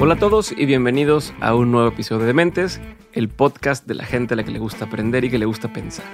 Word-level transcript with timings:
Hola 0.00 0.14
a 0.14 0.18
todos 0.18 0.52
y 0.52 0.64
bienvenidos 0.64 1.34
a 1.40 1.56
un 1.56 1.72
nuevo 1.72 1.88
episodio 1.88 2.24
de 2.24 2.32
Mentes, 2.32 2.80
el 3.14 3.28
podcast 3.28 3.84
de 3.84 3.96
la 3.96 4.04
gente 4.04 4.34
a 4.34 4.36
la 4.36 4.44
que 4.44 4.52
le 4.52 4.60
gusta 4.60 4.84
aprender 4.84 5.24
y 5.24 5.30
que 5.30 5.40
le 5.40 5.44
gusta 5.44 5.72
pensar. 5.72 6.04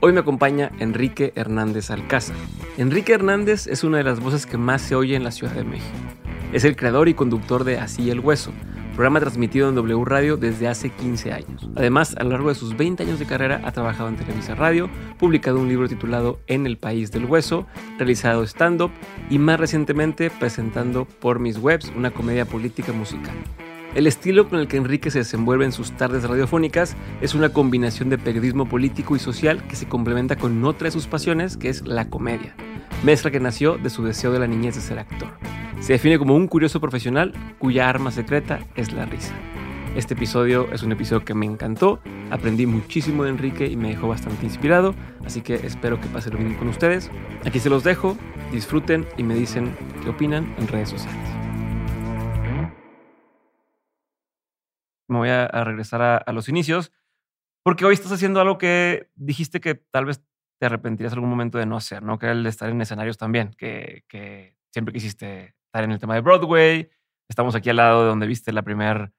Hoy 0.00 0.12
me 0.12 0.18
acompaña 0.18 0.72
Enrique 0.80 1.32
Hernández 1.36 1.92
Alcázar. 1.92 2.34
Enrique 2.76 3.12
Hernández 3.12 3.68
es 3.68 3.84
una 3.84 3.98
de 3.98 4.02
las 4.02 4.18
voces 4.18 4.46
que 4.46 4.58
más 4.58 4.82
se 4.82 4.96
oye 4.96 5.14
en 5.14 5.22
la 5.22 5.30
Ciudad 5.30 5.52
de 5.52 5.62
México. 5.62 5.94
Es 6.52 6.64
el 6.64 6.74
creador 6.74 7.08
y 7.08 7.14
conductor 7.14 7.62
de 7.62 7.78
Así 7.78 8.10
el 8.10 8.18
Hueso, 8.18 8.52
programa 8.94 9.20
transmitido 9.20 9.68
en 9.68 9.74
W 9.74 10.04
Radio 10.04 10.36
desde 10.36 10.68
hace 10.68 10.90
15 10.90 11.32
años. 11.32 11.68
Además, 11.76 12.14
a 12.16 12.24
lo 12.24 12.30
largo 12.30 12.48
de 12.48 12.54
sus 12.54 12.76
20 12.76 13.02
años 13.02 13.18
de 13.18 13.26
carrera 13.26 13.60
ha 13.64 13.72
trabajado 13.72 14.08
en 14.08 14.16
Televisa 14.16 14.54
Radio, 14.54 14.88
publicado 15.18 15.58
un 15.58 15.68
libro 15.68 15.88
titulado 15.88 16.38
En 16.46 16.66
el 16.66 16.78
País 16.78 17.10
del 17.10 17.26
Hueso, 17.26 17.66
realizado 17.98 18.44
stand-up 18.44 18.90
y 19.30 19.38
más 19.38 19.58
recientemente 19.58 20.30
presentando 20.30 21.04
Por 21.04 21.40
Mis 21.40 21.58
Webs, 21.58 21.92
una 21.96 22.12
comedia 22.12 22.46
política 22.46 22.92
musical. 22.92 23.34
El 23.94 24.08
estilo 24.08 24.48
con 24.48 24.58
el 24.58 24.66
que 24.66 24.76
Enrique 24.76 25.10
se 25.10 25.18
desenvuelve 25.18 25.64
en 25.64 25.72
sus 25.72 25.92
tardes 25.92 26.24
radiofónicas 26.24 26.96
es 27.20 27.34
una 27.34 27.50
combinación 27.50 28.10
de 28.10 28.18
periodismo 28.18 28.68
político 28.68 29.14
y 29.14 29.20
social 29.20 29.64
que 29.68 29.76
se 29.76 29.86
complementa 29.86 30.34
con 30.34 30.64
otra 30.64 30.86
de 30.86 30.90
sus 30.90 31.06
pasiones, 31.06 31.56
que 31.56 31.68
es 31.68 31.86
la 31.86 32.10
comedia, 32.10 32.56
mezcla 33.02 33.30
que 33.30 33.40
nació 33.40 33.78
de 33.78 33.90
su 33.90 34.04
deseo 34.04 34.32
de 34.32 34.38
la 34.38 34.46
niñez 34.46 34.74
de 34.74 34.80
ser 34.80 34.98
actor. 34.98 35.28
Se 35.80 35.92
define 35.92 36.18
como 36.18 36.34
un 36.34 36.48
curioso 36.48 36.80
profesional 36.80 37.32
cuya 37.58 37.88
arma 37.88 38.10
secreta 38.10 38.60
es 38.74 38.92
la 38.92 39.04
risa. 39.04 39.34
Este 39.96 40.14
episodio 40.14 40.72
es 40.72 40.82
un 40.82 40.90
episodio 40.90 41.24
que 41.24 41.34
me 41.34 41.46
encantó, 41.46 42.00
aprendí 42.30 42.66
muchísimo 42.66 43.22
de 43.22 43.30
Enrique 43.30 43.66
y 43.66 43.76
me 43.76 43.90
dejó 43.90 44.08
bastante 44.08 44.44
inspirado, 44.44 44.92
así 45.24 45.40
que 45.40 45.54
espero 45.54 46.00
que 46.00 46.08
pase 46.08 46.30
lo 46.30 46.38
mismo 46.38 46.58
con 46.58 46.66
ustedes. 46.66 47.12
Aquí 47.44 47.60
se 47.60 47.70
los 47.70 47.84
dejo, 47.84 48.16
disfruten 48.50 49.06
y 49.16 49.22
me 49.22 49.34
dicen 49.36 49.72
qué 50.02 50.10
opinan 50.10 50.52
en 50.58 50.66
redes 50.66 50.88
sociales. 50.88 51.28
Me 55.06 55.18
voy 55.18 55.28
a, 55.28 55.46
regresar 55.62 56.02
a, 56.26 56.32
los 56.32 56.48
inicios, 56.48 56.90
porque 57.62 57.84
hoy 57.84 57.94
estás 57.94 58.10
haciendo 58.10 58.40
algo 58.40 58.58
que 58.58 59.10
dijiste 59.14 59.60
que 59.60 59.76
tal 59.76 60.06
vez 60.06 60.24
te 60.64 60.68
arrepentirías 60.68 61.12
en 61.12 61.18
algún 61.18 61.28
momento 61.28 61.58
de 61.58 61.66
no 61.66 61.76
hacer, 61.76 62.02
¿no? 62.02 62.18
Que 62.18 62.24
era 62.24 62.32
el 62.32 62.42
de 62.42 62.48
estar 62.48 62.70
en 62.70 62.80
escenarios 62.80 63.18
también, 63.18 63.50
que, 63.58 64.02
que 64.08 64.56
siempre 64.72 64.94
quisiste 64.94 65.54
estar 65.66 65.84
en 65.84 65.90
el 65.90 65.98
tema 65.98 66.14
de 66.14 66.22
Broadway. 66.22 66.88
Estamos 67.28 67.54
aquí 67.54 67.68
al 67.68 67.76
lado 67.76 68.00
de 68.00 68.08
donde 68.08 68.26
viste 68.26 68.50
la 68.50 68.62
primera 68.62 69.12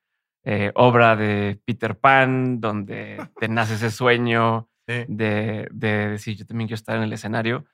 eh, 0.44 0.72
obra 0.74 1.16
de 1.16 1.62
Peter 1.64 2.00
Pan, 2.00 2.60
donde 2.60 3.18
te 3.40 3.48
nace 3.48 3.76
ese 3.76 3.92
sueño 3.92 4.72
de, 4.88 5.68
decir, 5.72 6.36
yo 6.36 6.48
también 6.48 6.68
quiero 6.68 6.78
estar 6.78 6.98
en 6.98 7.04
el 7.04 7.14
escenario. 7.14 7.66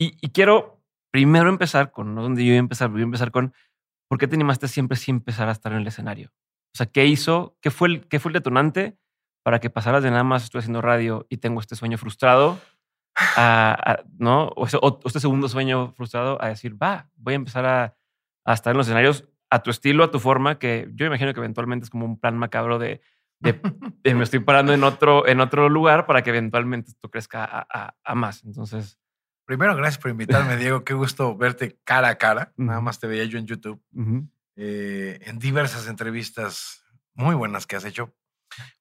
Y, 0.00 0.10
quiero 0.30 0.82
primero 1.12 1.48
empezar 1.48 1.92
con, 1.92 2.16
no 2.16 2.22
donde 2.22 2.44
yo 2.44 2.50
voy 2.50 2.56
a 2.56 2.58
empezar, 2.58 2.88
voy 2.88 3.02
a 3.02 3.04
empezar 3.04 3.30
con, 3.30 3.54
¿por 4.08 4.18
qué 4.18 4.26
te 4.26 4.34
animaste 4.34 4.66
siempre 4.66 4.96
sin 4.96 5.16
empezar 5.16 5.48
a 5.48 5.52
estar 5.52 5.70
en 5.70 5.78
el 5.78 5.86
escenario? 5.86 6.32
O 6.74 6.76
sea, 6.76 6.86
¿qué 6.86 7.06
hizo? 7.06 7.56
¿Qué 7.60 7.70
fue 7.70 7.86
el, 7.86 8.08
qué 8.08 8.18
fue 8.18 8.30
el 8.30 8.34
detonante 8.34 8.98
para 9.44 9.60
que 9.60 9.70
pasaras 9.70 10.02
de 10.02 10.10
nada 10.10 10.24
más 10.24 10.42
estoy 10.42 10.58
haciendo 10.58 10.82
radio 10.82 11.26
y 11.28 11.36
tengo 11.36 11.60
este 11.60 11.76
sueño 11.76 11.98
frustrado 11.98 12.58
a, 13.16 14.02
¿no? 14.18 14.48
O, 14.56 14.66
este 15.04 15.20
segundo 15.20 15.48
sueño 15.48 15.92
frustrado 15.92 16.42
a 16.42 16.48
decir, 16.48 16.80
va, 16.80 17.10
voy 17.16 17.34
a 17.34 17.36
empezar 17.36 17.66
a, 17.66 17.96
a, 18.44 18.54
estar 18.54 18.72
en 18.72 18.78
los 18.78 18.86
escenarios 18.86 19.28
a 19.50 19.62
tu 19.62 19.70
estilo, 19.70 20.04
a 20.04 20.10
tu 20.10 20.18
forma, 20.18 20.58
que 20.58 20.88
yo 20.94 21.06
imagino 21.06 21.32
que 21.34 21.40
eventualmente 21.40 21.84
es 21.84 21.90
como 21.90 22.06
un 22.06 22.18
plan 22.18 22.38
macabro 22.38 22.78
de, 22.78 23.02
de, 23.42 23.60
me 24.14 24.24
estoy 24.24 24.40
parando 24.40 24.72
en 24.72 24.84
otro, 24.84 25.26
en 25.26 25.40
otro 25.40 25.68
lugar 25.68 26.06
para 26.06 26.22
que 26.22 26.30
eventualmente 26.30 26.90
esto 26.90 27.10
crezca 27.10 27.66
a, 27.70 28.14
más. 28.14 28.44
Entonces... 28.44 28.98
Primero, 29.44 29.74
gracias 29.76 30.00
por 30.00 30.10
invitarme, 30.10 30.56
Diego. 30.56 30.84
Qué 30.84 30.94
gusto 30.94 31.36
verte 31.36 31.76
cara 31.84 32.08
a 32.08 32.14
cara. 32.14 32.52
Nada 32.56 32.80
más 32.80 33.00
te 33.00 33.08
veía 33.08 33.24
yo 33.24 33.38
en 33.38 33.46
YouTube. 33.46 33.82
Eh, 34.54 35.18
en 35.22 35.38
diversas 35.40 35.88
entrevistas 35.88 36.84
muy 37.14 37.34
buenas 37.34 37.66
que 37.66 37.76
has 37.76 37.84
hecho. 37.84 38.14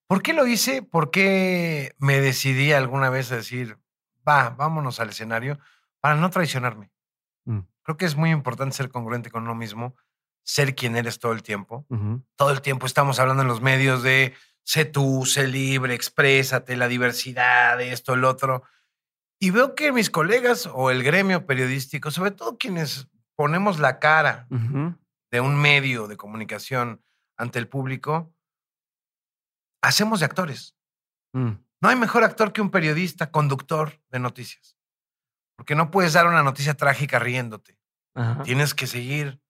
¿Por 0.08 0.22
qué 0.22 0.34
lo 0.34 0.46
hice? 0.46 0.84
¿Por 0.84 1.10
qué 1.10 1.96
me 1.98 2.22
decidí 2.22 2.74
alguna 2.74 3.10
vez 3.10 3.32
a 3.32 3.38
decir, 3.38 3.78
va, 4.28 4.50
vámonos 4.50 5.00
al 5.00 5.10
escenario 5.10 5.60
para 6.00 6.16
no 6.16 6.30
traicionarme. 6.30 6.92
Mm. 7.46 7.60
Creo 7.84 7.98
que 7.98 8.06
es 8.06 8.16
muy 8.16 8.32
importante 8.32 8.76
ser 8.76 8.90
congruente 8.90 9.32
con 9.32 9.44
uno 9.44 9.56
mismo, 9.56 9.96
ser 10.44 10.76
quien 10.76 10.96
eres 10.96 11.20
todo 11.20 11.32
el 11.32 11.44
tiempo. 11.44 11.86
Todo 12.36 12.52
el 12.52 12.62
tiempo 12.62 12.86
estamos 12.86 13.20
hablando 13.20 13.44
en 13.44 13.48
los 13.48 13.62
medios 13.62 14.04
de 14.04 14.34
sé 14.64 14.86
tú, 14.86 15.26
sé 15.26 15.48
libre, 15.48 15.94
exprésate, 15.94 16.76
la 16.76 16.88
diversidad, 16.88 17.80
esto, 17.82 18.14
el 18.14 18.24
otro. 18.24 18.64
Y 19.40 19.50
veo 19.52 19.76
que 19.76 19.92
mis 19.92 20.10
colegas 20.10 20.70
o 20.72 20.92
el 20.92 21.04
gremio 21.04 21.46
periodístico, 21.46 22.12
sobre 22.12 22.32
todo 22.32 22.58
quienes 22.58 23.08
ponemos 23.36 23.80
la 23.80 24.00
cara 24.00 24.48
de 24.50 25.42
un 25.42 25.60
medio 25.60 26.08
de 26.08 26.18
comunicación 26.18 27.04
ante 27.38 27.58
el 27.58 27.68
público, 27.68 28.34
hacemos 29.82 30.20
de 30.20 30.26
actores. 30.28 30.76
Mm. 31.34 31.54
No 31.82 31.90
hay 31.90 31.96
mejor 31.96 32.24
actor 32.24 32.54
que 32.54 32.62
un 32.62 32.70
periodista, 32.70 33.32
conductor 33.32 34.00
de 34.12 34.20
noticias. 34.20 34.78
Porque 35.56 35.76
no 35.76 35.92
puedes 35.92 36.14
dar 36.14 36.28
una 36.28 36.44
noticia 36.44 36.76
trágica 36.76 37.20
riéndote. 37.20 37.78
Tienes 38.44 38.74
que 38.74 38.88
seguir 38.88 39.42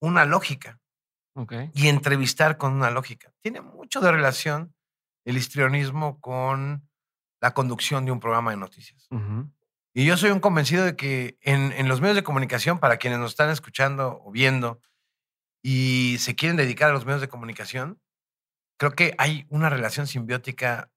una 0.00 0.24
lógica. 0.24 0.80
Y 1.74 1.88
entrevistar 1.88 2.56
con 2.56 2.72
una 2.72 2.90
lógica. 2.90 3.32
Tiene 3.40 3.60
mucho 3.60 4.00
de 4.00 4.12
relación 4.12 4.74
el 5.24 5.36
histrionismo 5.36 6.20
con 6.20 6.88
la 7.40 7.52
conducción 7.52 8.04
de 8.04 8.12
un 8.12 8.20
programa 8.20 8.52
de 8.52 8.56
noticias. 8.56 9.08
Y 9.92 10.04
yo 10.04 10.16
soy 10.16 10.30
un 10.30 10.40
convencido 10.40 10.84
de 10.84 10.96
que 10.96 11.38
en, 11.40 11.72
en, 11.72 11.88
los 11.88 12.00
medios 12.00 12.16
de 12.16 12.24
comunicación, 12.24 12.78
para 12.78 12.96
quienes 12.96 13.18
nos 13.18 13.32
están 13.32 13.50
escuchando 13.50 14.20
o 14.24 14.30
viendo 14.30 14.80
y 15.62 16.16
se 16.18 16.34
quieren 16.34 16.56
dedicar 16.56 16.90
a 16.90 16.92
los 16.92 17.04
medios 17.04 17.20
de 17.20 17.28
comunicación, 17.28 18.00
creo 18.76 18.92
que 18.92 19.14
hay 19.18 19.46
una 19.50 19.70
relación 19.70 20.06
simbiótica 20.06 20.90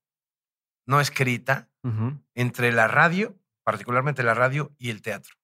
no 0.88 1.00
escrita 1.00 1.70
entre 2.34 2.74
la 2.74 2.88
radio, 2.88 3.38
particularmente 3.64 4.24
la 4.24 4.34
radio 4.34 4.74
y 4.78 4.90
el 4.90 5.02
teatro. 5.02 5.36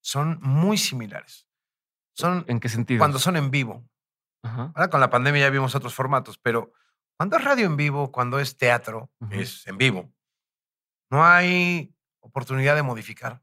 Son 0.00 0.38
muy 0.42 0.76
similares. 0.76 1.48
Son, 2.14 2.44
¿En 2.46 2.60
qué 2.60 2.68
sentido? 2.68 2.98
Cuando 2.98 3.18
son 3.18 3.36
en 3.36 3.50
vivo. 3.50 3.88
Ahora 4.42 4.90
con 4.90 5.00
la 5.00 5.10
pandemia 5.10 5.42
ya 5.42 5.50
vimos 5.50 5.74
otros 5.74 5.94
formatos, 5.94 6.38
pero 6.38 6.72
cuando 7.16 7.36
es 7.36 7.44
radio 7.44 7.66
en 7.66 7.76
vivo, 7.76 8.12
cuando 8.12 8.38
es 8.38 8.56
teatro, 8.56 9.10
es 9.30 9.66
en 9.66 9.78
vivo. 9.78 10.12
No 11.10 11.24
hay 11.24 11.94
oportunidad 12.20 12.74
de 12.74 12.82
modificar. 12.82 13.42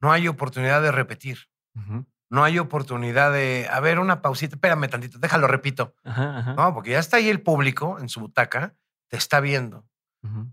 No 0.00 0.12
hay 0.12 0.28
oportunidad 0.28 0.82
de 0.82 0.92
repetir. 0.92 1.48
No 2.28 2.44
hay 2.44 2.58
oportunidad 2.58 3.32
de, 3.32 3.68
a 3.70 3.80
ver, 3.80 3.98
una 3.98 4.20
pausita, 4.20 4.56
espérame 4.56 4.88
tantito, 4.88 5.18
déjalo, 5.18 5.46
repito. 5.46 5.94
No, 6.56 6.74
porque 6.74 6.90
ya 6.90 6.98
está 6.98 7.18
ahí 7.18 7.28
el 7.28 7.42
público 7.42 7.98
en 7.98 8.08
su 8.08 8.20
butaca, 8.20 8.74
te 9.08 9.16
está 9.16 9.40
viendo. 9.40 9.86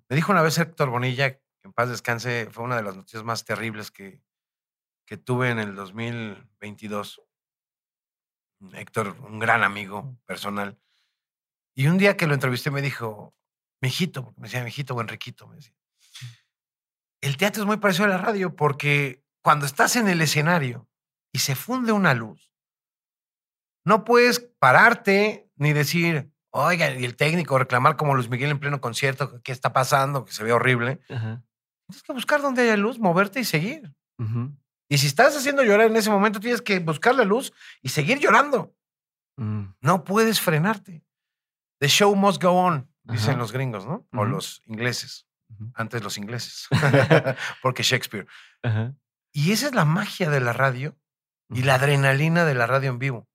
Me 0.09 0.15
dijo 0.15 0.31
una 0.31 0.41
vez 0.41 0.57
Héctor 0.57 0.89
Bonilla, 0.89 1.35
que 1.35 1.43
en 1.63 1.73
paz 1.73 1.89
descanse, 1.89 2.49
fue 2.51 2.63
una 2.63 2.75
de 2.75 2.83
las 2.83 2.95
noticias 2.95 3.23
más 3.23 3.45
terribles 3.45 3.91
que, 3.91 4.21
que 5.05 5.17
tuve 5.17 5.49
en 5.49 5.59
el 5.59 5.75
2022. 5.75 7.21
Héctor, 8.73 9.17
un 9.21 9.39
gran 9.39 9.63
amigo 9.63 10.17
personal. 10.25 10.79
Y 11.75 11.87
un 11.87 11.97
día 11.97 12.17
que 12.17 12.27
lo 12.27 12.33
entrevisté 12.33 12.71
me 12.71 12.81
dijo, 12.81 13.35
mijito, 13.81 14.33
me 14.37 14.43
decía 14.43 14.63
mijito 14.63 14.95
o 14.95 15.01
Enriquito, 15.01 15.47
me 15.47 15.55
decía. 15.55 15.75
El 17.21 17.37
teatro 17.37 17.63
es 17.63 17.67
muy 17.67 17.77
parecido 17.77 18.05
a 18.05 18.09
la 18.09 18.17
radio 18.17 18.55
porque 18.55 19.23
cuando 19.41 19.65
estás 19.65 19.95
en 19.95 20.07
el 20.07 20.21
escenario 20.21 20.89
y 21.31 21.39
se 21.39 21.55
funde 21.55 21.91
una 21.91 22.13
luz, 22.13 22.51
no 23.85 24.03
puedes 24.03 24.39
pararte 24.39 25.49
ni 25.55 25.73
decir, 25.73 26.32
Oiga, 26.55 26.91
y 26.91 27.03
el 27.03 27.15
técnico 27.15 27.57
reclamar 27.57 27.95
como 27.95 28.13
Luis 28.13 28.29
Miguel 28.29 28.51
en 28.51 28.59
pleno 28.59 28.79
concierto, 28.79 29.41
¿qué 29.41 29.51
está 29.51 29.73
pasando? 29.73 30.23
Que 30.23 30.33
se 30.33 30.43
ve 30.43 30.53
horrible. 30.53 30.97
Tienes 31.07 32.03
que 32.05 32.13
buscar 32.13 32.43
donde 32.43 32.61
haya 32.61 32.77
luz, 32.77 32.99
moverte 32.99 33.39
y 33.39 33.43
seguir. 33.43 33.91
Y 34.87 34.99
si 34.99 35.07
estás 35.07 35.35
haciendo 35.35 35.63
llorar 35.63 35.87
en 35.87 35.95
ese 35.95 36.11
momento, 36.11 36.39
tienes 36.39 36.61
que 36.61 36.77
buscar 36.77 37.15
la 37.15 37.23
luz 37.23 37.51
y 37.81 37.89
seguir 37.89 38.19
llorando. 38.19 38.75
Mm. 39.37 39.63
No 39.81 40.03
puedes 40.03 40.39
frenarte. 40.39 41.03
The 41.79 41.87
show 41.87 42.15
must 42.15 42.41
go 42.41 42.51
on, 42.51 42.87
dicen 43.01 43.39
los 43.39 43.51
gringos, 43.51 43.87
¿no? 43.87 44.07
O 44.13 44.23
los 44.23 44.61
ingleses. 44.65 45.25
Antes 45.73 46.03
los 46.03 46.19
ingleses. 46.19 46.67
Porque 47.63 47.81
Shakespeare. 47.81 48.27
Y 49.31 49.53
esa 49.53 49.65
es 49.65 49.73
la 49.73 49.85
magia 49.85 50.29
de 50.29 50.39
la 50.39 50.53
radio 50.53 50.95
y 51.49 51.63
la 51.63 51.75
adrenalina 51.75 52.45
de 52.45 52.53
la 52.53 52.67
radio 52.67 52.91
en 52.91 52.99
vivo. 52.99 53.27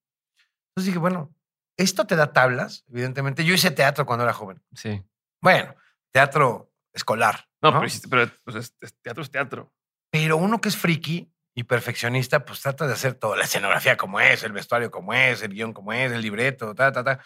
Entonces 0.71 0.87
dije, 0.87 0.99
bueno, 0.99 1.35
esto 1.79 2.07
te 2.07 2.17
da 2.17 2.33
tablas, 2.33 2.85
evidentemente. 2.89 3.45
Yo 3.45 3.55
hice 3.55 3.71
teatro 3.71 4.05
cuando 4.05 4.25
era 4.25 4.35
joven. 4.35 4.61
Sí. 4.75 5.03
Bueno, 5.41 5.75
teatro 6.11 6.73
escolar. 6.93 7.49
No, 7.63 7.81
pero, 8.11 8.31
pues, 8.45 8.75
teatro 9.01 9.23
es 9.23 9.31
teatro. 9.31 9.73
Pero 10.11 10.37
uno 10.37 10.61
que 10.61 10.69
es 10.69 10.77
friki 10.77 11.33
y 11.55 11.65
perfeccionista, 11.65 12.45
pues 12.45 12.61
trata 12.61 12.87
de 12.87 12.95
hacer 12.95 13.15
toda 13.15 13.37
la 13.37 13.45
escenografía 13.45 13.97
como 13.97 14.21
es, 14.21 14.43
el 14.43 14.53
vestuario 14.53 14.91
como 14.91 15.15
es, 15.15 15.43
el 15.43 15.55
guion 15.55 15.73
como 15.73 15.93
es, 15.93 16.11
el 16.11 16.21
libreto, 16.21 16.75
ta, 16.75 16.91
ta, 16.93 17.05
ta. 17.05 17.21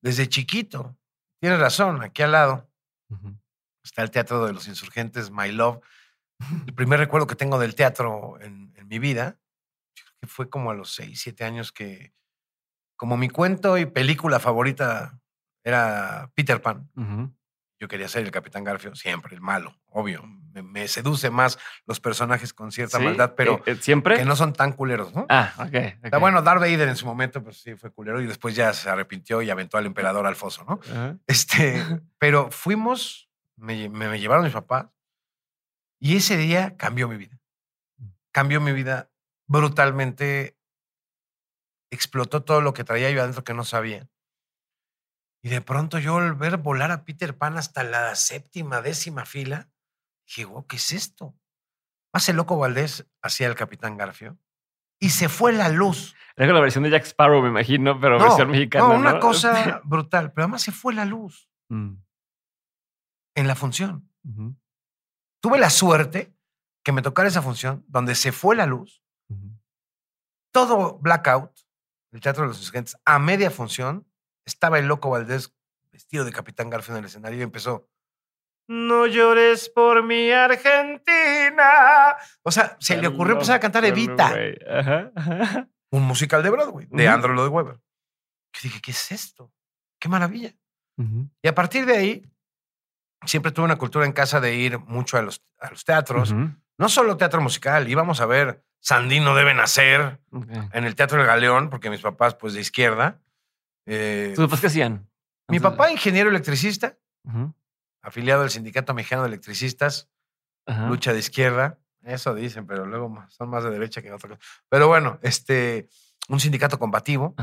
Desde 0.00 0.28
chiquito. 0.28 0.96
Tienes 1.40 1.58
razón, 1.58 2.02
aquí 2.02 2.22
al 2.22 2.32
lado 2.32 2.70
está 3.82 4.02
el 4.02 4.10
Teatro 4.10 4.46
de 4.46 4.52
los 4.52 4.68
Insurgentes, 4.68 5.30
My 5.30 5.50
Love. 5.50 5.80
El 6.66 6.74
primer 6.74 7.00
recuerdo 7.00 7.26
que 7.26 7.34
tengo 7.34 7.58
del 7.58 7.74
teatro 7.74 8.40
en, 8.40 8.72
en 8.76 8.86
mi 8.86 8.98
vida, 8.98 9.38
que 10.20 10.26
fue 10.26 10.50
como 10.50 10.70
a 10.70 10.74
los 10.74 10.94
seis, 10.94 11.20
siete 11.20 11.44
años 11.44 11.72
que 11.72 12.12
como 12.98 13.16
mi 13.16 13.30
cuento 13.30 13.78
y 13.78 13.86
película 13.86 14.40
favorita 14.40 15.18
era 15.64 16.30
Peter 16.34 16.60
Pan, 16.60 16.90
yo 17.80 17.86
quería 17.86 18.08
ser 18.08 18.24
el 18.24 18.32
Capitán 18.32 18.64
Garfio, 18.64 18.94
siempre, 18.96 19.34
el 19.34 19.40
malo, 19.40 19.74
obvio. 19.86 20.24
Me, 20.24 20.88
seduce 20.88 21.30
más 21.30 21.56
los 21.86 22.00
personajes 22.00 22.52
con 22.52 22.72
cierta 22.72 22.98
maldad, 22.98 23.34
pero 23.36 23.62
eh, 23.66 23.76
siempre 23.76 24.16
que 24.16 24.24
no 24.24 24.34
son 24.34 24.52
tan 24.52 24.72
culeros, 24.72 25.14
¿no? 25.14 25.26
Ah, 25.28 25.52
ok. 25.58 25.66
okay. 26.04 26.18
bueno, 26.18 26.42
Darth 26.42 26.60
Vader 26.60 26.88
en 26.88 26.96
su 26.96 27.06
momento, 27.06 27.44
pues 27.44 27.58
sí, 27.62 27.76
fue 27.76 27.92
culero 27.92 28.20
y 28.20 28.26
después 28.26 28.56
ya 28.56 28.72
se 28.72 28.90
arrepintió 28.90 29.40
y 29.42 29.50
aventó 29.50 29.78
al 29.78 29.86
emperador 29.86 30.26
al 30.26 30.34
foso, 30.34 30.64
¿no? 30.64 30.80
Este, 31.28 31.80
pero 32.18 32.50
fuimos, 32.50 33.30
me, 33.54 33.88
me, 33.88 34.18
llevaron 34.18 34.44
mis 34.44 34.52
papás 34.52 34.86
y 36.00 36.16
ese 36.16 36.36
día 36.36 36.76
cambió 36.76 37.06
mi 37.06 37.16
vida. 37.16 37.38
Mm. 37.98 38.06
Cambió 38.32 38.60
mi 38.60 38.72
vida 38.72 39.10
brutalmente. 39.46 40.57
Explotó 41.90 42.44
todo 42.44 42.60
lo 42.60 42.74
que 42.74 42.84
traía 42.84 43.10
yo 43.10 43.22
adentro 43.22 43.44
que 43.44 43.54
no 43.54 43.64
sabía. 43.64 44.08
Y 45.42 45.48
de 45.48 45.60
pronto 45.60 45.98
yo 45.98 46.18
al 46.18 46.34
ver 46.34 46.56
volar 46.58 46.90
a 46.90 47.04
Peter 47.04 47.36
Pan 47.36 47.56
hasta 47.56 47.84
la 47.84 48.14
séptima, 48.16 48.82
décima 48.82 49.24
fila, 49.24 49.70
dije, 50.26 50.44
wow, 50.44 50.66
¿qué 50.66 50.76
es 50.76 50.92
esto? 50.92 51.34
El 52.26 52.36
loco 52.36 52.58
Valdés 52.58 53.06
hacía 53.22 53.46
el 53.46 53.54
Capitán 53.54 53.96
Garfio 53.96 54.38
y 54.98 55.10
se 55.10 55.28
fue 55.28 55.52
la 55.52 55.68
luz. 55.68 56.16
Era 56.36 56.52
la 56.52 56.60
versión 56.60 56.84
de 56.84 56.90
Jack 56.90 57.04
Sparrow, 57.04 57.42
me 57.42 57.48
imagino, 57.48 58.00
pero 58.00 58.18
versión 58.18 58.50
mexicana. 58.50 58.88
No, 58.88 58.94
una 58.94 59.20
cosa 59.20 59.80
brutal, 59.84 60.32
pero 60.32 60.44
además 60.44 60.62
se 60.62 60.72
fue 60.72 60.94
la 60.94 61.04
luz 61.04 61.48
mm. 61.68 61.94
en 63.36 63.46
la 63.46 63.54
función. 63.54 64.10
Tuve 65.40 65.58
la 65.58 65.70
suerte 65.70 66.34
que 66.84 66.92
me 66.92 67.02
tocara 67.02 67.28
esa 67.28 67.42
función 67.42 67.84
donde 67.88 68.14
se 68.14 68.32
fue 68.32 68.56
la 68.56 68.66
luz, 68.66 69.02
todo 70.52 70.98
blackout, 70.98 71.52
el 72.18 72.22
Teatro 72.22 72.42
de 72.42 72.48
los 72.48 72.58
Insurgentes, 72.58 72.96
a 73.04 73.20
media 73.20 73.48
función, 73.48 74.04
estaba 74.44 74.80
el 74.80 74.86
loco 74.86 75.10
Valdés 75.10 75.54
vestido 75.92 76.24
de 76.24 76.32
Capitán 76.32 76.68
Garfio 76.68 76.94
en 76.94 76.98
el 76.98 77.04
escenario 77.04 77.38
y 77.38 77.42
empezó. 77.42 77.88
No 78.66 79.06
llores 79.06 79.68
por 79.68 80.02
mi 80.02 80.32
Argentina. 80.32 82.16
O 82.42 82.50
sea, 82.50 82.76
se 82.80 82.96
le 82.96 83.06
ocurrió 83.06 83.34
empezar 83.34 83.54
a 83.56 83.60
cantar 83.60 83.84
Evita. 83.84 84.34
Un 85.90 86.02
musical 86.02 86.42
de 86.42 86.50
Broadway, 86.50 86.88
de 86.90 87.06
Andrew 87.06 87.34
Lloyd 87.34 87.50
Webber. 87.50 87.76
Yo 87.76 88.60
dije, 88.64 88.80
¿qué 88.80 88.90
es 88.90 89.12
esto? 89.12 89.52
Qué 90.00 90.08
maravilla. 90.08 90.52
Y 91.40 91.48
a 91.48 91.54
partir 91.54 91.86
de 91.86 91.96
ahí, 91.96 92.26
siempre 93.26 93.52
tuve 93.52 93.64
una 93.64 93.78
cultura 93.78 94.04
en 94.04 94.12
casa 94.12 94.40
de 94.40 94.56
ir 94.56 94.80
mucho 94.80 95.16
a 95.16 95.22
los, 95.22 95.44
a 95.60 95.70
los 95.70 95.84
teatros. 95.84 96.34
No 96.78 96.88
solo 96.88 97.16
teatro 97.16 97.40
musical, 97.40 97.88
íbamos 97.88 98.20
a 98.20 98.26
ver 98.26 98.64
Sandino 98.80 99.34
debe 99.34 99.54
nacer 99.54 100.20
en 100.72 100.84
el 100.84 100.94
Teatro 100.94 101.18
del 101.18 101.26
Galeón, 101.26 101.68
porque 101.68 101.90
mis 101.90 102.00
papás, 102.00 102.34
pues 102.36 102.54
de 102.54 102.60
izquierda, 102.60 103.20
eh, 103.86 104.32
¿Tus 104.36 104.44
papás 104.44 104.60
qué 104.60 104.66
hacían? 104.66 105.08
Mi 105.48 105.60
papá, 105.60 105.90
ingeniero 105.90 106.28
electricista, 106.28 106.98
afiliado 108.02 108.42
al 108.42 108.50
Sindicato 108.50 108.92
Mexicano 108.92 109.22
de 109.22 109.28
Electricistas, 109.28 110.10
lucha 110.66 111.12
de 111.12 111.18
izquierda. 111.18 111.78
Eso 112.02 112.34
dicen, 112.34 112.66
pero 112.66 112.86
luego 112.86 113.24
son 113.28 113.48
más 113.48 113.64
de 113.64 113.70
derecha 113.70 114.02
que 114.02 114.12
otra 114.12 114.28
cosa. 114.28 114.40
Pero 114.68 114.88
bueno, 114.88 115.18
este, 115.22 115.88
un 116.28 116.38
sindicato 116.38 116.78
combativo, 116.78 117.34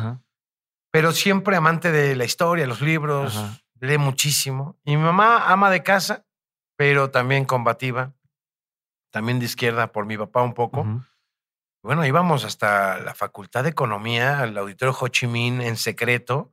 pero 0.91 1.11
siempre 1.11 1.55
amante 1.55 1.91
de 1.91 2.15
la 2.15 2.25
historia, 2.25 2.67
los 2.67 2.81
libros, 2.81 3.35
lee 3.79 3.97
muchísimo. 3.97 4.77
Y 4.85 4.95
mi 4.95 5.03
mamá 5.03 5.51
ama 5.51 5.71
de 5.71 5.81
casa, 5.81 6.25
pero 6.77 7.09
también 7.09 7.45
combativa, 7.45 8.13
también 9.11 9.39
de 9.39 9.45
izquierda 9.45 9.91
por 9.91 10.05
mi 10.05 10.17
papá 10.17 10.41
un 10.41 10.53
poco. 10.53 10.85
Bueno, 11.81 12.05
íbamos 12.05 12.45
hasta 12.45 12.97
la 12.99 13.13
Facultad 13.13 13.63
de 13.63 13.69
Economía, 13.69 14.39
al 14.39 14.57
auditorio 14.57 14.95
Ho 14.99 15.07
Chi 15.07 15.27
Minh 15.27 15.61
en 15.61 15.77
secreto, 15.77 16.51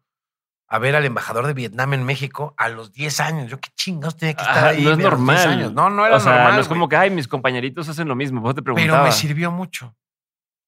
a 0.68 0.78
ver 0.78 0.94
al 0.94 1.04
embajador 1.04 1.46
de 1.46 1.54
Vietnam 1.54 1.94
en 1.94 2.04
México 2.04 2.54
a 2.56 2.68
los 2.68 2.92
10 2.92 3.20
años. 3.20 3.50
Yo 3.50 3.60
qué 3.60 3.70
chingados 3.74 4.16
tenía 4.16 4.34
que 4.34 4.42
estar 4.42 4.64
ahí. 4.68 4.84
No 4.84 4.92
es 4.92 4.98
normal. 4.98 5.74
No, 5.74 5.90
no 5.90 6.06
era 6.06 6.16
o 6.16 6.20
sea, 6.20 6.32
normal. 6.32 6.54
No 6.54 6.60
es 6.60 6.68
como 6.68 6.88
que, 6.88 6.96
ay, 6.96 7.10
mis 7.10 7.28
compañeritos 7.28 7.88
hacen 7.88 8.08
lo 8.08 8.14
mismo. 8.14 8.40
Vos 8.40 8.54
te 8.54 8.62
preguntaba. 8.62 8.98
Pero 8.98 9.04
me 9.04 9.12
sirvió 9.12 9.50
mucho. 9.50 9.94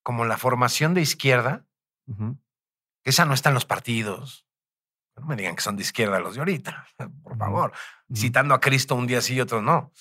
Como 0.03 0.25
la 0.25 0.37
formación 0.37 0.93
de 0.95 1.01
izquierda, 1.01 1.65
que 2.07 3.11
esa 3.11 3.25
no 3.25 3.35
está 3.35 3.51
en 3.51 3.55
los 3.55 3.65
partidos. 3.65 4.47
No 5.17 5.27
me 5.27 5.37
digan 5.37 5.57
que 5.57 5.63
son 5.63 5.77
de 5.77 5.83
izquierda 5.83 6.19
los 6.19 6.35
de 6.35 6.41
ahorita, 6.41 6.87
por 7.23 7.37
favor. 7.37 7.73
Citando 8.15 8.55
a 8.55 8.61
Cristo 8.61 8.95
un 8.95 9.07
día 9.07 9.21
sí 9.21 9.35
y 9.35 9.41
otro 9.41 9.63
no. 9.63 9.93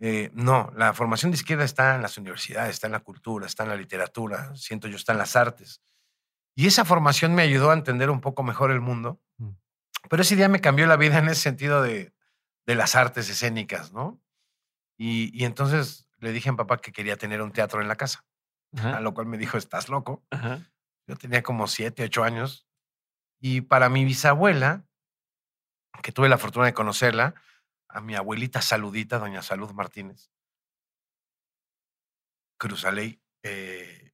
Eh, 0.00 0.30
no, 0.32 0.72
la 0.76 0.92
formación 0.92 1.32
de 1.32 1.36
izquierda 1.36 1.64
está 1.64 1.96
en 1.96 2.02
las 2.02 2.16
universidades, 2.18 2.70
está 2.70 2.86
en 2.86 2.92
la 2.92 3.00
cultura, 3.00 3.46
está 3.46 3.64
en 3.64 3.70
la 3.70 3.76
literatura, 3.76 4.54
siento 4.54 4.88
yo, 4.88 4.96
está 4.96 5.12
en 5.12 5.18
las 5.18 5.34
artes. 5.34 5.82
Y 6.54 6.66
esa 6.66 6.84
formación 6.84 7.34
me 7.34 7.42
ayudó 7.42 7.70
a 7.70 7.74
entender 7.74 8.10
un 8.10 8.20
poco 8.20 8.42
mejor 8.42 8.70
el 8.70 8.80
mundo. 8.80 9.20
Mm. 9.38 9.50
Pero 10.08 10.22
ese 10.22 10.36
día 10.36 10.48
me 10.48 10.60
cambió 10.60 10.86
la 10.86 10.96
vida 10.96 11.18
en 11.18 11.28
ese 11.28 11.42
sentido 11.42 11.82
de, 11.82 12.12
de 12.66 12.74
las 12.74 12.94
artes 12.94 13.30
escénicas, 13.30 13.92
¿no? 13.92 14.20
Y, 14.98 15.44
entonces 15.44 16.06
le 16.18 16.32
dije 16.32 16.50
a 16.50 16.52
mi 16.52 16.58
papá 16.58 16.76
que 16.78 16.92
quería 16.92 17.16
tener 17.16 17.40
un 17.40 17.52
teatro 17.52 17.80
en 17.80 17.88
la 17.88 17.96
casa, 17.96 18.26
a 18.76 19.00
lo 19.00 19.14
cual 19.14 19.26
me 19.26 19.38
dijo, 19.38 19.56
estás 19.56 19.88
loco. 19.88 20.22
Yo 21.06 21.16
tenía 21.16 21.42
como 21.42 21.66
siete, 21.66 22.04
ocho 22.04 22.24
años. 22.24 22.68
Y 23.40 23.62
para 23.62 23.88
mi 23.88 24.04
bisabuela, 24.04 24.84
que 26.02 26.12
tuve 26.12 26.28
la 26.28 26.36
fortuna 26.36 26.66
de 26.66 26.74
conocerla, 26.74 27.36
a 27.88 28.00
mi 28.00 28.14
abuelita 28.14 28.62
saludita, 28.62 29.18
doña 29.18 29.42
Salud 29.42 29.72
Martínez, 29.72 30.30
Cruzaley, 32.58 33.20
eh, 33.42 34.12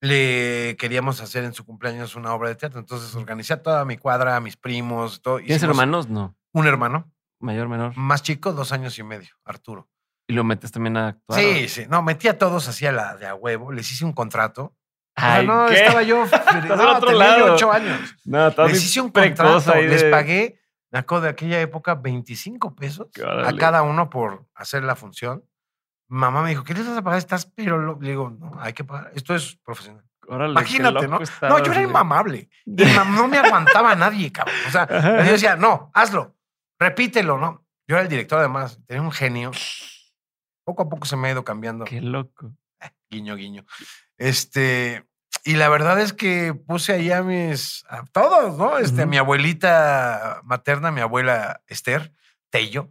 le 0.00 0.76
queríamos 0.76 1.20
hacer 1.20 1.44
en 1.44 1.54
su 1.54 1.64
cumpleaños 1.64 2.14
una 2.14 2.34
obra 2.34 2.50
de 2.50 2.56
teatro. 2.56 2.78
Entonces 2.78 3.14
organizé 3.14 3.54
a 3.54 3.62
toda 3.62 3.84
mi 3.84 3.96
cuadra, 3.96 4.36
a 4.36 4.40
mis 4.40 4.56
primos, 4.56 5.22
todo. 5.22 5.38
¿Tienes 5.38 5.62
hermanos? 5.62 6.08
No. 6.08 6.36
Un 6.52 6.66
hermano. 6.66 7.10
Mayor, 7.40 7.68
menor. 7.68 7.96
Más 7.96 8.22
chico, 8.22 8.52
dos 8.52 8.72
años 8.72 8.98
y 8.98 9.02
medio, 9.02 9.34
Arturo. 9.44 9.88
¿Y 10.26 10.32
lo 10.34 10.44
metes 10.44 10.72
también 10.72 10.96
a 10.96 11.08
actuar? 11.08 11.40
Sí, 11.40 11.68
sí. 11.68 11.84
No, 11.88 12.02
metí 12.02 12.28
a 12.28 12.38
todos 12.38 12.68
así 12.68 12.86
a 12.86 12.92
la 12.92 13.16
de 13.16 13.26
a 13.26 13.34
huevo. 13.34 13.72
Les 13.72 13.90
hice 13.90 14.04
un 14.04 14.12
contrato. 14.12 14.74
Ay, 15.16 15.46
no, 15.46 15.68
estaba 15.68 16.02
yo. 16.02 16.24
no, 16.76 17.00
tenía 17.00 17.44
ocho 17.44 17.70
años. 17.70 18.14
No, 18.24 18.50
Les 18.66 18.84
hice 18.84 19.00
un 19.00 19.10
contrato. 19.10 19.74
Les 19.74 20.04
pagué 20.04 20.60
me 20.94 21.00
acuerdo 21.00 21.24
de 21.24 21.30
aquella 21.30 21.60
época 21.60 21.96
25 21.96 22.76
pesos 22.76 23.08
a 23.44 23.52
cada 23.56 23.82
uno 23.82 24.08
por 24.08 24.46
hacer 24.54 24.84
la 24.84 24.94
función. 24.94 25.44
Mamá 26.06 26.40
me 26.40 26.50
dijo, 26.50 26.62
¿qué 26.62 26.72
les 26.72 26.86
vas 26.86 26.96
a 26.96 27.02
pagar? 27.02 27.18
Estás, 27.18 27.46
pero 27.46 27.98
le 27.98 28.10
digo, 28.10 28.30
no, 28.30 28.52
hay 28.60 28.74
que 28.74 28.84
pagar. 28.84 29.10
Esto 29.12 29.34
es 29.34 29.56
profesional. 29.56 30.04
Imagínate, 30.28 31.08
¿no? 31.08 31.18
No, 31.42 31.58
yo 31.64 31.72
era 31.72 31.82
inmamable. 31.82 32.48
Y 32.64 32.84
no 33.16 33.26
me 33.26 33.38
aguantaba 33.38 33.96
nadie, 33.96 34.30
cabrón. 34.30 34.54
O 34.68 34.70
sea, 34.70 34.86
yo 35.24 35.32
decía, 35.32 35.56
no, 35.56 35.90
hazlo, 35.94 36.36
repítelo, 36.78 37.38
¿no? 37.38 37.66
Yo 37.88 37.96
era 37.96 38.02
el 38.02 38.08
director, 38.08 38.38
además, 38.38 38.78
tenía 38.86 39.02
un 39.02 39.10
genio. 39.10 39.50
Poco 40.64 40.84
a 40.84 40.88
poco 40.88 41.06
se 41.06 41.16
me 41.16 41.26
ha 41.26 41.32
ido 41.32 41.44
cambiando. 41.44 41.86
Qué 41.86 42.00
loco. 42.00 42.54
Guiño, 43.10 43.34
guiño. 43.34 43.66
Este, 44.16 45.04
y 45.44 45.54
la 45.56 45.68
verdad 45.68 46.00
es 46.00 46.12
que 46.12 46.54
puse 46.54 46.94
ahí 46.94 47.12
a 47.12 47.22
mis, 47.22 47.84
a 47.88 48.04
todos, 48.06 48.56
¿no? 48.56 48.78
Este, 48.78 49.02
a 49.02 49.06
mi 49.06 49.18
abuelita 49.18 50.40
materna, 50.44 50.90
mi 50.90 51.02
abuela 51.02 51.60
Esther, 51.66 52.12
Tello, 52.50 52.90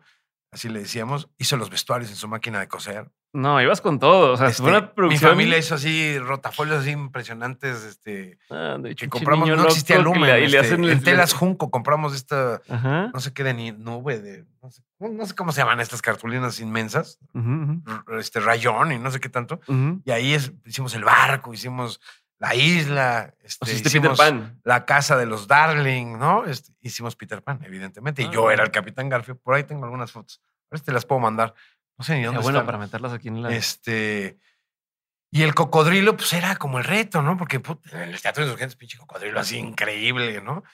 así 0.52 0.70
le 0.70 0.80
decíamos, 0.80 1.30
hizo 1.38 1.58
los 1.58 1.72
vestuarios 1.72 2.12
en 2.12 2.16
su 2.16 2.28
máquina 2.28 2.60
de 2.60 2.68
coser. 2.68 3.12
No, 3.36 3.60
ibas 3.60 3.82
con 3.82 3.98
todo. 3.98 4.34
O 4.34 4.38
sea, 4.38 4.52
fue 4.52 4.70
una 4.70 4.78
este, 4.78 4.94
producción. 4.94 5.32
Mi 5.32 5.36
familia 5.36 5.58
hizo 5.58 5.74
así 5.74 6.20
rotafolios 6.20 6.82
así 6.82 6.92
impresionantes. 6.92 7.84
Este, 7.84 8.38
ah, 8.52 8.78
que 8.96 9.10
compramos, 9.10 9.50
no 9.50 9.66
existía 9.66 9.98
Lumen. 9.98 10.30
Este, 10.44 10.76
en 10.76 11.02
telas 11.02 11.34
Junco 11.34 11.72
compramos 11.72 12.14
esta, 12.14 12.62
no 12.70 13.20
sé 13.20 13.34
qué 13.34 13.44
de 13.44 13.54
nube, 13.72 14.20
de, 14.20 14.46
no 14.62 14.70
sé, 14.70 14.84
no 15.00 15.26
sé, 15.26 15.34
cómo 15.34 15.52
se 15.52 15.62
llaman 15.62 15.80
estas 15.80 16.04
cartulinas 16.04 16.60
inmensas, 16.60 17.18
este 18.20 18.40
rayón 18.40 18.92
y 18.92 19.00
no 19.00 19.10
sé 19.10 19.20
qué 19.20 19.30
tanto. 19.30 19.60
Y 20.06 20.12
ahí 20.12 20.38
hicimos 20.66 20.94
el 20.94 21.04
barco, 21.04 21.56
hicimos 21.56 22.00
la 22.44 22.56
isla, 22.56 23.34
este, 23.42 23.72
hicimos 23.72 24.20
la 24.66 24.86
casa 24.86 25.16
de 25.16 25.26
los 25.26 25.48
Darling, 25.48 26.18
¿no? 26.18 26.44
Este, 26.44 26.74
hicimos 26.82 27.16
Peter 27.16 27.42
Pan, 27.42 27.62
evidentemente. 27.64 28.22
Y 28.22 28.30
yo 28.30 28.52
era 28.52 28.64
el 28.64 28.72
Capitán 28.72 29.08
Garfio. 29.08 29.38
Por 29.38 29.56
ahí 29.56 29.64
tengo 29.64 29.86
algunas 29.86 30.12
fotos. 30.12 30.42
A 30.44 30.68
ver 30.72 30.80
si 30.80 30.86
te 30.86 30.92
las 30.92 31.06
puedo 31.06 31.22
mandar. 31.22 31.54
No 31.98 32.04
sé 32.04 32.18
ni 32.18 32.24
dónde 32.24 32.42
bueno 32.42 32.66
para 32.66 32.78
meterlas 32.78 33.14
aquí 33.14 33.30
en 33.30 33.44
la. 33.44 33.56
Este. 33.56 34.38
Y 35.32 35.44
el 35.44 35.56
cocodrilo, 35.56 36.18
pues 36.18 36.34
era 36.34 36.58
como 36.58 36.80
el 36.80 36.84
reto, 36.84 37.22
¿no? 37.22 37.38
Porque 37.38 37.62
en 37.94 38.02
el 38.02 38.22
Teatro 38.22 38.44
de 38.44 38.50
Insurgentes, 38.50 38.76
pinche 38.76 38.98
cocodrilo 38.98 39.40
así 39.40 39.58
increíble, 39.58 40.42
¿no? 40.42 40.66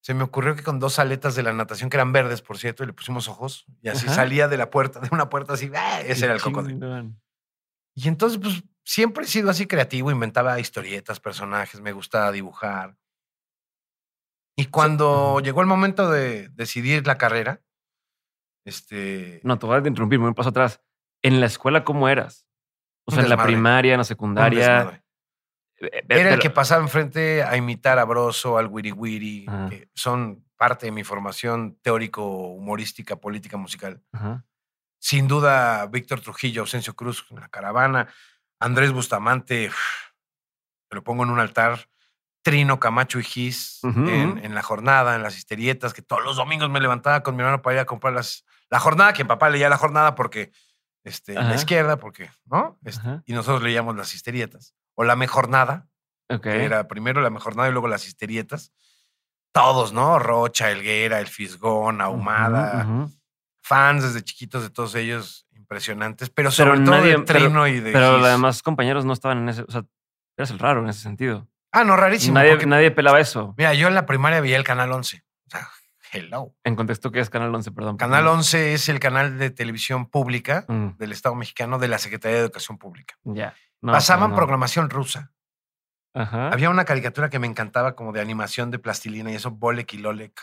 Se 0.00 0.14
me 0.14 0.22
ocurrió 0.22 0.54
que 0.54 0.62
con 0.62 0.78
dos 0.78 1.00
aletas 1.00 1.34
de 1.34 1.42
la 1.42 1.52
natación, 1.52 1.90
que 1.90 1.96
eran 1.96 2.12
verdes, 2.12 2.40
por 2.40 2.56
cierto, 2.56 2.84
y 2.84 2.86
le 2.86 2.92
pusimos 2.92 3.26
ojos, 3.26 3.66
y 3.82 3.88
así 3.88 4.08
salía 4.08 4.46
de 4.46 4.56
la 4.56 4.70
puerta, 4.70 5.00
de 5.00 5.08
una 5.10 5.28
puerta 5.28 5.54
así, 5.54 5.72
¡ah! 5.74 6.00
ese 6.02 6.26
era 6.26 6.34
el 6.34 6.40
cocodrilo. 6.40 7.10
Y 7.94 8.06
entonces, 8.06 8.38
pues 8.40 8.62
siempre 8.88 9.24
he 9.24 9.28
sido 9.28 9.50
así 9.50 9.66
creativo, 9.66 10.10
inventaba 10.10 10.58
historietas, 10.58 11.20
personajes, 11.20 11.82
me 11.82 11.92
gustaba 11.92 12.32
dibujar. 12.32 12.96
Y 14.56 14.66
cuando 14.66 15.40
llegó 15.40 15.60
el 15.60 15.66
momento 15.66 16.10
de 16.10 16.48
decidir 16.48 17.06
la 17.06 17.18
carrera, 17.18 17.60
este... 18.64 19.40
No, 19.44 19.58
te 19.58 19.66
voy 19.66 19.76
a 19.76 19.86
interrumpir, 19.86 20.18
un 20.18 20.32
paso 20.32 20.48
atrás. 20.48 20.80
¿En 21.22 21.38
la 21.38 21.46
escuela 21.46 21.84
cómo 21.84 22.08
eras? 22.08 22.46
O 23.04 23.12
sea, 23.12 23.22
en 23.22 23.28
la 23.28 23.42
primaria, 23.42 23.92
en 23.92 23.98
la 23.98 24.04
secundaria. 24.04 25.02
Eh, 25.76 26.04
Era 26.08 26.32
el 26.32 26.40
que 26.40 26.50
pasaba 26.50 26.82
enfrente 26.82 27.42
a 27.42 27.58
imitar 27.58 27.98
a 27.98 28.04
Broso, 28.06 28.56
al 28.56 28.68
Wiri 28.68 28.92
Wiri, 28.92 29.46
que 29.68 29.90
son 29.94 30.46
parte 30.56 30.86
de 30.86 30.92
mi 30.92 31.04
formación 31.04 31.78
teórico-humorística, 31.82 33.16
política, 33.16 33.58
musical. 33.58 34.02
Sin 34.98 35.28
duda, 35.28 35.86
Víctor 35.88 36.22
Trujillo, 36.22 36.62
Ausencio 36.62 36.96
Cruz 36.96 37.26
en 37.30 37.40
la 37.40 37.48
caravana, 37.48 38.08
Andrés 38.60 38.92
Bustamante, 38.92 39.70
lo 40.90 41.04
pongo 41.04 41.24
en 41.24 41.30
un 41.30 41.40
altar. 41.40 41.88
Trino, 42.42 42.80
Camacho 42.80 43.18
y 43.18 43.24
Gis 43.24 43.80
en, 43.82 44.54
la 44.54 44.62
jornada, 44.62 45.16
en 45.16 45.22
las 45.22 45.36
histerietas, 45.36 45.92
que 45.92 46.02
todos 46.02 46.24
los 46.24 46.36
domingos 46.36 46.70
me 46.70 46.80
levantaba 46.80 47.22
con 47.22 47.36
mi 47.36 47.42
hermano 47.42 47.60
para 47.60 47.74
ir 47.74 47.80
a 47.80 47.84
comprar 47.84 48.14
las, 48.14 48.44
la 48.70 48.80
jornada, 48.80 49.12
que 49.12 49.24
mi 49.24 49.28
papá 49.28 49.50
leía 49.50 49.68
la 49.68 49.76
jornada 49.76 50.14
porque 50.14 50.52
este, 51.04 51.34
la 51.34 51.54
izquierda, 51.54 51.98
porque, 51.98 52.30
¿no? 52.46 52.78
Este, 52.84 53.22
y 53.26 53.32
nosotros 53.32 53.62
leíamos 53.62 53.96
las 53.96 54.14
histerietas. 54.14 54.74
O 54.94 55.04
la 55.04 55.16
mejornada, 55.16 55.88
okay. 56.28 56.52
que 56.52 56.64
era 56.64 56.88
primero 56.88 57.20
la 57.20 57.30
mejornada 57.30 57.68
y 57.68 57.72
luego 57.72 57.88
las 57.88 58.06
histerietas. 58.06 58.72
Todos, 59.52 59.92
¿no? 59.92 60.18
Rocha, 60.18 60.70
Helguera, 60.70 61.20
El 61.20 61.26
Fisgón, 61.26 62.00
Ahumada, 62.00 63.08
fans 63.62 64.02
desde 64.02 64.22
chiquitos 64.22 64.62
de 64.62 64.70
todos 64.70 64.94
ellos 64.94 65.47
impresionantes. 65.68 66.30
Pero 66.30 66.50
sobre 66.50 66.80
todo 66.80 67.02
de 67.02 67.18
Trino 67.18 67.66
y 67.66 67.80
de 67.80 67.92
Pero 67.92 68.24
además 68.24 68.62
compañeros 68.62 69.04
no 69.04 69.12
estaban 69.12 69.38
en 69.38 69.48
ese... 69.50 69.62
O 69.62 69.70
sea, 69.70 69.84
eras 70.36 70.50
el 70.50 70.58
raro 70.58 70.80
en 70.80 70.88
ese 70.88 71.00
sentido. 71.00 71.46
Ah, 71.72 71.84
no, 71.84 71.96
rarísimo. 71.96 72.34
Nadie, 72.34 72.64
nadie 72.66 72.90
pelaba 72.90 73.20
eso. 73.20 73.54
Mira, 73.58 73.74
yo 73.74 73.88
en 73.88 73.94
la 73.94 74.06
primaria 74.06 74.40
veía 74.40 74.56
el 74.56 74.64
Canal 74.64 74.90
11. 74.90 75.22
O 75.46 75.50
sea, 75.50 75.68
hello. 76.12 76.54
En 76.64 76.74
contexto, 76.74 77.12
¿qué 77.12 77.20
es 77.20 77.28
Canal 77.28 77.54
11? 77.54 77.72
Perdón. 77.72 77.96
Canal 77.98 78.26
11 78.26 78.72
es 78.72 78.88
el 78.88 78.98
canal 78.98 79.38
de 79.38 79.50
televisión 79.50 80.06
pública 80.06 80.64
mm. 80.68 80.96
del 80.96 81.12
Estado 81.12 81.34
mexicano 81.34 81.78
de 81.78 81.88
la 81.88 81.98
Secretaría 81.98 82.38
de 82.38 82.44
Educación 82.44 82.78
Pública. 82.78 83.16
Ya. 83.24 83.54
Pasaban 83.82 84.34
programación 84.34 84.88
rusa. 84.88 85.32
Ajá. 86.14 86.48
Había 86.48 86.70
una 86.70 86.84
caricatura 86.84 87.28
que 87.28 87.38
me 87.38 87.46
encantaba 87.46 87.94
como 87.94 88.12
de 88.12 88.20
animación 88.20 88.70
de 88.70 88.78
plastilina 88.78 89.30
y 89.30 89.34
eso, 89.34 89.50
Bolek 89.50 89.92
y 89.92 89.98
Lolek. 89.98 90.40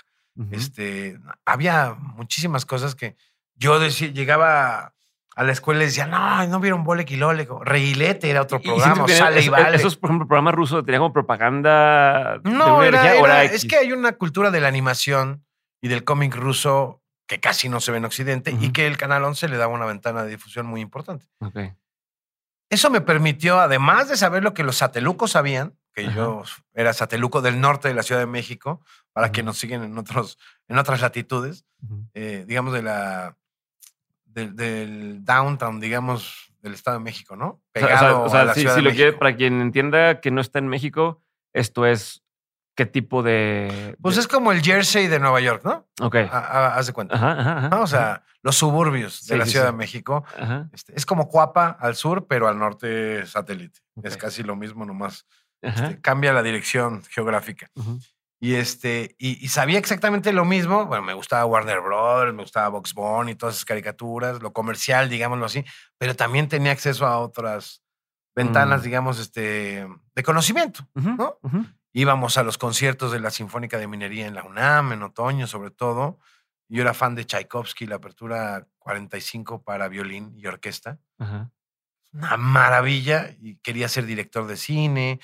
este, 0.52 1.20
había 1.46 1.96
muchísimas 1.96 2.66
cosas 2.66 2.94
que 2.94 3.16
yo 3.56 3.80
decía, 3.80 4.10
llegaba 4.10 4.95
a 5.36 5.44
la 5.44 5.52
escuela 5.52 5.84
y 5.84 5.88
decía, 5.88 6.08
no, 6.08 6.48
no 6.48 6.60
vieron 6.62 6.86
Bolek 6.86 7.12
y 7.12 7.18
Lolek. 7.18 7.50
Reguilete 7.62 8.30
era 8.30 8.42
otro 8.42 8.62
programa, 8.62 9.06
Sale 9.08 9.42
y 9.42 9.50
Vale. 9.50 9.76
Esos, 9.76 9.98
por 9.98 10.10
ejemplo, 10.10 10.28
programas 10.28 10.56
rusos 10.56 10.86
tenían 10.86 11.02
como 11.02 11.14
propaganda. 11.14 12.40
No, 12.44 12.82
era, 12.82 13.44
es 13.44 13.66
que 13.66 13.76
hay 13.76 13.92
una 13.92 14.14
cultura 14.14 14.50
de 14.50 14.62
la 14.62 14.70
animación 14.70 15.46
y 15.82 15.90
del 15.90 16.06
cómic 16.06 16.36
ruso 16.36 17.02
que 17.28 17.40
casi 17.40 17.68
no 17.68 17.82
se 17.82 17.92
ve 17.92 17.98
en 17.98 18.06
Occidente 18.06 18.56
y 18.60 18.72
que 18.72 18.88
el 18.88 18.98
Canal 18.98 19.24
11 19.24 19.50
le 19.50 19.58
daba 19.58 19.74
una 19.74 19.86
ventana 19.86 20.24
de 20.24 20.30
difusión 20.30 20.66
muy 20.68 20.80
importante. 20.80 21.26
Eso 22.70 22.90
me 22.90 23.02
permitió, 23.02 23.60
además 23.60 24.10
de 24.10 24.18
saber 24.18 24.42
lo 24.42 24.54
que 24.54 24.64
los 24.64 24.78
satelucos 24.78 25.32
sabían, 25.32 25.78
que 25.94 26.12
yo 26.12 26.44
era 26.74 26.94
sateluco 26.94 27.42
del 27.42 27.60
norte 27.60 27.88
de 27.88 27.94
la 27.94 28.04
Ciudad 28.04 28.22
de 28.22 28.28
México, 28.28 28.82
para 29.12 29.32
que 29.32 29.44
nos 29.44 29.58
siguen 29.58 29.84
en, 29.84 29.98
otros, 29.98 30.38
en 30.68 30.78
otras 30.78 31.02
latitudes, 31.02 31.66
eh, 32.14 32.46
digamos 32.48 32.74
de 32.74 32.82
la 32.82 33.38
del, 34.36 35.24
downtown, 35.24 35.80
digamos, 35.80 36.54
del 36.62 36.74
Estado 36.74 36.98
de 36.98 37.04
México, 37.04 37.36
¿no? 37.36 37.62
Pegado 37.72 38.24
o 38.24 38.30
sea, 38.30 38.42
a 38.42 38.46
la 38.46 38.54
Ciudad 38.54 38.76
de 38.76 38.82
lo 38.82 38.92
México. 38.92 39.18
para 39.20 39.36
quien 39.36 39.62
entienda 39.62 40.20
que 40.20 40.32
no 40.32 40.42
está 40.42 40.60
en 40.60 40.68
México, 40.68 41.24
esto 41.54 41.86
es 41.86 42.24
qué 42.76 42.86
tipo 42.86 43.24
de. 43.24 43.96
Pues 44.02 44.18
es 44.18 44.28
como 44.28 44.52
el 44.52 44.62
Jersey 44.62 45.08
de 45.08 45.20
Nueva 45.20 45.40
York, 45.40 45.64
¿no? 45.64 45.88
Ok. 46.02 46.16
haz 46.32 46.88
de 46.88 46.94
cuenta. 46.94 47.16
Ajá, 47.16 47.82
O 47.82 47.88
sea, 47.88 48.24
los 48.42 48.56
suburbios 48.56 49.26
de 49.26 49.38
la 49.38 49.46
Ciudad 49.46 49.66
de 49.68 49.72
México. 49.72 50.24
Este, 50.72 50.94
es 50.96 51.06
como 51.06 51.30
Cuapa 51.30 51.70
al 51.80 51.96
sur, 51.96 52.28
pero 52.28 52.48
al 52.48 52.60
norte 52.60 53.26
satélite. 53.26 53.80
Es 54.04 54.18
casi 54.18 54.44
lo 54.44 54.56
mismo, 54.56 54.86
nomás 54.86 55.26
este, 55.62 56.00
cambia 56.02 56.34
la 56.34 56.44
dirección 56.44 57.04
geográfica. 57.10 57.70
Y, 58.40 58.56
este, 58.56 59.16
y, 59.18 59.48
sabía 59.48 59.80
exactamente 59.80 60.34
lo 60.34 60.46
mismo. 60.46 60.86
Bueno, 60.86 61.04
me 61.04 61.14
gustaba 61.14 61.46
Warner 61.46 61.82
Brothers, 61.82 62.34
me 62.34 62.44
gustaba 62.44 62.70
Box 62.70 62.94
Bunny 62.94 63.32
y 63.32 63.36
todas 63.36 63.56
esas 63.56 63.66
caricaturas, 63.66 64.42
lo 64.42 64.54
comercial, 64.54 65.10
digámoslo 65.10 65.46
así, 65.46 65.64
pero 65.98 66.16
también 66.16 66.50
tenía 66.50 66.72
acceso 66.72 67.08
a 67.08 67.20
otras 67.20 67.82
ventanas, 68.36 68.82
mm. 68.82 68.84
digamos, 68.84 69.20
este, 69.20 69.88
de 70.14 70.24
conocimiento, 70.24 70.88
¿no? 70.94 71.40
Íbamos 71.94 72.38
a 72.38 72.44
los 72.44 72.58
conciertos 72.58 73.14
de 73.14 73.22
la 73.22 73.32
Sinfónica 73.32 73.78
de 73.78 73.88
Minería 73.88 74.28
en 74.28 74.36
la 74.36 74.44
UNAM, 74.44 74.92
en 74.92 75.04
otoño 75.04 75.48
sobre 75.48 75.72
todo. 75.72 76.20
Yo 76.68 76.82
era 76.82 76.94
fan 76.94 77.16
de 77.16 77.26
Tchaikovsky, 77.26 77.86
la 77.86 77.96
apertura 77.96 78.68
45 78.80 79.64
para 79.64 79.88
violín 79.88 80.34
y 80.36 80.46
orquesta. 80.48 81.00
Una 82.12 82.38
maravilla 82.38 83.36
y 83.40 83.56
quería 83.58 83.88
ser 83.88 84.06
director 84.06 84.46
de 84.46 84.58
cine. 84.58 85.20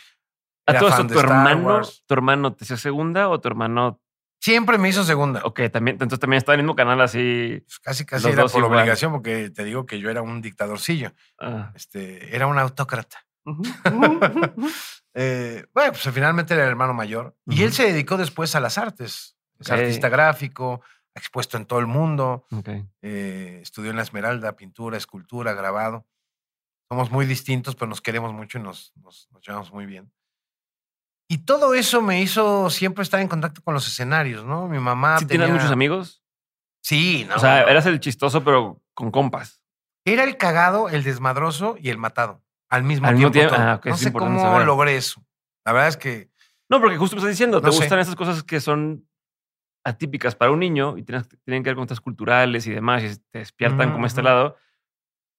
¿A 0.76 0.80
todo 0.80 0.90
eso, 0.90 1.08
tu 1.08 1.20
hermano, 1.20 1.82
tu 2.06 2.14
hermano 2.14 2.54
te 2.54 2.66
hacía 2.66 2.78
segunda 2.78 3.30
o 3.30 3.40
tu 3.40 3.48
hermano 3.48 4.02
Siempre 4.42 4.80
me 4.80 4.90
hizo 4.90 5.04
segunda. 5.04 5.42
Ok, 5.44 5.62
también, 5.72 5.96
entonces 5.96 6.20
también 6.20 6.40
estaba 6.40 6.56
en 6.56 6.62
el 6.62 6.66
mismo 6.66 6.76
canal 6.76 7.00
así. 7.02 7.62
Pues 7.64 7.80
casi, 7.80 8.06
casi 8.06 8.28
era 8.28 8.48
por 8.48 8.64
obligación, 8.64 9.12
porque 9.12 9.52
te 9.52 9.64
digo 9.64 9.86
que 9.86 10.00
yo 10.00 10.10
era 10.10 10.24
un 10.24 10.42
dictadorcillo. 10.42 11.14
Ah. 11.40 11.72
Este, 11.76 12.36
era 12.36 12.48
un 12.48 12.58
autócrata. 12.58 13.26
Eh, 15.14 15.66
bueno, 15.74 15.92
pues 15.92 16.10
finalmente 16.14 16.54
era 16.54 16.64
el 16.64 16.70
hermano 16.70 16.94
mayor. 16.94 17.36
Y 17.46 17.64
él 17.64 17.74
se 17.74 17.84
dedicó 17.84 18.16
después 18.16 18.56
a 18.56 18.62
las 18.62 18.78
artes. 18.78 19.36
Es 19.60 19.70
artista 19.70 20.08
gráfico, 20.08 20.82
expuesto 21.14 21.58
en 21.58 21.66
todo 21.66 21.80
el 21.80 21.86
mundo. 21.86 22.46
Eh, 23.02 23.60
estudió 23.62 23.92
en 23.92 23.98
la 23.98 24.04
Esmeralda, 24.04 24.56
pintura, 24.56 24.96
escultura, 24.96 25.52
grabado. 25.52 26.08
Somos 26.88 27.12
muy 27.12 27.26
distintos, 27.26 27.76
pero 27.76 27.90
nos 27.90 28.00
queremos 28.00 28.32
mucho 28.32 28.58
y 28.58 28.62
nos, 28.62 28.94
nos 28.96 29.28
llevamos 29.46 29.74
muy 29.74 29.86
bien. 29.86 30.14
Y 31.32 31.38
todo 31.38 31.74
eso 31.76 32.02
me 32.02 32.22
hizo 32.22 32.70
siempre 32.70 33.04
estar 33.04 33.22
en 33.22 33.30
contacto 33.30 33.62
con 33.62 33.74
los 33.74 33.88
escenarios, 33.88 34.44
¿no? 34.44 34.68
Mi 34.68 34.80
mamá. 34.80 35.18
¿Sí 35.18 35.26
¿Tienes 35.28 35.50
muchos 35.50 35.72
amigos? 35.72 36.22
Sí, 36.84 37.26
¿no? 37.30 37.36
O 37.36 37.40
sea, 37.40 37.62
eras 37.62 37.86
el 37.86 38.02
chistoso, 38.02 38.44
pero 38.44 38.82
con 38.94 39.12
compas. 39.12 39.62
Era 40.04 40.26
el 40.26 40.36
cagado, 40.36 40.90
el 40.90 41.04
desmadroso 41.06 41.78
y 41.80 41.90
el 41.90 41.98
matado. 41.98 42.44
Al 42.70 42.84
mismo 42.84 43.32
tiempo. 43.32 43.56
Ah, 43.58 43.80
no 43.82 43.96
sé 43.96 44.12
cómo 44.12 44.60
logré 44.60 44.98
eso. 44.98 45.26
La 45.64 45.72
verdad 45.72 45.88
es 45.88 45.96
que. 45.96 46.30
No, 46.70 46.82
porque 46.82 46.98
justo 46.98 47.16
me 47.16 47.22
estás 47.22 47.32
diciendo, 47.32 47.62
te 47.62 47.70
gustan 47.70 48.00
esas 48.00 48.18
cosas 48.18 48.44
que 48.44 48.60
son 48.60 49.08
atípicas 49.86 50.36
para 50.36 50.52
un 50.52 50.60
niño 50.60 50.98
y 50.98 51.04
tienen, 51.04 51.24
que 51.64 51.70
ver 51.70 51.76
con 51.76 51.86
cosas 51.86 52.02
culturales 52.02 52.68
y 52.68 52.72
demás, 52.72 53.04
y 53.06 53.16
te 53.32 53.40
despiertan 53.40 53.94
como 53.94 54.06
este 54.06 54.22
lado. 54.22 54.58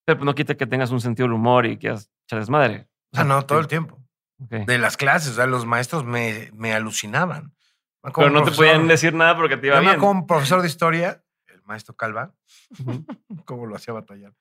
Pero 0.07 0.21
pues 0.21 0.25
no 0.25 0.35
quita 0.35 0.55
que 0.55 0.67
tengas 0.67 0.91
un 0.91 1.03
sentido 1.03 1.27
del 1.27 1.35
humor 1.35 1.67
y 1.67 1.77
que 1.77 1.89
echar 1.89 2.39
desmadre. 2.39 2.89
O 3.13 3.17
sea, 3.17 3.25
no, 3.25 3.45
todo 3.45 3.59
el 3.59 3.67
tiempo 3.67 4.02
de 4.49 4.79
las 4.79 4.97
clases. 4.97 5.33
O 5.33 5.35
sea, 5.35 5.47
los 5.47 5.67
maestros 5.67 6.05
me, 6.05 6.51
me 6.55 6.73
alucinaban. 6.73 7.55
Pero 8.03 8.31
no 8.31 8.43
te 8.43 8.51
podían 8.51 8.89
decir 8.89 9.15
nada 9.15 9.37
porque 9.37 9.57
te 9.57 9.69
iba 9.69 9.81
bien. 9.81 9.99
Como 9.99 10.27
profesor 10.27 10.61
de 10.61 10.69
historia, 10.69 11.23
el 11.47 11.63
maestro 11.63 11.95
Calva, 11.95 12.35
cómo 13.45 13.67
lo 13.67 13.77
hacía 13.77 13.95
batallar. 13.95 14.33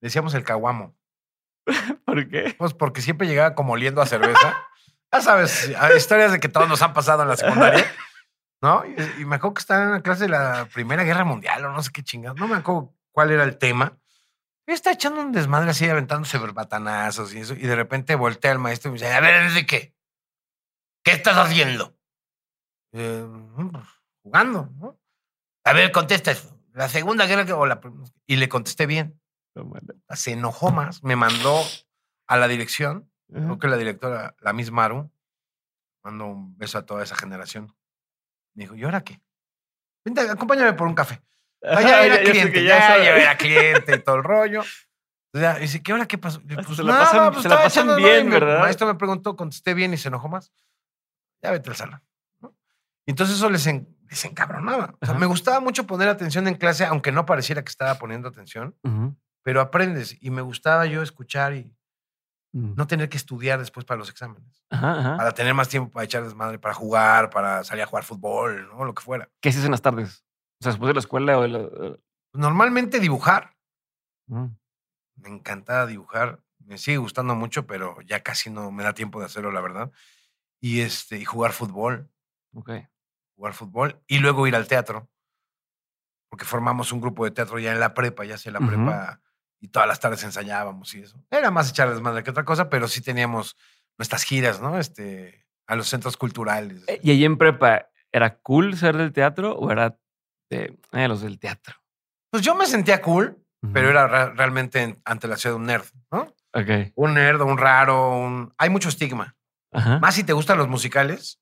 Decíamos 0.00 0.34
el 0.34 0.44
caguamo. 0.44 0.96
¿Por 2.04 2.28
qué? 2.28 2.54
Pues 2.58 2.72
porque 2.72 3.02
siempre 3.02 3.26
llegaba 3.26 3.54
como 3.54 3.74
oliendo 3.74 4.00
a 4.00 4.06
cerveza. 4.06 4.66
ya 5.12 5.20
sabes, 5.20 5.70
historias 5.96 6.32
de 6.32 6.40
que 6.40 6.48
todos 6.48 6.68
nos 6.68 6.80
han 6.82 6.94
pasado 6.94 7.22
en 7.22 7.28
la 7.28 7.36
secundaria. 7.36 7.86
¿No? 8.62 8.82
Y, 9.18 9.26
me 9.26 9.36
acuerdo 9.36 9.54
que 9.54 9.60
estaba 9.60 9.82
en 9.82 9.88
una 9.90 10.02
clase 10.02 10.24
de 10.24 10.30
la 10.30 10.66
Primera 10.72 11.04
Guerra 11.04 11.24
Mundial 11.24 11.66
o 11.66 11.72
no 11.72 11.82
sé 11.82 11.90
qué 11.92 12.02
chingados. 12.02 12.40
No 12.40 12.48
me 12.48 12.56
acuerdo 12.56 12.94
cuál 13.12 13.30
era 13.30 13.44
el 13.44 13.58
tema. 13.58 13.98
Está 14.66 14.92
echando 14.92 15.20
un 15.20 15.32
desmadre 15.32 15.70
así, 15.70 15.88
aventándose 15.88 16.38
batanazos 16.38 17.34
y 17.34 17.40
eso. 17.40 17.54
Y 17.54 17.66
de 17.66 17.76
repente 17.76 18.14
voltea 18.14 18.52
al 18.52 18.58
maestro 18.58 18.88
y 18.88 18.92
me 18.92 18.98
dice, 18.98 19.12
a 19.12 19.20
ver, 19.20 19.52
¿de 19.52 19.66
qué? 19.66 19.94
¿Qué 21.04 21.12
estás 21.12 21.36
haciendo? 21.36 21.96
Eh, 22.92 23.24
mm, 23.26 23.70
pues, 23.70 23.84
jugando, 24.22 24.70
¿no? 24.76 24.98
A 25.64 25.72
ver, 25.72 25.92
contesta 25.92 26.30
eso. 26.30 26.58
La 26.72 26.88
segunda 26.88 27.26
guerra 27.26 27.56
o 27.56 27.66
la 27.66 27.80
y 28.26 28.36
le 28.36 28.48
contesté 28.48 28.86
bien. 28.86 29.20
Se 30.10 30.32
enojó 30.32 30.72
más, 30.72 31.02
me 31.04 31.14
mandó 31.14 31.60
a 32.26 32.36
la 32.36 32.48
dirección. 32.48 33.10
Creo 33.28 33.58
que 33.58 33.68
la 33.68 33.76
directora, 33.76 34.34
la 34.40 34.52
misma 34.52 34.82
Maru, 34.82 35.10
mandó 36.02 36.26
un 36.26 36.56
beso 36.56 36.78
a 36.78 36.86
toda 36.86 37.02
esa 37.02 37.16
generación. 37.16 37.74
Me 38.54 38.64
dijo, 38.64 38.76
¿y 38.76 38.84
ahora 38.84 39.02
qué? 39.02 39.20
Vente, 40.04 40.20
acompáñame 40.22 40.74
por 40.74 40.86
un 40.86 40.94
café. 40.94 41.22
Ah, 41.66 41.80
ya 41.80 42.04
era 42.04 42.22
cliente, 42.22 42.64
ya, 42.64 42.96
era 42.96 43.36
cliente 43.36 43.94
y 43.96 43.98
todo 44.00 44.16
el 44.16 44.24
rollo. 44.24 44.62
O 45.34 45.38
sea, 45.38 45.56
dice, 45.56 45.82
¿qué 45.82 45.92
hora 45.92 46.06
qué 46.06 46.16
pasó? 46.16 46.40
Pues, 46.40 46.76
se 46.76 46.82
la 46.84 46.98
pasan, 46.98 47.32
pues, 47.32 47.42
se 47.42 47.48
la 47.48 47.62
pasan 47.62 47.96
bien, 47.96 48.30
¿verdad? 48.30 48.60
Maestro 48.60 48.86
me 48.86 48.94
preguntó, 48.94 49.34
contesté 49.34 49.74
bien 49.74 49.92
y 49.92 49.96
se 49.96 50.08
enojó 50.08 50.28
más. 50.28 50.52
Ya 51.42 51.50
vete 51.50 51.70
al 51.70 51.76
salón. 51.76 52.02
Y 53.06 53.10
entonces 53.10 53.36
eso 53.36 53.50
les, 53.50 53.66
les 53.66 54.24
encabronaba. 54.24 54.94
O 55.00 55.06
sea, 55.06 55.14
me 55.16 55.26
gustaba 55.26 55.60
mucho 55.60 55.86
poner 55.86 56.08
atención 56.08 56.46
en 56.46 56.54
clase, 56.54 56.84
aunque 56.84 57.12
no 57.12 57.26
pareciera 57.26 57.62
que 57.62 57.70
estaba 57.70 57.98
poniendo 57.98 58.28
atención, 58.28 58.76
pero 59.42 59.60
aprendes. 59.60 60.16
Y 60.20 60.30
me 60.30 60.40
gustaba 60.40 60.86
yo 60.86 61.02
escuchar 61.02 61.54
y 61.54 61.76
mm. 62.52 62.74
no 62.76 62.86
tener 62.86 63.08
que 63.08 63.16
estudiar 63.16 63.58
después 63.58 63.84
para 63.84 63.98
los 63.98 64.08
exámenes. 64.08 64.64
Para 64.70 65.32
tener 65.32 65.52
más 65.52 65.68
tiempo 65.68 65.90
para 65.90 66.04
echar 66.04 66.22
desmadre, 66.22 66.58
para 66.58 66.74
jugar, 66.74 67.30
para 67.30 67.64
salir 67.64 67.82
a 67.82 67.86
jugar 67.86 68.04
fútbol, 68.04 68.68
¿no? 68.68 68.84
Lo 68.84 68.94
que 68.94 69.02
fuera. 69.02 69.28
¿Qué 69.40 69.48
haces 69.48 69.64
en 69.64 69.72
las 69.72 69.82
tardes? 69.82 70.24
Sea, 70.62 70.72
después 70.72 70.88
de 70.88 70.94
la 70.94 71.00
escuela 71.00 71.38
o 71.38 71.98
Normalmente 72.32 72.98
dibujar. 72.98 73.56
Mm. 74.26 74.46
Me 75.16 75.28
encantaba 75.28 75.86
dibujar. 75.86 76.40
Me 76.58 76.78
sigue 76.78 76.96
gustando 76.96 77.34
mucho, 77.34 77.66
pero 77.66 78.00
ya 78.02 78.22
casi 78.22 78.50
no 78.50 78.70
me 78.70 78.82
da 78.82 78.94
tiempo 78.94 79.20
de 79.20 79.26
hacerlo, 79.26 79.52
la 79.52 79.60
verdad. 79.60 79.92
Y, 80.60 80.80
este, 80.80 81.18
y 81.18 81.24
jugar 81.24 81.52
fútbol. 81.52 82.10
Ok. 82.54 82.70
Jugar 83.36 83.54
fútbol 83.54 84.02
y 84.06 84.18
luego 84.18 84.46
ir 84.46 84.56
al 84.56 84.66
teatro. 84.66 85.08
Porque 86.28 86.44
formamos 86.44 86.90
un 86.90 87.00
grupo 87.00 87.24
de 87.24 87.30
teatro 87.30 87.58
ya 87.58 87.72
en 87.72 87.80
la 87.80 87.94
prepa, 87.94 88.24
ya 88.24 88.38
sea 88.38 88.50
la 88.50 88.60
prepa, 88.60 89.20
y 89.60 89.68
todas 89.68 89.86
las 89.86 90.00
tardes 90.00 90.24
ensayábamos 90.24 90.92
y 90.94 91.02
eso. 91.02 91.24
Era 91.30 91.50
más 91.50 91.70
echarles 91.70 92.00
madre 92.00 92.24
que 92.24 92.30
otra 92.30 92.44
cosa, 92.44 92.68
pero 92.68 92.88
sí 92.88 93.00
teníamos 93.00 93.56
nuestras 93.96 94.24
giras, 94.24 94.60
¿no? 94.60 94.78
Este, 94.78 95.46
a 95.66 95.76
los 95.76 95.88
centros 95.88 96.16
culturales. 96.16 96.82
Eh, 96.88 97.00
¿Y 97.02 97.12
ahí 97.12 97.24
en 97.24 97.38
prepa 97.38 97.88
era 98.10 98.38
cool 98.38 98.76
ser 98.76 98.96
del 98.96 99.12
teatro 99.12 99.54
o 99.54 99.70
era 99.70 99.98
de 100.58 100.78
eh, 100.92 101.08
los 101.08 101.22
del 101.22 101.38
teatro? 101.38 101.74
Pues 102.30 102.42
yo 102.42 102.54
me 102.54 102.66
sentía 102.66 103.00
cool, 103.00 103.38
pero 103.72 103.88
era 103.88 104.30
realmente 104.32 104.96
ante 105.04 105.28
la 105.28 105.36
ciudad 105.36 105.56
un 105.56 105.66
nerd, 105.66 105.86
¿no? 106.10 106.34
Un 106.96 107.14
nerd, 107.14 107.40
un 107.40 107.56
raro, 107.56 108.18
un... 108.18 108.52
Hay 108.58 108.70
mucho 108.70 108.88
estigma. 108.88 109.36
Más 109.72 110.14
si 110.14 110.24
te 110.24 110.32
gustan 110.32 110.58
los 110.58 110.68
musicales. 110.68 111.40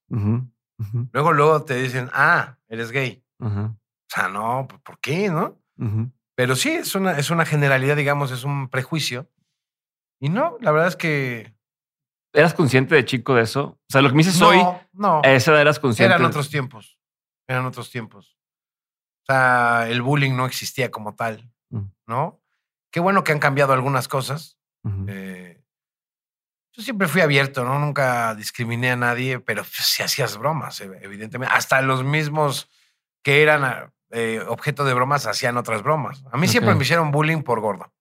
Luego, 1.13 1.33
luego 1.33 1.65
te 1.65 1.75
dicen, 1.75 2.11
ah, 2.13 2.59
eres 2.69 2.93
gay. 2.93 3.25
O 3.39 3.77
sea, 4.09 4.29
no, 4.29 4.69
¿por 4.85 4.99
qué, 5.01 5.29
no? 5.29 5.59
Pero 6.35 6.57
sí, 6.57 6.71
es 6.71 6.95
una, 6.95 7.19
es 7.19 7.31
una 7.31 7.45
generalidad, 7.45 7.97
digamos, 7.97 8.31
es 8.31 8.45
un 8.45 8.69
prejuicio. 8.69 9.29
Y 10.21 10.29
no, 10.29 10.57
la 10.61 10.71
verdad 10.71 10.89
es 10.89 10.97
que 10.97 11.55
¿Eras 12.33 12.55
consciente 12.55 12.95
de 12.95 13.05
chico 13.05 13.35
de 13.35 13.43
eso? 13.43 13.63
O 13.63 13.87
sea, 13.89 14.01
lo 14.01 14.09
que 14.09 14.15
me 14.15 14.23
dices 14.23 14.41
hoy, 14.41 14.59
no. 14.93 15.21
esa 15.23 15.61
eras 15.61 15.79
consciente. 15.79 16.15
Eran 16.15 16.25
otros 16.27 16.49
tiempos. 16.49 16.99
Eran 17.47 17.67
otros 17.67 17.91
tiempos. 17.91 18.39
O 19.23 19.33
sea, 19.33 19.89
el 19.89 20.03
bullying 20.03 20.35
no 20.35 20.47
existía 20.47 20.91
como 20.91 21.15
tal, 21.15 21.51
mm. 21.71 21.83
¿no? 22.07 22.41
Qué 22.91 23.01
bueno 23.01 23.25
que 23.25 23.33
han 23.33 23.39
cambiado 23.39 23.73
algunas 23.73 24.09
cosas. 24.09 24.59
Eh, 25.07 25.63
yo 26.73 26.83
siempre 26.83 27.07
fui 27.07 27.21
abierto, 27.21 27.65
¿no? 27.65 27.79
Nunca 27.79 28.35
discriminé 28.35 28.91
a 28.91 28.97
nadie, 28.97 29.39
pero 29.39 29.65
si 29.65 30.03
hacías 30.03 30.37
bromas, 30.37 30.81
evidentemente. 30.81 31.55
Hasta 31.55 31.81
los 31.83 32.05
mismos 32.05 32.69
que 33.23 33.43
eran 33.43 33.93
eh, 34.11 34.45
objeto 34.47 34.85
de 34.85 34.93
bromas 34.93 35.27
hacían 35.27 35.57
otras 35.57 35.83
bromas. 35.83 36.25
A 36.33 36.37
mí 36.37 36.49
siempre 36.49 36.75
me 36.75 36.83
hicieron 36.83 37.13
bullying 37.13 37.43
por 37.43 37.61
gordo. 37.61 37.93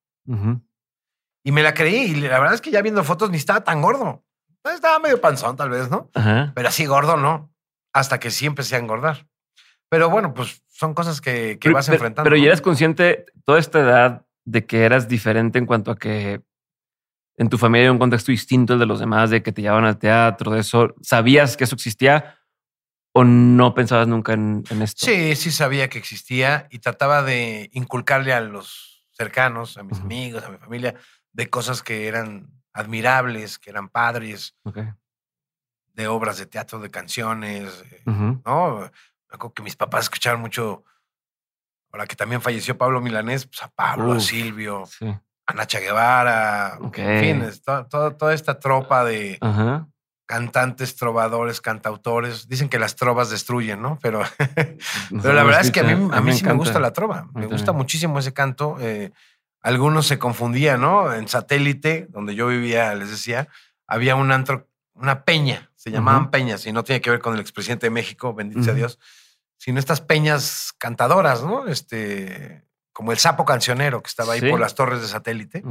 Y 1.43 1.51
me 1.51 1.63
la 1.63 1.73
creí. 1.73 2.11
Y 2.11 2.15
la 2.15 2.39
verdad 2.39 2.55
es 2.55 2.61
que 2.61 2.71
ya 2.71 2.81
viendo 2.81 3.03
fotos 3.03 3.29
ni 3.29 3.37
estaba 3.37 3.63
tan 3.63 3.81
gordo. 3.81 4.25
Estaba 4.63 4.99
medio 4.99 5.21
panzón, 5.21 5.55
tal 5.55 5.69
vez, 5.69 5.89
¿no? 5.89 6.09
Pero 6.13 6.67
así 6.67 6.85
gordo, 6.85 7.17
no. 7.17 7.53
Hasta 7.93 8.19
que 8.19 8.31
sí 8.31 8.45
empecé 8.45 8.75
a 8.75 8.79
engordar. 8.79 9.27
Pero 9.89 10.09
bueno, 10.09 10.33
pues 10.33 10.63
son 10.81 10.95
cosas 10.95 11.21
que, 11.21 11.59
vas 11.71 11.87
enfrentando. 11.89 12.27
Pero 12.27 12.37
ya 12.37 12.47
eres 12.47 12.59
consciente 12.59 13.27
toda 13.45 13.59
esta 13.59 13.81
edad 13.81 14.25
de 14.45 14.65
que 14.65 14.83
eras 14.83 15.07
diferente 15.07 15.59
en 15.59 15.67
cuanto 15.67 15.91
a 15.91 15.95
que 15.95 16.41
en 17.37 17.49
tu 17.49 17.59
familia 17.59 17.83
era 17.83 17.91
un 17.91 17.99
contexto 17.99 18.31
distinto 18.31 18.73
al 18.73 18.79
de 18.79 18.87
los 18.87 18.99
demás, 18.99 19.29
de 19.29 19.43
que 19.43 19.51
te 19.51 19.61
llevaban 19.61 19.85
al 19.85 19.99
teatro, 19.99 20.53
de 20.53 20.61
eso. 20.61 20.95
¿Sabías 21.03 21.55
que 21.55 21.65
eso 21.65 21.75
existía 21.75 22.39
o 23.13 23.23
no 23.23 23.75
pensabas 23.75 24.07
nunca 24.07 24.33
en, 24.33 24.63
en 24.71 24.81
esto? 24.81 25.05
Sí, 25.05 25.35
sí 25.35 25.51
sabía 25.51 25.87
que 25.87 25.99
existía 25.99 26.67
y 26.71 26.79
trataba 26.79 27.21
de 27.21 27.69
inculcarle 27.73 28.33
a 28.33 28.41
los 28.41 29.05
cercanos, 29.11 29.77
a 29.77 29.83
mis 29.83 29.99
amigos, 29.99 30.43
a 30.45 30.49
mi 30.49 30.57
familia, 30.57 30.95
de 31.31 31.47
cosas 31.47 31.83
que 31.83 32.07
eran 32.07 32.49
admirables, 32.73 33.59
que 33.59 33.69
eran 33.69 33.87
padres, 33.89 34.55
de 35.93 36.07
obras 36.07 36.39
de 36.39 36.47
teatro, 36.47 36.79
de 36.79 36.89
canciones, 36.89 37.83
eh, 37.91 38.01
¿no? 38.45 38.89
Me 39.31 39.35
acuerdo 39.35 39.53
que 39.53 39.63
mis 39.63 39.77
papás 39.77 40.03
escucharon 40.03 40.41
mucho, 40.41 40.83
ahora 41.91 42.05
que 42.05 42.17
también 42.17 42.41
falleció 42.41 42.77
Pablo 42.77 42.99
Milanés, 42.99 43.47
pues 43.47 43.63
a 43.63 43.69
Pablo, 43.69 44.11
a 44.11 44.19
Silvio, 44.19 44.83
a 45.45 45.53
Nacha 45.53 45.79
Guevara, 45.79 46.77
en 46.93 47.19
fin, 47.41 47.51
toda 47.89 48.33
esta 48.33 48.59
tropa 48.59 49.05
de 49.05 49.39
cantantes, 50.25 50.95
trovadores, 50.95 51.61
cantautores. 51.61 52.47
Dicen 52.47 52.69
que 52.69 52.79
las 52.79 52.95
trovas 52.95 53.29
destruyen, 53.29 53.81
¿no? 53.81 53.99
Pero, 54.01 54.21
pero 55.21 55.33
la 55.33 55.43
verdad 55.43 55.61
es 55.61 55.71
que 55.71 55.79
a 55.79 55.83
mí, 55.83 56.09
a 56.13 56.21
mí, 56.21 56.33
sí 56.33 56.45
me 56.45 56.53
gusta 56.53 56.79
la 56.79 56.91
trova, 56.91 57.27
me 57.33 57.47
gusta 57.47 57.71
muchísimo 57.71 58.19
ese 58.19 58.33
canto. 58.33 58.77
Eh, 58.79 59.11
algunos 59.61 60.07
se 60.07 60.19
confundían, 60.19 60.81
¿no? 60.81 61.13
En 61.13 61.27
satélite, 61.27 62.07
donde 62.09 62.35
yo 62.35 62.47
vivía, 62.47 62.95
les 62.95 63.11
decía, 63.11 63.47
había 63.87 64.15
un 64.15 64.31
antro, 64.31 64.67
una 64.93 65.23
peña, 65.23 65.69
se 65.75 65.91
llamaban 65.91 66.31
peñas, 66.31 66.65
y 66.65 66.71
no 66.71 66.83
tiene 66.83 67.01
que 67.01 67.09
ver 67.09 67.19
con 67.19 67.33
el 67.33 67.39
expresidente 67.39 67.87
de 67.87 67.91
México, 67.91 68.33
bendito 68.33 68.63
sea 68.63 68.73
Dios, 68.73 68.99
sino 69.61 69.79
estas 69.79 70.01
peñas 70.01 70.73
cantadoras, 70.79 71.43
¿no? 71.43 71.67
Este, 71.67 72.63
como 72.91 73.11
el 73.11 73.19
sapo 73.19 73.45
cancionero 73.45 74.01
que 74.01 74.07
estaba 74.07 74.33
ahí 74.33 74.41
por 74.41 74.59
las 74.59 74.73
torres 74.73 75.01
de 75.01 75.07
satélite. 75.07 75.63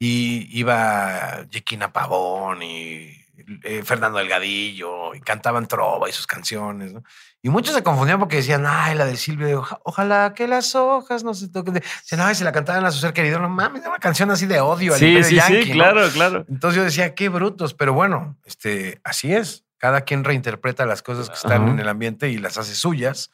Y 0.00 0.48
iba 0.58 1.46
Yequina 1.48 1.92
Pavón 1.92 2.60
y 2.64 3.16
eh, 3.62 3.84
Fernando 3.84 4.18
Delgadillo, 4.18 5.14
y 5.14 5.20
cantaban 5.20 5.68
trova 5.68 6.08
y 6.08 6.12
sus 6.12 6.26
canciones, 6.26 6.92
¿no? 6.92 7.04
Y 7.40 7.50
muchos 7.50 7.72
se 7.72 7.84
confundían 7.84 8.18
porque 8.18 8.36
decían, 8.36 8.64
ay, 8.66 8.96
la 8.96 9.04
de 9.04 9.16
Silvio, 9.16 9.64
ojalá 9.84 10.34
que 10.34 10.48
las 10.48 10.74
hojas 10.74 11.22
no 11.22 11.34
se 11.34 11.48
toquen. 11.50 11.74
Decían, 11.74 12.20
ay, 12.20 12.34
se 12.34 12.42
la 12.42 12.50
cantaban 12.50 12.84
a 12.84 12.90
su 12.90 12.98
ser 12.98 13.12
querido. 13.12 13.38
No 13.38 13.48
mames, 13.48 13.86
una 13.86 13.98
canción 14.00 14.28
así 14.32 14.46
de 14.46 14.58
odio. 14.58 14.96
Sí, 14.96 15.22
sí, 15.22 15.38
sí, 15.38 15.70
claro, 15.70 16.08
claro. 16.10 16.44
Entonces 16.48 16.76
yo 16.76 16.82
decía, 16.82 17.14
qué 17.14 17.28
brutos, 17.28 17.74
pero 17.74 17.92
bueno, 17.92 18.36
este, 18.44 19.00
así 19.04 19.32
es. 19.32 19.64
Cada 19.82 20.02
quien 20.02 20.22
reinterpreta 20.22 20.86
las 20.86 21.02
cosas 21.02 21.28
que 21.28 21.34
están 21.34 21.66
en 21.66 21.80
el 21.80 21.88
ambiente 21.88 22.30
y 22.30 22.38
las 22.38 22.56
hace 22.56 22.76
suyas, 22.76 23.32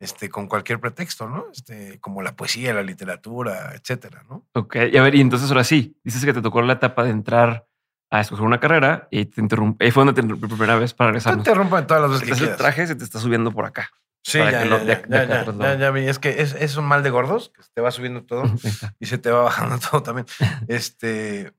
este, 0.00 0.28
con 0.28 0.48
cualquier 0.48 0.80
pretexto, 0.80 1.28
¿no? 1.28 1.46
Este, 1.52 2.00
como 2.00 2.20
la 2.20 2.34
poesía, 2.34 2.74
la 2.74 2.82
literatura, 2.82 3.76
etcétera, 3.76 4.24
¿no? 4.28 4.44
Ok, 4.54 4.74
y 4.92 4.96
a 4.96 5.02
ver, 5.02 5.14
y 5.14 5.20
entonces 5.20 5.48
ahora 5.50 5.62
sí, 5.62 5.96
dices 6.02 6.24
que 6.24 6.32
te 6.32 6.42
tocó 6.42 6.62
la 6.62 6.72
etapa 6.72 7.04
de 7.04 7.10
entrar 7.10 7.68
a 8.10 8.20
escoger 8.20 8.44
una 8.44 8.58
carrera 8.58 9.06
y 9.08 9.26
te 9.26 9.40
interrumpe. 9.40 9.84
Ahí 9.84 9.92
fue 9.92 10.00
donde 10.00 10.14
te 10.14 10.22
interrumpí 10.22 10.48
por 10.48 10.58
primera 10.58 10.76
vez 10.80 10.92
para 10.94 11.10
regresar. 11.10 11.34
Te 11.34 11.38
interrumpen 11.38 11.86
todas 11.86 12.10
las 12.10 12.20
veces 12.20 12.40
que 12.40 12.50
El 12.50 12.56
traje 12.56 12.88
se 12.88 12.96
te 12.96 13.04
está 13.04 13.20
subiendo 13.20 13.52
por 13.52 13.64
acá. 13.64 13.88
Sí, 14.24 14.38
ya, 14.38 14.64
ya, 14.64 15.76
ya, 15.76 15.90
vi. 15.92 16.08
Es 16.08 16.18
que 16.18 16.42
es, 16.42 16.54
es, 16.54 16.76
un 16.76 16.86
mal 16.86 17.04
de 17.04 17.10
gordos, 17.10 17.50
que 17.54 17.62
se 17.62 17.70
te 17.72 17.80
va 17.80 17.92
subiendo 17.92 18.24
todo 18.24 18.42
y 18.98 19.06
se 19.06 19.18
te 19.18 19.30
va 19.30 19.42
bajando 19.44 19.78
todo 19.90 20.02
también. 20.02 20.26
Este, 20.66 21.52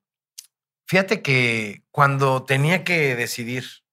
fíjate 0.86 1.21
que 1.21 1.86
cuando 1.89 2.43
tenía 2.43 2.84
que 2.84 3.15
decidir 3.15 3.85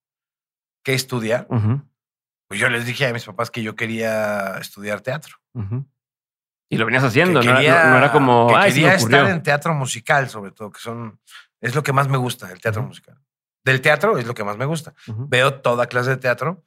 qué 0.82 0.94
estudiar, 0.94 1.46
pues 2.48 2.60
yo 2.60 2.68
les 2.68 2.84
dije 2.86 3.06
a 3.06 3.12
mis 3.12 3.24
papás 3.24 3.50
que 3.50 3.62
yo 3.62 3.76
quería 3.76 4.58
estudiar 4.58 5.00
teatro. 5.00 5.36
Y 6.68 6.78
lo 6.78 6.86
venías 6.86 7.04
haciendo, 7.04 7.42
¿no? 7.42 7.58
era 7.58 8.10
como. 8.12 8.48
Que 8.48 8.68
quería 8.68 8.94
estar 8.94 9.28
en 9.28 9.42
teatro 9.42 9.74
musical, 9.74 10.28
sobre 10.28 10.52
todo, 10.52 10.70
que 10.70 10.80
son 10.80 11.18
es 11.62 11.74
lo 11.76 11.82
que 11.82 11.92
más 11.92 12.08
me 12.08 12.18
gusta, 12.18 12.50
el 12.50 12.60
teatro 12.60 12.82
musical. 12.82 13.16
Del 13.64 13.80
teatro 13.80 14.18
es 14.18 14.26
lo 14.26 14.34
que 14.34 14.44
más 14.44 14.58
me 14.58 14.66
gusta. 14.66 14.94
Veo 15.06 15.60
toda 15.60 15.86
clase 15.86 16.10
de 16.10 16.16
teatro, 16.16 16.64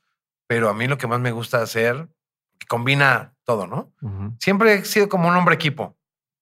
pero 0.48 0.70
a 0.70 0.74
mí 0.74 0.88
lo 0.88 0.98
que 0.98 1.06
más 1.06 1.20
me 1.20 1.32
gusta 1.32 1.62
hacer, 1.62 2.08
combina 2.68 3.36
todo, 3.44 3.68
¿no? 3.68 3.94
Siempre 4.40 4.76
he 4.76 4.86
sido 4.86 5.10
como 5.10 5.28
un 5.28 5.36
hombre 5.36 5.56
equipo. 5.56 5.98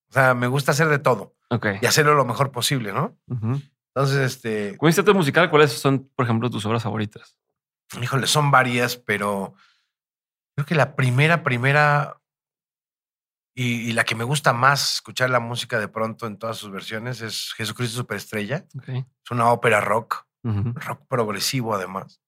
O 0.09 0.13
sea, 0.13 0.35
me 0.35 0.47
gusta 0.47 0.71
hacer 0.71 0.87
de 0.87 0.99
todo. 0.99 1.35
Y 1.81 1.85
hacerlo 1.85 2.13
lo 2.13 2.25
mejor 2.25 2.51
posible, 2.51 2.93
¿no? 2.93 3.17
Entonces, 3.27 4.17
este... 4.17 4.77
Con 4.77 4.91
teatro 4.91 5.13
musical, 5.15 5.49
¿cuáles 5.49 5.71
son, 5.71 6.09
por 6.15 6.25
ejemplo, 6.25 6.49
tus 6.49 6.65
obras 6.65 6.83
favoritas? 6.83 7.37
Híjole, 8.01 8.27
son 8.27 8.51
varias, 8.51 8.97
pero 8.97 9.53
creo 10.55 10.65
que 10.65 10.75
la 10.75 10.95
primera, 10.95 11.43
primera 11.43 12.17
y, 13.55 13.93
la 13.93 14.03
que 14.03 14.15
me 14.15 14.23
gusta 14.23 14.51
más 14.51 14.95
escuchar 14.95 15.29
la 15.29 15.39
música 15.39 15.79
de 15.79 15.87
pronto 15.87 16.25
en 16.25 16.37
todas 16.37 16.57
sus 16.57 16.71
versiones 16.71 17.21
es 17.21 17.53
Jesucristo 17.55 17.97
Superestrella. 17.97 18.65
Es 18.87 19.31
una 19.31 19.51
ópera 19.51 19.79
rock, 19.79 20.25
rock 20.43 21.05
progresivo 21.07 21.75
además. 21.75 22.19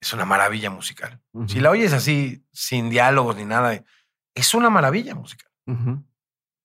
Es 0.00 0.12
una 0.12 0.24
maravilla 0.24 0.68
musical. 0.68 1.20
Si 1.46 1.60
la 1.60 1.70
oyes 1.70 1.92
así, 1.92 2.44
sin 2.52 2.90
diálogos 2.90 3.36
ni 3.36 3.44
nada, 3.44 3.82
es 4.34 4.54
una 4.54 4.68
maravilla 4.68 5.14
musical. 5.14 5.50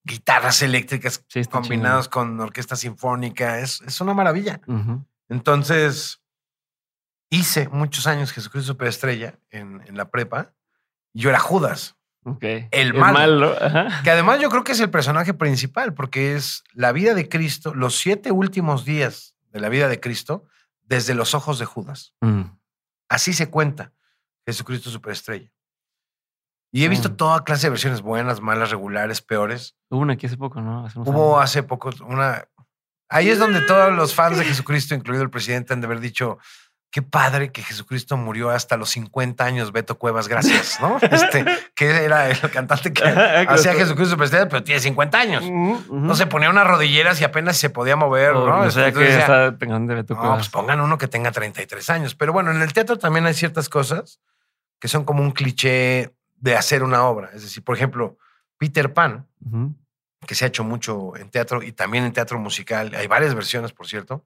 Guitarras 0.04 0.60
eléctricas 0.62 1.24
combinadas 1.50 2.08
con 2.08 2.38
orquesta 2.40 2.76
sinfónica, 2.76 3.60
es, 3.60 3.80
es 3.82 4.00
una 4.02 4.12
maravilla. 4.12 4.60
Entonces, 5.30 6.22
hice 7.30 7.68
muchos 7.68 8.06
años 8.06 8.32
Jesucristo 8.32 8.72
Superestrella 8.72 9.38
en, 9.50 9.82
en 9.86 9.96
la 9.96 10.10
prepa. 10.10 10.54
Y 11.12 11.22
yo 11.22 11.30
era 11.30 11.38
Judas. 11.38 11.98
El, 12.40 12.94
mal. 12.94 13.56
Que 14.04 14.10
además 14.10 14.40
yo 14.40 14.50
creo 14.50 14.64
que 14.64 14.72
es 14.72 14.80
el 14.80 14.90
personaje 14.90 15.34
principal, 15.34 15.94
porque 15.94 16.34
es 16.34 16.64
la 16.72 16.92
vida 16.92 17.14
de 17.14 17.28
Cristo, 17.28 17.74
los 17.74 17.96
siete 17.96 18.32
últimos 18.32 18.84
días 18.84 19.34
de 19.50 19.60
la 19.60 19.68
vida 19.68 19.88
de 19.88 20.00
Cristo, 20.00 20.44
desde 20.82 21.14
los 21.14 21.34
ojos 21.34 21.58
de 21.58 21.64
Judas. 21.64 22.14
Mm. 22.20 22.42
Así 23.08 23.32
se 23.32 23.48
cuenta 23.48 23.92
Jesucristo 24.46 24.90
Superestrella. 24.90 25.50
Y 26.70 26.84
he 26.84 26.88
visto 26.88 27.08
mm. 27.10 27.16
toda 27.16 27.44
clase 27.44 27.66
de 27.66 27.70
versiones 27.70 28.02
buenas, 28.02 28.40
malas, 28.40 28.70
regulares, 28.70 29.22
peores. 29.22 29.76
Hubo 29.88 30.00
una 30.00 30.14
aquí 30.14 30.26
hace 30.26 30.36
poco, 30.36 30.60
¿no? 30.60 30.86
Hubo 30.96 31.40
hace 31.40 31.62
poco 31.62 31.90
una. 32.06 32.46
Ahí 33.08 33.30
es 33.30 33.38
donde 33.38 33.62
todos 33.62 33.90
los 33.94 34.14
fans 34.14 34.36
de 34.36 34.44
Jesucristo, 34.44 34.94
incluido 34.94 35.22
el 35.22 35.30
presidente, 35.30 35.72
han 35.72 35.80
de 35.80 35.86
haber 35.86 36.00
dicho: 36.00 36.38
qué 36.90 37.02
padre 37.02 37.52
que 37.52 37.62
Jesucristo 37.62 38.16
murió 38.16 38.50
hasta 38.50 38.76
los 38.76 38.90
50 38.90 39.44
años, 39.44 39.72
Beto 39.72 39.98
Cuevas, 39.98 40.28
gracias, 40.28 40.78
¿no? 40.80 40.98
Este, 41.02 41.44
que 41.74 42.04
era 42.04 42.30
el 42.30 42.38
cantante 42.50 42.92
que 42.92 43.02
hacía 43.04 43.74
Jesucristo 43.74 44.12
Superestrella, 44.12 44.48
pero 44.48 44.62
tiene 44.64 44.80
50 44.80 45.18
años. 45.18 45.44
No 45.90 46.14
se 46.14 46.26
ponía 46.26 46.50
unas 46.50 46.66
rodilleras 46.66 47.20
y 47.20 47.24
apenas 47.24 47.56
se 47.56 47.70
podía 47.70 47.96
mover, 47.96 48.34
¿no? 48.34 48.60
O 48.60 48.70
sea, 48.70 48.92
que 48.92 49.18
está, 49.18 49.56
tengan 49.58 49.86
de 49.86 49.96
Beto 49.96 50.14
Cuevas. 50.14 50.30
No, 50.30 50.36
pues 50.36 50.48
pongan 50.48 50.80
uno 50.80 50.98
que 50.98 51.08
tenga 51.08 51.30
33 51.30 51.90
años. 51.90 52.14
Pero 52.14 52.32
bueno, 52.32 52.50
en 52.50 52.62
el 52.62 52.72
teatro 52.72 52.98
también 52.98 53.26
hay 53.26 53.34
ciertas 53.34 53.68
cosas 53.68 54.20
que 54.78 54.88
son 54.88 55.04
como 55.04 55.22
un 55.22 55.32
cliché 55.32 56.14
de 56.36 56.56
hacer 56.56 56.82
una 56.82 57.04
obra. 57.04 57.30
Es 57.34 57.42
decir, 57.42 57.62
por 57.64 57.76
ejemplo, 57.76 58.16
Peter 58.56 58.92
Pan, 58.92 59.26
que 60.26 60.34
se 60.34 60.44
ha 60.44 60.48
hecho 60.48 60.64
mucho 60.64 61.16
en 61.16 61.30
teatro 61.30 61.62
y 61.62 61.72
también 61.72 62.04
en 62.04 62.12
teatro 62.12 62.38
musical, 62.38 62.94
hay 62.94 63.06
varias 63.06 63.34
versiones, 63.34 63.72
por 63.72 63.86
cierto 63.86 64.24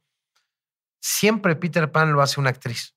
siempre 1.03 1.57
Peter 1.57 1.91
Pan 1.91 2.13
lo 2.13 2.23
hace 2.23 2.41
una 2.41 2.51
actriz, 2.51 2.95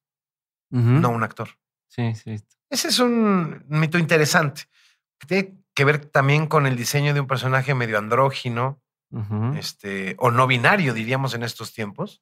no 0.70 1.10
un 1.10 1.24
actor. 1.24 1.50
Sí, 1.88 2.14
sí. 2.16 2.36
Ese 2.70 2.90
es 2.90 3.00
un 3.00 3.66
mito 3.68 3.98
interesante. 3.98 4.64
Que 5.18 5.28
tiene 5.28 5.54
que 5.74 5.86
ver 5.86 6.06
también 6.06 6.48
con 6.48 6.68
el 6.68 6.76
diseño 6.76 7.14
de 7.14 7.20
un 7.20 7.28
personaje 7.28 7.74
medio 7.74 7.98
andrógino, 7.98 8.82
este, 9.58 10.16
o 10.20 10.30
no 10.30 10.46
binario, 10.46 10.94
diríamos 10.94 11.34
en 11.34 11.44
estos 11.44 11.74
tiempos, 11.74 12.22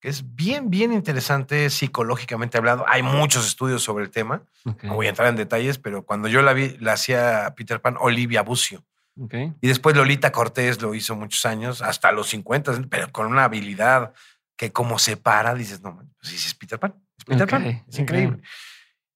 que 0.00 0.08
es 0.08 0.34
bien, 0.34 0.68
bien 0.68 0.92
interesante 0.92 1.70
psicológicamente 1.70 2.58
hablando. 2.58 2.84
Hay 2.86 3.02
muchos 3.02 3.46
estudios 3.46 3.82
sobre 3.82 4.04
el 4.04 4.10
tema. 4.10 4.42
No 4.82 4.94
voy 4.94 5.06
a 5.06 5.10
entrar 5.10 5.28
en 5.28 5.36
detalles, 5.36 5.78
pero 5.78 6.04
cuando 6.04 6.28
yo 6.28 6.42
la 6.42 6.52
vi, 6.52 6.76
la 6.78 6.92
hacía 6.92 7.54
Peter 7.56 7.80
Pan 7.80 7.96
Olivia 7.98 8.42
Bucio. 8.42 8.84
Y 9.16 9.68
después 9.68 9.96
Lolita 9.96 10.30
Cortés 10.30 10.82
lo 10.82 10.94
hizo 10.94 11.16
muchos 11.16 11.46
años, 11.46 11.80
hasta 11.82 12.12
los 12.12 12.28
50, 12.28 12.82
pero 12.90 13.10
con 13.12 13.26
una 13.26 13.44
habilidad 13.44 14.12
que 14.56 14.72
como 14.72 14.98
se 14.98 15.16
para, 15.16 15.54
dices, 15.54 15.82
no, 15.82 15.96
pues 15.96 16.08
sí, 16.22 16.36
es 16.36 16.54
Peter 16.54 16.78
Pan. 16.78 16.94
Es 17.18 17.24
Peter 17.24 17.48
Pan. 17.48 17.84
Es 17.88 17.98
increíble. 17.98 18.42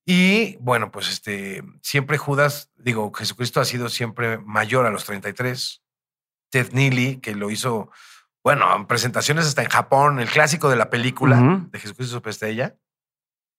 Y 0.04 0.56
bueno, 0.56 0.90
pues 0.90 1.08
este, 1.10 1.62
siempre 1.82 2.16
Judas, 2.16 2.70
digo, 2.76 3.12
Jesucristo 3.12 3.60
ha 3.60 3.64
sido 3.64 3.88
siempre 3.88 4.38
mayor 4.38 4.86
a 4.86 4.90
los 4.90 5.04
33. 5.04 5.82
Ted 6.50 6.72
Neely, 6.72 7.18
que 7.18 7.34
lo 7.34 7.50
hizo, 7.50 7.90
bueno, 8.42 8.74
en 8.74 8.86
presentaciones 8.86 9.46
hasta 9.46 9.62
en 9.62 9.68
Japón, 9.68 10.18
el 10.18 10.30
clásico 10.30 10.70
de 10.70 10.76
la 10.76 10.88
película 10.88 11.66
de 11.70 11.78
Jesucristo 11.78 12.16
Superestrella, 12.16 12.76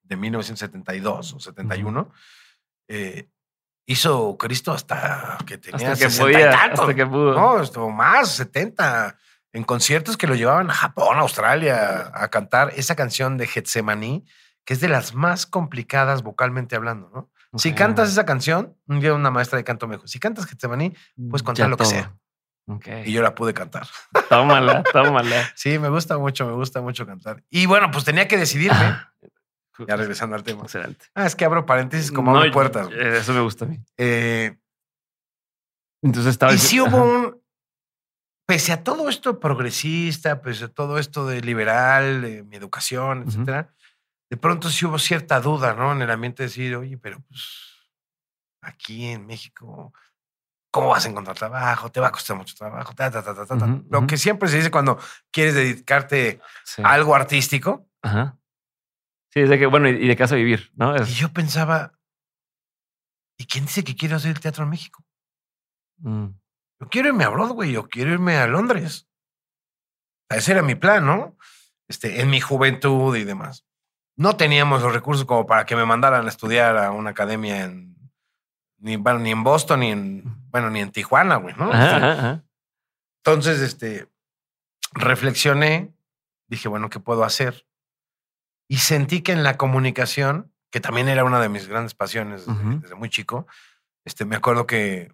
de 0.01 0.15
1972 0.15 1.33
o 1.33 1.39
71, 1.39 2.11
eh, 2.87 3.29
hizo 3.85 4.35
Cristo 4.39 4.71
hasta 4.71 5.37
que 5.45 5.59
tenía 5.59 5.91
hasta 5.91 6.07
que 6.09 6.15
podía, 6.15 6.49
Hasta 6.49 6.95
que 6.95 7.05
pudo. 7.05 7.35
No, 7.35 7.61
estuvo 7.61 7.91
más, 7.91 8.31
70 8.31 9.15
en 9.53 9.63
conciertos 9.63 10.17
que 10.17 10.27
lo 10.27 10.35
llevaban 10.35 10.69
a 10.69 10.73
Japón, 10.73 11.17
a 11.17 11.21
Australia, 11.21 12.11
a 12.13 12.27
cantar 12.29 12.71
esa 12.75 12.95
canción 12.95 13.37
de 13.37 13.47
Getsemaní, 13.47 14.25
que 14.65 14.73
es 14.73 14.81
de 14.81 14.89
las 14.89 15.15
más 15.15 15.45
complicadas 15.45 16.23
vocalmente 16.23 16.75
hablando, 16.75 17.09
¿no? 17.13 17.31
Si 17.57 17.73
cantas 17.73 18.09
esa 18.09 18.25
canción, 18.25 18.77
un 18.85 18.99
día 18.99 19.13
una 19.13 19.31
maestra 19.31 19.57
de 19.57 19.63
canto 19.63 19.87
me 19.87 19.95
dijo, 19.95 20.07
si 20.07 20.19
cantas 20.19 20.45
Getsemaní, 20.45 20.95
puedes 21.29 21.41
contar 21.41 21.67
lo 21.67 21.77
que 21.77 21.85
sea. 21.85 22.15
Y 23.03 23.11
yo 23.11 23.23
la 23.23 23.33
pude 23.33 23.53
cantar. 23.53 23.87
Tómala, 24.29 24.83
tómala. 24.93 25.51
sí, 25.55 25.79
me 25.79 25.89
gusta 25.89 26.17
mucho, 26.19 26.45
me 26.45 26.53
gusta 26.53 26.81
mucho 26.81 27.07
cantar. 27.07 27.43
Y 27.49 27.65
bueno, 27.65 27.89
pues 27.89 28.05
tenía 28.05 28.27
que 28.27 28.37
decidirme. 28.37 28.77
Ah, 28.77 29.11
ya 29.87 29.95
regresando 29.95 30.35
al 30.35 30.43
tema. 30.43 30.63
Excelente. 30.63 31.05
Ah, 31.15 31.25
es 31.25 31.35
que 31.35 31.45
abro 31.45 31.65
paréntesis 31.65 32.11
como 32.11 32.35
abro 32.37 32.51
puertas. 32.51 32.89
Eso 32.91 33.33
me 33.33 33.41
gusta 33.41 33.65
a 33.65 33.69
mí. 33.69 33.79
Eh, 33.97 34.55
Entonces 36.03 36.31
estaba. 36.31 36.53
Y 36.53 36.59
sí 36.59 36.79
hubo 36.79 37.03
un, 37.03 37.38
pese 38.49 38.73
a 38.73 38.83
todo 38.83 39.09
esto 39.09 39.39
progresista, 39.39 40.41
pese 40.41 40.65
a 40.65 40.67
todo 40.69 40.97
esto 40.97 41.27
de 41.27 41.39
liberal, 41.39 42.23
de 42.23 42.41
mi 42.41 42.55
educación, 42.55 43.25
etcétera, 43.27 43.71
de 44.27 44.37
pronto 44.37 44.71
sí 44.71 44.87
hubo 44.87 44.97
cierta 44.97 45.39
duda, 45.39 45.75
¿no? 45.75 45.91
En 45.91 46.01
el 46.01 46.09
ambiente 46.09 46.41
de 46.41 46.49
decir, 46.49 46.75
oye, 46.75 46.97
pero 46.97 47.19
pues 47.27 47.91
aquí 48.63 49.05
en 49.05 49.27
México, 49.27 49.93
¿cómo 50.71 50.87
vas 50.87 51.05
a 51.05 51.09
encontrar 51.09 51.37
trabajo? 51.37 51.91
Te 51.91 51.99
va 51.99 52.07
a 52.07 52.11
costar 52.11 52.37
mucho 52.37 52.55
trabajo. 52.55 52.91
Lo 53.87 54.07
que 54.07 54.17
siempre 54.17 54.49
se 54.49 54.57
dice 54.57 54.71
cuando 54.71 54.97
quieres 55.29 55.53
dedicarte 55.53 56.41
a 56.83 56.91
algo 56.91 57.13
artístico. 57.13 57.87
Ajá. 58.01 58.39
Sí, 59.31 59.41
es 59.41 59.49
de 59.49 59.59
que, 59.59 59.67
bueno, 59.67 59.89
y 59.89 60.07
de 60.07 60.15
casa 60.15 60.33
vivir, 60.33 60.71
¿no? 60.73 60.97
Y 60.97 61.13
yo 61.13 61.31
pensaba, 61.31 61.93
¿y 63.37 63.45
quién 63.45 63.65
dice 63.65 63.83
que 63.83 63.95
quiere 63.95 64.15
hacer 64.15 64.31
el 64.31 64.39
teatro 64.39 64.63
en 64.63 64.71
México? 64.71 65.05
Mm. 65.99 66.29
Yo 66.79 66.89
quiero 66.89 67.09
irme 67.09 67.23
a 67.23 67.29
Broadway, 67.29 67.71
yo 67.71 67.89
quiero 67.89 68.11
irme 68.11 68.37
a 68.37 68.47
Londres. 68.47 69.07
Ese 70.29 70.51
era 70.51 70.61
mi 70.61 70.75
plan, 70.75 71.05
¿no? 71.05 71.35
Este, 71.87 72.21
en 72.21 72.29
mi 72.29 72.39
juventud 72.39 73.15
y 73.15 73.23
demás. 73.23 73.65
No 74.15 74.37
teníamos 74.37 74.81
los 74.81 74.93
recursos 74.93 75.25
como 75.25 75.47
para 75.47 75.65
que 75.65 75.75
me 75.75 75.85
mandaran 75.85 76.25
a 76.25 76.29
estudiar 76.29 76.77
a 76.77 76.91
una 76.91 77.11
academia 77.11 77.63
en 77.63 77.89
ni, 78.79 78.97
ni 78.97 79.31
en 79.31 79.43
Boston, 79.43 79.81
ni 79.81 79.91
en, 79.91 80.23
bueno, 80.49 80.69
ni 80.69 80.79
en 80.79 80.91
Tijuana, 80.91 81.35
güey, 81.37 81.55
¿no? 81.55 81.71
Entonces, 83.23 83.59
este, 83.59 84.09
reflexioné, 84.93 85.93
dije, 86.47 86.69
bueno, 86.69 86.89
¿qué 86.89 86.99
puedo 86.99 87.23
hacer? 87.23 87.65
Y 88.67 88.77
sentí 88.77 89.21
que 89.21 89.33
en 89.33 89.43
la 89.43 89.57
comunicación, 89.57 90.53
que 90.71 90.79
también 90.79 91.09
era 91.09 91.23
una 91.23 91.41
de 91.41 91.49
mis 91.49 91.67
grandes 91.67 91.93
pasiones 91.93 92.45
desde, 92.45 92.95
muy 92.95 93.09
chico, 93.09 93.47
este, 94.05 94.25
me 94.25 94.35
acuerdo 94.35 94.65
que 94.65 95.11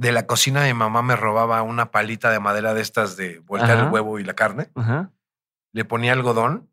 de 0.00 0.12
la 0.12 0.26
cocina 0.26 0.62
de 0.62 0.72
mamá 0.72 1.02
me 1.02 1.14
robaba 1.14 1.60
una 1.60 1.90
palita 1.90 2.30
de 2.30 2.40
madera 2.40 2.72
de 2.72 2.80
estas 2.80 3.18
de 3.18 3.40
voltear 3.40 3.78
el 3.78 3.92
huevo 3.92 4.18
y 4.18 4.24
la 4.24 4.32
carne. 4.32 4.70
Le 5.72 5.84
ponía 5.84 6.14
algodón 6.14 6.70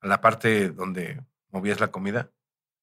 a 0.00 0.06
la 0.06 0.22
parte 0.22 0.70
donde 0.70 1.22
movías 1.50 1.78
la 1.78 1.88
comida 1.88 2.30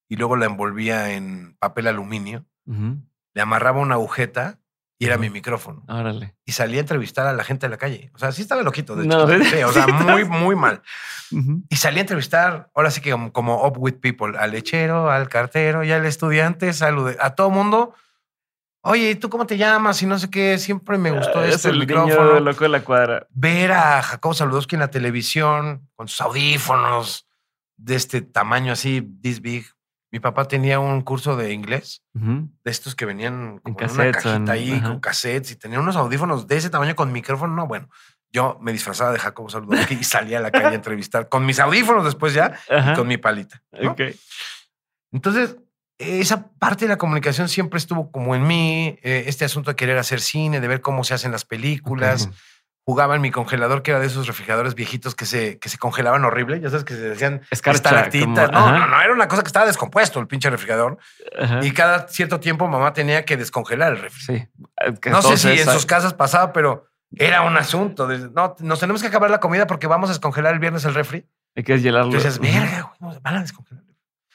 y 0.07 0.17
luego 0.17 0.35
la 0.35 0.45
envolvía 0.45 1.13
en 1.13 1.57
papel 1.57 1.87
aluminio. 1.87 2.45
Le 2.65 3.41
amarraba 3.41 3.79
una 3.79 3.95
agujeta 3.95 4.59
y 4.99 5.07
era 5.07 5.17
mi 5.17 5.31
micrófono. 5.31 5.83
Órale. 5.87 6.35
Y 6.45 6.51
salía 6.51 6.77
a 6.77 6.81
entrevistar 6.81 7.25
a 7.25 7.33
la 7.33 7.43
gente 7.43 7.65
de 7.65 7.71
la 7.71 7.77
calle. 7.77 8.11
O 8.13 8.19
sea, 8.19 8.31
sí 8.31 8.43
estaba 8.43 8.61
loquito, 8.61 8.95
de 8.95 9.05
hecho. 9.05 9.23
o 9.67 9.71
sea, 9.71 9.87
muy, 9.87 10.25
muy 10.25 10.55
mal. 10.55 10.83
Y 11.69 11.75
salía 11.75 12.01
a 12.01 12.01
entrevistar, 12.01 12.69
ahora 12.75 12.91
sí 12.91 13.01
que 13.01 13.15
como, 13.31 13.65
up 13.65 13.79
with 13.79 13.95
people, 13.95 14.37
al 14.37 14.51
lechero, 14.51 15.09
al 15.09 15.27
cartero 15.27 15.83
y 15.83 15.91
al 15.91 16.05
estudiante, 16.05 16.71
saludé 16.73 17.17
a 17.19 17.31
todo 17.31 17.49
mundo 17.49 17.95
Oye, 18.89 19.15
¿tú 19.15 19.29
cómo 19.29 19.45
te 19.45 19.57
llamas? 19.57 20.01
Y 20.01 20.05
no 20.05 20.17
sé 20.17 20.29
qué, 20.29 20.57
siempre 20.57 20.97
me 20.97 21.11
gustó 21.11 21.39
ah, 21.39 21.47
esto, 21.47 21.69
el, 21.69 21.79
micrófono. 21.79 22.35
De 22.35 22.39
loco 22.39 22.63
de 22.63 22.69
la 22.69 22.85
cuadra. 22.85 23.27
Ver 23.31 23.73
a 23.73 24.01
Jacobo 24.01 24.33
Saludowski 24.33 24.75
en 24.75 24.79
la 24.79 24.89
televisión 24.89 25.89
con 25.95 26.07
sus 26.07 26.21
audífonos 26.21 27.27
de 27.75 27.95
este 27.95 28.21
tamaño 28.21 28.71
así, 28.71 29.01
this 29.21 29.41
big. 29.41 29.65
Mi 30.09 30.21
papá 30.21 30.47
tenía 30.47 30.79
un 30.79 31.01
curso 31.01 31.35
de 31.35 31.51
inglés, 31.51 32.01
de 32.13 32.47
estos 32.71 32.95
que 32.95 33.05
venían 33.05 33.59
con 33.59 33.73
una 33.73 34.11
cajita 34.11 34.53
ahí, 34.53 34.79
con 34.79 35.01
cassettes, 35.01 35.51
y 35.51 35.55
tenía 35.57 35.81
unos 35.81 35.97
audífonos 35.97 36.47
de 36.47 36.55
ese 36.55 36.69
tamaño 36.69 36.95
con 36.95 37.11
micrófono. 37.11 37.53
No, 37.53 37.67
bueno, 37.67 37.89
yo 38.31 38.57
me 38.61 38.71
disfrazaba 38.71 39.11
de 39.11 39.19
Jacobo 39.19 39.49
Saludowski 39.49 39.95
y 39.95 40.03
salía 40.05 40.37
a 40.37 40.41
la 40.41 40.49
calle 40.49 40.67
a 40.67 40.73
entrevistar 40.75 41.27
con 41.27 41.45
mis 41.45 41.59
audífonos 41.59 42.05
después 42.05 42.33
ya 42.33 42.57
y 42.69 42.95
con 42.95 43.05
mi 43.05 43.17
palita. 43.17 43.61
Entonces, 45.11 45.57
esa 45.97 46.49
parte 46.59 46.85
de 46.85 46.89
la 46.89 46.97
comunicación 46.97 47.49
siempre 47.49 47.77
estuvo 47.77 48.11
como 48.11 48.35
en 48.35 48.45
mí, 48.45 48.99
eh, 49.01 49.25
este 49.27 49.45
asunto 49.45 49.71
de 49.71 49.75
querer 49.75 49.97
hacer 49.97 50.21
cine, 50.21 50.59
de 50.59 50.67
ver 50.67 50.81
cómo 50.81 51.03
se 51.03 51.13
hacen 51.13 51.31
las 51.31 51.45
películas. 51.45 52.29
Jugaba 52.85 53.15
en 53.15 53.21
mi 53.21 53.31
congelador, 53.31 53.83
que 53.83 53.91
era 53.91 53.99
de 53.99 54.07
esos 54.07 54.27
refrigeradores 54.27 54.73
viejitos 54.73 55.13
que 55.13 55.25
se, 55.25 55.59
que 55.59 55.67
se 55.67 55.77
congelaban 55.77 56.23
horrible, 56.23 56.61
ya 56.61 56.69
sabes, 56.69 56.85
que 56.85 56.93
se 56.93 57.01
decían 57.01 57.41
estaractitas. 57.51 58.49
no, 58.49 58.71
no, 58.71 58.87
no, 58.87 59.01
era 59.01 59.11
una 59.11 59.27
cosa 59.27 59.41
que 59.41 59.47
estaba 59.47 59.65
descompuesto 59.65 60.21
el 60.21 60.27
pinche 60.27 60.49
refrigerador. 60.49 60.97
Y 61.63 61.71
cada 61.71 62.07
cierto 62.07 62.39
tiempo 62.39 62.67
mamá 62.67 62.93
tenía 62.93 63.25
que 63.25 63.35
descongelar 63.35 63.93
el 63.93 63.99
refri. 63.99 64.21
Sí. 64.21 64.47
No 65.09 65.21
sé 65.21 65.35
si 65.37 65.49
en 65.49 65.69
sus 65.69 65.85
casas 65.85 66.13
pasaba, 66.13 66.53
pero 66.53 66.87
era 67.15 67.41
un 67.41 67.57
asunto. 67.57 68.07
De, 68.07 68.29
no, 68.29 68.55
nos 68.59 68.79
tenemos 68.79 69.01
que 69.01 69.07
acabar 69.07 69.29
la 69.31 69.39
comida 69.39 69.67
porque 69.67 69.87
vamos 69.87 70.09
a 70.09 70.13
descongelar 70.13 70.53
el 70.53 70.59
viernes 70.59 70.85
el 70.85 70.93
refri. 70.93 71.25
Hay 71.57 71.63
que 71.63 71.77
hielarlo. 71.79 72.13
Entonces, 72.13 72.39
verga, 72.39 72.93
güey, 72.99 73.19
van 73.21 73.35
a 73.35 73.41
descongelar. 73.41 73.86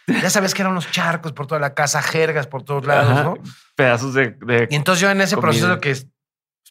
Ya 0.06 0.30
sabes 0.30 0.54
que 0.54 0.62
eran 0.62 0.72
unos 0.72 0.90
charcos 0.90 1.32
por 1.32 1.46
toda 1.46 1.60
la 1.60 1.74
casa, 1.74 2.02
jergas 2.02 2.46
por 2.46 2.64
todos 2.64 2.84
lados, 2.86 3.24
¿no? 3.24 3.34
Pedazos 3.76 4.14
de, 4.14 4.36
Y 4.70 4.74
entonces 4.74 5.00
yo 5.00 5.10
en 5.10 5.20
ese 5.20 5.36
proceso 5.36 5.80
que 5.80 5.90
pues, 5.90 6.08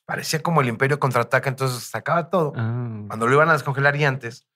parecía 0.06 0.42
como 0.42 0.62
el 0.62 0.68
imperio 0.68 1.00
contraataca, 1.00 1.50
entonces 1.50 1.84
sacaba 1.84 2.30
todo. 2.30 2.54
Ah. 2.56 3.04
Cuando 3.08 3.28
lo 3.28 3.34
iban 3.34 3.50
a 3.50 3.54
descongelar 3.54 3.96
y 3.96 4.04
antes, 4.04 4.48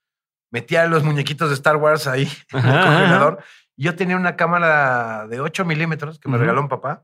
metía 0.51 0.85
los 0.87 1.03
muñequitos 1.03 1.49
de 1.49 1.55
Star 1.55 1.77
Wars 1.77 2.07
ahí 2.07 2.29
en 2.51 2.65
el 2.65 2.83
congelador. 2.83 3.43
Yo 3.77 3.95
tenía 3.95 4.15
una 4.15 4.35
cámara 4.35 5.27
de 5.27 5.39
8 5.41 5.65
milímetros 5.65 6.19
que 6.19 6.29
me 6.29 6.37
regaló 6.37 6.61
un 6.61 6.69
papá. 6.69 7.03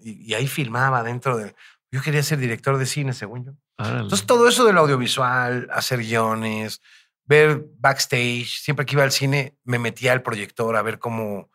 y, 0.00 0.34
ahí 0.34 0.46
filmaba 0.46 1.02
dentro 1.02 1.36
de... 1.36 1.54
Yo 1.90 2.00
quería 2.00 2.22
ser 2.22 2.38
director 2.38 2.78
de 2.78 2.86
cine, 2.86 3.12
según 3.12 3.44
yo. 3.44 3.52
Entonces 3.78 4.24
todo 4.24 4.48
eso 4.48 4.64
del 4.64 4.78
audiovisual, 4.78 5.68
hacer 5.70 5.98
guiones, 5.98 6.80
ver 7.24 7.64
backstage. 7.78 8.60
Siempre 8.60 8.86
que 8.86 8.94
iba 8.94 9.04
al 9.04 9.12
cine, 9.12 9.56
me 9.64 9.78
metía 9.78 10.12
al 10.12 10.22
proyector 10.22 10.76
a 10.76 10.82
ver 10.82 10.98
cómo 10.98 11.50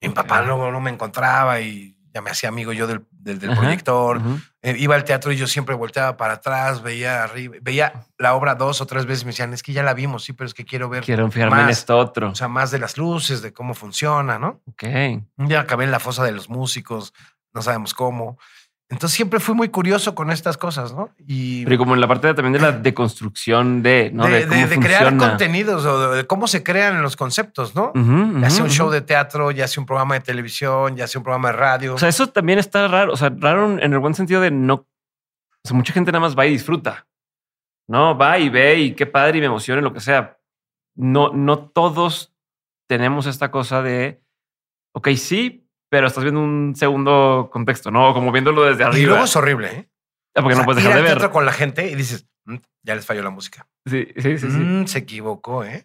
mi 0.00 0.08
papá 0.10 0.42
no, 0.42 0.70
no 0.70 0.80
me 0.80 0.90
encontraba 0.90 1.60
y 1.60 1.96
ya 2.12 2.20
me 2.22 2.30
hacía 2.30 2.48
amigo 2.48 2.72
yo 2.72 2.86
del, 2.86 3.06
del, 3.10 3.38
proyector. 3.54 4.20
Eh, 4.62 4.74
iba 4.78 4.94
al 4.94 5.04
teatro 5.04 5.30
y 5.32 5.36
yo 5.36 5.46
siempre 5.46 5.74
volteaba 5.74 6.16
para 6.16 6.34
atrás, 6.34 6.82
veía 6.82 7.22
arriba, 7.22 7.56
veía 7.60 8.06
la 8.18 8.34
obra 8.34 8.54
dos 8.54 8.80
o 8.80 8.86
tres 8.86 9.06
veces 9.06 9.22
y 9.22 9.26
me 9.26 9.30
decían, 9.30 9.52
es 9.52 9.62
que 9.62 9.72
ya 9.72 9.82
la 9.82 9.94
vimos, 9.94 10.24
sí, 10.24 10.32
pero 10.32 10.46
es 10.46 10.54
que 10.54 10.64
quiero 10.64 10.88
ver. 10.88 11.04
Quiero 11.04 11.30
fijarme 11.30 11.62
en 11.62 11.68
esto 11.68 11.96
otro. 11.96 12.30
O 12.30 12.34
sea, 12.34 12.48
más 12.48 12.70
de 12.70 12.78
las 12.78 12.96
luces, 12.96 13.42
de 13.42 13.52
cómo 13.52 13.74
funciona, 13.74 14.38
¿no? 14.38 14.60
Ok. 14.66 14.84
Día 15.36 15.60
acabé 15.60 15.84
en 15.84 15.92
la 15.92 16.00
fosa 16.00 16.24
de 16.24 16.32
los 16.32 16.48
músicos, 16.48 17.12
no 17.52 17.62
sabemos 17.62 17.94
cómo. 17.94 18.38
Entonces 18.90 19.16
siempre 19.16 19.38
fui 19.38 19.54
muy 19.54 19.68
curioso 19.68 20.16
con 20.16 20.32
estas 20.32 20.56
cosas, 20.56 20.92
¿no? 20.92 21.10
Y 21.24 21.64
Pero 21.64 21.78
como 21.78 21.94
en 21.94 22.00
la 22.00 22.08
parte 22.08 22.34
también 22.34 22.54
de 22.54 22.58
la 22.58 22.72
deconstrucción 22.72 23.84
de, 23.84 24.10
¿no? 24.12 24.26
De, 24.26 24.46
de, 24.46 24.80
crear 24.80 25.16
contenidos 25.16 25.86
o 25.86 26.10
de, 26.10 26.26
cómo 26.26 26.48
se 26.48 26.64
crean 26.64 27.00
los 27.00 27.14
conceptos, 27.14 27.76
¿no? 27.76 27.92
ya 28.40 28.50
sea 28.50 28.64
un 28.64 28.70
show 28.70 28.90
de 28.90 29.00
teatro, 29.00 29.52
ya 29.52 29.68
sea 29.68 29.80
un 29.80 29.86
programa 29.86 30.14
de 30.14 30.20
televisión, 30.22 30.96
ya 30.96 31.06
sea 31.06 31.20
un 31.20 31.22
programa 31.22 31.52
de 31.52 31.56
radio. 31.56 31.94
O 31.94 31.98
sea, 31.98 32.08
eso 32.08 32.26
también 32.26 32.58
está 32.58 32.88
raro. 32.88 33.12
O 33.12 33.16
sea, 33.16 33.32
raro 33.34 33.78
en 33.78 33.92
el 33.92 33.98
buen 34.00 34.14
sentido 34.14 34.40
de 34.40 34.50
no. 34.50 34.74
O 34.74 35.68
sea, 35.68 35.76
mucha 35.76 35.92
gente 35.92 36.10
nada 36.10 36.22
más 36.22 36.36
va 36.36 36.46
y 36.46 36.50
disfruta. 36.50 37.06
No, 37.88 38.18
va 38.18 38.40
y 38.40 38.48
ve 38.48 38.80
y 38.80 38.94
qué 38.96 39.06
padre 39.06 39.38
y 39.38 39.40
me 39.40 39.46
emociona, 39.46 39.80
lo 39.80 39.92
que 39.92 40.00
sea. 40.00 40.36
No, 40.96 41.30
no 41.32 41.60
todos 41.60 42.34
tenemos 42.88 43.26
esta 43.26 43.52
cosa 43.52 43.82
de, 43.82 44.20
ok, 44.94 45.10
sí, 45.10 45.69
pero 45.90 46.06
estás 46.06 46.22
viendo 46.22 46.40
un 46.40 46.74
segundo 46.76 47.50
contexto, 47.52 47.90
¿no? 47.90 48.14
Como 48.14 48.32
viéndolo 48.32 48.64
desde 48.64 48.84
arriba. 48.84 49.02
Y 49.02 49.06
luego 49.06 49.24
es 49.24 49.36
horrible, 49.36 49.68
¿eh? 49.68 49.90
Ah, 50.34 50.42
porque 50.42 50.56
no 50.56 50.64
puedes 50.64 50.82
dejar 50.82 51.02
de 51.02 51.14
ver. 51.14 51.30
con 51.30 51.44
la 51.44 51.52
gente 51.52 51.90
y 51.90 51.96
dices, 51.96 52.26
mm, 52.44 52.56
ya 52.84 52.94
les 52.94 53.04
falló 53.04 53.22
la 53.22 53.30
música. 53.30 53.66
Sí, 53.84 54.08
sí, 54.16 54.38
sí. 54.38 54.46
Mm, 54.46 54.86
se 54.86 55.00
equivocó, 55.00 55.64
¿eh? 55.64 55.82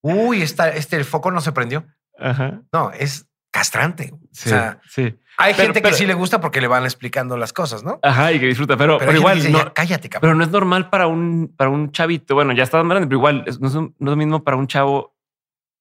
Uy, 0.00 0.40
esta, 0.40 0.70
este, 0.70 0.96
el 0.96 1.04
foco 1.04 1.30
no 1.30 1.42
se 1.42 1.52
prendió. 1.52 1.84
Ajá. 2.18 2.62
No, 2.72 2.90
es 2.92 3.28
castrante. 3.50 4.14
Sí, 4.32 4.48
o 4.48 4.52
sea, 4.52 4.80
sí. 4.88 5.14
Hay 5.36 5.52
gente 5.54 5.82
que 5.82 5.92
sí 5.92 6.06
le 6.06 6.14
gusta 6.14 6.40
porque 6.40 6.60
le 6.60 6.66
van 6.66 6.84
explicando 6.84 7.36
las 7.36 7.52
cosas, 7.52 7.84
¿no? 7.84 8.00
Ajá, 8.02 8.32
y 8.32 8.40
que 8.40 8.46
disfruta, 8.46 8.76
pero, 8.76 8.98
pero, 8.98 9.12
igual. 9.12 9.52
no, 9.52 9.72
cállate, 9.74 10.08
cabrón. 10.08 10.30
Pero 10.30 10.34
no 10.34 10.44
es 10.44 10.50
normal 10.50 10.88
para 10.88 11.06
un, 11.06 11.54
para 11.56 11.70
un 11.70 11.92
chavito. 11.92 12.34
Bueno, 12.34 12.54
ya 12.54 12.64
está 12.64 12.82
grande, 12.82 13.06
pero 13.06 13.18
igual 13.18 13.44
no 13.44 13.50
es, 13.50 13.60
no 13.60 13.68
es 13.68 13.92
lo 13.98 14.16
mismo 14.16 14.42
para 14.42 14.56
un 14.56 14.66
chavo. 14.66 15.14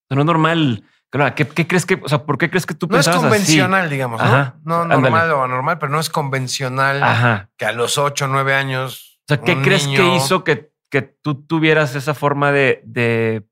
No 0.09 0.21
es 0.21 0.25
normal 0.25 0.83
Claro, 1.09 1.33
¿qué, 1.35 1.45
crees 1.47 1.85
que, 1.85 2.01
o 2.03 2.09
sea, 2.09 2.25
por 2.25 2.37
qué 2.37 2.49
crees 2.49 2.65
que 2.65 2.73
tú 2.73 2.87
no 2.87 2.99
es 2.99 3.07
convencional, 3.07 3.89
digamos, 3.89 4.21
¿no? 4.21 4.55
no 4.63 4.85
normal 4.85 5.31
o 5.31 5.43
anormal, 5.43 5.79
pero 5.79 5.91
no 5.91 5.99
es 6.01 6.09
convencional 6.09 7.47
que 7.55 7.65
a 7.65 7.71
los 7.71 7.97
8 7.97 8.25
o 8.25 8.27
9 8.27 8.53
años. 8.53 9.19
O 9.21 9.33
sea, 9.33 9.41
¿qué 9.41 9.61
crees 9.61 9.87
que 9.87 10.15
hizo 10.15 10.43
que, 10.43 10.71
que 10.89 11.01
tú 11.01 11.45
tuvieras 11.45 11.95
esa 11.95 12.13
forma 12.13 12.51
de, 12.51 12.81
de, 12.83 13.45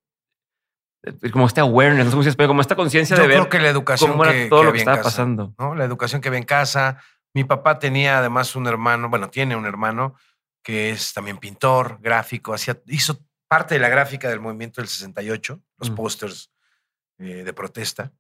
como 1.31 1.47
este 1.47 1.61
awareness, 1.61 2.13
no 2.13 2.23
sé 2.23 2.35
como 2.35 2.61
esta 2.61 2.75
conciencia 2.75 3.15
de 3.15 3.27
ver. 3.27 3.37
Creo 3.37 3.49
que 3.49 3.59
la 3.59 3.69
educación 3.69 4.21
que, 4.21 4.47
todo 4.47 4.63
lo 4.63 4.73
que 4.73 4.79
estaba 4.79 5.01
pasando. 5.01 5.53
¿no? 5.57 5.75
La 5.75 5.85
educación 5.85 6.21
que 6.21 6.29
ve 6.29 6.37
en 6.37 6.43
casa. 6.43 7.01
Mi 7.33 7.43
papá 7.43 7.79
tenía 7.79 8.19
además 8.19 8.55
un 8.55 8.67
hermano, 8.67 9.09
bueno, 9.09 9.29
tiene 9.29 9.55
un 9.55 9.65
hermano 9.65 10.15
que 10.63 10.89
es 10.89 11.13
también 11.13 11.37
pintor, 11.37 11.99
gráfico, 12.01 12.53
hacía, 12.53 12.81
hizo 12.87 13.19
parte 13.47 13.75
de 13.75 13.79
la 13.79 13.89
gráfica 13.89 14.29
del 14.29 14.39
movimiento 14.39 14.81
del 14.81 14.87
68, 14.87 15.61
los 15.77 15.91
mm. 15.91 15.95
pósters 15.95 16.54
eh, 17.17 17.43
de 17.43 17.53
protesta 17.53 18.11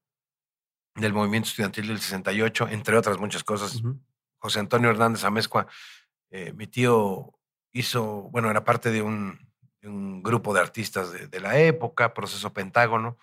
del 0.95 1.13
movimiento 1.13 1.49
estudiantil 1.49 1.87
del 1.87 1.99
68, 1.99 2.69
entre 2.69 2.97
otras 2.97 3.17
muchas 3.17 3.43
cosas. 3.43 3.81
José 4.37 4.59
Antonio 4.59 4.89
Hernández 4.89 5.23
Amezcua, 5.23 5.67
eh, 6.29 6.53
mi 6.53 6.67
tío 6.67 7.33
hizo, 7.73 8.29
bueno, 8.31 8.49
era 8.49 8.63
parte 8.63 8.91
de 8.91 9.01
un, 9.01 9.43
grupo 10.23 10.51
de 10.55 10.61
artistas 10.61 11.11
de, 11.11 11.39
la 11.39 11.59
época, 11.59 12.15
Proceso 12.15 12.51
Pentágono, 12.53 13.19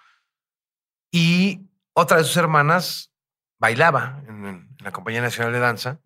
y 1.11 1.67
otra 1.93 2.19
de 2.19 2.25
sus 2.25 2.37
hermanas 2.37 3.11
bailaba 3.59 4.23
en, 4.29 4.69
la 4.79 4.93
Compañía 4.93 5.23
Nacional 5.23 5.53
de 5.53 5.59
Danza. 5.59 6.01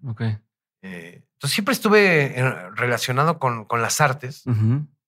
Eh, 0.80 1.22
entonces 1.34 1.54
siempre 1.54 1.74
estuve 1.74 2.34
relacionado 2.74 3.38
con, 3.38 3.66
con 3.66 3.82
las 3.82 4.00
artes, 4.00 4.44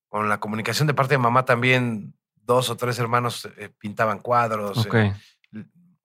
con 0.08 0.28
la 0.28 0.38
comunicación 0.38 0.86
de 0.86 0.92
parte 0.92 1.14
de 1.14 1.18
mamá 1.18 1.46
también 1.46 2.17
dos 2.48 2.70
o 2.70 2.76
tres 2.76 2.98
hermanos 2.98 3.46
eh, 3.58 3.68
pintaban 3.78 4.18
cuadros. 4.20 4.88
Eh, 4.92 5.14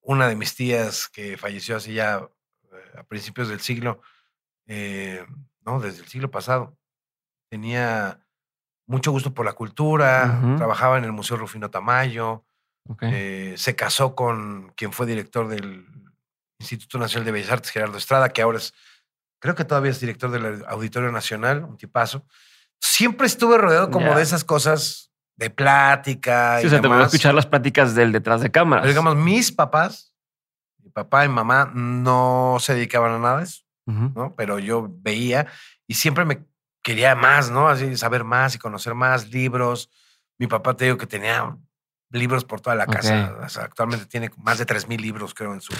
una 0.01 0.27
de 0.27 0.36
mis 0.36 0.53
tías 0.53 1.08
que 1.08 1.38
falleció 1.38 1.77
hace 1.77 1.93
ya 1.93 2.17
eh, 2.17 2.99
a 2.99 3.03
principios 3.03 3.47
del 3.47 3.62
siglo, 3.62 4.01
no, 5.65 5.79
desde 5.79 6.01
el 6.03 6.08
siglo 6.08 6.29
pasado, 6.29 6.77
tenía 7.49 8.19
mucho 8.86 9.12
gusto 9.12 9.34
por 9.34 9.45
la 9.45 9.53
cultura, 9.53 10.41
trabajaba 10.58 10.97
en 10.97 11.06
el 11.06 11.13
Museo 11.13 11.38
Rufino 11.38 11.69
Tamayo, 11.69 12.45
se 12.99 13.75
casó 13.77 14.15
con 14.15 14.73
quien 14.75 14.91
fue 14.91 15.06
director 15.06 15.47
del 15.47 15.86
Instituto 16.60 16.97
Nacional 16.97 17.25
de 17.25 17.32
Bellas 17.32 17.51
Artes, 17.51 17.71
Gerardo 17.71 17.97
Estrada, 17.97 18.29
que 18.29 18.41
ahora 18.41 18.58
es, 18.58 18.73
creo 19.39 19.56
que 19.56 19.65
todavía 19.65 19.91
es 19.91 19.99
director 19.99 20.32
del 20.32 20.65
Auditorio 20.67 21.12
Nacional, 21.12 21.63
un 21.63 21.77
tipazo. 21.77 22.25
Siempre 22.82 23.27
estuve 23.27 23.58
rodeado 23.58 23.91
como 23.91 24.15
de 24.15 24.23
esas 24.23 24.43
cosas 24.43 25.12
de 25.36 25.50
plática. 25.50 26.58
Sí, 26.60 26.63
y 26.63 26.67
o 26.67 26.69
sea, 26.69 26.82
te 26.82 26.88
voy 26.88 27.02
a 27.02 27.06
escuchar 27.06 27.34
las 27.34 27.46
pláticas 27.46 27.96
del 27.96 28.12
detrás 28.12 28.41
de 28.41 28.52
cámaras. 28.52 28.88
digamos, 28.88 29.15
mis 29.15 29.52
papás, 29.52 30.13
mi 30.82 30.89
papá 30.89 31.26
y 31.26 31.30
mamá 31.30 31.72
no 31.74 32.58
se 32.60 32.76
dedicaban 32.76 33.13
a 33.13 33.19
nada 33.19 33.38
de 33.38 33.43
eso, 33.43 33.63
¿no? 33.86 34.36
Pero 34.36 34.60
yo 34.60 34.89
veía 35.02 35.48
y 35.88 35.96
siempre 35.96 36.26
me 36.26 36.46
quería 36.82 37.15
más, 37.15 37.50
¿no? 37.50 37.67
Así 37.67 37.96
saber 37.98 38.24
más 38.24 38.56
y 38.56 38.60
conocer 38.60 38.93
más 38.93 39.30
libros. 39.30 39.89
Mi 40.38 40.48
papá 40.48 40.76
te 40.76 40.86
digo 40.86 40.98
que 40.98 41.08
tenía 41.08 41.58
libros 42.10 42.46
por 42.46 42.62
toda 42.62 42.76
la 42.76 42.86
casa. 42.86 43.38
actualmente 43.62 44.06
tiene 44.06 44.30
más 44.38 44.60
de 44.60 44.67
3.000 44.67 45.00
libros, 45.00 45.34
creo, 45.34 45.54
en 45.54 45.62
su, 45.62 45.74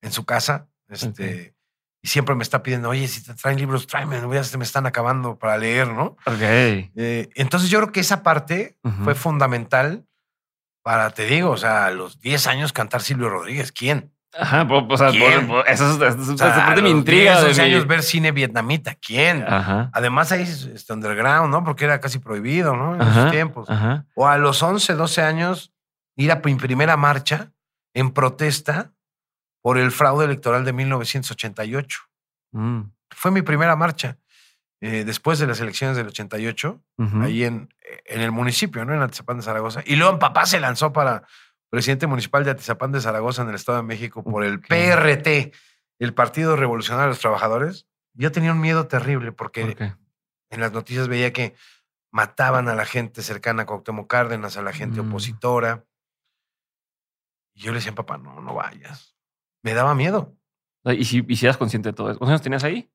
en 0.00 0.12
su 0.12 0.24
casa. 0.24 0.68
Este, 0.88 1.54
y 2.02 2.08
siempre 2.08 2.34
me 2.34 2.42
está 2.42 2.62
pidiendo, 2.64 2.88
oye, 2.88 3.06
si 3.06 3.22
te 3.22 3.32
traen 3.34 3.58
libros, 3.58 3.86
tráeme, 3.86 4.20
ya 4.32 4.42
se 4.42 4.58
me 4.58 4.64
están 4.64 4.86
acabando 4.86 5.38
para 5.38 5.56
leer, 5.56 5.86
¿no? 5.88 6.16
Ok. 6.26 6.40
Eh, 6.40 7.30
entonces 7.36 7.70
yo 7.70 7.78
creo 7.78 7.92
que 7.92 8.00
esa 8.00 8.24
parte 8.24 8.76
fue 9.04 9.14
fundamental 9.14 10.04
para, 10.82 11.10
te 11.10 11.26
digo, 11.26 11.50
o 11.50 11.56
sea, 11.56 11.86
a 11.86 11.90
los 11.92 12.20
10 12.20 12.48
años 12.48 12.72
cantar 12.72 13.02
Silvio 13.02 13.28
Rodríguez, 13.28 13.70
¿quién? 13.70 14.12
Ajá, 14.36 14.66
o 14.68 14.96
sea, 14.96 15.10
eso, 15.10 15.62
es, 15.66 15.80
eso, 15.80 16.36
parte 16.36 16.82
mi 16.82 16.90
intriga. 16.90 17.40
de 17.40 17.62
años 17.62 17.86
ver 17.86 18.02
cine 18.02 18.32
vietnamita, 18.32 18.94
¿quién? 18.94 19.44
Ajá. 19.46 19.90
Además 19.92 20.32
ahí 20.32 20.42
es 20.42 20.90
underground, 20.90 21.50
¿no? 21.50 21.62
Porque 21.62 21.84
era 21.84 22.00
casi 22.00 22.18
prohibido, 22.18 22.74
¿no? 22.74 22.94
En 22.94 23.02
esos 23.02 23.30
tiempos. 23.30 23.68
Ajá. 23.68 24.06
O 24.14 24.26
a 24.26 24.38
los 24.38 24.62
11, 24.62 24.94
12 24.94 25.22
años 25.22 25.72
ir 26.16 26.32
a 26.32 26.40
mi 26.42 26.54
primera 26.54 26.96
marcha 26.96 27.52
en 27.94 28.10
protesta 28.10 28.91
por 29.62 29.78
el 29.78 29.92
fraude 29.92 30.26
electoral 30.26 30.64
de 30.64 30.72
1988. 30.72 32.00
Mm. 32.50 32.80
Fue 33.10 33.30
mi 33.30 33.42
primera 33.42 33.76
marcha. 33.76 34.18
Eh, 34.80 35.04
después 35.04 35.38
de 35.38 35.46
las 35.46 35.60
elecciones 35.60 35.96
del 35.96 36.08
88, 36.08 36.82
ahí 37.20 37.44
en, 37.44 37.72
en, 38.04 38.20
el 38.20 38.32
municipio, 38.32 38.84
¿no? 38.84 38.92
En 38.92 39.00
Atizapán 39.00 39.36
de 39.36 39.44
Zaragoza. 39.44 39.80
Y 39.86 39.94
luego 39.94 40.18
papá 40.18 40.44
se 40.44 40.58
lanzó 40.58 40.92
para 40.92 41.22
presidente 41.70 42.08
municipal 42.08 42.42
de 42.42 42.50
Atizapán 42.50 42.90
de 42.90 43.00
Zaragoza 43.00 43.42
en 43.42 43.50
el 43.50 43.54
Estado 43.54 43.78
de 43.78 43.84
México 43.84 44.24
por 44.24 44.42
el 44.42 44.58
PRT, 44.60 45.54
el 46.00 46.14
Partido 46.14 46.56
Revolucionario 46.56 47.04
de 47.04 47.10
los 47.10 47.20
Trabajadores. 47.20 47.86
Yo 48.14 48.32
tenía 48.32 48.50
un 48.50 48.60
miedo 48.60 48.88
terrible 48.88 49.30
porque 49.30 49.76
en 50.50 50.60
las 50.60 50.72
noticias 50.72 51.06
veía 51.06 51.32
que 51.32 51.54
mataban 52.10 52.68
a 52.68 52.74
la 52.74 52.84
gente 52.84 53.22
cercana 53.22 53.62
a 53.62 53.66
Cuauhtémoc 53.66 54.10
Cárdenas, 54.10 54.56
a 54.56 54.62
la 54.62 54.72
gente 54.72 55.00
mm. 55.00 55.08
opositora. 55.08 55.84
Y 57.54 57.60
yo 57.60 57.70
le 57.70 57.78
decía, 57.78 57.94
papá, 57.94 58.18
no, 58.18 58.40
no 58.40 58.52
vayas 58.52 59.12
me 59.62 59.74
daba 59.74 59.94
miedo. 59.94 60.36
¿Y 60.84 61.04
si, 61.04 61.24
y 61.26 61.36
si 61.36 61.46
eras 61.46 61.56
consciente 61.56 61.90
de 61.90 61.92
todo 61.92 62.10
eso? 62.10 62.18
¿Cuántos 62.18 62.32
años 62.32 62.42
tenías 62.42 62.64
ahí? 62.64 62.90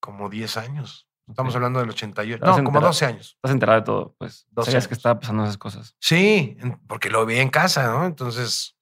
Como 0.00 0.28
10 0.28 0.56
años. 0.56 1.08
Estamos 1.28 1.54
hablando 1.54 1.80
del 1.80 1.90
88. 1.90 2.44
No, 2.44 2.64
como 2.64 2.80
12 2.80 3.06
años. 3.06 3.32
Estás 3.36 3.52
enterado 3.52 3.80
de 3.80 3.84
todo, 3.84 4.14
pues. 4.18 4.46
12 4.50 4.70
Sabías 4.70 4.88
que 4.88 4.94
estaba 4.94 5.18
pasando 5.20 5.44
esas 5.44 5.58
cosas. 5.58 5.96
Sí, 6.00 6.56
porque 6.86 7.10
lo 7.10 7.24
vi 7.24 7.38
en 7.38 7.48
casa, 7.48 7.86
¿no? 7.90 8.06
Entonces, 8.06 8.76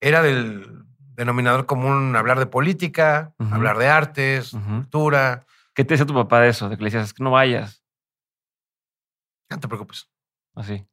era 0.00 0.22
del 0.22 0.84
denominador 0.98 1.66
común 1.66 2.14
hablar 2.14 2.38
de 2.38 2.46
política, 2.46 3.34
hablar 3.38 3.78
de 3.78 3.88
artes, 3.88 4.50
cultura. 4.50 5.46
¿Qué 5.74 5.84
te 5.84 5.94
decía 5.94 6.06
tu 6.06 6.14
papá 6.14 6.40
de 6.40 6.50
eso? 6.50 6.68
De 6.68 6.76
que 6.76 6.82
le 6.82 6.86
decías, 6.86 7.06
es 7.08 7.14
que 7.14 7.24
no 7.24 7.32
vayas. 7.32 7.82
No 9.50 9.58
te 9.58 9.68
preocupes. 9.68 10.08
Así. 10.54 10.86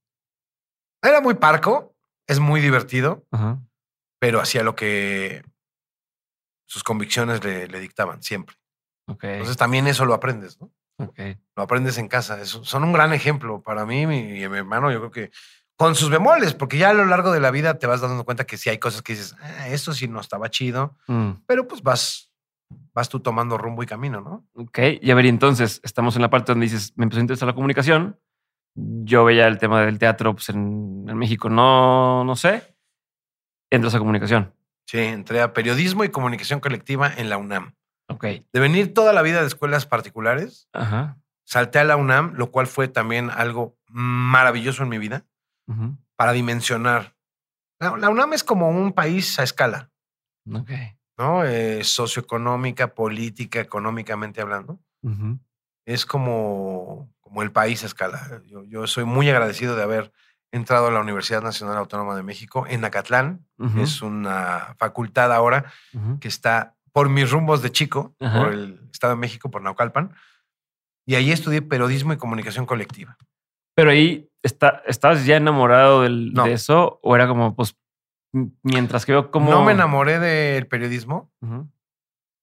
Era 1.02 1.22
muy 1.22 1.36
parco, 1.36 1.96
es 2.28 2.40
muy 2.40 2.62
divertido, 2.62 3.26
pero 4.20 4.40
hacía 4.40 4.64
lo 4.64 4.76
que 4.76 5.44
sus 6.74 6.84
convicciones 6.84 7.44
le, 7.44 7.68
dictaban 7.80 8.24
siempre. 8.24 8.56
Entonces 9.08 9.58
también 9.58 9.86
eso 9.86 10.06
lo 10.06 10.16
aprendes, 10.16 10.60
¿no? 10.60 10.72
Lo 11.56 11.64
aprendes 11.64 12.00
en 12.00 12.08
casa. 12.08 12.44
son 12.46 12.84
un 12.84 12.94
gran 12.94 13.14
ejemplo 13.14 13.62
para 13.62 13.86
mí 13.86 14.02
y 14.02 14.08
mi, 14.08 14.42
hermano. 14.42 14.92
Yo 14.92 14.98
creo 14.98 15.12
que 15.12 15.32
con 15.76 15.94
sus 15.94 16.10
bemoles, 16.10 16.56
porque 16.56 16.80
ya 16.80 16.90
a 16.90 16.94
lo 16.96 17.06
largo 17.06 17.32
de 17.32 17.40
la 17.40 17.52
vida 17.52 17.78
te 17.78 17.86
vas 17.86 18.02
dando 18.02 18.26
cuenta 18.26 18.46
que 18.46 18.58
sí 18.58 18.72
hay 18.72 18.80
cosas 18.80 19.04
que 19.04 19.14
dices, 19.14 19.36
ah, 19.40 19.68
esto 19.68 19.94
sí 19.94 20.08
no 20.08 20.20
estaba 20.20 20.50
chido, 20.50 20.98
mm. 21.06 21.44
pero 21.46 21.68
pues 21.68 21.84
vas, 21.84 22.32
vas 22.92 23.08
tú 23.08 23.20
tomando 23.20 23.56
rumbo 23.56 23.84
y 23.84 23.86
camino, 23.86 24.20
¿no? 24.20 24.48
Ok, 24.56 24.80
y 25.00 25.12
a 25.12 25.16
ver, 25.16 25.28
entonces 25.28 25.80
estamos 25.84 26.16
en 26.16 26.24
la 26.24 26.32
parte 26.32 26.54
donde 26.54 26.66
dices, 26.66 26.94
me 26.96 27.04
empezó 27.04 27.20
a 27.20 27.22
interesar 27.22 27.48
la 27.48 27.56
comunicación. 27.56 28.20
Yo 28.74 29.26
veía 29.26 29.46
el 29.48 29.60
tema 29.60 29.82
del 29.82 30.00
teatro 30.00 30.34
pues, 30.34 30.50
en, 30.50 31.06
México, 31.06 31.50
no, 31.50 32.24
no 32.24 32.36
sé. 32.36 32.76
Entras 33.70 33.94
a 33.94 34.00
comunicación. 34.00 34.54
Sí, 34.86 35.00
entré 35.00 35.42
a 35.42 35.54
periodismo 35.54 36.04
y 36.04 36.10
comunicación 36.10 36.60
colectiva 36.60 37.12
en 37.16 37.30
la 37.30 37.38
UNAM. 37.38 37.74
Ok. 38.10 38.24
De 38.52 38.60
venir 38.60 38.94
toda 38.94 39.14
la 39.14 39.22
vida 39.22 39.42
de 39.42 39.48
escuelas 39.48 39.86
particulares, 39.86 40.68
Ajá. 40.74 41.18
salté 41.46 41.80
a 41.80 41.84
la 41.84 41.96
UNAM, 41.96 42.34
lo 42.36 42.52
cual 42.52 42.68
fue 42.68 42.88
también 42.88 43.30
algo 43.30 43.78
maravilloso 43.88 44.84
en 44.84 44.90
mi 44.90 44.98
vida 44.98 45.26
para 46.16 46.32
dimensionar. 46.34 47.16
La, 47.80 47.98
la 47.98 48.10
UNAM 48.10 48.34
es 48.34 48.44
como 48.44 48.70
un 48.70 48.92
país 48.94 49.40
a 49.40 49.44
escala, 49.44 49.90
Ok. 50.52 50.72
¿no? 51.18 51.46
Eh, 51.46 51.84
socioeconómica, 51.84 52.94
política, 52.94 53.60
económicamente 53.60 54.42
hablando. 54.42 54.80
Es 55.86 56.06
como, 56.06 57.10
como 57.22 57.42
el 57.44 57.52
país 57.52 57.84
a 57.84 57.88
escala. 57.88 58.42
Yo, 58.48 58.64
yo 58.64 58.88
soy 58.88 59.06
muy 59.06 59.30
agradecido 59.30 59.76
de 59.76 59.84
haber 59.84 60.12
entrado 60.54 60.88
a 60.88 60.92
la 60.92 61.02
Universidad 61.02 61.42
Nacional 61.42 61.76
Autónoma 61.78 62.16
de 62.16 62.24
México 62.24 62.66
en 62.70 62.86
Acatlán. 62.86 63.46
Es 63.78 64.02
una 64.02 64.76
facultad 64.78 65.34
ahora 65.34 65.66
que 66.22 66.28
está 66.30 66.76
por 66.94 67.10
mis 67.10 67.30
rumbos 67.32 67.62
de 67.62 67.72
chico, 67.72 68.16
por 68.20 68.54
el 68.54 68.80
Estado 68.92 69.14
de 69.16 69.20
México, 69.20 69.50
por 69.52 69.62
Naucalpan. 69.62 70.14
Y 71.06 71.16
ahí 71.16 71.32
estudié 71.32 71.62
periodismo 71.62 72.14
y 72.14 72.18
comunicación 72.18 72.66
colectiva. 72.66 73.18
Pero 73.76 73.90
ahí 73.92 74.30
está, 74.44 74.84
¿estabas 74.86 75.26
ya 75.26 75.36
enamorado 75.38 76.04
del- 76.04 76.32
No. 76.34 76.44
de 76.46 76.54
eso? 76.54 77.00
¿O 77.02 77.16
era 77.16 77.28
como, 77.28 77.56
pues, 77.56 77.76
mientras 78.62 79.06
que 79.06 79.12
veo 79.14 79.32
cómo. 79.32 79.50
No 79.52 79.64
me 79.66 79.72
enamoré 79.74 80.20
del 80.20 80.68
periodismo 80.68 81.32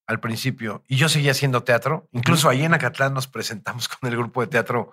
al 0.09 0.19
principio 0.21 0.83
y 0.89 0.97
yo 0.97 1.09
seguía 1.09 1.31
haciendo 1.31 1.63
teatro. 1.63 2.09
Incluso 2.13 2.49
ahí 2.49 2.65
en 2.65 2.75
Acatlán 2.75 3.15
nos 3.15 3.29
presentamos 3.29 3.89
con 4.01 4.11
el 4.11 4.17
grupo 4.17 4.41
de 4.41 4.49
teatro 4.49 4.93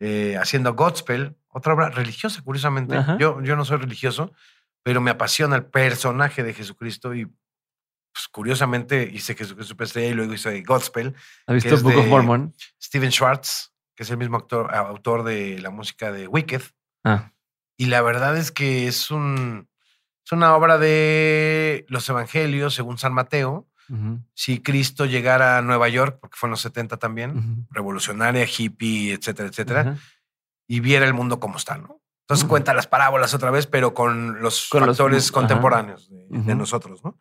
eh, 0.00 0.36
haciendo 0.40 0.74
Godspell, 0.74 1.36
otra 1.48 1.74
obra 1.74 1.90
religiosa, 1.90 2.42
curiosamente. 2.42 2.96
Ajá. 2.96 3.16
Yo, 3.18 3.40
yo 3.42 3.56
no 3.56 3.64
soy 3.64 3.78
religioso, 3.78 4.32
pero 4.82 5.00
me 5.00 5.10
apasiona 5.10 5.56
el 5.56 5.64
personaje 5.64 6.42
de 6.42 6.54
Jesucristo 6.54 7.14
y 7.14 7.26
pues, 8.12 8.28
curiosamente 8.32 9.08
hice 9.12 9.34
Jesucristo 9.34 9.70
Superestrella 9.70 10.08
y 10.08 10.14
luego 10.14 10.34
hice 10.34 10.60
Godspell. 10.62 11.14
¿Has 11.46 11.54
visto 11.54 11.78
Book 11.78 11.96
of 11.98 12.06
Mormon? 12.06 12.54
Steven 12.82 13.12
Schwartz, 13.12 13.72
que 13.94 14.02
es 14.02 14.10
el 14.10 14.16
mismo 14.16 14.36
actor, 14.36 14.74
autor 14.74 15.22
de 15.22 15.58
la 15.60 15.70
música 15.70 16.10
de 16.10 16.26
Wicked. 16.26 16.62
Ah, 17.04 17.32
Y 17.76 17.86
la 17.86 18.02
verdad 18.02 18.36
es 18.36 18.50
que 18.50 18.88
es, 18.88 19.10
un, 19.12 19.68
es 20.24 20.32
una 20.32 20.56
obra 20.56 20.78
de 20.78 21.86
los 21.88 22.08
evangelios, 22.08 22.74
según 22.74 22.98
San 22.98 23.12
Mateo. 23.12 23.67
Si 24.34 24.60
Cristo 24.60 25.06
llegara 25.06 25.58
a 25.58 25.62
Nueva 25.62 25.88
York, 25.88 26.18
porque 26.20 26.36
fue 26.36 26.48
en 26.48 26.52
los 26.52 26.60
70 26.60 26.98
también, 26.98 27.66
revolucionaria, 27.70 28.44
hippie, 28.46 29.12
etcétera, 29.12 29.48
etcétera, 29.48 29.96
y 30.66 30.80
viera 30.80 31.06
el 31.06 31.14
mundo 31.14 31.40
como 31.40 31.56
está, 31.56 31.78
¿no? 31.78 32.02
Entonces 32.22 32.46
cuenta 32.46 32.74
las 32.74 32.86
parábolas 32.86 33.32
otra 33.32 33.50
vez, 33.50 33.66
pero 33.66 33.94
con 33.94 34.42
los 34.42 34.68
Con 34.68 34.84
factores 34.84 35.32
contemporáneos 35.32 36.10
de, 36.10 36.54
nosotros, 36.54 37.02
¿no? 37.02 37.18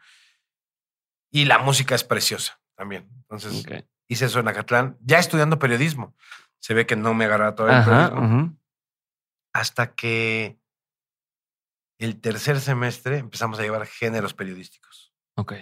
Y 1.32 1.46
la 1.46 1.60
música 1.60 1.96
es 1.96 2.04
preciosa 2.04 2.60
también. 2.76 3.08
Entonces 3.22 3.66
Ok. 3.66 3.86
hice 4.10 4.26
eso 4.26 4.40
en 4.42 4.50
Acatlán, 4.50 4.98
ya 5.00 5.20
estudiando 5.20 5.60
periodismo. 5.60 6.14
Se 6.60 6.74
ve 6.74 6.86
que 6.86 6.98
no 6.98 7.14
me 7.14 7.24
agarraba 7.24 7.56
todavía 7.56 7.80
el 7.80 7.86
periodismo. 7.86 8.58
hasta 9.54 9.96
que 9.96 10.60
el 12.00 12.20
tercer 12.20 12.60
semestre 12.60 13.18
empezamos 13.18 13.60
a 13.60 13.64
llevar 13.64 13.86
géneros 13.88 14.34
periodísticos. 14.34 15.14
Ok. 15.36 15.54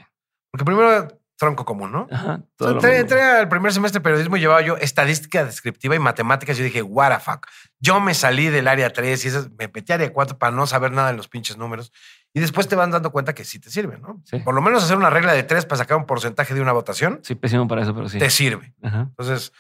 Porque 0.55 0.63
primero 0.65 1.07
tronco 1.37 1.65
común, 1.65 1.91
¿no? 1.91 2.07
Ajá. 2.09 2.41
todo 2.55 2.79
Entré, 2.87 3.21
al 3.21 3.49
primer 3.49 3.73
semestre 3.73 3.99
de 3.99 4.03
periodismo 4.03 4.37
y 4.37 4.39
llevaba 4.39 4.61
yo 4.61 4.77
estadística 4.77 5.43
descriptiva 5.43 5.93
y 5.93 5.99
matemáticas. 5.99 6.55
Y 6.55 6.59
yo 6.59 6.63
dije, 6.65 6.81
what 6.81 7.13
the 7.13 7.19
fuck. 7.19 7.47
Yo 7.79 7.99
me 7.99 8.13
salí 8.13 8.47
del 8.47 8.69
área 8.69 8.91
3 8.91 9.25
y 9.25 9.27
esas, 9.27 9.49
me 9.51 9.67
metí 9.67 9.91
a 9.91 9.95
área 9.95 10.13
4 10.13 10.37
para 10.37 10.55
no 10.55 10.65
saber 10.65 10.91
nada 10.91 11.11
de 11.11 11.17
los 11.17 11.27
pinches 11.27 11.57
números. 11.57 11.91
Y 12.33 12.39
después 12.39 12.67
te 12.69 12.75
van 12.75 12.91
dando 12.91 13.11
cuenta 13.11 13.33
que 13.33 13.43
sí 13.43 13.59
te 13.59 13.69
sirve, 13.69 13.97
¿no? 13.97 14.21
Sí. 14.23 14.39
Por 14.39 14.55
lo 14.55 14.61
menos 14.61 14.83
hacer 14.83 14.95
una 14.95 15.09
regla 15.09 15.33
de 15.33 15.43
3 15.43 15.65
para 15.65 15.77
sacar 15.77 15.97
un 15.97 16.05
porcentaje 16.05 16.53
de 16.53 16.61
una 16.61 16.71
votación 16.71 17.19
Sí, 17.23 17.35
pésimo 17.35 17.67
para 17.67 17.81
eso, 17.81 17.93
pero 17.93 18.07
sí. 18.07 18.17
te 18.17 18.29
sirve. 18.29 18.73
Ajá. 18.81 19.01
Entonces, 19.09 19.51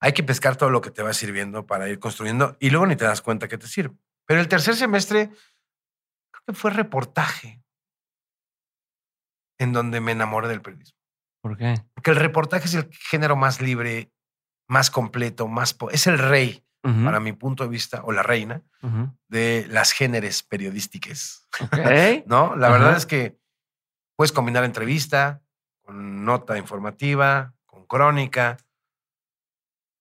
hay 0.00 0.12
que 0.12 0.22
pescar 0.22 0.56
todo 0.56 0.70
lo 0.70 0.80
que 0.80 0.90
te 0.90 1.02
va 1.02 1.12
sirviendo 1.14 1.66
para 1.66 1.88
ir 1.88 1.98
construyendo 1.98 2.56
y 2.60 2.70
luego 2.70 2.86
ni 2.86 2.96
te 2.96 3.04
das 3.04 3.22
cuenta 3.22 3.48
que 3.48 3.56
te 3.56 3.66
sirve. 3.66 3.96
Pero 4.26 4.40
el 4.40 4.48
tercer 4.48 4.76
semestre, 4.76 5.28
creo 6.30 6.42
que 6.46 6.52
fue 6.52 6.70
reportaje 6.70 7.62
en 9.58 9.72
donde 9.72 10.00
me 10.00 10.12
enamoré 10.12 10.48
del 10.48 10.62
periodismo. 10.62 10.98
¿Por 11.42 11.56
qué? 11.56 11.74
Porque 11.94 12.10
el 12.10 12.16
reportaje 12.16 12.66
es 12.66 12.74
el 12.74 12.88
género 12.92 13.36
más 13.36 13.60
libre, 13.60 14.10
más 14.68 14.90
completo, 14.90 15.48
más... 15.48 15.76
Es 15.90 16.06
el 16.06 16.18
rey, 16.18 16.64
para 16.82 17.20
mi 17.20 17.32
punto 17.32 17.64
de 17.64 17.70
vista, 17.70 18.02
o 18.04 18.12
la 18.12 18.22
reina, 18.22 18.62
de 19.28 19.66
las 19.68 19.92
géneres 19.92 20.42
periodísticas. 20.42 21.46
Ok. 21.60 21.76
¿No? 22.26 22.56
La 22.56 22.70
verdad 22.70 22.96
es 22.96 23.04
que 23.04 23.38
puedes 24.16 24.32
combinar 24.32 24.64
entrevista 24.64 25.42
con 25.82 26.24
nota 26.24 26.58
informativa, 26.58 27.54
con 27.66 27.86
crónica. 27.86 28.56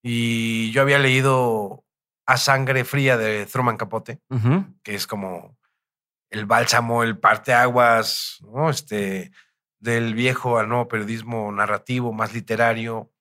Y 0.04 0.72
yo 0.72 0.82
había 0.82 1.00
leído 1.00 1.84
A 2.26 2.38
Sangre 2.38 2.84
Fría 2.84 3.18
de 3.18 3.46
Truman 3.46 3.78
Capote, 3.78 4.20
que 4.84 4.96
es 4.96 5.08
como 5.08 5.58
el 6.30 6.46
bálsamo, 6.46 7.04
el 7.04 7.18
parteaguas, 7.18 8.40
¿no? 8.42 8.70
Este, 8.70 9.32
del 9.80 10.14
viejo 10.14 10.58
al 10.58 10.70
nuevo 10.70 10.88
periodismo 10.88 11.52
narrativo, 11.52 12.12
más 12.14 12.34
literario, 12.34 13.12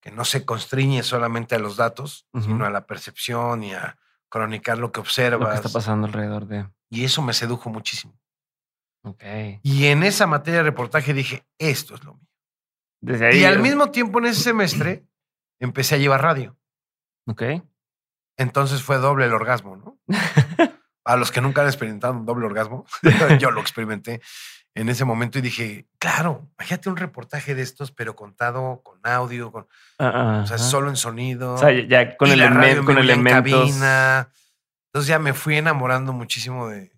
que 0.00 0.10
no 0.12 0.24
se 0.24 0.44
constriñe 0.44 1.02
solamente 1.02 1.54
a 1.54 1.58
los 1.58 1.76
datos, 1.76 2.26
Ujú. 2.32 2.44
sino 2.44 2.64
a 2.66 2.70
la 2.70 2.86
percepción 2.86 3.64
y 3.64 3.74
a 3.74 3.98
cronicar 4.28 4.78
lo 4.78 4.92
que 4.92 5.00
Lo 5.00 5.04
que 5.04 5.08
observas. 5.08 5.56
está 5.56 5.68
pasando 5.70 6.06
alrededor 6.06 6.46
de. 6.46 6.68
Y 6.90 7.04
eso 7.04 7.20
me 7.22 7.32
sedujo 7.32 7.68
muchísimo. 7.70 8.18
Ok. 9.02 9.22
Y 9.62 9.86
en 9.86 10.02
esa 10.02 10.26
materia 10.26 10.58
de 10.58 10.64
reportaje 10.70 11.12
dije, 11.14 11.46
esto 11.58 11.94
es 11.94 12.04
lo 12.04 12.14
mío. 12.14 12.28
Desde 13.00 13.26
ahí. 13.28 13.40
Y 13.40 13.44
al 13.44 13.58
mismo 13.60 13.90
tiempo 13.90 14.18
en 14.18 14.26
ese 14.26 14.42
semestre 14.42 15.06
empecé 15.60 15.96
a 15.96 15.98
llevar 15.98 16.22
radio. 16.22 16.56
Ok. 17.26 17.42
Entonces 18.36 18.82
fue 18.82 18.98
doble 18.98 19.26
el 19.26 19.34
orgasmo, 19.34 19.76
¿no? 19.76 19.98
A 21.04 21.16
los 21.16 21.32
que 21.32 21.40
nunca 21.40 21.62
han 21.62 21.68
experimentado 21.68 22.12
un 22.12 22.26
doble 22.26 22.46
orgasmo, 22.46 22.84
yo 23.40 23.50
lo 23.50 23.60
experimenté 23.60 24.20
en 24.80 24.88
ese 24.88 25.04
momento 25.04 25.38
y 25.38 25.42
dije, 25.42 25.86
claro, 25.98 26.48
imagínate 26.58 26.88
un 26.88 26.96
reportaje 26.96 27.54
de 27.54 27.62
estos, 27.62 27.90
pero 27.90 28.14
contado 28.14 28.80
con 28.82 29.00
audio, 29.02 29.50
con, 29.50 29.66
o 29.98 30.46
sea, 30.46 30.58
solo 30.58 30.88
en 30.88 30.96
sonido. 30.96 31.54
O 31.54 31.58
sea, 31.58 31.72
ya 31.72 32.16
con, 32.16 32.28
y 32.28 32.36
la 32.36 32.48
radio 32.50 32.74
elemen- 32.74 32.78
en 32.78 32.84
con 32.84 32.94
ya 32.94 33.00
en 33.00 33.04
elementos. 33.04 33.60
cabina. 33.60 34.30
Entonces 34.86 35.08
ya 35.08 35.18
me 35.18 35.34
fui 35.34 35.56
enamorando 35.56 36.12
muchísimo 36.12 36.68
de, 36.68 36.92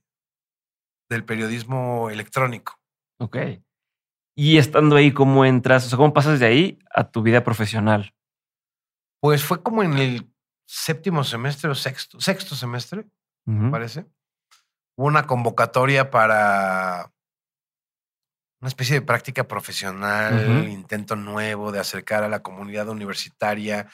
del 1.09 1.25
periodismo 1.25 2.11
electrónico. 2.11 2.79
Ok. 3.19 3.37
Y 4.37 4.59
estando 4.59 4.97
ahí, 4.97 5.13
¿cómo 5.13 5.45
entras? 5.45 5.87
O 5.87 5.89
sea, 5.89 5.97
¿cómo 5.97 6.13
pasas 6.13 6.39
de 6.39 6.47
ahí 6.47 6.79
a 6.95 7.11
tu 7.11 7.23
vida 7.23 7.43
profesional? 7.45 8.15
Pues 9.23 9.43
fue 9.45 9.63
como 9.63 9.83
en 9.83 9.99
el 9.99 10.31
séptimo 10.67 11.25
semestre 11.25 11.69
o 11.71 11.75
sexto, 11.75 12.21
sexto 12.21 12.55
semestre, 12.55 13.07
me 13.45 13.71
parece. 13.71 14.07
Hubo 14.97 15.09
una 15.09 15.27
convocatoria 15.27 16.11
para 16.11 17.13
una 18.61 18.69
especie 18.69 18.95
de 18.95 19.03
práctica 19.03 19.45
profesional, 19.45 20.69
intento 20.69 21.17
nuevo 21.17 21.73
de 21.73 21.81
acercar 21.81 22.23
a 22.25 22.29
la 22.29 22.43
comunidad 22.43 22.89
universitaria 22.89 23.87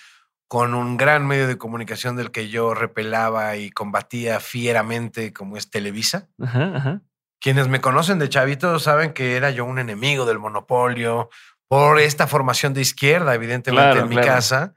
con 0.48 0.74
un 0.74 0.96
gran 0.96 1.26
medio 1.26 1.46
de 1.48 1.58
comunicación 1.58 2.16
del 2.16 2.30
que 2.30 2.48
yo 2.48 2.74
repelaba 2.74 3.56
y 3.56 3.70
combatía 3.70 4.38
fieramente, 4.40 5.32
como 5.32 5.56
es 5.56 5.70
Televisa. 5.70 6.28
Ajá, 6.40 6.72
ajá. 6.76 7.00
Quienes 7.40 7.68
me 7.68 7.80
conocen 7.80 8.18
de 8.18 8.28
chavito 8.28 8.78
saben 8.78 9.12
que 9.12 9.36
era 9.36 9.50
yo 9.50 9.64
un 9.64 9.78
enemigo 9.78 10.24
del 10.24 10.38
monopolio 10.38 11.30
por 11.68 11.98
esta 12.00 12.26
formación 12.26 12.74
de 12.74 12.80
izquierda, 12.80 13.34
evidentemente 13.34 13.90
Claro, 13.90 14.00
en 14.02 14.08
mi 14.08 14.16
claro. 14.16 14.28
casa, 14.28 14.74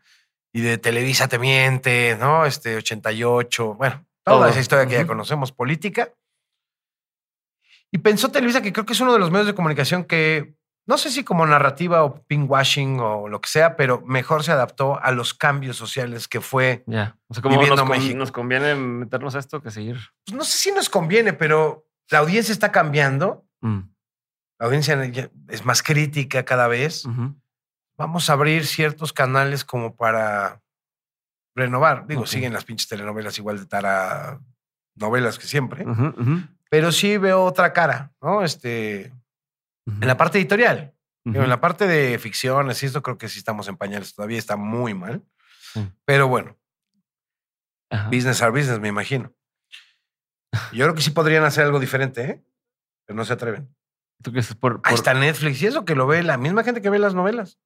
y 0.52 0.62
de 0.62 0.78
Televisa 0.78 1.28
te 1.28 1.38
miente, 1.40 2.18
¿no? 2.20 2.46
Este 2.46 2.76
88, 2.76 3.76
bueno, 3.76 4.06
toda 4.24 4.38
Todo. 4.40 4.48
esa 4.50 4.60
historia 4.60 4.88
que 4.88 4.96
ya 4.96 5.08
conocemos, 5.08 5.52
política. 5.52 6.10
Y 7.92 7.98
pensó 8.00 8.30
Televisa 8.32 8.62
que 8.62 8.72
creo 8.74 8.86
que 8.86 8.94
es 8.94 9.00
uno 9.02 9.14
de 9.14 9.20
los 9.20 9.32
medios 9.32 9.48
de 9.48 9.56
comunicación 9.56 10.04
que, 10.04 10.56
no 10.88 10.98
sé 10.98 11.10
si 11.12 11.24
como 11.24 11.46
narrativa 11.46 12.04
o 12.04 12.24
pinkwashing 12.24 13.00
o 13.00 13.28
lo 13.28 13.42
que 13.42 13.50
sea, 13.50 13.76
pero 13.76 14.02
mejor 14.06 14.44
se 14.44 14.52
adaptó 14.52 15.00
a 15.02 15.12
los 15.12 15.34
cambios 15.34 15.78
sociales 15.78 16.28
que 16.28 16.42
fue. 16.42 16.84
Ya. 16.88 17.18
O 17.28 17.34
sea, 17.34 17.42
¿cómo 17.44 17.56
nos, 17.56 17.64
Viviendo 17.64 17.86
con- 17.86 17.98
México. 17.98 18.18
nos 18.18 18.32
conviene 18.32 18.76
meternos 18.76 19.36
a 19.36 19.40
esto 19.40 19.62
que 19.62 19.72
seguir? 19.72 19.98
pues, 20.26 20.36
no 20.38 20.44
sé 20.44 20.58
si 20.58 20.72
nos 20.72 20.90
conviene, 20.90 21.34
pero 21.34 21.86
la 22.10 22.20
audiencia 22.20 22.52
está 22.52 22.72
cambiando. 22.72 23.46
Mm, 23.62 23.80
La 24.60 24.66
audiencia 24.66 25.00
es 25.48 25.64
más 25.66 25.82
crítica 25.84 26.44
cada 26.44 26.68
vez. 26.68 27.06
Vamos 27.98 28.30
a 28.30 28.34
abrir 28.34 28.66
ciertos 28.66 29.14
canales 29.14 29.64
como 29.66 29.96
para 29.96 30.62
renovar. 31.56 32.08
Digo, 32.08 32.26
siguen 32.26 32.54
las 32.54 32.66
pinches 32.66 32.88
telenovelas 32.88 33.38
igual 33.38 33.58
de 33.60 33.66
tara 33.66 34.40
novelas 34.96 35.38
que 35.40 35.48
siempre, 35.48 35.86
pero 36.70 36.92
sí 36.92 37.18
veo 37.18 37.44
otra 37.44 37.74
cara, 37.74 38.14
¿no? 38.22 38.44
Este, 38.44 39.06
en 39.88 40.08
la 40.08 40.18
parte 40.18 40.38
editorial, 40.38 40.94
en 41.26 41.50
la 41.50 41.60
parte 41.62 41.86
de 41.88 42.18
ficciones 42.20 42.82
y 42.82 42.86
esto 42.86 43.02
creo 43.04 43.18
que 43.18 43.28
sí 43.30 43.40
estamos 43.40 43.68
en 43.68 43.78
pañales 43.78 44.14
todavía, 44.16 44.38
está 44.40 44.56
muy 44.56 44.94
mal. 44.94 45.24
Sí. 45.74 45.88
Pero 46.06 46.28
bueno, 46.28 46.58
business 48.12 48.42
are 48.42 48.52
business, 48.52 48.80
me 48.80 48.88
imagino. 48.88 49.34
Yo 50.72 50.86
creo 50.86 50.96
que 50.96 51.02
sí 51.02 51.12
podrían 51.12 51.44
hacer 51.44 51.66
algo 51.66 51.80
diferente, 51.80 52.24
¿eh? 52.24 52.44
Pero 53.06 53.18
no 53.18 53.26
se 53.26 53.34
atreven. 53.34 53.74
¿Tú 54.24 54.32
qué 54.34 54.42
por, 54.60 54.82
Ahí 54.84 54.96
está 54.96 55.14
Netflix 55.14 55.62
y 55.62 55.68
eso 55.68 55.86
que 55.86 55.96
lo 55.96 56.06
ve 56.08 56.24
la 56.24 56.38
misma 56.38 56.64
gente 56.64 56.82
que 56.82 56.90
ve 56.90 57.00
las 57.00 57.14
novelas. 57.14 57.60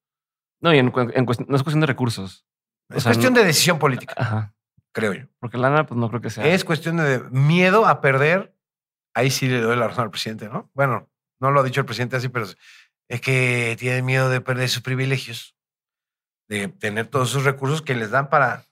No, 0.62 0.74
y 0.74 0.78
en, 0.80 0.94
en 1.14 1.26
cuestión- 1.26 1.48
no 1.50 1.56
es 1.56 1.64
cuestión 1.64 1.82
de 1.82 1.88
recursos. 1.88 2.46
O 2.90 2.96
Es 2.96 3.04
sea, 3.04 3.12
cuestión 3.12 3.34
no- 3.34 3.40
de 3.40 3.46
decisión 3.46 3.80
política, 3.80 4.14
Ajá. 4.18 4.54
creo 4.94 5.14
yo. 5.14 5.26
Porque 5.40 5.58
lana, 5.58 5.86
pues 5.86 5.98
no 5.98 6.10
creo 6.10 6.22
que 6.22 6.30
sea. 6.30 6.46
Es 6.46 6.64
cuestión 6.64 6.98
de 6.98 7.20
miedo 7.32 7.86
a 7.88 8.02
perder. 8.02 8.53
Ahí 9.14 9.30
sí 9.30 9.48
le 9.48 9.62
doy 9.62 9.76
la 9.78 9.88
razón 9.88 10.06
al 10.06 10.12
presidente, 10.12 10.50
¿no? 10.50 10.70
Bueno, 10.74 11.10
no 11.40 11.52
lo 11.52 11.60
ha 11.60 11.64
dicho 11.64 11.82
el 11.82 11.86
presidente 11.86 12.16
así, 12.16 12.30
pero 12.30 12.46
es 13.08 13.22
que 13.22 13.76
tiene 13.80 14.02
miedo 14.02 14.30
de 14.30 14.42
perder 14.42 14.70
sus 14.70 14.82
privilegios, 14.82 15.56
de 16.50 16.68
tener 16.68 17.08
todos 17.08 17.30
sus 17.30 17.44
recursos 17.44 17.82
que 17.82 17.96
les 17.96 18.10
dan 18.12 18.30
para 18.30 18.66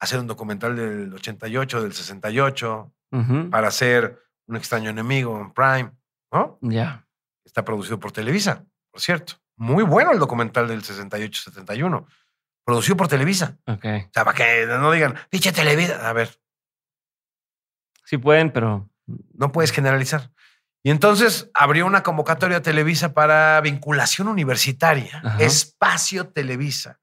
hacer 0.00 0.20
un 0.20 0.26
documental 0.26 0.76
del 0.76 1.12
88, 1.14 1.82
del 1.82 1.92
68, 1.92 2.92
Ujú. 3.12 3.50
para 3.50 3.68
hacer 3.68 4.20
un 4.46 4.56
extraño 4.56 4.90
enemigo 4.90 5.40
en 5.40 5.52
Prime, 5.52 5.92
¿no? 6.32 6.58
Ya. 6.60 7.06
Está 7.44 7.64
producido 7.64 7.98
por 7.98 8.12
Televisa, 8.12 8.64
por 8.90 9.00
cierto. 9.00 9.34
Muy 9.56 9.84
bueno 9.84 10.10
el 10.12 10.18
documental 10.18 10.66
del 10.68 10.82
68-71. 10.82 12.06
Producido 12.64 12.96
por 12.96 13.08
Televisa. 13.08 13.56
Ok. 13.66 13.84
O 13.84 14.10
sea, 14.12 14.24
para 14.24 14.34
que 14.34 14.66
no 14.66 14.90
digan, 14.90 15.14
dicha 15.30 15.52
Televisa. 15.52 16.08
A 16.08 16.12
ver, 16.12 16.30
Sí 18.04 18.18
pueden, 18.18 18.50
pero. 18.52 18.88
No 19.06 19.52
puedes 19.52 19.72
generalizar. 19.72 20.30
Y 20.82 20.90
entonces 20.90 21.50
abrió 21.54 21.86
una 21.86 22.02
convocatoria 22.02 22.58
a 22.58 22.62
Televisa 22.62 23.14
para 23.14 23.60
vinculación 23.62 24.28
universitaria. 24.28 25.20
Ajá. 25.24 25.38
Espacio 25.38 26.28
Televisa. 26.28 27.00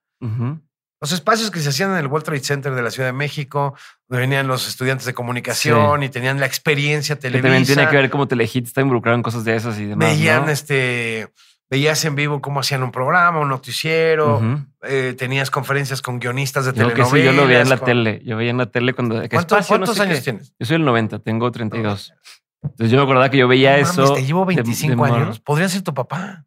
Los 1.02 1.12
espacios 1.14 1.49
que 1.49 1.60
se 1.60 1.70
hacían 1.70 1.89
en 1.91 1.97
el 1.97 2.06
World 2.06 2.26
Trade 2.26 2.43
Center 2.43 2.76
de 2.76 2.82
la 2.84 2.91
Ciudad 2.91 3.10
de 3.10 3.14
México, 3.14 3.74
donde 4.08 4.22
venían 4.22 4.45
los 4.47 4.68
estudiantes 4.68 5.08
de 5.08 5.16
comunicación 5.16 6.04
y 6.04 6.10
tenían 6.10 6.39
la 6.39 6.45
experiencia 6.45 7.16
Que 7.16 7.22
Televisa. 7.22 7.47
también 7.47 7.66
tiene 7.66 7.89
que 7.89 7.95
ver 7.95 8.10
como 8.12 8.28
Telehit 8.28 8.68
está 8.68 8.82
involucrado 8.82 9.16
en 9.16 9.24
cosas 9.24 9.43
de 9.43 9.56
esas 9.56 9.80
y 9.80 9.88
demás. 9.88 10.10
Veían 10.10 10.45
¿no? 10.45 10.52
este, 10.52 11.34
veías 11.72 12.03
en 12.05 12.15
vivo 12.15 12.41
cómo 12.41 12.59
hacían 12.59 12.84
un 12.84 12.91
programa, 12.91 13.39
un 13.39 13.49
noticiero, 13.49 14.41
eh, 14.84 15.15
tenías 15.17 15.49
conferencias 15.49 16.01
con 16.01 16.19
guionistas 16.19 16.65
de 16.65 16.74
que 16.74 16.80
telenovelas. 16.82 17.09
sí, 17.11 17.24
yo 17.24 17.32
lo 17.32 17.47
veía 17.47 17.61
en 17.61 17.69
la 17.69 17.78
con- 17.78 17.86
tele. 17.88 18.22
Yo 18.26 18.38
veía 18.38 18.51
en 18.51 18.57
la 18.57 18.65
tele 18.67 18.93
cuando. 18.93 19.22
¿qué 19.22 19.30
¿Cuánto- 19.30 19.55
espacio? 19.57 19.76
No 19.78 19.86
¿Cuántos 19.86 19.95
sé 19.95 20.03
años 20.03 20.17
qué. 20.17 20.24
tienes? 20.24 20.53
Yo 20.59 20.65
soy 20.67 20.76
el 20.76 20.86
90, 20.86 21.19
tengo 21.19 21.49
32. 21.49 22.13
Entonces 22.61 22.91
yo 22.91 22.97
me 22.97 23.03
acordaba 23.03 23.30
que 23.32 23.38
yo 23.38 23.47
veía 23.47 23.72
No 23.78 23.84
mames, 23.84 23.89
eso. 23.97 24.13
te 24.13 24.24
llevo 24.26 24.45
de- 24.45 24.55
de 24.55 24.61
25 24.61 24.95
morro. 24.97 25.15
años. 25.15 25.39
Podría 25.39 25.67
ser 25.69 25.82
tu 25.82 25.93
papá. 25.95 26.45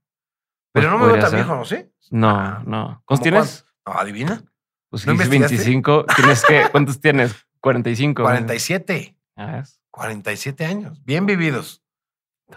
Pero 0.72 0.88
Pues 0.90 1.00
no 1.00 1.06
me 1.06 1.12
veo 1.12 1.20
tan 1.20 1.30
ser. 1.30 1.38
viejo, 1.40 1.54
¿no? 1.56 1.64
¿Sí? 1.64 1.76
No, 2.10 2.30
Ah, 2.30 2.62
no. 2.66 2.84
¿Cómo 2.86 3.02
¿Cuántos 3.06 3.22
tienes? 3.22 3.66
No, 3.86 3.92
adivina. 3.94 4.42
Pues 4.90 5.06
¿No 5.06 5.12
investigaste? 5.12 5.54
25. 5.56 6.04
¿Tienes 6.16 6.44
qué? 6.46 6.66
¿Cuántos 6.70 7.00
tienes? 7.00 7.34
45. 7.60 8.22
47. 8.22 9.16
Ah, 9.36 9.58
es- 9.60 9.80
47 9.90 10.64
años. 10.66 11.02
Bien 11.04 11.26
vividos. 11.26 11.82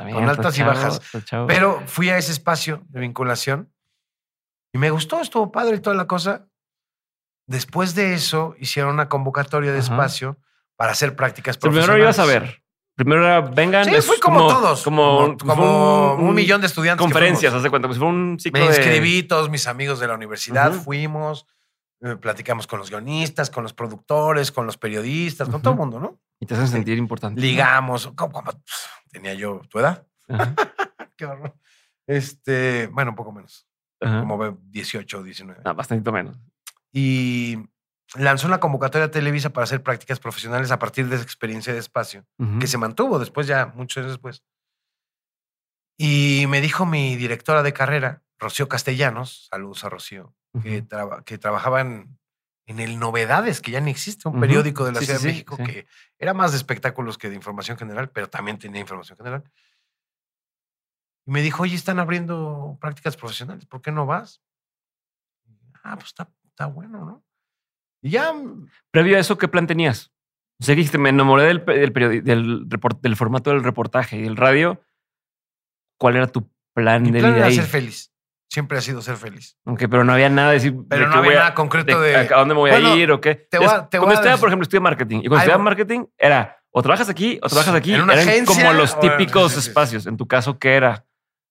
Bien, 0.04 0.14
Con 0.14 0.30
altas 0.30 0.56
y 0.56 0.60
chavo, 0.60 0.72
bajas. 0.72 1.02
está 1.02 1.24
chavo. 1.24 1.48
Pero 1.48 1.82
fui 1.88 2.10
a 2.10 2.18
ese 2.18 2.32
espacio 2.32 2.84
de 2.90 3.00
vinculación 3.02 3.72
y 4.74 4.78
me 4.78 4.90
gustó, 4.90 5.22
estuvo 5.22 5.52
padre 5.52 5.78
y 5.78 5.80
toda 5.80 5.96
la 5.96 6.08
cosa. 6.08 6.48
Después 7.48 7.96
de 7.96 8.14
eso, 8.14 8.56
hicieron 8.60 8.94
una 8.94 9.08
convocatoria 9.08 9.72
de 9.72 9.80
Ajá. 9.80 9.94
espacio 9.94 10.38
para 10.76 10.92
hacer 10.92 11.16
prácticas 11.16 11.56
sea, 11.56 11.62
primero 11.62 11.86
profesionales. 11.86 12.18
ibas 12.18 12.20
a 12.20 12.40
ver. 12.40 12.64
Primero 12.96 13.24
era, 13.24 13.42
vengan. 13.42 13.86
Sí, 13.86 14.02
fui 14.02 14.20
como, 14.20 14.48
todos. 14.48 14.84
Como, 14.84 15.38
como, 15.38 16.16
fue 16.16 16.26
un, 16.26 16.34
millón 16.34 16.62
de 16.62 16.68
estudiantes. 16.68 17.04
Conferencias, 17.04 17.54
hace 17.54 17.70
cuenta. 17.70 17.88
Pues 17.88 18.00
fue 18.00 18.08
un 18.08 18.40
ciclo 18.40 18.60
Me 18.60 18.72
de. 18.72 18.76
inscribí, 18.76 19.22
todos 19.22 19.52
mis 19.52 19.68
amigos 19.68 20.00
de 20.00 20.08
la 20.08 20.16
universidad 20.16 20.74
fuimos, 20.74 21.46
eh, 22.02 22.16
platicamos 22.16 22.66
con 22.66 22.80
los 22.80 22.90
guionistas, 22.90 23.52
con 23.52 23.62
los 23.62 23.74
productores, 23.74 24.52
con 24.52 24.66
los 24.66 24.78
periodistas, 24.78 25.48
con 25.48 25.62
todo 25.62 25.74
el 25.74 25.80
mundo, 25.80 26.00
¿no? 26.00 26.20
Y 26.40 26.46
te 26.46 26.54
hacen 26.54 26.68
sentir 26.68 26.98
importante. 26.98 27.42
Ligamos. 27.42 28.08
¿Cómo- 28.16 28.32
cómo? 28.34 28.52
Pff, 28.52 28.88
Tenía 29.12 29.34
yo 29.34 29.62
tu 29.70 29.80
edad. 29.80 30.06
Qué 31.18 31.26
horror. 31.26 31.56
Este, 32.06 32.88
bueno, 32.88 33.12
un 33.12 33.16
poco 33.16 33.32
menos, 33.32 33.68
ajá. 34.02 34.20
como 34.22 34.38
ve- 34.38 34.56
18 34.70 35.20
o 35.20 35.24
19. 35.24 35.62
Ah, 35.66 35.74
bastante 35.74 36.12
menos. 36.12 36.38
Y 36.94 37.58
lanzó 38.16 38.48
una 38.48 38.60
convocatoria 38.60 39.08
a 39.08 39.12
Televisa 39.12 39.50
para 39.50 39.64
hacer 39.66 39.82
prácticas 39.84 40.20
profesionales 40.20 40.72
a 40.72 40.80
partir 40.80 41.08
de 41.10 41.16
esa 41.16 41.24
experiencia 41.24 41.74
de 41.74 41.80
espacio, 41.80 42.26
Ujú. 42.38 42.60
que 42.60 42.68
se 42.68 42.78
mantuvo 42.78 43.20
después, 43.20 43.48
ya 43.48 43.68
muchos 43.76 43.98
años 43.98 44.12
después. 44.12 44.44
Y 45.98 46.46
me 46.48 46.62
dijo 46.62 46.86
mi 46.86 47.16
directora 47.16 47.64
de 47.64 47.74
carrera, 47.74 48.22
Rocío 48.40 48.68
Castellanos, 48.70 49.48
saludos 49.50 49.84
a 49.84 49.90
Rocío, 49.90 50.36
que, 50.62 50.78
Ujú. 50.80 50.88
traba- 50.88 51.24
que 51.24 51.38
trabajaba 51.38 51.82
en, 51.82 52.17
en 52.68 52.80
el 52.80 53.00
Novedades, 53.00 53.62
que 53.62 53.72
ya 53.72 53.80
ni 53.82 53.90
existe, 53.92 54.28
un 54.30 54.40
periódico 54.40 54.86
de 54.86 54.92
la 54.92 55.00
Sí, 55.00 55.06
Ciudad 55.06 55.20
sí, 55.20 55.26
de 55.28 55.32
México 55.34 55.56
sí. 55.58 55.64
que 55.64 55.88
era 56.20 56.34
más 56.34 56.52
de 56.52 56.58
espectáculos 56.58 57.18
que 57.18 57.30
de 57.30 57.36
información 57.36 57.78
general, 57.78 58.10
pero 58.12 58.30
también 58.30 58.60
tenía 58.60 58.82
información 58.82 59.18
general. 59.18 59.44
Y 61.26 61.32
me 61.32 61.42
dijo, 61.42 61.64
oye, 61.64 61.76
están 61.76 61.98
abriendo 62.00 62.78
prácticas 62.80 63.18
profesionales, 63.18 63.66
¿por 63.66 63.82
qué 63.82 63.92
no 63.92 64.06
vas? 64.06 64.42
Ah, 65.84 65.96
pues 65.96 66.08
está, 66.08 66.30
está 66.46 66.66
bueno, 66.68 67.06
¿no? 67.06 67.26
Y 68.02 68.12
ya, 68.12 68.34
Previo 68.92 69.18
a 69.18 69.20
eso, 69.20 69.38
¿qué 69.38 69.48
plan 69.48 69.66
tenías? 69.66 70.12
O 70.60 70.64
sea, 70.66 70.76
dijiste, 70.76 70.98
me 70.98 71.10
enamoré 71.10 71.44
del, 71.44 71.64
del, 71.66 72.24
del, 72.24 72.70
report- 72.70 73.00
del 73.02 73.16
formato 73.16 73.50
del 73.52 73.64
reportaje 73.64 74.18
y 74.18 74.22
del 74.24 74.36
radio. 74.36 74.82
¿Cuál 76.00 76.16
era 76.18 76.28
tu 76.28 76.50
plan 76.74 77.04
mi 77.04 77.12
de 77.12 77.20
plan 77.20 77.32
vida 77.32 77.38
era 77.40 77.48
ahí? 77.48 77.56
ser 77.56 77.66
feliz. 77.66 78.12
Siempre 78.50 78.78
ha 78.78 78.82
sido 78.82 79.02
ser 79.02 79.18
feliz. 79.18 79.58
Ok, 79.66 79.84
pero 79.90 80.04
no 80.04 80.14
había 80.14 80.30
nada 80.30 80.50
de 80.50 80.54
decir. 80.56 80.74
Pero 80.90 81.04
de 81.06 81.08
no 81.12 81.16
había 81.18 81.32
a- 81.32 81.36
nada 81.36 81.54
concreto 81.54 82.00
de... 82.00 82.16
¿A 82.16 82.24
dónde 82.38 82.54
me 82.54 82.60
voy 82.62 82.72
Bueno, 82.72 82.94
a 82.94 82.96
ir 82.96 83.12
o 83.12 83.20
qué? 83.20 83.36
te 83.36 83.58
voy 83.58 83.68
a- 83.68 83.90
te 83.90 83.98
voy 83.98 84.06
cuando 84.06 84.14
estudiaba, 84.16 84.40
por 84.40 84.50
ejemplo, 84.50 84.64
estudié 84.64 84.80
marketing. 84.80 85.18
Y 85.18 85.22
cuando 85.28 85.38
estudiaba 85.40 85.64
marketing, 85.64 86.06
era 86.18 86.58
o 86.72 86.82
trabajas 86.82 87.10
aquí 87.10 87.40
o 87.44 87.48
trabajas 87.50 87.76
aquí. 87.76 87.94
¿En 87.94 88.02
una 88.02 88.14
Eran 88.14 88.28
agencia 88.28 88.64
como 88.64 88.74
los 88.78 89.00
típicos 89.00 89.58
espacios. 89.58 90.06
En 90.08 90.16
tu 90.16 90.28
caso, 90.28 90.58
¿qué 90.60 90.76
era? 90.76 91.06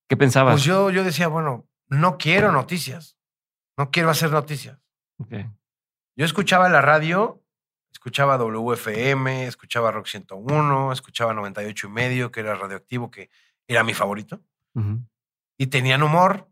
¿Qué 0.09 0.17
pensabas? 0.17 0.55
Pues 0.55 0.65
yo, 0.65 0.89
yo 0.91 1.05
decía, 1.05 1.29
bueno, 1.29 1.67
no 1.89 2.17
quiero 2.17 2.51
noticias. 2.53 3.19
No 3.77 3.91
quiero 3.91 4.09
hacer 4.09 4.31
noticias. 4.31 4.79
Ok. 5.19 5.35
Yo 6.17 6.25
escuchaba 6.25 6.69
la 6.71 6.81
radio, 6.81 7.43
escuchaba 7.93 8.39
WFM, 8.39 9.47
escuchaba 9.47 9.91
Rock 9.91 10.07
101, 10.07 10.93
escuchaba 10.93 11.35
98 11.35 11.87
y 11.89 11.91
medio, 11.91 12.31
que 12.31 12.41
era 12.41 12.55
radioactivo, 12.55 13.11
que 13.11 13.29
era 13.69 13.85
mi 13.85 13.93
favorito. 13.93 14.41
Ujú. 14.75 15.01
Y 15.59 15.67
tenían 15.67 16.03
humor, 16.03 16.49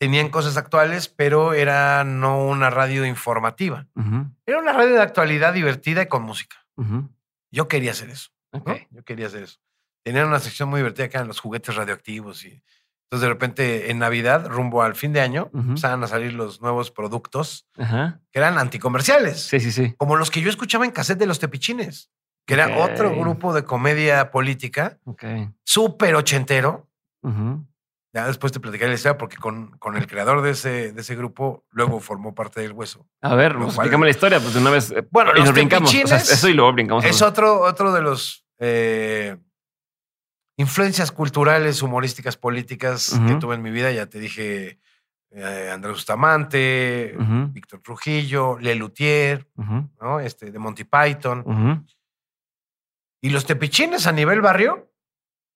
tenían 0.00 0.30
cosas 0.30 0.56
actuales, 0.56 1.08
pero 1.08 1.52
era 1.52 2.02
no 2.04 2.42
una 2.46 2.70
radio 2.70 3.04
informativa. 3.04 3.86
Era 4.46 4.58
una 4.58 4.72
radio 4.72 4.94
de 4.94 5.02
actualidad 5.02 5.52
divertida 5.52 6.02
y 6.02 6.06
con 6.06 6.22
música. 6.22 6.56
Yo 7.52 7.68
quería 7.68 7.90
hacer 7.92 8.08
eso. 8.10 8.30
Yo 8.90 9.04
quería 9.04 9.26
hacer 9.26 9.42
eso. 9.44 9.58
Tenían 10.02 10.26
una 10.26 10.40
sección 10.40 10.70
muy 10.70 10.80
divertida 10.80 11.08
que 11.08 11.18
eran 11.18 11.28
los 11.28 11.38
juguetes 11.38 11.74
radioactivos 11.76 12.44
y 12.46 12.62
entonces 13.04 13.22
de 13.22 13.28
repente 13.28 13.90
en 13.90 13.98
Navidad, 13.98 14.46
rumbo 14.48 14.82
al 14.82 14.94
fin 14.94 15.12
de 15.12 15.20
año, 15.20 15.50
empezaban 15.52 16.02
a 16.02 16.06
salir 16.06 16.32
los 16.32 16.62
nuevos 16.62 16.90
productos 16.90 17.66
que 17.76 18.38
eran 18.38 18.56
anticomerciales. 18.58 19.40
Sí, 19.42 19.60
sí, 19.60 19.70
sí. 19.70 19.94
como 19.98 20.16
los 20.16 20.30
que 20.30 20.40
yo 20.40 20.48
escuchaba 20.48 20.86
en 20.86 20.92
cassette 20.92 21.18
de 21.18 21.26
los 21.26 21.38
tepichines, 21.40 22.10
que 22.46 22.54
era 22.54 22.78
otro 22.78 23.14
grupo 23.14 23.52
de 23.52 23.64
comedia 23.64 24.30
política, 24.30 24.98
Ok. 25.04 25.24
súper 25.64 26.14
ochentero. 26.14 26.88
Ujú. 27.22 27.66
Ya 28.12 28.26
después 28.26 28.50
te 28.52 28.58
platicaré 28.58 28.88
la 28.88 28.96
historia 28.96 29.16
porque 29.18 29.36
con, 29.36 29.70
con 29.78 29.96
el 29.96 30.06
creador 30.08 30.42
de 30.42 30.50
ese, 30.50 30.92
de 30.92 31.00
ese 31.00 31.14
grupo 31.14 31.64
luego 31.70 32.00
formó 32.00 32.34
parte 32.34 32.60
del 32.60 32.72
hueso. 32.72 33.06
A 33.20 33.36
ver, 33.36 33.54
pues, 33.56 33.68
explícame 33.68 34.06
la 34.06 34.10
historia, 34.10 34.40
pues 34.40 34.52
de 34.54 34.60
una 34.60 34.70
vez. 34.70 34.90
eh, 34.90 35.06
Bueno, 35.10 35.30
y 35.36 35.38
los 35.40 35.52
brincamos. 35.52 35.88
O 35.88 35.92
sea, 35.92 36.00
tepichines 36.02 36.32
eso 36.32 36.48
y 36.48 36.54
luego 36.54 36.72
brincamos. 36.72 37.04
Es 37.04 37.22
otro, 37.22 37.60
otro 37.60 37.92
de 37.92 38.02
los 38.02 38.44
eh, 38.58 39.36
influencias 40.56 41.12
culturales, 41.12 41.82
humorísticas, 41.82 42.36
políticas 42.36 43.18
que 43.28 43.34
tuve 43.36 43.54
en 43.54 43.62
mi 43.62 43.70
vida. 43.70 43.92
Ya 43.92 44.06
te 44.06 44.18
dije 44.18 44.80
eh, 45.30 45.70
Andrés 45.72 45.94
Bustamante, 45.94 47.14
Víctor 47.52 47.80
Trujillo, 47.80 48.58
Lelutier, 48.58 49.46
ujú, 49.56 49.88
¿no? 50.00 50.18
este, 50.18 50.50
de 50.50 50.58
Monty 50.58 50.82
Python. 50.84 51.86
Y 53.22 53.30
los 53.30 53.46
tepichines 53.46 54.06
a 54.08 54.12
nivel 54.12 54.40
barrio 54.40 54.89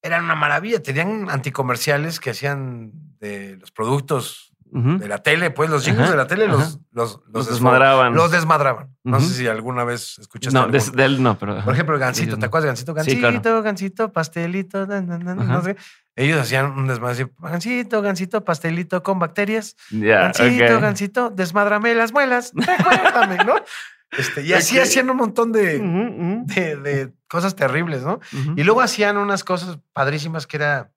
eran 0.04 0.22
una 0.24 0.34
maravilla. 0.34 0.82
Tenían 0.82 1.30
anticomerciales 1.30 2.20
que 2.20 2.30
hacían 2.30 2.92
de 3.18 3.56
los 3.56 3.72
productos 3.72 4.54
de 4.70 5.06
la 5.06 5.18
tele, 5.18 5.52
pues 5.52 5.70
los 5.70 5.86
Ajá, 5.86 6.10
de 6.10 6.16
la 6.16 6.26
tele 6.26 6.48
los, 6.48 6.80
los, 6.90 7.20
desmadraban. 7.48 8.12
Los 8.12 8.32
desmadraban. 8.32 8.88
No 9.04 9.20
sé 9.20 9.32
si 9.32 9.46
alguna 9.46 9.84
vez 9.84 10.18
escuchaste. 10.18 10.58
No, 10.58 10.66
de, 10.66 11.04
él 11.04 11.22
no, 11.22 11.38
pero. 11.38 11.64
Por 11.64 11.74
ejemplo, 11.74 11.94
el 11.94 12.00
gancito, 12.00 12.36
¿te 12.36 12.46
acuerdas 12.46 12.64
de 12.64 12.68
gancito? 12.70 12.92
Sí, 13.04 13.20
Gancito, 13.20 13.42
claro. 13.42 13.62
gancito, 13.62 14.12
pastelito, 14.12 14.84
na, 14.86 15.00
na, 15.00 15.18
na, 15.18 15.36
na, 15.36 15.42
Ajá. 15.44 15.52
no 15.52 15.62
sé. 15.62 15.76
Ellos 16.16 16.40
hacían 16.40 16.72
un 16.72 16.88
desmadre 16.88 17.22
así, 17.22 17.32
gancito, 17.38 18.02
gancito, 18.02 18.44
pastelito 18.44 19.02
con 19.04 19.20
bacterias. 19.20 19.76
Ya, 19.90 20.32
gancito, 20.32 20.74
ok. 20.74 20.82
gancito, 20.82 21.30
desmádrame 21.30 21.94
las 21.94 22.12
muelas. 22.12 22.52
Recuérdame, 22.54 23.44
¿no? 23.44 23.54
Este, 24.18 24.42
y 24.42 24.52
así 24.52 24.78
hacían 24.78 25.10
un 25.10 25.16
montón 25.16 25.52
de, 25.52 25.78
de, 25.78 26.76
de 26.76 27.12
cosas 27.28 27.56
terribles, 27.56 28.02
¿no? 28.02 28.20
Y 28.56 28.62
luego 28.62 28.80
hacían 28.80 29.16
unas 29.16 29.44
cosas 29.44 29.78
padrísimas 29.92 30.46
que 30.46 30.56
era 30.58 30.92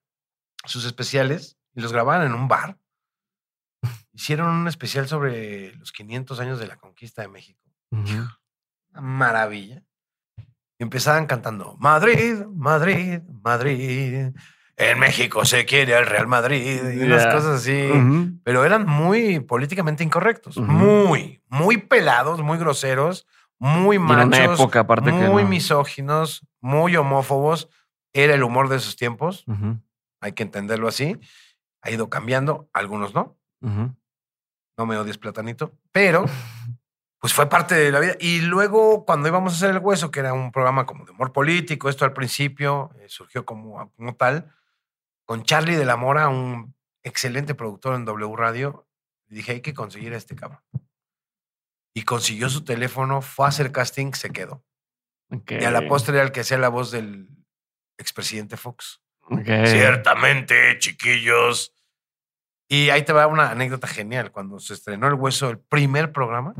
sus 0.64 0.84
especiales 0.84 1.56
y 1.74 1.80
los 1.80 1.92
grababan 1.92 2.26
en 2.26 2.34
un 2.34 2.48
bar. 2.48 2.78
Hicieron 4.12 4.48
un 4.48 4.68
especial 4.68 5.08
sobre 5.08 5.74
los 5.76 5.92
500 5.92 6.40
años 6.40 6.58
de 6.58 6.66
la 6.66 6.76
conquista 6.76 7.22
de 7.22 7.28
México. 7.28 7.60
Una 7.90 9.00
maravilla. 9.00 9.82
Y 10.78 10.82
empezaban 10.82 11.26
cantando 11.26 11.76
Madrid, 11.78 12.44
Madrid, 12.54 13.20
Madrid. 13.42 14.32
En 14.78 14.98
México 15.00 15.44
se 15.44 15.64
quiere 15.66 15.96
al 15.96 16.06
Real 16.06 16.28
Madrid 16.28 16.80
y 16.94 17.00
unas 17.00 17.26
cosas 17.26 17.60
así. 17.60 17.90
Pero 18.44 18.64
eran 18.64 18.86
muy 18.86 19.40
políticamente 19.40 20.04
incorrectos. 20.04 20.56
Muy, 20.56 21.42
muy 21.48 21.78
pelados, 21.78 22.40
muy 22.42 22.58
groseros, 22.58 23.26
muy 23.58 23.98
machos. 23.98 24.60
época, 24.60 24.80
aparte 24.80 25.10
muy 25.10 25.44
misóginos, 25.44 26.46
muy 26.60 26.94
homófobos. 26.96 27.68
Era 28.12 28.34
el 28.34 28.44
humor 28.44 28.68
de 28.68 28.76
esos 28.76 28.94
tiempos. 28.94 29.44
Hay 30.20 30.32
que 30.32 30.44
entenderlo 30.44 30.86
así. 30.86 31.18
Ha 31.82 31.90
ido 31.90 32.08
cambiando, 32.08 32.70
algunos 32.72 33.14
no. 33.14 33.36
No 33.60 34.86
me 34.86 34.96
odies, 34.96 35.18
Platanito. 35.18 35.72
Pero, 35.90 36.24
pues 37.18 37.32
fue 37.32 37.48
parte 37.48 37.74
de 37.74 37.90
la 37.90 37.98
vida. 37.98 38.14
Y 38.20 38.42
luego, 38.42 39.04
cuando 39.04 39.26
íbamos 39.26 39.54
a 39.54 39.56
hacer 39.56 39.70
El 39.70 39.82
Hueso, 39.82 40.12
que 40.12 40.20
era 40.20 40.34
un 40.34 40.52
programa 40.52 40.86
como 40.86 41.04
de 41.04 41.10
humor 41.10 41.32
político, 41.32 41.88
esto 41.88 42.04
al 42.04 42.12
principio 42.12 42.92
eh, 43.00 43.06
surgió 43.08 43.44
como, 43.44 43.90
como 43.96 44.14
tal 44.14 44.52
con 45.28 45.42
Charlie 45.42 45.76
de 45.76 45.84
la 45.84 45.98
Mora, 45.98 46.28
un 46.28 46.74
excelente 47.02 47.54
productor 47.54 47.94
en 47.96 48.06
W 48.06 48.34
Radio, 48.34 48.88
dije, 49.26 49.52
hay 49.52 49.60
que 49.60 49.74
conseguir 49.74 50.14
a 50.14 50.16
este 50.16 50.34
cabrón. 50.34 50.62
Y 51.94 52.04
consiguió 52.04 52.48
su 52.48 52.64
teléfono, 52.64 53.20
fue 53.20 53.44
a 53.44 53.50
hacer 53.50 53.70
casting, 53.70 54.14
se 54.14 54.30
quedó. 54.30 54.64
Y 55.46 55.64
a 55.64 55.70
la 55.70 55.86
postre 55.86 56.18
el 56.18 56.32
que 56.32 56.40
hacía 56.40 56.56
la 56.56 56.70
voz 56.70 56.90
del 56.90 57.28
expresidente 57.98 58.56
Fox. 58.56 59.02
Ciertamente, 59.44 60.78
chiquillos. 60.78 61.74
Y 62.66 62.88
ahí 62.88 63.04
te 63.04 63.12
va 63.12 63.26
una 63.26 63.50
anécdota 63.50 63.86
genial. 63.86 64.32
Cuando 64.32 64.58
se 64.58 64.72
estrenó 64.72 65.08
El 65.08 65.14
Hueso, 65.14 65.50
el 65.50 65.58
primer 65.58 66.10
programa, 66.10 66.54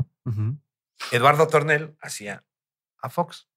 Eduardo 1.11 1.47
Tornel 1.47 1.97
hacía 2.01 2.45
a 3.01 3.09
Fox 3.09 3.48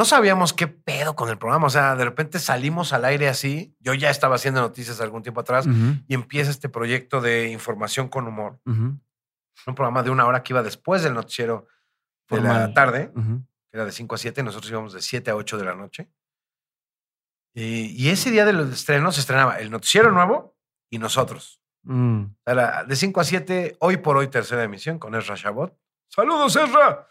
no 0.00 0.06
sabíamos 0.06 0.54
qué 0.54 0.66
pedo 0.66 1.14
con 1.14 1.28
el 1.28 1.36
programa. 1.36 1.66
O 1.66 1.70
sea, 1.70 1.94
de 1.94 2.06
repente 2.06 2.38
salimos 2.38 2.94
al 2.94 3.04
aire 3.04 3.28
así. 3.28 3.76
Yo 3.80 3.92
ya 3.92 4.08
estaba 4.08 4.36
haciendo 4.36 4.62
noticias 4.62 4.98
algún 5.02 5.22
tiempo 5.22 5.42
atrás 5.42 5.66
y 6.08 6.14
empieza 6.14 6.50
este 6.50 6.70
proyecto 6.70 7.20
de 7.20 7.50
información 7.50 8.08
con 8.08 8.26
humor. 8.26 8.58
Un 8.64 9.74
programa 9.74 10.02
de 10.02 10.08
una 10.08 10.24
hora 10.24 10.42
que 10.42 10.54
iba 10.54 10.62
después 10.62 11.02
del 11.02 11.12
noticiero 11.12 11.66
de 12.30 12.40
la 12.40 12.72
tarde, 12.72 13.12
que 13.14 13.76
era 13.76 13.84
de 13.84 13.92
5 13.92 14.14
a 14.14 14.16
7. 14.16 14.42
Nosotros 14.42 14.70
íbamos 14.70 14.94
de 14.94 15.02
7 15.02 15.32
a 15.32 15.36
8 15.36 15.58
de 15.58 15.64
la 15.66 15.74
noche. 15.74 16.10
Y, 17.52 18.08
ese 18.08 18.30
día 18.30 18.46
de 18.46 18.54
los 18.54 18.72
estrenos 18.72 19.16
se 19.16 19.20
estrenaba 19.20 19.58
el 19.58 19.70
noticiero 19.70 20.10
nuevo 20.12 20.56
y 20.88 20.98
nosotros. 20.98 21.60
Mm. 21.82 22.24
Era 22.46 22.84
de 22.84 22.96
5 22.96 23.20
a 23.20 23.24
7, 23.24 23.76
hoy 23.80 23.98
por 23.98 24.16
hoy, 24.16 24.28
tercera 24.28 24.64
emisión 24.64 24.98
con 24.98 25.14
Ezra 25.14 25.34
Shabot. 25.36 25.76
¡Saludos, 26.08 26.56
Ezra! 26.56 27.06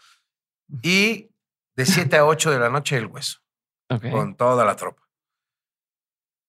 Y 0.82 1.29
de 1.80 1.86
7 1.86 2.16
a 2.18 2.26
8 2.26 2.50
de 2.50 2.58
la 2.58 2.68
noche 2.68 2.96
el 2.96 3.06
hueso. 3.06 3.38
Con 4.12 4.36
toda 4.36 4.64
la 4.64 4.76
tropa. 4.76 5.02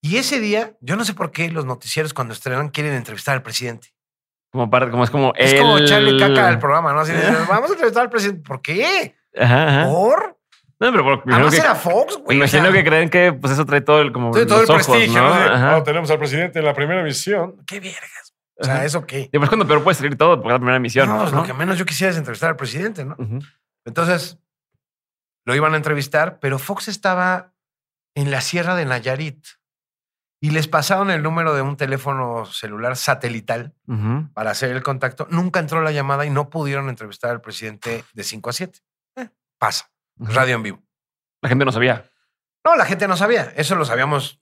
Y 0.04 0.18
ese 0.18 0.40
día, 0.40 0.76
yo 0.82 0.96
no 0.96 1.06
sé 1.06 1.14
por 1.14 1.32
qué 1.32 1.50
los 1.50 1.66
noticieros 1.66 2.14
cuando 2.14 2.34
estrenan 2.34 2.70
quieren 2.70 2.94
entrevistar 2.94 3.36
al 3.36 3.44
presidente. 3.44 3.94
Como, 4.52 4.70
para, 4.70 4.92
como 4.92 5.04
es 5.04 5.10
como 5.10 5.34
Es 5.36 5.60
como 5.60 5.78
echarle 5.78 6.20
caca 6.20 6.48
al 6.48 6.60
programa, 6.60 6.92
¿no? 6.92 7.00
Así 7.00 7.14
vamos 7.50 7.70
a 7.70 7.74
entrevistar 7.74 8.04
al 8.04 8.10
presidente. 8.10 8.42
¿Por 8.46 8.62
qué? 8.62 9.16
¿Por? 9.34 10.38
No, 10.80 10.92
pero 10.92 11.04
por, 11.04 11.34
Además 11.34 11.54
era 11.54 11.76
Fox, 11.76 12.18
güey. 12.18 12.38
Imagino 12.38 12.72
que 12.72 12.84
creen 12.84 13.10
que 13.10 13.32
pues 13.32 13.54
eso 13.54 13.66
trae 13.66 13.82
todo 13.82 14.02
el 14.02 14.12
como 14.12 14.32
todo 14.32 14.62
el 14.62 14.68
prestigio, 14.68 15.22
¿no? 15.22 15.84
tenemos 15.84 16.12
al 16.12 16.20
presidente 16.20 16.60
en 16.60 16.66
la 16.66 16.74
primera 16.74 17.00
emisión. 17.02 17.64
Qué 17.66 17.80
vergas. 17.80 18.34
O 18.56 18.64
sea, 18.64 18.84
¿eso 18.84 19.06
qué? 19.06 19.30
Y 19.32 19.38
pues 19.38 19.50
cuando 19.50 19.66
peor 19.66 19.84
puede 19.84 19.96
salir 19.96 20.18
todo 20.18 20.36
porque 20.36 20.52
la 20.52 20.60
primera 20.60 20.78
emisión. 20.78 21.08
No, 21.08 21.30
lo 21.30 21.44
que 21.44 21.54
menos 21.54 21.78
yo 21.78 21.86
quisiera 21.86 22.12
es 22.12 22.18
entrevistar 22.18 22.50
al 22.50 22.58
presidente, 22.58 23.06
¿no? 23.06 23.16
Entonces, 23.86 24.38
lo 25.46 25.56
iban 25.56 25.74
a 25.74 25.78
entrevistar, 25.78 26.40
pero 26.40 26.60
Fox 26.60 26.88
estaba 26.88 27.54
en 28.16 28.32
la 28.32 28.42
sierra 28.42 28.76
de 28.76 28.86
Nayarit 28.86 29.46
y 30.44 30.50
les 30.50 30.68
pasaron 30.68 31.12
el 31.12 31.22
número 31.22 31.54
de 31.54 31.62
un 31.62 31.78
teléfono 31.78 32.46
celular 32.46 32.98
satelital 32.98 33.76
para 34.34 34.52
hacer 34.52 34.72
el 34.72 34.82
contacto. 34.82 35.28
Nunca 35.30 35.60
entró 35.60 35.82
la 35.82 35.92
llamada 35.92 36.26
y 36.26 36.32
no 36.32 36.50
pudieron 36.50 36.90
entrevistar 36.90 37.30
al 37.30 37.42
presidente 37.42 38.04
de 38.14 38.24
5 38.24 38.50
a 38.50 38.54
7. 38.54 38.80
Eh, 39.18 39.30
pasa. 39.60 39.92
Radio 40.18 40.56
en 40.56 40.64
vivo. 40.64 40.84
La 41.42 41.50
gente 41.50 41.64
no 41.64 41.72
sabía. 41.72 42.10
No, 42.66 42.76
la 42.76 42.86
gente 42.86 43.08
no 43.08 43.16
sabía. 43.18 43.54
Eso 43.56 43.76
lo 43.76 43.86
sabíamos 43.86 44.42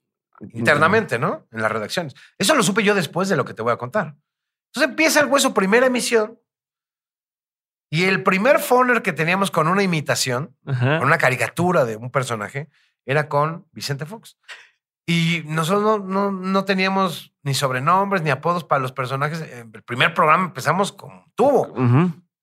internamente, 0.52 1.18
¿no? 1.18 1.46
En 1.52 1.60
las 1.60 1.70
redacciones. 1.70 2.14
Eso 2.38 2.54
lo 2.54 2.62
supe 2.62 2.82
yo 2.82 2.94
después 2.94 3.28
de 3.28 3.36
lo 3.36 3.44
que 3.44 3.52
te 3.54 3.62
voy 3.62 3.72
a 3.72 3.76
contar. 3.76 4.16
Entonces 4.68 4.90
empieza 4.90 5.20
el 5.20 5.26
hueso, 5.26 5.52
primera 5.52 5.86
emisión, 5.86 6.40
y 7.90 8.04
el 8.04 8.22
primer 8.22 8.60
phoner 8.60 9.02
que 9.02 9.12
teníamos 9.12 9.50
con 9.50 9.66
una 9.66 9.82
imitación, 9.82 10.56
con 10.64 11.02
una 11.02 11.18
caricatura 11.18 11.84
de 11.84 11.96
un 11.96 12.10
personaje, 12.10 12.68
era 13.04 13.28
con 13.28 13.66
Vicente 13.72 14.06
Fox. 14.06 14.38
Y 15.06 15.42
nosotros 15.46 16.04
no, 16.04 16.30
no, 16.30 16.64
teníamos 16.64 17.34
ni 17.42 17.52
sobrenombres 17.52 18.22
ni 18.22 18.30
apodos 18.30 18.62
para 18.62 18.80
los 18.80 18.92
personajes. 18.92 19.40
El 19.40 19.82
primer 19.82 20.14
programa 20.14 20.44
empezamos 20.44 20.92
con 20.92 21.24
tubo. 21.34 21.74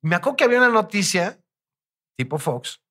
Me 0.02 0.16
acuerdo 0.16 0.36
que 0.36 0.44
había 0.44 0.58
una 0.58 0.70
noticia 0.70 1.40
tipo 2.18 2.38
Fox. 2.40 2.82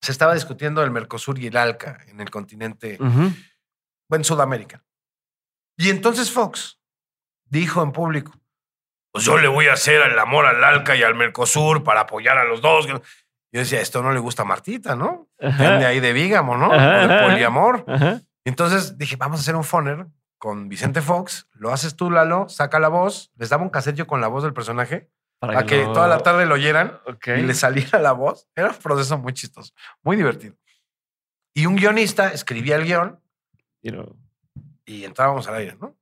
Se 0.00 0.12
estaba 0.12 0.32
discutiendo 0.32 0.82
el 0.82 0.90
Mercosur 0.90 1.38
y 1.38 1.48
el 1.48 1.56
ALCA 1.58 1.98
en 2.08 2.20
el 2.20 2.30
continente, 2.30 2.98
en 2.98 4.24
Sudamérica. 4.24 4.82
Y 5.76 5.90
entonces 5.90 6.30
Fox 6.30 6.80
dijo 7.44 7.82
en 7.82 7.92
público, 7.92 8.32
pues 9.12 9.24
yo 9.24 9.38
le 9.38 9.48
voy 9.48 9.68
a 9.68 9.74
hacer 9.74 10.00
el 10.10 10.18
amor 10.18 10.46
al 10.46 10.64
ALCA 10.64 10.96
y 10.96 11.02
al 11.02 11.14
Mercosur 11.14 11.84
para 11.84 12.00
apoyar 12.02 12.38
a 12.38 12.44
los 12.44 12.62
dos. 12.62 12.86
Yo 12.86 13.00
decía, 13.50 13.80
esto 13.80 14.02
no 14.02 14.12
le 14.12 14.18
gusta 14.18 14.42
a 14.42 14.46
Martita, 14.46 14.96
¿no? 14.96 15.28
De 15.38 15.84
ahí 15.86 16.00
de 16.00 16.14
Vígamo, 16.14 16.56
¿no? 16.56 16.70
de 16.72 17.22
poliamor. 17.22 17.84
Entonces 18.44 18.96
dije, 18.98 19.16
vamos 19.16 19.40
a 19.40 19.42
hacer 19.42 19.54
un 19.54 19.64
foner 19.64 20.06
con 20.38 20.68
Vicente 20.68 21.02
Fox. 21.02 21.46
Lo 21.52 21.72
haces 21.72 21.94
tú, 21.94 22.10
Lalo, 22.10 22.48
saca 22.48 22.80
la 22.80 22.88
voz. 22.88 23.30
Les 23.36 23.50
daba 23.50 23.62
un 23.62 23.70
cassette 23.70 24.06
con 24.06 24.20
la 24.20 24.28
voz 24.28 24.42
del 24.42 24.54
personaje 24.54 25.10
para, 25.38 25.66
que, 25.66 25.84
toda 25.84 26.08
la 26.08 26.18
tarde 26.18 26.46
lo 26.46 26.54
oyeran 26.54 26.98
y 27.26 27.42
le 27.42 27.54
saliera 27.54 27.98
la 27.98 28.12
voz. 28.12 28.48
Era 28.56 28.70
un 28.70 28.76
proceso 28.76 29.18
muy 29.18 29.34
chistoso, 29.34 29.74
muy 30.02 30.16
divertido. 30.16 30.56
Y 31.54 31.66
un 31.66 31.76
guionista 31.76 32.32
escribía 32.32 32.76
el 32.76 32.84
guion 32.84 33.20
y 34.84 35.04
entrábamos 35.04 35.46
al 35.48 35.56
aire, 35.56 35.76
¿no? 35.80 35.94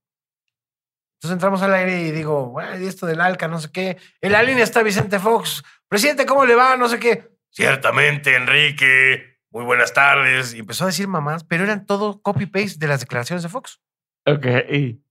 Entonces 1.20 1.34
entramos 1.34 1.60
al 1.60 1.74
aire 1.74 2.00
y 2.00 2.12
digo, 2.12 2.46
bueno, 2.46 2.78
y 2.82 2.86
esto 2.86 3.04
del 3.04 3.20
ALCA, 3.20 3.46
no 3.46 3.60
sé 3.60 3.70
qué. 3.70 3.98
En 4.22 4.32
la 4.32 4.42
línea 4.42 4.64
está 4.64 4.82
Vicente 4.82 5.18
Fox. 5.18 5.62
Presidente, 5.86 6.24
¿cómo 6.24 6.46
le 6.46 6.54
va? 6.54 6.78
No 6.78 6.88
sé 6.88 6.98
qué. 6.98 7.28
Ciertamente, 7.50 8.36
Enrique. 8.36 9.38
Muy 9.50 9.64
buenas 9.64 9.92
tardes. 9.92 10.54
Y 10.54 10.60
empezó 10.60 10.84
a 10.84 10.86
decir 10.86 11.08
mamás, 11.08 11.44
pero 11.44 11.64
eran 11.64 11.84
todo 11.84 12.22
copy-paste 12.22 12.78
de 12.78 12.86
las 12.86 13.00
declaraciones 13.00 13.42
de 13.42 13.50
Fox. 13.50 13.82
Ok. 14.24 14.46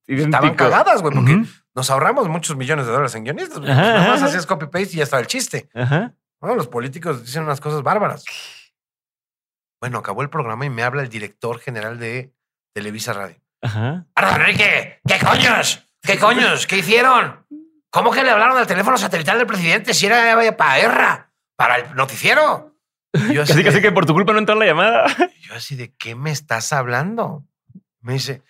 Estaban 0.07 0.55
cagadas, 0.55 1.03
güey, 1.03 1.13
porque 1.13 1.43
nos 1.75 1.91
ahorramos 1.91 2.27
muchos 2.27 2.57
millones 2.57 2.87
de 2.87 2.91
dólares 2.91 3.13
en 3.13 3.25
guionistas. 3.25 3.61
Nada 3.61 4.07
más 4.07 4.23
hacías 4.23 4.47
copy-paste 4.47 4.93
y 4.93 4.97
ya 4.97 5.03
estaba 5.03 5.21
el 5.21 5.27
chiste. 5.27 5.69
Ajá. 5.75 6.15
Bueno, 6.41 6.55
los 6.55 6.67
políticos 6.67 7.23
dicen 7.23 7.43
unas 7.43 7.61
cosas 7.61 7.83
bárbaras. 7.83 8.25
Bueno, 9.79 9.99
acabó 9.99 10.23
el 10.23 10.31
programa 10.31 10.65
y 10.65 10.71
me 10.71 10.81
habla 10.81 11.03
el 11.03 11.09
director 11.09 11.59
general 11.59 11.99
de 11.99 12.33
Televisa 12.73 13.13
Radio. 13.13 13.39
Ajá. 13.61 14.07
Enrique, 14.15 15.01
¿qué 15.05 15.19
coños? 15.23 15.85
¿Qué 16.01 16.17
coños? 16.17 16.67
¿Qué 16.67 16.77
hicieron? 16.77 17.45
¿Cómo 17.89 18.11
que 18.11 18.23
le 18.23 18.29
hablaron 18.29 18.57
al 18.57 18.67
teléfono 18.67 18.97
satelital 18.97 19.37
del 19.37 19.47
presidente 19.47 19.93
si 19.93 20.05
era 20.05 20.55
para 20.55 20.77
guerra? 20.77 21.31
¿Para 21.55 21.77
el 21.77 21.95
noticiero? 21.95 22.75
Yo 23.31 23.41
así, 23.41 23.63
casi, 23.63 23.81
que 23.81 23.91
por 23.91 24.05
tu 24.05 24.13
culpa 24.13 24.33
no 24.33 24.39
entró 24.39 24.55
la 24.55 24.65
llamada. 24.65 25.07
Yo 25.41 25.55
así 25.55 25.75
de, 25.75 25.93
¿qué 25.95 26.15
me 26.15 26.31
estás 26.31 26.71
hablando? 26.71 27.43
Me 28.01 28.13
dice, 28.13 28.43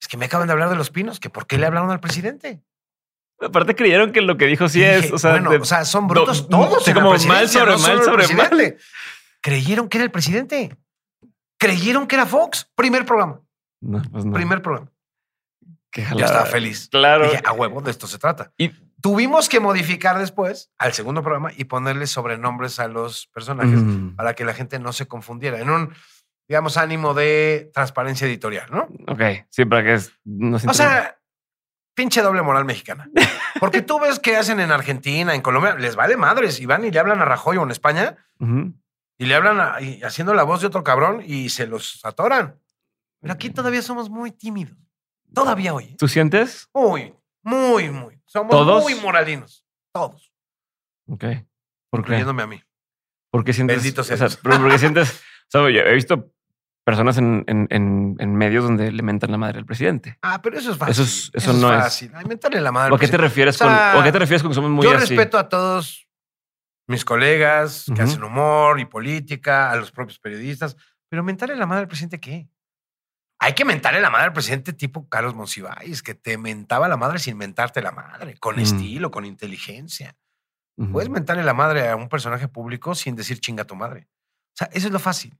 es 0.00 0.08
que 0.08 0.16
me 0.16 0.26
acaban 0.26 0.46
de 0.46 0.52
hablar 0.52 0.70
de 0.70 0.76
los 0.76 0.90
pinos, 0.90 1.18
que 1.18 1.28
¿por 1.28 1.46
qué 1.46 1.58
le 1.58 1.66
hablaron 1.66 1.90
al 1.90 2.00
presidente? 2.00 2.62
Aparte 3.40 3.74
creyeron 3.74 4.12
que 4.12 4.20
lo 4.20 4.36
que 4.36 4.46
dijo 4.46 4.68
sí 4.68 4.82
es, 4.82 5.10
o 5.12 5.18
sea, 5.18 5.32
bueno, 5.32 5.50
o 5.50 5.64
sea, 5.64 5.84
son 5.84 6.06
brutos 6.06 6.48
todos. 6.48 6.84
como 6.92 7.10
mal 7.10 7.48
sobre 7.48 7.76
mal 7.78 8.02
sobre 8.04 8.34
mal. 8.34 8.76
Creyeron 9.40 9.88
que 9.88 9.98
era 9.98 10.04
el 10.04 10.10
presidente. 10.10 10.76
Creyeron 11.58 12.06
que 12.06 12.16
era 12.16 12.26
Fox. 12.26 12.70
Primer 12.74 13.06
programa. 13.06 13.40
No, 13.80 14.02
pues 14.10 14.24
no. 14.26 14.32
Primer 14.32 14.60
programa. 14.60 14.89
Yo 15.92 16.24
estaba 16.24 16.46
feliz. 16.46 16.88
Claro. 16.90 17.24
Dije, 17.24 17.42
a 17.44 17.52
huevo, 17.52 17.80
de 17.80 17.90
esto 17.90 18.06
se 18.06 18.18
trata. 18.18 18.52
Y 18.56 18.70
tuvimos 19.00 19.48
que 19.48 19.60
modificar 19.60 20.18
después 20.18 20.70
al 20.78 20.92
segundo 20.92 21.22
programa 21.22 21.50
y 21.56 21.64
ponerle 21.64 22.06
sobrenombres 22.06 22.78
a 22.78 22.88
los 22.88 23.26
personajes 23.28 23.80
para 24.16 24.34
que 24.34 24.44
la 24.44 24.54
gente 24.54 24.78
no 24.78 24.92
se 24.92 25.08
confundiera. 25.08 25.58
En 25.58 25.70
un, 25.70 25.94
digamos, 26.48 26.76
ánimo 26.76 27.14
de 27.14 27.70
transparencia 27.72 28.26
editorial, 28.26 28.68
¿no? 28.70 28.88
Ok, 29.08 29.46
sí, 29.50 29.64
para 29.64 29.82
que 29.82 29.94
es, 29.94 30.12
no 30.24 30.56
O 30.56 30.74
sea, 30.74 31.18
pinche 31.94 32.22
doble 32.22 32.42
moral 32.42 32.64
mexicana. 32.64 33.08
Porque 33.58 33.82
tú 33.82 33.98
ves 33.98 34.18
que 34.18 34.36
hacen 34.36 34.60
en 34.60 34.70
Argentina, 34.70 35.34
en 35.34 35.42
Colombia, 35.42 35.74
les 35.74 35.96
vale 35.96 36.16
madres 36.16 36.60
y 36.60 36.66
van 36.66 36.84
y 36.84 36.90
le 36.90 36.98
hablan 36.98 37.20
a 37.20 37.24
Rajoy 37.24 37.56
o 37.56 37.62
en 37.62 37.70
España 37.70 38.16
y 39.18 39.26
le 39.26 39.34
hablan 39.34 39.60
haciendo 40.02 40.32
la 40.34 40.44
voz 40.44 40.60
de 40.60 40.68
otro 40.68 40.82
cabrón 40.82 41.22
y 41.24 41.50
se 41.50 41.66
los 41.66 42.00
atoran. 42.04 42.58
Pero 43.20 43.34
aquí 43.34 43.50
todavía 43.50 43.82
somos 43.82 44.08
muy 44.08 44.30
tímidos. 44.30 44.76
Todavía 45.34 45.74
hoy. 45.74 45.96
¿Tú 45.96 46.08
sientes? 46.08 46.68
Muy, 46.74 47.14
muy, 47.42 47.90
muy. 47.90 48.20
Somos 48.26 48.82
muy 48.82 48.94
moralinos. 48.96 49.66
Todos. 49.92 50.32
Ok. 51.08 51.24
¿Por 51.90 52.04
qué? 52.04 52.16
a 52.16 52.46
mí. 52.46 52.62
¿Por 53.30 53.44
qué 53.44 53.52
sientes? 53.52 53.76
Bendito 53.76 54.04
sea. 54.04 54.14
O 54.14 54.28
sea, 54.28 54.38
porque 54.42 54.78
sientes. 54.78 55.22
O 55.46 55.50
sea, 55.50 55.68
he 55.68 55.94
visto 55.94 56.32
personas 56.84 57.18
en, 57.18 57.44
en, 57.46 58.34
medios 58.34 58.64
donde 58.64 58.90
le 58.90 59.02
mentan 59.02 59.30
la 59.30 59.38
madre 59.38 59.58
al 59.58 59.66
presidente. 59.66 60.18
Ah, 60.22 60.40
pero 60.42 60.58
eso 60.58 60.72
es 60.72 60.78
fácil. 60.78 61.04
Eso, 61.04 61.30
eso, 61.34 61.52
no 61.52 61.72
es 61.72 61.82
fácil. 61.82 62.12
mentarle 62.26 62.60
la 62.60 62.72
madre. 62.72 62.92
¿O 62.92 62.96
a 62.96 62.98
qué 62.98 63.08
te 63.08 63.16
refieres 63.16 63.58
con, 63.58 63.68
¿o 63.68 64.02
qué 64.02 64.12
te 64.12 64.18
refieres 64.18 64.42
con 64.42 64.50
que 64.50 64.54
somos 64.54 64.70
muy 64.70 64.84
Yo 64.84 64.92
respeto 64.94 65.38
a 65.38 65.48
todos 65.48 66.08
mis 66.88 67.04
colegas 67.04 67.86
que 67.94 68.02
hacen 68.02 68.24
humor 68.24 68.80
y 68.80 68.84
política, 68.84 69.70
a 69.70 69.76
los 69.76 69.92
propios 69.92 70.18
periodistas, 70.18 70.76
pero 71.08 71.22
mentarle 71.22 71.54
la 71.54 71.66
madre 71.66 71.82
al 71.82 71.88
presidente, 71.88 72.18
¿qué? 72.18 72.48
Hay 73.42 73.54
que 73.54 73.64
mentarle 73.64 74.00
la 74.00 74.10
madre 74.10 74.26
al 74.26 74.32
presidente 74.34 74.74
tipo 74.74 75.08
Carlos 75.08 75.34
Monsiváis, 75.34 76.02
que 76.02 76.14
te 76.14 76.36
mentaba 76.36 76.88
la 76.88 76.98
madre 76.98 77.18
sin 77.18 77.38
mentarte 77.38 77.80
la 77.80 77.90
madre, 77.90 78.36
con 78.38 78.56
mm. 78.56 78.60
estilo, 78.60 79.10
con 79.10 79.24
inteligencia. 79.24 80.16
Puedes 80.92 81.10
mentarle 81.10 81.42
la 81.42 81.52
madre 81.52 81.90
a 81.90 81.96
un 81.96 82.08
personaje 82.08 82.48
público 82.48 82.94
sin 82.94 83.14
decir 83.14 83.38
chinga 83.38 83.64
tu 83.64 83.76
madre. 83.76 84.08
O 84.08 84.56
sea, 84.56 84.68
eso 84.72 84.86
es 84.86 84.92
lo 84.92 84.98
fácil. 84.98 85.38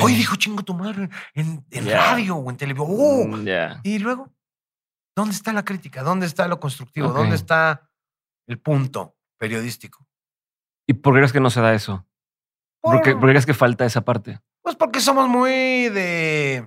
Hoy 0.00 0.14
dijo 0.14 0.36
chinga 0.36 0.62
tu 0.62 0.72
madre 0.72 1.10
en, 1.34 1.64
radio 1.70 2.36
o 2.36 2.50
en 2.50 2.56
televisión. 2.56 2.88
¡Oh! 2.90 3.26
Mm, 3.26 3.46
y 3.82 3.98
luego, 3.98 4.32
¿dónde 5.14 5.34
está 5.34 5.52
la 5.52 5.64
crítica? 5.64 6.02
¿Dónde 6.02 6.24
está 6.24 6.48
lo 6.48 6.58
constructivo? 6.58 7.08
¿Dónde 7.08 7.36
está 7.36 7.90
el 8.46 8.58
punto 8.60 9.16
periodístico? 9.36 10.06
¿Y 10.86 10.94
por 10.94 11.12
qué 11.12 11.18
crees 11.18 11.32
que 11.32 11.40
no 11.40 11.50
se 11.50 11.60
da 11.60 11.74
eso? 11.74 12.06
¿Por, 12.80 13.02
qué, 13.02 13.14
crees 13.16 13.44
que 13.44 13.54
falta 13.54 13.84
esa 13.84 14.02
parte? 14.02 14.40
Pues 14.62 14.74
porque 14.76 15.00
somos 15.00 15.28
muy 15.28 15.90
de. 15.90 16.66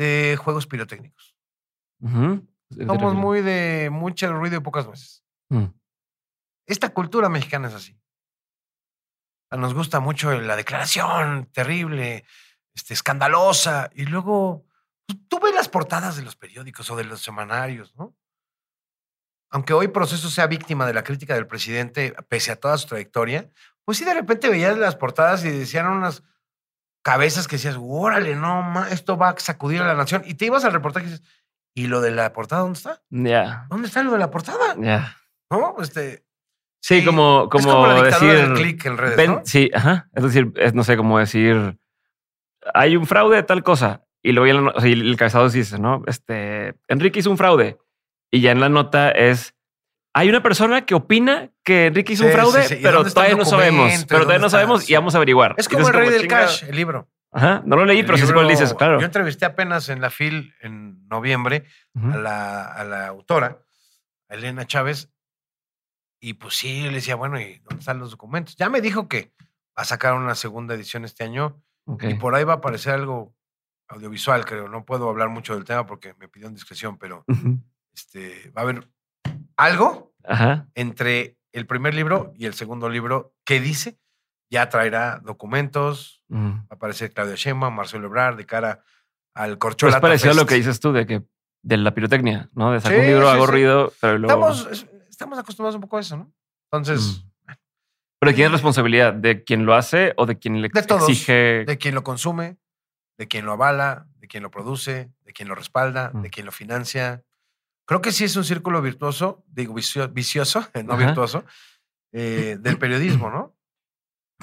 De 0.00 0.36
juegos 0.36 0.66
pirotécnicos. 0.66 1.36
Somos 2.00 3.14
muy 3.14 3.42
de 3.42 3.90
mucho 3.92 4.32
ruido 4.32 4.56
y 4.56 4.60
pocas 4.60 4.86
veces. 4.86 5.22
Mm. 5.50 5.66
Esta 6.66 6.88
cultura 6.94 7.28
mexicana 7.28 7.68
es 7.68 7.74
así. 7.74 8.00
Nos 9.50 9.74
gusta 9.74 10.00
mucho 10.00 10.32
la 10.40 10.56
declaración 10.56 11.50
terrible, 11.52 12.24
este, 12.74 12.94
escandalosa, 12.94 13.90
y 13.94 14.06
luego 14.06 14.64
pues, 15.06 15.18
tú 15.28 15.38
ves 15.40 15.54
las 15.54 15.68
portadas 15.68 16.16
de 16.16 16.22
los 16.22 16.36
periódicos 16.36 16.88
o 16.90 16.96
de 16.96 17.04
los 17.04 17.20
semanarios, 17.20 17.94
¿no? 17.96 18.16
aunque 19.50 19.72
hoy 19.72 19.88
Proceso 19.88 20.30
sea 20.30 20.46
víctima 20.46 20.86
de 20.86 20.94
la 20.94 21.02
crítica 21.02 21.34
del 21.34 21.48
presidente, 21.48 22.14
pese 22.28 22.52
a 22.52 22.56
toda 22.56 22.78
su 22.78 22.86
trayectoria, 22.86 23.50
pues 23.84 23.98
sí 23.98 24.04
de 24.04 24.14
repente 24.14 24.48
veías 24.48 24.78
las 24.78 24.94
portadas 24.94 25.44
y 25.44 25.50
decían 25.50 25.88
unas 25.88 26.22
cabezas 27.02 27.48
que 27.48 27.56
decías, 27.56 27.76
órale, 27.80 28.34
no, 28.36 28.86
esto 28.86 29.16
va 29.16 29.30
a 29.30 29.38
sacudir 29.38 29.80
a 29.82 29.86
la 29.86 29.94
nación. 29.94 30.22
Y 30.26 30.34
te 30.34 30.46
ibas 30.46 30.64
al 30.64 30.72
reportaje 30.72 31.06
y 31.06 31.10
dices, 31.10 31.26
¿y 31.74 31.86
lo 31.86 32.00
de 32.00 32.10
la 32.10 32.32
portada 32.32 32.62
dónde 32.62 32.78
está? 32.78 33.02
Ya. 33.10 33.66
¿Dónde 33.70 33.88
está 33.88 34.02
lo 34.02 34.12
de 34.12 34.18
la 34.18 34.30
portada? 34.30 34.76
Ya. 34.78 35.16
¿No? 35.50 35.76
Este. 35.80 36.24
Sí, 36.82 37.04
como, 37.04 37.48
como, 37.50 37.60
es 37.60 37.66
como 37.66 37.86
la 37.86 38.02
decir. 38.02 38.32
Del 38.32 38.54
click 38.54 38.84
en 38.86 38.96
redes, 38.98 39.28
¿no? 39.28 39.42
Sí, 39.44 39.70
ajá. 39.74 40.08
Es 40.14 40.22
decir, 40.22 40.52
es, 40.56 40.74
no 40.74 40.84
sé, 40.84 40.96
cómo 40.96 41.18
decir. 41.18 41.78
Hay 42.74 42.96
un 42.96 43.06
fraude 43.06 43.36
de 43.36 43.42
tal 43.42 43.62
cosa. 43.62 44.04
Y 44.22 44.32
luego 44.32 44.70
o 44.74 44.80
sea, 44.80 44.90
el 44.90 45.16
cabezado 45.16 45.48
dice, 45.48 45.78
¿no? 45.78 46.02
Este. 46.06 46.74
Enrique 46.88 47.20
hizo 47.20 47.30
un 47.30 47.38
fraude 47.38 47.78
y 48.30 48.40
ya 48.40 48.52
en 48.52 48.60
la 48.60 48.68
nota 48.68 49.10
es, 49.10 49.54
hay 50.12 50.28
una 50.28 50.42
persona 50.42 50.84
que 50.84 50.94
opina 50.94 51.50
que 51.62 51.86
Enrique 51.86 52.14
hizo 52.14 52.24
un 52.24 52.32
fraude, 52.32 52.78
pero 52.82 53.04
todavía 53.04 53.36
no 53.36 53.44
sabemos. 53.44 54.04
Pero 54.08 54.22
todavía 54.22 54.40
no 54.40 54.50
sabemos 54.50 54.88
y 54.88 54.94
vamos 54.94 55.14
a 55.14 55.18
averiguar. 55.18 55.54
Es 55.56 55.68
como 55.68 55.88
el 55.88 55.94
rey 55.94 56.10
del 56.10 56.26
cash, 56.26 56.64
el 56.64 56.76
libro. 56.76 57.08
Ajá, 57.32 57.62
no 57.64 57.76
lo 57.76 57.84
leí, 57.84 58.02
pero 58.02 58.18
sí 58.18 58.24
es 58.24 58.48
dices, 58.48 58.74
claro. 58.74 58.98
Yo 58.98 59.06
entrevisté 59.06 59.44
apenas 59.44 59.88
en 59.88 60.00
la 60.00 60.10
FIL 60.10 60.52
en 60.62 61.06
noviembre 61.06 61.64
a, 61.94 62.16
la, 62.16 62.64
a 62.64 62.84
la 62.84 63.06
autora, 63.06 63.62
Elena 64.28 64.66
Chávez, 64.66 65.12
y 66.20 66.34
pues 66.34 66.54
sí, 66.54 66.82
le 66.82 66.94
decía, 66.94 67.14
bueno, 67.14 67.40
¿y 67.40 67.60
dónde 67.60 67.78
están 67.78 67.98
los 67.98 68.10
documentos? 68.10 68.56
Ya 68.56 68.68
me 68.68 68.80
dijo 68.80 69.08
que 69.08 69.32
va 69.78 69.82
a 69.82 69.84
sacar 69.84 70.14
una 70.14 70.34
segunda 70.34 70.74
edición 70.74 71.04
este 71.04 71.24
año 71.24 71.62
y 72.00 72.14
por 72.14 72.34
ahí 72.34 72.44
va 72.44 72.54
a 72.54 72.56
aparecer 72.56 72.94
algo 72.94 73.34
audiovisual, 73.88 74.44
creo. 74.44 74.68
No 74.68 74.84
puedo 74.84 75.08
hablar 75.08 75.28
mucho 75.28 75.54
del 75.54 75.64
tema 75.64 75.86
porque 75.86 76.14
me 76.18 76.28
pidió 76.28 76.50
discreción, 76.50 76.98
pero 76.98 77.24
este, 77.94 78.50
va 78.50 78.62
a 78.62 78.64
haber 78.64 78.88
algo 79.60 80.14
entre 80.74 81.36
el 81.52 81.66
primer 81.66 81.94
libro 81.94 82.32
y 82.36 82.46
el 82.46 82.54
segundo 82.54 82.88
libro 82.88 83.34
que 83.44 83.60
dice, 83.60 83.98
ya 84.50 84.68
traerá 84.68 85.20
documentos, 85.22 86.24
va 86.32 86.64
a 86.70 86.74
aparecer 86.74 87.12
Claudia 87.12 87.34
Sheinbaum, 87.36 87.74
Marcelo 87.74 88.06
Ebrard, 88.06 88.36
de 88.36 88.46
cara 88.46 88.82
al 89.34 89.58
corcholata. 89.58 89.98
Es 89.98 90.02
parecido 90.02 90.32
a 90.32 90.34
lo 90.34 90.46
que 90.46 90.54
dices 90.54 90.80
tú 90.80 90.92
de 90.92 91.06
que 91.06 91.22
de 91.62 91.76
la 91.76 91.92
pirotecnia, 91.92 92.48
¿no? 92.54 92.72
De 92.72 92.80
sacar 92.80 93.00
un 93.00 93.06
libro, 93.06 93.28
hago 93.28 93.46
ruido, 93.46 93.92
pero 94.00 94.18
luego... 94.18 94.50
Estamos, 94.50 94.86
estamos, 95.10 95.38
acostumbrados 95.38 95.74
un 95.74 95.82
poco 95.82 95.98
a 95.98 96.00
eso, 96.00 96.16
¿no? 96.16 96.32
Entonces... 96.72 97.24
¿Pero 98.18 98.34
quién 98.34 98.46
es 98.46 98.52
responsabilidad? 98.52 99.14
¿De 99.14 99.44
quien 99.44 99.64
lo 99.64 99.74
hace 99.74 100.12
o 100.16 100.26
de 100.26 100.38
quien 100.38 100.60
le 100.60 100.68
de 100.68 100.82
todos, 100.82 101.08
exige? 101.08 101.64
De 101.64 101.78
quien 101.78 101.94
lo 101.94 102.02
consume, 102.02 102.58
de 103.18 103.28
quien 103.28 103.46
lo 103.46 103.52
avala, 103.52 104.06
de 104.16 104.28
quien 104.28 104.42
lo 104.42 104.50
produce, 104.50 105.10
de 105.24 105.32
quien 105.32 105.48
lo 105.48 105.54
respalda, 105.54 106.10
de 106.12 106.28
quien 106.28 106.44
lo 106.44 106.52
financia, 106.52 107.22
Creo 107.90 108.00
que 108.00 108.12
sí 108.12 108.22
es 108.22 108.36
un 108.36 108.44
círculo 108.44 108.80
virtuoso, 108.80 109.42
digo 109.48 109.74
vicioso, 109.74 110.64
no 110.84 110.96
virtuoso, 110.96 111.44
eh, 112.12 112.56
del 112.60 112.78
periodismo, 112.78 113.30
¿no? 113.30 113.56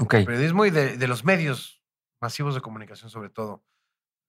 Ok. 0.01 0.15
Del 0.15 0.25
periodismo 0.25 0.65
y 0.65 0.69
de, 0.69 1.07
los 1.07 1.23
medios 1.23 1.81
masivos 2.21 2.55
de 2.55 2.59
comunicación, 2.59 3.09
sobre 3.09 3.29
todo, 3.29 3.63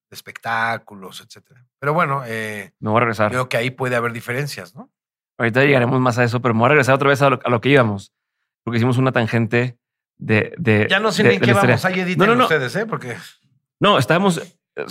de 0.08 0.14
espectáculos, 0.14 1.20
etcétera. 1.20 1.66
Pero 1.80 1.94
bueno, 1.94 2.22
eh, 2.26 2.70
me 2.78 2.90
voy 2.90 2.98
a 2.98 3.00
regresar. 3.00 3.32
Creo 3.32 3.48
que 3.48 3.56
ahí 3.56 3.72
puede 3.72 3.96
haber 3.96 4.12
diferencias, 4.12 4.76
¿no? 4.76 4.88
Ahorita 5.36 5.64
llegaremos 5.64 6.00
más 6.00 6.16
a 6.18 6.22
eso, 6.22 6.40
pero 6.40 6.54
me 6.54 6.60
voy 6.60 6.66
a 6.66 6.68
regresar 6.68 6.94
otra 6.94 7.08
vez 7.08 7.20
a 7.20 7.28
lo, 7.28 7.60
que 7.60 7.70
íbamos, 7.70 8.14
porque 8.62 8.76
hicimos 8.76 8.98
una 8.98 9.10
tangente 9.10 9.80
de. 10.16 10.54
de 10.58 10.86
ya 10.88 11.00
no 11.00 11.10
sé 11.10 11.24
ni 11.24 11.34
en 11.34 11.40
qué 11.40 11.54
vamos, 11.54 11.84
ahí 11.84 11.98
editen 11.98 12.24
no, 12.24 12.36
no, 12.36 12.44
ustedes, 12.44 12.76
¿eh? 12.76 12.86
Porque. 12.86 13.16
No, 13.80 13.98
estábamos. 13.98 14.40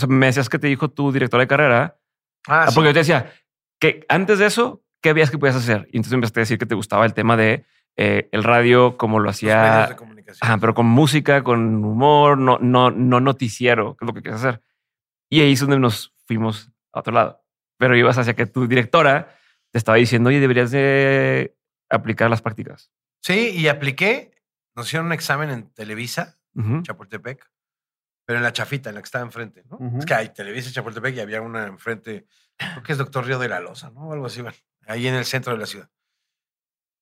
me 0.05 0.25
decías 0.25 0.49
que 0.49 0.59
te 0.59 0.67
dijo 0.67 0.89
tu 0.89 1.13
directora 1.13 1.43
de 1.43 1.47
carrera. 1.47 1.97
Ah, 2.45 2.65
ah 2.67 2.71
porque 2.75 2.89
yo 2.89 2.93
te 2.93 2.99
decía, 2.99 3.31
que 3.79 4.05
antes 4.09 4.39
de 4.39 4.47
eso, 4.47 4.83
¿qué 5.01 5.13
veías 5.13 5.31
que 5.31 5.37
podías 5.37 5.55
hacer? 5.55 5.87
Y 5.91 5.97
entonces 5.97 6.13
empezaste 6.13 6.39
a 6.39 6.43
decir 6.43 6.57
que 6.57 6.65
te 6.65 6.75
gustaba 6.75 7.05
el 7.05 7.13
tema 7.13 7.37
de 7.37 7.65
eh, 7.95 8.29
el 8.31 8.43
radio, 8.43 8.97
como 8.97 9.19
lo 9.19 9.29
hacía. 9.29 9.95
Ajá, 10.41 10.57
pero 10.59 10.73
con 10.73 10.85
música, 10.85 11.43
con 11.43 11.83
humor, 11.83 12.37
no, 12.37 12.59
no, 12.59 12.91
no 12.91 13.19
noticiero, 13.19 13.95
que 13.95 14.05
es 14.05 14.07
lo 14.07 14.13
que 14.13 14.21
quieres 14.21 14.41
hacer. 14.41 14.61
Y 15.29 15.41
ahí 15.41 15.53
es 15.53 15.59
donde 15.59 15.79
nos 15.79 16.13
fuimos 16.25 16.71
a 16.93 16.99
otro 16.99 17.13
lado. 17.13 17.43
Pero 17.77 17.95
ibas 17.95 18.17
hacia 18.17 18.35
que 18.35 18.45
tu 18.45 18.67
directora 18.67 19.35
te 19.71 19.77
estaba 19.77 19.97
diciendo, 19.97 20.29
oye, 20.29 20.39
deberías 20.39 20.71
de 20.71 21.55
aplicar 21.89 22.29
las 22.29 22.41
prácticas. 22.41 22.91
Sí, 23.21 23.51
y 23.55 23.67
apliqué. 23.67 24.31
Nos 24.75 24.87
hicieron 24.87 25.07
un 25.07 25.13
examen 25.13 25.49
en 25.49 25.73
Televisa, 25.73 26.37
Chapultepec, 26.83 27.49
pero 28.27 28.39
en 28.39 28.43
la 28.43 28.51
chafita, 28.51 28.89
en 28.89 28.95
la 28.95 29.01
que 29.01 29.05
estaba 29.05 29.23
enfrente. 29.23 29.63
¿no? 29.69 29.79
Es 29.97 30.05
que 30.05 30.13
hay 30.13 30.29
Televisa 30.29 30.69
Chapultepec 30.69 31.15
y 31.15 31.21
había 31.21 31.41
una 31.41 31.65
enfrente 31.65 32.27
creo 32.57 32.83
que 32.83 32.91
es 32.91 32.97
Doctor 32.97 33.25
Río 33.25 33.39
de 33.39 33.47
la 33.47 33.59
Loza, 33.59 33.89
¿no? 33.91 34.11
Algo 34.11 34.25
así, 34.25 34.43
ahí 34.85 35.07
en 35.07 35.15
el 35.15 35.25
centro 35.25 35.53
de 35.53 35.59
la 35.59 35.65
ciudad. 35.65 35.89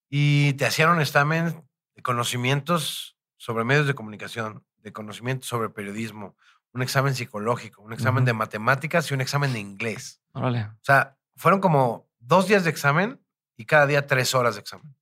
Y 0.07 0.53
te 0.53 0.65
hacían 0.65 0.89
un 0.89 1.01
examen 1.01 1.67
de 1.95 2.01
conocimientos 2.03 3.17
sobre 3.37 3.63
medios 3.63 3.87
de 3.87 3.95
comunicación, 3.95 4.63
de 4.77 4.93
conocimientos 4.93 5.49
sobre 5.49 5.69
periodismo, 5.69 6.35
un 6.73 6.81
examen 6.81 7.15
psicológico, 7.15 7.81
un 7.81 7.93
examen 7.93 8.25
de 8.25 8.33
matemáticas 8.33 9.09
y 9.09 9.13
un 9.13 9.21
examen 9.21 9.53
de 9.53 9.59
inglés. 9.59 10.21
Órale. 10.33 10.65
O 10.65 10.83
sea, 10.83 11.17
fueron 11.35 11.59
como 11.59 12.07
dos 12.19 12.47
días 12.47 12.65
de 12.65 12.69
examen 12.69 13.19
y 13.55 13.65
cada 13.65 13.87
día 13.87 14.05
tres 14.05 14.35
horas 14.35 14.55
de 14.55 14.61
examen. 14.61 14.95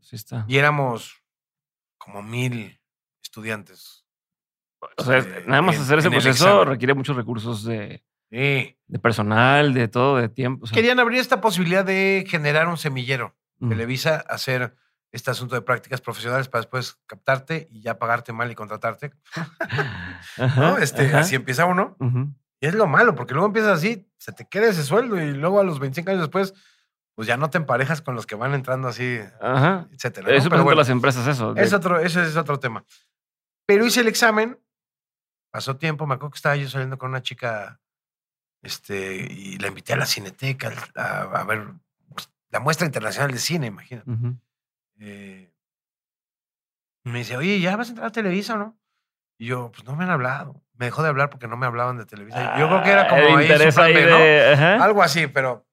Sí 0.00 0.16
está. 0.16 0.44
Y 0.46 0.56
éramos 0.56 1.22
como 1.98 2.22
mil 2.22 2.80
estudiantes. 3.22 4.05
O 4.96 5.04
sea, 5.04 5.24
nada 5.46 5.62
más 5.62 5.78
hacer 5.78 5.98
ese 5.98 6.10
proceso 6.10 6.64
requiere 6.64 6.94
muchos 6.94 7.16
recursos 7.16 7.64
de, 7.64 8.04
de 8.30 8.98
personal, 9.00 9.74
de 9.74 9.88
todo, 9.88 10.16
de 10.16 10.28
tiempo. 10.28 10.66
Querían 10.72 11.00
abrir 11.00 11.20
esta 11.20 11.40
posibilidad 11.40 11.84
de 11.84 12.24
generar 12.28 12.68
un 12.68 12.76
semillero. 12.76 13.34
Televisa, 13.68 14.16
hacer 14.28 14.76
este 15.12 15.30
asunto 15.30 15.54
de 15.54 15.62
prácticas 15.62 16.02
profesionales 16.02 16.48
para 16.48 16.60
después 16.60 16.98
captarte 17.06 17.68
y 17.70 17.80
ya 17.80 17.98
pagarte 17.98 18.32
mal 18.32 18.50
y 18.50 18.54
contratarte. 18.54 19.12
este, 20.80 21.14
Así 21.14 21.34
empieza 21.34 21.64
uno. 21.64 21.96
Y 22.60 22.66
es 22.66 22.74
lo 22.74 22.86
malo, 22.86 23.14
porque 23.14 23.34
luego 23.34 23.46
empiezas 23.46 23.78
así, 23.78 24.08
se 24.18 24.32
te 24.32 24.46
queda 24.46 24.68
ese 24.68 24.82
sueldo 24.82 25.20
y 25.20 25.32
luego 25.32 25.60
a 25.60 25.64
los 25.64 25.78
25 25.78 26.10
años 26.10 26.22
después, 26.22 26.54
pues 27.14 27.28
ya 27.28 27.36
no 27.36 27.50
te 27.50 27.58
emparejas 27.58 28.02
con 28.02 28.14
los 28.14 28.26
que 28.26 28.34
van 28.34 28.54
entrando 28.54 28.88
así, 28.88 29.18
etcétera. 29.92 30.34
Eso 30.34 30.50
Pero 30.50 30.70
las 30.74 30.88
empresas, 30.88 31.26
eso. 31.26 31.54
Es 31.56 31.72
otro, 31.72 31.98
ese 31.98 32.22
es 32.22 32.36
otro 32.36 32.58
tema. 32.58 32.84
Pero 33.66 33.84
hice 33.84 34.00
el 34.00 34.08
examen, 34.08 34.58
pasó 35.56 35.78
tiempo, 35.78 36.06
me 36.06 36.16
acuerdo 36.16 36.32
que 36.32 36.36
estaba 36.36 36.54
yo 36.54 36.68
saliendo 36.68 36.98
con 36.98 37.08
una 37.08 37.22
chica 37.22 37.80
este, 38.60 39.16
y 39.16 39.56
la 39.56 39.68
invité 39.68 39.94
a 39.94 39.96
la 39.96 40.04
Cineteca 40.04 40.70
a, 40.94 41.44
ver 41.44 41.68
pues, 42.10 42.30
la 42.50 42.60
muestra 42.60 42.84
internacional 42.84 43.32
de 43.32 43.38
cine, 43.38 43.68
imagínate. 43.68 44.10
Eh, 45.00 45.50
me 47.04 47.20
dice, 47.20 47.38
oye, 47.38 47.58
¿ya 47.58 47.74
vas 47.74 47.88
a 47.88 47.92
entrar 47.92 48.08
a 48.08 48.12
Televisa 48.12 48.52
o 48.52 48.58
no? 48.58 48.78
Y 49.38 49.46
yo, 49.46 49.70
pues 49.72 49.86
no 49.86 49.96
me 49.96 50.04
han 50.04 50.10
hablado. 50.10 50.62
Me 50.74 50.84
dejó 50.84 51.02
de 51.02 51.08
hablar 51.08 51.30
porque 51.30 51.48
no 51.48 51.56
me 51.56 51.64
hablaban 51.64 51.96
de 51.96 52.04
Televisa. 52.04 52.58
yo 52.58 52.68
creo 52.68 52.82
que 52.82 52.90
era 52.90 53.02
ah, 53.04 53.08
como 53.08 53.38
ahí, 53.38 53.48
Algo 54.78 55.02
así, 55.02 55.26
pero 55.26 55.66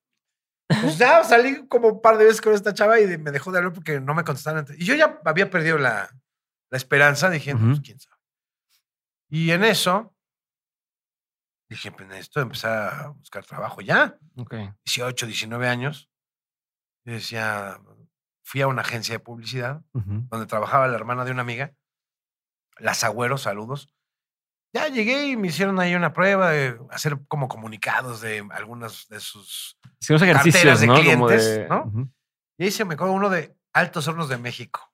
pues 0.82 0.98
ya 0.98 1.26
salí 1.26 1.68
como 1.68 1.90
un 1.90 2.02
par 2.02 2.18
de 2.18 2.24
veces 2.24 2.40
con 2.40 2.54
esta 2.54 2.74
chava 2.74 3.02
y 3.02 3.18
me 3.18 3.32
dejó 3.32 3.52
de 3.52 3.58
hablar 3.58 3.74
porque 3.74 4.00
no 4.00 4.14
me 4.14 4.24
contestaban. 4.24 4.66
Y 4.78 4.86
yo 4.86 4.96
ya 4.96 5.20
había 5.26 5.50
perdido 5.50 5.78
la, 5.78 6.10
la 6.70 6.78
esperanza, 6.78 7.30
dije, 7.30 7.54
pues 7.54 7.82
quién 7.82 8.00
sabe. 8.00 8.13
Y 9.34 9.50
en 9.50 9.64
eso, 9.64 10.14
Dije, 11.68 11.92
pues 11.92 12.08
necesito 12.08 12.40
empezar 12.40 12.94
a 12.94 13.08
buscar 13.08 13.44
trabajo 13.44 13.82
ya. 13.82 14.16
Ok. 14.38 14.54
18, 14.86 15.26
19 15.26 15.68
años. 15.68 16.08
Y 17.04 17.14
decía, 17.14 17.80
fui 18.44 18.62
a 18.62 18.68
una 18.68 18.84
agencia 18.84 19.16
de 19.16 19.20
publicidad 19.20 19.82
donde 19.92 20.46
trabajaba 20.46 20.88
la 20.88 20.94
hermana 20.94 21.26
de 21.26 21.32
una 21.32 21.42
amiga, 21.42 21.74
Las 22.78 23.04
Agüeros, 23.04 23.42
saludos. 23.42 23.92
Ya 24.72 24.88
llegué 24.88 25.30
y 25.30 25.36
me 25.36 25.48
hicieron 25.48 25.80
ahí 25.80 25.96
una 25.96 26.14
prueba 26.14 26.52
de 26.52 26.80
hacer 26.92 27.18
como 27.28 27.48
comunicados 27.48 28.22
de 28.22 28.48
algunas 28.52 29.08
de 29.08 29.20
sus 29.20 29.80
sí, 30.00 30.14
ejercicios 30.14 30.80
de 30.80 30.88
clientes, 30.88 31.68
¿no? 31.70 31.92
Y 32.60 32.66
ahí 32.66 32.72
se 32.72 32.86
me 32.86 32.94
acuerdo 32.94 33.14
uno 33.14 33.32
de 33.32 33.58
Altos 33.74 34.08
Hornos 34.08 34.30
de 34.30 34.38
México. 34.38 34.94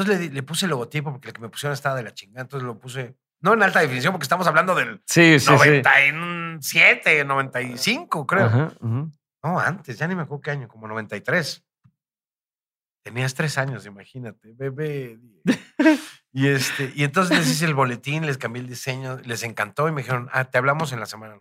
Entonces 0.00 0.28
le, 0.28 0.34
le, 0.34 0.42
puse 0.42 0.66
el 0.66 0.70
logotipo 0.70 1.12
porque 1.12 1.28
el 1.28 1.34
que 1.34 1.40
me 1.40 1.48
pusieron 1.48 1.74
estaba 1.74 1.94
de 1.96 2.02
la 2.02 2.14
chingada. 2.14 2.42
Entonces 2.42 2.66
lo 2.66 2.78
puse, 2.78 3.16
no 3.40 3.52
en 3.52 3.62
alta 3.62 3.80
definición, 3.80 4.12
porque 4.12 4.24
estamos 4.24 4.46
hablando 4.46 4.74
del 4.74 5.02
sí, 5.04 5.38
sí, 5.38 5.50
97, 5.50 7.24
95, 7.24 8.26
creo. 8.26 8.72
No, 9.42 9.58
antes, 9.58 9.98
ya 9.98 10.06
ni 10.06 10.14
me 10.14 10.22
acuerdo 10.22 10.42
qué 10.42 10.50
año, 10.50 10.68
como 10.68 10.86
93. 10.88 11.64
Tenías 13.02 13.34
tres 13.34 13.56
años, 13.56 13.86
imagínate, 13.86 14.52
bebé. 14.52 15.18
y, 16.32 16.48
este, 16.48 16.92
y 16.94 17.04
entonces 17.04 17.38
les 17.38 17.48
hice 17.48 17.64
el 17.64 17.74
boletín, 17.74 18.26
les 18.26 18.36
cambié 18.36 18.60
el 18.62 18.68
diseño, 18.68 19.18
les 19.24 19.42
encantó 19.42 19.88
y 19.88 19.92
me 19.92 20.02
dijeron, 20.02 20.28
ah, 20.32 20.44
te 20.44 20.58
hablamos 20.58 20.92
en 20.92 21.00
la 21.00 21.06
semana. 21.06 21.36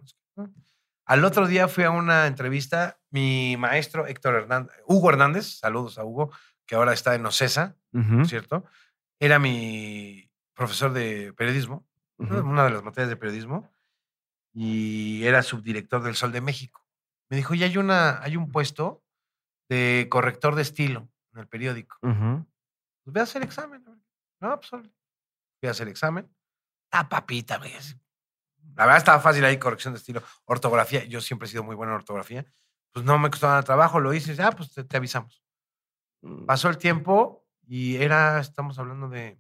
Al 1.06 1.26
otro 1.26 1.48
día 1.48 1.68
fui 1.68 1.84
a 1.84 1.92
una 1.92 2.28
entrevista, 2.28 3.00
mi 3.10 3.58
maestro 3.58 4.06
Héctor 4.06 4.36
Hernández, 4.36 4.76
Hugo 4.86 5.10
Hernández, 5.10 5.58
saludos 5.60 5.98
a 5.98 6.06
Hugo, 6.06 6.32
que 6.70 6.76
ahora 6.76 6.94
está 6.94 7.16
en 7.16 7.26
OCESA, 7.26 7.76
¿cierto? 8.26 8.64
Era 9.20 9.40
mi 9.40 10.30
profesor 10.54 10.94
de 10.94 11.34
periodismo, 11.34 11.84
una 12.20 12.66
de 12.66 12.70
las 12.70 12.84
materias 12.84 13.10
de 13.10 13.16
periodismo, 13.16 13.74
y 14.54 15.24
era 15.26 15.42
subdirector 15.42 16.04
del 16.04 16.16
Sol 16.16 16.32
de 16.32 16.42
México. 16.42 16.86
Me 17.28 17.38
dijo, 17.38 17.56
y 17.56 17.64
hay, 17.64 17.76
una, 17.78 18.22
hay 18.22 18.38
un 18.38 18.52
puesto 18.52 19.04
de 19.68 20.06
corrector 20.12 20.54
de 20.54 20.62
estilo 20.62 21.10
en 21.34 21.40
el 21.40 21.48
periódico. 21.48 21.98
Pues 22.02 23.14
voy 23.14 23.20
a 23.20 23.24
hacer 23.24 23.42
examen. 23.42 23.84
No, 24.40 24.60
pues 24.60 24.70
voy 24.70 25.68
a 25.68 25.72
hacer 25.72 25.88
examen. 25.88 26.32
Ah, 26.92 27.10
papita, 27.10 27.58
me 27.58 27.72
La 28.76 28.86
verdad 28.86 28.98
estaba 28.98 29.20
fácil 29.20 29.44
ahí, 29.44 29.58
corrección 29.58 29.96
de 29.96 29.98
estilo. 29.98 30.22
Ortografía, 30.46 31.04
yo 31.06 31.20
siempre 31.20 31.48
he 31.48 31.50
sido 31.50 31.64
muy 31.64 31.76
bueno 31.76 31.94
en 31.94 31.98
ortografía. 31.98 32.46
Pues 32.92 33.04
no 33.06 33.18
me 33.18 33.32
costó 33.32 33.48
nada 33.48 33.64
trabajo, 33.64 34.00
lo 34.00 34.14
hice, 34.14 34.40
ah, 34.40 34.52
pues 34.52 34.72
te 34.72 34.98
avisamos. 34.98 35.44
Mm. 36.22 36.46
Pasó 36.46 36.70
el 36.70 36.78
tiempo 36.78 37.46
y 37.68 37.98
era, 37.98 38.40
estamos 38.40 38.80
hablando 38.80 39.10
de, 39.10 39.40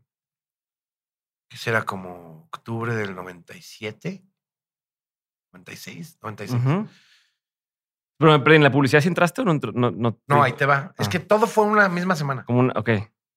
¿qué 1.50 1.58
será? 1.58 1.84
Como 1.84 2.48
octubre 2.52 2.96
del 2.96 3.16
97, 3.16 4.24
96, 5.52 6.20
96. 6.22 6.62
Pero, 8.18 8.54
en 8.54 8.64
la 8.64 8.72
publicidad 8.72 9.02
sí 9.02 9.08
entraste 9.08 9.42
o 9.42 9.46
no? 9.46 9.54
No, 9.74 10.20
no, 10.28 10.44
ahí 10.44 10.54
te 10.54 10.66
va. 10.66 10.94
Es 10.98 11.08
ah. 11.08 11.10
que 11.10 11.20
todo 11.20 11.48
fue 11.48 11.66
una 11.66 11.88
misma 11.88 12.16
semana. 12.16 12.44
Como 12.44 12.60
una, 12.60 12.74
ok. 12.76 12.90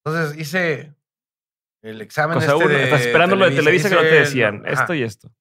Entonces 0.05 0.39
hice 0.39 0.95
el 1.83 2.01
examen. 2.01 2.39
O 2.39 2.41
sea, 2.41 2.57
este 2.57 2.85
estás 2.85 3.03
esperando 3.03 3.37
lo 3.37 3.49
de 3.49 3.57
Televisa 3.57 3.89
que 3.89 3.95
no 3.95 4.01
te 4.03 4.15
decían 4.15 4.65
esto 4.67 4.95
y 4.95 5.03
esto. 5.03 5.33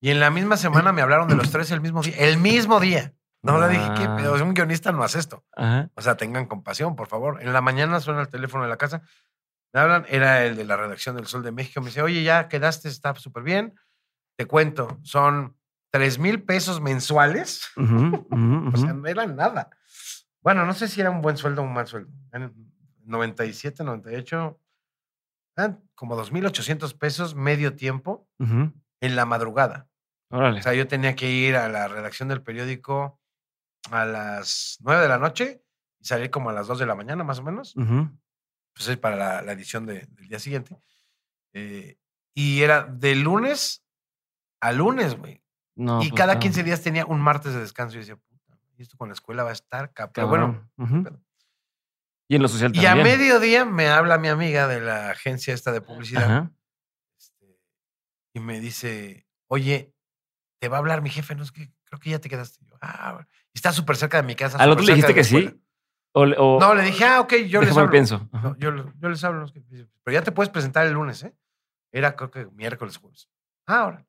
Y 0.00 0.10
en 0.10 0.20
la 0.20 0.30
misma 0.30 0.56
semana 0.56 0.92
me 0.92 1.02
hablaron 1.02 1.28
de 1.28 1.34
los 1.34 1.50
tres 1.50 1.70
el 1.70 1.80
mismo 1.80 2.02
día. 2.02 2.14
El 2.18 2.38
mismo 2.38 2.78
día. 2.78 3.14
No 3.42 3.60
le 3.60 3.68
dije, 3.68 3.88
¿qué 3.96 4.04
ah. 4.04 4.42
Un 4.42 4.54
guionista 4.54 4.92
no 4.92 5.02
hace 5.02 5.18
esto. 5.18 5.44
O 5.94 6.02
sea, 6.02 6.16
tengan 6.16 6.46
compasión, 6.46 6.96
por 6.96 7.06
favor. 7.06 7.42
En 7.42 7.52
la 7.52 7.60
mañana 7.60 8.00
suena 8.00 8.20
el 8.20 8.28
teléfono 8.28 8.64
de 8.64 8.70
la 8.70 8.76
casa. 8.76 9.02
Me 9.72 9.80
hablan, 9.80 10.06
era 10.08 10.44
el 10.44 10.56
de 10.56 10.64
la 10.64 10.76
redacción 10.76 11.16
del 11.16 11.26
Sol 11.26 11.42
de 11.42 11.52
México. 11.52 11.80
Me 11.80 11.86
dice, 11.86 12.02
oye, 12.02 12.22
ya 12.22 12.48
quedaste, 12.48 12.88
está 12.88 13.14
súper 13.14 13.42
bien. 13.42 13.74
Te 14.36 14.46
cuento, 14.46 14.98
son 15.02 15.56
tres 15.90 16.18
mil 16.18 16.42
pesos 16.42 16.80
mensuales. 16.80 17.68
o 17.76 18.76
sea, 18.76 18.92
no 18.92 19.06
era 19.06 19.26
nada. 19.26 19.70
Bueno, 20.40 20.64
no 20.64 20.72
sé 20.72 20.88
si 20.88 21.00
era 21.00 21.10
un 21.10 21.20
buen 21.20 21.36
sueldo 21.36 21.62
o 21.62 21.64
un 21.64 21.74
mal 21.74 21.86
sueldo. 21.86 22.10
En 22.32 22.52
97, 23.04 23.84
98, 23.84 24.60
eran 25.56 25.82
como 25.94 26.16
2.800 26.16 26.96
pesos 26.96 27.34
medio 27.34 27.74
tiempo 27.74 28.28
en 28.38 29.16
la 29.16 29.26
madrugada. 29.26 29.88
O 30.30 30.60
sea, 30.60 30.74
yo 30.74 30.86
tenía 30.86 31.14
que 31.14 31.30
ir 31.30 31.56
a 31.56 31.68
la 31.68 31.88
redacción 31.88 32.28
del 32.28 32.42
periódico 32.42 33.18
a 33.90 34.04
las 34.04 34.78
9 34.80 35.02
de 35.02 35.08
la 35.08 35.18
noche 35.18 35.62
y 35.98 36.04
salir 36.04 36.30
como 36.30 36.50
a 36.50 36.52
las 36.52 36.66
2 36.66 36.78
de 36.78 36.86
la 36.86 36.94
mañana, 36.94 37.24
más 37.24 37.38
o 37.38 37.42
menos. 37.42 37.74
Pues 38.74 38.88
es 38.88 38.96
para 38.96 39.42
la, 39.42 39.52
edición 39.52 39.86
del 39.86 40.08
día 40.28 40.38
siguiente. 40.38 40.76
Eh, 41.52 41.98
y 42.34 42.62
era 42.62 42.84
de 42.84 43.16
lunes 43.16 43.84
a 44.60 44.72
lunes, 44.72 45.16
güey. 45.16 45.42
y 45.74 45.84
pues 45.84 46.12
cada 46.14 46.38
15 46.38 46.62
días 46.62 46.82
tenía 46.82 47.06
un 47.06 47.20
martes 47.20 47.52
de 47.52 47.60
descanso. 47.60 47.96
Y 47.96 48.00
decía, 48.00 48.16
puta, 48.16 48.58
esto 48.76 48.96
con 48.96 49.08
la 49.08 49.14
escuela 49.14 49.42
va 49.42 49.50
a 49.50 49.54
estar 49.54 49.92
Pero 50.12 50.28
bueno. 50.28 50.70
Y 52.28 52.36
en 52.36 52.42
lo 52.42 52.48
social 52.48 52.72
también. 52.72 52.96
Y 52.96 53.00
a 53.00 53.02
mediodía 53.02 53.64
me 53.64 53.88
habla 53.88 54.18
mi 54.18 54.28
amiga 54.28 54.68
de 54.68 54.80
la 54.80 55.10
agencia 55.10 55.54
esta 55.54 55.72
de 55.72 55.80
publicidad. 55.80 56.50
Este, 57.18 57.58
y 58.34 58.40
me 58.40 58.60
dice, 58.60 59.26
oye, 59.46 59.94
te 60.60 60.68
va 60.68 60.76
a 60.76 60.80
hablar 60.80 61.00
mi 61.00 61.10
jefe, 61.10 61.34
no 61.34 61.42
es 61.42 61.52
que 61.52 61.72
creo 61.84 61.98
que 61.98 62.10
ya 62.10 62.20
te 62.20 62.28
quedaste. 62.28 62.60
Yo, 62.80 62.88
ah, 62.88 63.26
está 63.52 63.72
súper 63.72 63.96
cerca 63.96 64.18
de 64.18 64.22
mi 64.22 64.34
casa. 64.34 64.58
¿Al 64.58 64.70
otro 64.70 64.84
le 64.84 64.94
dijiste 64.94 65.14
que 65.14 65.24
sí? 65.24 65.60
no, 66.14 66.74
le 66.74 66.82
dije, 66.82 67.04
ah, 67.04 67.20
ok, 67.20 67.34
yo 67.48 67.60
les 67.60 67.76
hablo. 67.76 67.90
pienso. 67.90 68.28
yo, 68.58 68.70
les 69.08 69.24
hablo. 69.24 69.46
Pero 70.04 70.14
ya 70.14 70.22
te 70.22 70.32
puedes 70.32 70.50
presentar 70.50 70.86
el 70.86 70.94
lunes, 70.94 71.22
¿eh? 71.22 71.34
Era 71.92 72.16
creo 72.16 72.30
que 72.30 72.46
miércoles, 72.46 72.96
jueves. 72.96 73.28
Ah, 73.66 73.80
ahora. 73.80 74.06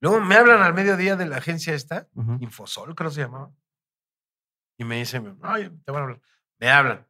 Luego 0.00 0.20
me 0.20 0.34
hablan 0.34 0.62
al 0.62 0.74
mediodía 0.74 1.16
de 1.16 1.26
la 1.26 1.36
agencia 1.36 1.74
esta, 1.74 2.08
Infosol, 2.40 2.94
creo 2.94 3.10
que 3.10 3.14
se 3.14 3.20
llamaba. 3.20 3.52
Y 4.78 4.84
me 4.84 4.96
dicen, 4.96 5.38
ay, 5.42 5.70
te 5.84 5.92
van 5.92 6.00
a 6.00 6.04
hablar. 6.04 6.20
Me 6.58 6.70
hablan. 6.70 7.06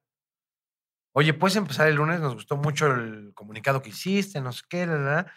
Oye, 1.13 1.35
¿puedes 1.35 1.57
empezar 1.57 1.87
el 1.89 1.97
lunes? 1.97 2.21
Nos 2.21 2.35
gustó 2.35 2.57
mucho 2.57 2.93
el 2.93 3.33
comunicado 3.35 3.83
que 3.83 3.91
hiciste, 3.91 4.41
no 4.41 4.53
sé 4.53 4.63
qué, 4.69 4.87
la, 4.87 4.97
la. 4.97 5.33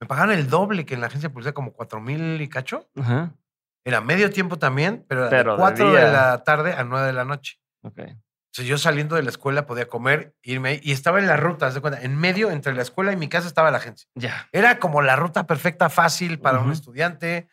Me 0.00 0.06
pagaron 0.06 0.34
el 0.34 0.48
doble 0.48 0.86
que 0.86 0.94
en 0.94 1.00
la 1.00 1.08
agencia 1.08 1.28
de 1.28 1.32
publicidad, 1.32 1.54
como 1.54 1.72
cuatro 1.72 2.00
mil 2.00 2.40
y 2.40 2.48
cacho. 2.48 2.88
Era 3.84 4.00
medio 4.00 4.30
tiempo 4.30 4.58
también, 4.58 5.04
pero, 5.08 5.28
de 5.28 5.44
4 5.56 5.92
de, 5.92 6.02
la 6.12 6.42
tarde 6.44 6.74
a 6.74 6.84
9 6.84 7.06
de 7.06 7.12
la 7.12 7.24
noche. 7.24 7.60
Ok. 7.82 7.98
Entonces 7.98 8.68
yo 8.68 8.78
saliendo 8.78 9.14
de 9.14 9.22
la 9.22 9.30
escuela 9.30 9.64
podía 9.64 9.86
comer, 9.86 10.34
irme 10.42 10.80
y 10.82 10.90
estaba 10.90 11.20
en 11.20 11.28
la 11.28 11.36
ruta, 11.36 11.70
¿se 11.70 11.80
cuenta? 11.80 12.02
En 12.02 12.16
medio, 12.16 12.50
entre 12.50 12.74
la 12.74 12.82
escuela 12.82 13.12
y 13.12 13.16
mi 13.16 13.28
casa 13.28 13.46
estaba 13.46 13.70
la 13.70 13.78
agencia. 13.78 14.08
Ya. 14.16 14.48
Era 14.50 14.80
como 14.80 15.02
la 15.02 15.14
ruta 15.14 15.46
perfecta, 15.46 15.88
fácil 15.88 16.40
para 16.40 16.58
un 16.58 16.72
estudiante. 16.72 17.48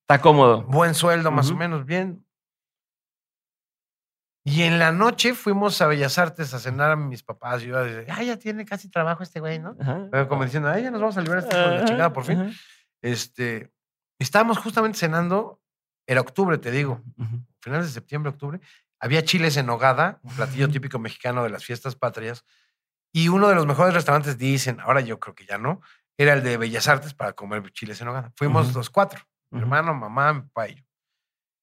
Está 0.00 0.22
cómodo. 0.22 0.62
Buen 0.62 0.94
sueldo, 0.94 1.30
más 1.30 1.50
o 1.50 1.54
menos, 1.54 1.84
bien. 1.84 2.24
Y 4.44 4.62
en 4.62 4.78
la 4.78 4.90
noche 4.90 5.34
fuimos 5.34 5.80
a 5.82 5.86
Bellas 5.86 6.18
Artes 6.18 6.52
a 6.54 6.58
cenar 6.58 6.90
a 6.90 6.96
mis 6.96 7.22
papás. 7.22 7.62
Y 7.62 7.66
yo 7.66 7.84
dije, 7.84 8.06
ay, 8.10 8.26
ya 8.26 8.38
tiene 8.38 8.64
casi 8.64 8.90
trabajo 8.90 9.22
este 9.22 9.38
güey, 9.38 9.58
¿no? 9.58 9.76
como 10.28 10.44
diciendo, 10.44 10.70
ay, 10.70 10.82
ya 10.82 10.90
nos 10.90 11.00
vamos 11.00 11.16
a 11.16 11.20
liberar 11.20 11.44
este 11.44 11.56
de 11.56 11.66
la 11.66 11.84
chingada 11.84 12.12
por 12.12 12.24
fin. 12.24 12.52
Este, 13.02 13.71
estábamos 14.22 14.58
justamente 14.58 14.98
cenando, 14.98 15.60
era 16.06 16.20
octubre, 16.20 16.58
te 16.58 16.70
digo, 16.70 17.02
finales 17.60 17.86
de 17.86 17.92
septiembre, 17.92 18.30
octubre. 18.30 18.60
Había 19.00 19.24
chiles 19.24 19.56
en 19.56 19.68
hogada, 19.68 20.20
un 20.22 20.34
platillo 20.34 20.68
típico 20.68 20.98
mexicano 20.98 21.42
de 21.42 21.50
las 21.50 21.64
fiestas 21.64 21.96
patrias. 21.96 22.44
Y 23.12 23.28
uno 23.28 23.48
de 23.48 23.54
los 23.54 23.66
mejores 23.66 23.94
restaurantes, 23.94 24.38
dicen, 24.38 24.80
ahora 24.80 25.00
yo 25.00 25.20
creo 25.20 25.34
que 25.34 25.44
ya 25.44 25.58
no, 25.58 25.80
era 26.16 26.34
el 26.34 26.42
de 26.42 26.56
Bellas 26.56 26.88
Artes 26.88 27.14
para 27.14 27.32
comer 27.32 27.70
chiles 27.72 28.00
en 28.00 28.08
hogada. 28.08 28.32
Fuimos 28.36 28.74
los 28.74 28.90
cuatro, 28.90 29.20
mi 29.50 29.60
hermano, 29.60 29.94
mamá, 29.94 30.32
mi 30.32 30.40
papá 30.42 30.68
y 30.68 30.76
yo. 30.76 30.84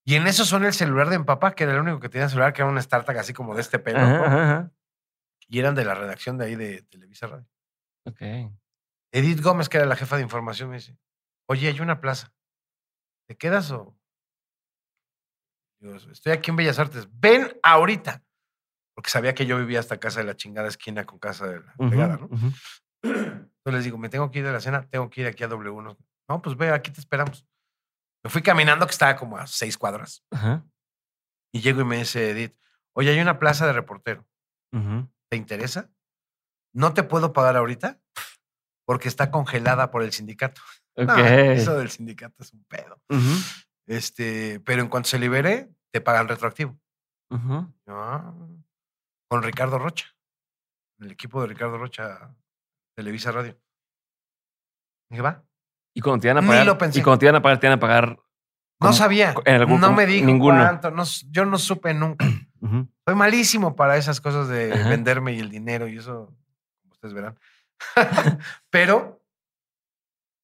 Y 0.06 0.16
en 0.16 0.28
eso 0.28 0.44
son 0.44 0.66
el 0.66 0.74
celular 0.74 1.10
de 1.10 1.20
mi 1.20 1.26
papá, 1.26 1.54
que 1.54 1.64
era 1.64 1.74
el 1.74 1.80
único 1.80 2.00
que 2.00 2.10
tenía 2.10 2.30
celular, 2.30 2.52
que 2.54 2.62
era 2.62 2.72
una 2.72 2.80
startup 2.80 3.18
así 3.18 3.34
como 3.34 3.54
de 3.56 3.62
este 3.62 3.80
pelo. 3.80 4.00
Y 5.48 5.60
eran 5.60 5.76
de 5.76 5.86
la 5.86 5.96
redacción 5.96 6.38
de 6.38 6.46
ahí 6.46 6.56
de 6.56 6.82
Televisa 6.84 7.28
Radio. 7.28 7.48
Ok. 8.06 8.22
Edith 9.12 9.42
Gómez, 9.42 9.70
que 9.70 9.78
era 9.78 9.86
la 9.86 9.96
jefa 9.96 10.16
de 10.16 10.24
información, 10.24 10.70
me 10.70 10.78
dice, 10.78 10.98
oye, 11.48 11.68
hay 11.68 11.80
una 11.80 12.02
plaza. 12.02 12.34
¿Te 13.30 13.38
quedas 13.38 13.70
o...? 13.70 13.96
Yo, 15.82 15.96
estoy 15.96 16.32
aquí 16.32 16.50
en 16.50 16.56
Bellas 16.56 16.80
Artes. 16.80 17.08
Ven 17.12 17.48
ahorita. 17.62 18.24
Porque 18.96 19.12
sabía 19.12 19.36
que 19.36 19.46
yo 19.46 19.60
vivía 19.60 19.80
hasta 19.80 20.00
casa 20.00 20.22
de 20.22 20.26
la 20.26 20.36
chingada 20.36 20.68
esquina 20.68 21.06
con 21.06 21.20
casa 21.20 21.48
de 21.48 21.60
la 21.60 21.76
pegada, 21.90 22.18
¿no? 22.18 22.28
Entonces 23.04 23.46
les 23.66 23.84
digo, 23.84 24.00
me 24.00 24.10
tengo 24.10 24.32
que 24.32 24.40
ir 24.40 24.46
de 24.46 24.52
la 24.52 24.60
cena, 24.60 24.88
tengo 24.90 25.12
que 25.12 25.22
ir 25.22 25.28
aquí 25.28 25.44
a 25.44 25.50
W1. 25.50 25.96
No, 26.28 26.42
pues 26.42 26.58
ve, 26.58 26.72
aquí 26.72 26.90
te 26.90 27.00
esperamos. 27.00 27.48
Me 28.24 28.32
fui 28.32 28.42
caminando 28.42 28.88
que 28.88 28.92
estaba 28.92 29.16
como 29.16 29.38
a 29.38 29.46
seis 29.46 29.78
cuadras. 29.78 30.26
Y 31.54 31.62
llego 31.62 31.82
y 31.82 31.86
me 31.86 31.98
dice 31.98 32.32
Edith, 32.32 32.58
oye, 32.94 33.12
hay 33.12 33.22
una 33.22 33.38
plaza 33.38 33.68
de 33.68 33.74
reportero. 33.74 34.28
¿Te 35.30 35.38
interesa? 35.38 35.92
No 36.74 36.96
te 36.96 37.04
puedo 37.04 37.32
pagar 37.32 37.56
ahorita 37.56 38.02
porque 38.86 39.08
está 39.08 39.30
congelada 39.30 39.92
por 39.92 40.02
el 40.02 40.14
sindicato. 40.14 40.62
Eso 41.54 41.78
del 41.78 41.90
sindicato 41.90 42.44
es 42.44 42.54
un 42.54 42.64
pedo. 42.66 43.02
este, 43.88 44.60
pero 44.62 44.82
en 44.82 44.88
cuanto 44.90 45.10
se 45.10 45.20
libere, 45.20 45.70
te 45.92 46.02
pagan 46.02 46.28
retroactivo. 46.28 46.80
Ah, 47.88 48.34
con 49.30 49.44
Ricardo 49.44 49.78
Rocha. 49.80 50.08
El 51.00 51.12
equipo 51.12 51.42
de 51.42 51.48
Ricardo 51.48 51.78
Rocha, 51.78 52.36
Televisa 52.96 53.32
Radio. 53.32 53.58
dije, 55.10 55.22
va. 55.22 55.44
Y 55.96 56.02
cuando 56.02 56.22
te 56.22 56.28
iban 56.28 56.38
a 56.44 56.48
pagar. 56.48 56.60
Ni 56.60 56.66
lo 56.66 56.78
pensé. 56.78 57.00
Y 57.00 57.04
cuando 57.04 57.20
te 57.20 57.26
iban 57.26 57.36
a 57.36 57.42
pagar, 57.42 57.60
te 57.60 57.68
iban 57.68 57.78
a 57.78 57.80
pagar. 57.80 58.20
No 58.82 58.94
sabía. 58.94 59.34
en 59.46 59.56
algún- 59.56 59.82
no 59.82 59.92
me 59.92 60.06
dijo 60.06 60.26
ninguno. 60.26 60.60
cuánto. 60.60 60.92
no 60.92 61.04
yo 61.30 61.46
no 61.46 61.58
supe 61.58 61.94
nunca. 61.94 62.26
Ujú. 62.62 62.88
Soy 63.06 63.16
malísimo 63.16 63.76
para 63.76 63.98
esas 63.98 64.20
cosas 64.22 64.48
de 64.50 64.68
venderme 64.90 65.34
y 65.34 65.40
el 65.40 65.50
dinero 65.50 65.88
y 65.88 65.98
eso, 65.98 66.36
como 66.82 66.94
ustedes 66.94 67.14
verán. 67.14 67.40
Pero 68.70 69.19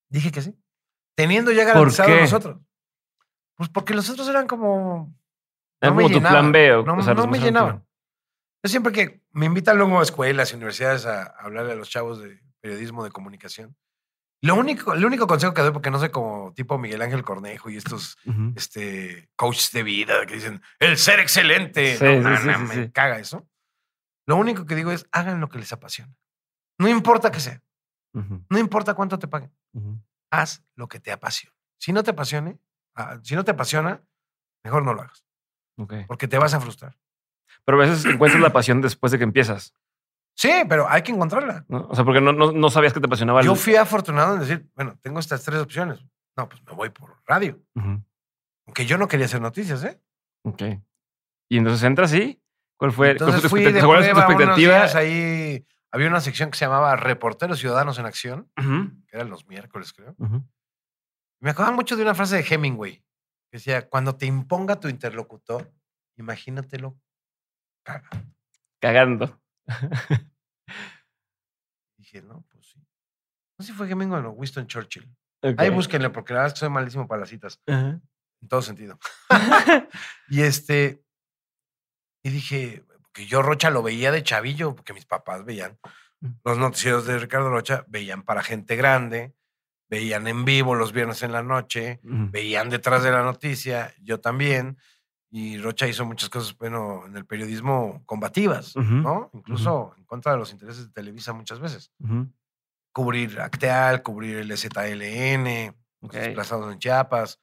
dije 0.09 0.31
que 0.31 0.41
sí. 0.41 0.55
Teniendo 1.15 1.51
ya 1.51 1.63
garantizado 1.63 2.09
qué? 2.09 2.21
nosotros. 2.21 2.57
Pues 3.55 3.69
porque 3.69 3.93
los 3.93 4.09
otros 4.09 4.27
eran 4.27 4.47
como. 4.47 5.15
No 5.81 5.93
me 5.93 6.03
como 6.03 6.07
tu 6.07 6.13
llenaban. 6.15 6.39
plan 6.39 6.51
B. 6.51 6.73
O, 6.73 6.83
No, 6.83 6.97
o 6.97 7.01
sea, 7.01 7.13
no 7.13 7.27
me 7.27 7.39
tu- 7.39 7.45
llenaban. 7.45 7.85
Yo 8.63 8.69
siempre 8.69 8.91
que 8.91 9.21
me 9.31 9.45
invitan 9.45 9.77
luego 9.77 9.99
a 9.99 10.03
escuelas 10.03 10.51
y 10.51 10.55
universidades 10.55 11.05
a 11.05 11.23
hablarle 11.23 11.73
a 11.73 11.75
los 11.75 11.89
chavos 11.89 12.19
de 12.21 12.41
periodismo 12.61 13.03
de 13.03 13.11
comunicación. 13.11 13.75
Lo 14.41 14.55
único, 14.55 14.93
el 14.93 15.05
único 15.05 15.27
consejo 15.27 15.53
que 15.53 15.61
doy, 15.61 15.71
porque 15.71 15.89
no 15.91 15.99
soy 15.99 16.09
como 16.09 16.53
tipo 16.53 16.77
Miguel 16.77 17.01
Ángel 17.01 17.23
Cornejo 17.23 17.69
y 17.69 17.77
estos 17.77 18.17
Ujú. 18.25 18.53
este, 18.55 19.29
coaches 19.35 19.71
de 19.71 19.83
vida 19.83 20.25
que 20.25 20.35
dicen 20.35 20.61
el 20.79 20.97
ser 20.97 21.19
excelente. 21.19 21.95
Sí, 21.97 22.03
no, 22.03 22.37
sí, 22.37 22.47
no, 22.47 22.67
sí, 22.71 22.77
me 22.79 22.91
caga 22.91 23.19
eso. 23.19 23.47
Lo 24.27 24.35
único 24.35 24.65
que 24.65 24.75
digo 24.75 24.91
es 24.91 25.07
hagan 25.11 25.39
lo 25.39 25.49
que 25.49 25.59
les 25.59 25.71
apasiona. 25.71 26.13
No 26.79 26.87
importa 26.89 27.31
que 27.31 27.39
sea, 27.39 27.61
No 28.49 28.57
importa 28.59 28.93
cuánto 28.93 29.19
te 29.19 29.27
paguen, 29.27 29.51
haz 30.31 30.63
lo 30.75 30.87
que 30.87 30.99
te 30.99 31.11
apasiona. 31.11 31.55
Si 31.77 31.91
no 31.93 32.01
te 32.03 32.11
apasione, 32.11 32.57
ah, 32.95 33.19
si 33.23 33.35
no 33.35 33.43
te 33.43 33.51
apasiona, 33.51 34.01
mejor 34.63 34.83
no 34.83 34.93
lo 34.93 35.01
hagas, 35.01 35.25
porque 36.07 36.27
te 36.27 36.37
vas 36.37 36.53
a 36.53 36.59
frustrar. 36.61 36.97
Pero 37.65 37.77
a 37.81 37.85
veces 37.85 38.05
encuentras 38.13 38.41
la 38.41 38.53
pasión 38.53 38.81
después 38.81 39.11
de 39.11 39.17
que 39.17 39.23
empiezas. 39.25 39.73
Sí, 40.37 40.51
pero 40.67 40.89
hay 40.89 41.01
que 41.01 41.11
encontrarla. 41.13 41.65
¿no? 41.69 41.87
O 41.87 41.95
sea, 41.95 42.03
porque 42.03 42.19
no, 42.21 42.33
no, 42.33 42.51
no 42.51 42.69
sabías 42.69 42.91
que 42.93 42.99
te 42.99 43.05
apasionaba 43.05 43.39
el- 43.39 43.45
Yo 43.45 43.55
fui 43.55 43.75
afortunado 43.75 44.33
en 44.35 44.41
decir, 44.41 44.69
bueno, 44.75 44.97
tengo 45.01 45.19
estas 45.19 45.43
tres 45.43 45.59
opciones. 45.61 46.05
No, 46.37 46.49
pues 46.49 46.61
me 46.65 46.73
voy 46.73 46.89
por 46.89 47.21
radio. 47.25 47.61
Aunque 48.67 48.85
yo 48.85 48.97
no 48.97 49.07
quería 49.07 49.25
hacer 49.27 49.39
noticias, 49.41 49.83
¿eh? 49.85 50.01
Ok. 50.43 50.61
Y 51.49 51.57
entonces 51.57 51.83
entras 51.83 52.13
y. 52.13 52.41
¿Cuál 52.77 52.91
fue, 52.91 53.15
cuál 53.15 53.29
Entonces 53.29 53.41
fue 53.41 53.41
tu 53.41 53.49
fui 53.49 53.73
de 53.73 53.85
¿Cuál 53.85 54.03
es 54.03 54.09
tu 54.11 54.17
unos 54.17 54.29
expectativa? 54.29 54.75
días 54.75 54.95
ahí. 54.95 55.65
Había 55.95 56.09
una 56.09 56.19
sección 56.19 56.51
que 56.51 56.57
se 56.57 56.65
llamaba 56.65 56.97
Reporteros 56.97 57.57
Ciudadanos 57.57 57.97
en 57.99 58.05
Acción, 58.05 58.51
que 58.57 59.15
eran 59.15 59.29
los 59.29 59.47
miércoles, 59.47 59.93
creo. 59.93 60.13
Me 61.39 61.51
acordaba 61.51 61.73
mucho 61.73 61.95
de 61.95 62.01
una 62.01 62.13
frase 62.13 62.35
de 62.35 62.45
Hemingway, 62.45 62.97
que 62.97 63.53
decía, 63.53 63.87
cuando 63.87 64.17
te 64.17 64.25
imponga 64.25 64.77
tu 64.77 64.89
interlocutor, 64.89 65.73
imagínatelo 66.17 66.99
caga. 67.85 68.09
Cagando. 68.81 69.41
Dije, 71.97 72.21
no, 72.23 72.45
pues 72.51 72.71
sí. 72.71 72.79
No 73.57 73.65
sé 73.65 73.71
si 73.71 73.77
fue 73.77 73.89
Hemingway 73.89 74.21
o 74.25 74.31
Winston 74.31 74.67
Churchill. 74.67 75.09
Ahí 75.57 75.69
búsquenle, 75.69 76.09
porque 76.09 76.33
la 76.33 76.39
verdad 76.39 76.47
es 76.47 76.53
que 76.55 76.59
soy 76.59 76.69
malísimo 76.71 77.07
para 77.07 77.21
las 77.21 77.29
citas, 77.29 77.61
en 77.67 78.01
todo 78.49 78.61
sentido. 78.61 78.99
y 80.27 80.41
este, 80.41 81.05
y 82.21 82.31
dije, 82.31 82.83
que 83.15 83.25
yo 83.25 83.41
Rocha 83.41 83.71
lo 83.71 83.81
veía 83.81 84.11
de 84.11 84.21
chavillo, 84.23 84.75
porque 84.75 84.93
mis 84.93 85.05
papás 85.05 85.43
veían 85.45 85.79
Mm. 86.21 86.27
los 86.45 86.57
noticieros 86.57 87.05
de 87.05 87.17
Ricardo 87.19 87.49
Rocha, 87.49 87.83
veían 87.87 88.23
para 88.23 88.41
gente 88.43 88.75
grande, 88.75 89.33
veían 89.89 90.27
en 90.27 90.45
vivo 90.45 90.73
los 90.75 90.91
viernes 90.93 91.23
en 91.23 91.31
la 91.31 91.43
noche, 91.43 91.99
Ujú. 92.03 92.29
veían 92.31 92.69
detrás 92.69 93.03
de 93.03 93.11
la 93.11 93.21
noticia, 93.23 93.93
yo 94.01 94.19
también. 94.21 94.77
Y 95.29 95.57
Rocha 95.57 95.87
hizo 95.87 96.05
muchas 96.05 96.29
cosas, 96.29 96.57
bueno, 96.57 97.03
en 97.05 97.17
el 97.17 97.25
periodismo 97.25 98.01
combativas, 98.05 98.75
¿no? 98.77 99.29
Incluso 99.33 99.93
en 99.97 100.05
contra 100.05 100.31
de 100.31 100.37
los 100.37 100.51
intereses 100.53 100.87
de 100.87 100.93
Televisa 100.93 101.33
muchas 101.33 101.59
veces. 101.59 101.91
Cubrir 102.93 103.41
Acteal, 103.41 104.01
cubrir 104.01 104.37
el 104.37 104.51
ZLN, 104.57 105.75
los 106.01 106.11
desplazados 106.13 106.71
en 106.71 106.79
Chiapas, 106.79 107.41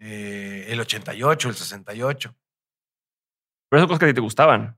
eh, 0.00 0.66
el 0.68 0.80
88, 0.80 1.48
el 1.48 1.54
68. 1.54 2.34
Pero 3.68 3.78
esas 3.80 3.86
cosas 3.86 3.98
que 4.00 4.04
a 4.06 4.08
ti 4.08 4.14
te 4.14 4.20
gustaban. 4.20 4.76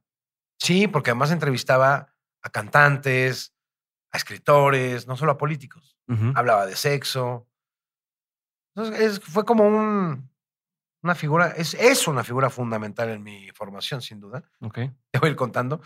Sí, 0.63 0.87
porque 0.87 1.11
además 1.11 1.31
entrevistaba 1.33 2.15
a 2.43 2.51
cantantes, 2.51 3.53
a 4.13 4.17
escritores, 4.17 5.07
no 5.09 5.17
solo 5.17 5.33
a 5.33 5.39
políticos. 5.39 5.97
Ujú. 6.09 6.33
Hablaba 6.37 6.67
de 6.67 6.77
sexo. 6.77 7.49
Entonces, 8.77 9.01
es- 9.01 9.21
fue 9.21 9.45
como 9.45 9.65
un, 9.67 10.31
una 11.03 11.15
figura, 11.17 11.49
es, 11.57 11.75
es 11.75 12.07
una 12.07 12.23
figura 12.23 12.49
fundamental 12.49 13.09
en 13.11 13.23
mi 13.23 13.51
formación, 13.51 14.01
sin 14.03 14.21
duda. 14.21 14.43
Ok. 14.61 14.75
Te 15.11 15.19
voy 15.19 15.29
a 15.29 15.31
ir 15.33 15.37
contando. 15.37 15.81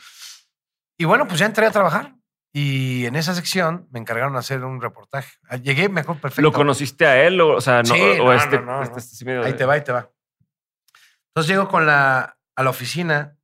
Y 0.99 1.05
bueno, 1.07 1.27
pues 1.27 1.39
ya 1.41 1.47
entré 1.47 1.67
a 1.67 1.71
trabajar. 1.71 2.15
Y 2.53 3.05
en 3.07 3.17
esa 3.17 3.35
sección 3.35 3.87
me 3.91 3.99
encargaron 3.99 4.33
de 4.35 4.39
hacer 4.39 4.65
un 4.65 4.81
reportaje. 4.81 5.33
Ah, 5.49 5.57
Llegué 5.57 5.89
mejor 5.91 6.19
perfecto. 6.21 6.43
¿Lo 6.43 6.53
conociste 6.53 7.07
a 7.07 7.23
él? 7.27 7.39
O, 7.41 7.57
o 7.57 7.61
sea, 7.61 7.83
no, 7.83 7.95
Sí, 7.95 8.01
o 8.01 8.25
no, 8.25 8.33
este, 8.35 8.59
no, 8.61 8.65
no, 8.79 8.83
este- 8.83 8.99
este 8.99 9.25
medio 9.27 9.43
Ahí 9.45 9.55
te 9.55 9.65
va, 9.67 9.75
ahí 9.75 9.85
te 9.85 9.93
va. 9.93 10.11
Entonces 11.29 11.49
llego 11.51 11.69
con 11.69 11.87
la, 11.87 12.39
a 12.55 12.63
la 12.63 12.71
oficina 12.71 13.37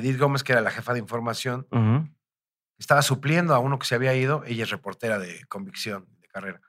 de 0.00 0.08
Edith 0.08 0.18
Gómez, 0.18 0.42
que 0.42 0.52
era 0.52 0.60
la 0.60 0.70
jefa 0.70 0.92
de 0.92 0.98
información. 1.00 1.66
Ujú. 1.70 2.08
Estaba 2.78 3.02
supliendo 3.02 3.54
a 3.54 3.58
uno 3.58 3.78
que 3.78 3.86
se 3.86 3.94
había 3.94 4.14
ido. 4.14 4.44
Ella 4.44 4.64
es 4.64 4.70
reportera 4.70 5.18
de 5.18 5.44
convicción, 5.46 6.06
de 6.20 6.28
carrera. 6.28 6.60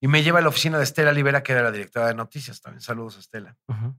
Y 0.00 0.08
me 0.08 0.22
lleva 0.22 0.40
a 0.40 0.42
la 0.42 0.48
oficina 0.48 0.78
de 0.78 0.84
Estela 0.84 1.12
Libera, 1.12 1.42
que 1.42 1.52
era 1.52 1.62
la 1.62 1.70
directora 1.70 2.08
de 2.08 2.14
noticias. 2.14 2.60
También 2.60 2.80
saludos 2.80 3.16
a 3.16 3.20
Estela. 3.20 3.56
Ujú. 3.68 3.96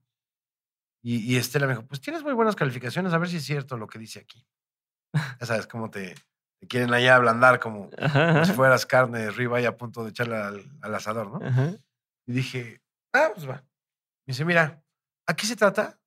Y, 1.01 1.33
y 1.33 1.37
Estela 1.37 1.67
me 1.67 1.73
dijo, 1.73 1.87
pues 1.87 2.01
tienes 2.01 2.23
muy 2.23 2.33
buenas 2.33 2.55
calificaciones, 2.55 3.13
a 3.13 3.17
ver 3.17 3.29
si 3.29 3.37
es 3.37 3.43
cierto 3.45 3.77
lo 3.77 3.87
que 3.87 3.99
dice 3.99 4.19
aquí. 4.19 4.45
Ya 5.39 5.45
sabes, 5.45 5.67
cómo 5.67 5.89
te, 5.91 6.15
te 6.59 6.67
quieren 6.67 6.93
allá 6.93 7.15
ablandar 7.15 7.59
como, 7.59 7.89
como 7.89 8.45
si 8.45 8.51
fueras 8.53 8.85
carne 8.85 9.19
de 9.19 9.31
ribeye 9.31 9.67
a 9.67 9.77
punto 9.77 10.03
de 10.03 10.09
echarla 10.09 10.47
al, 10.47 10.63
al 10.81 10.95
asador, 10.95 11.29
¿no? 11.29 11.45
ajá. 11.45 11.73
Y 12.25 12.31
dije, 12.31 12.81
ah, 13.13 13.29
pues 13.33 13.47
va. 13.47 13.55
Me 14.25 14.31
dice, 14.31 14.45
mira, 14.45 14.81
aquí 15.27 15.45
se 15.45 15.55
trata 15.55 15.99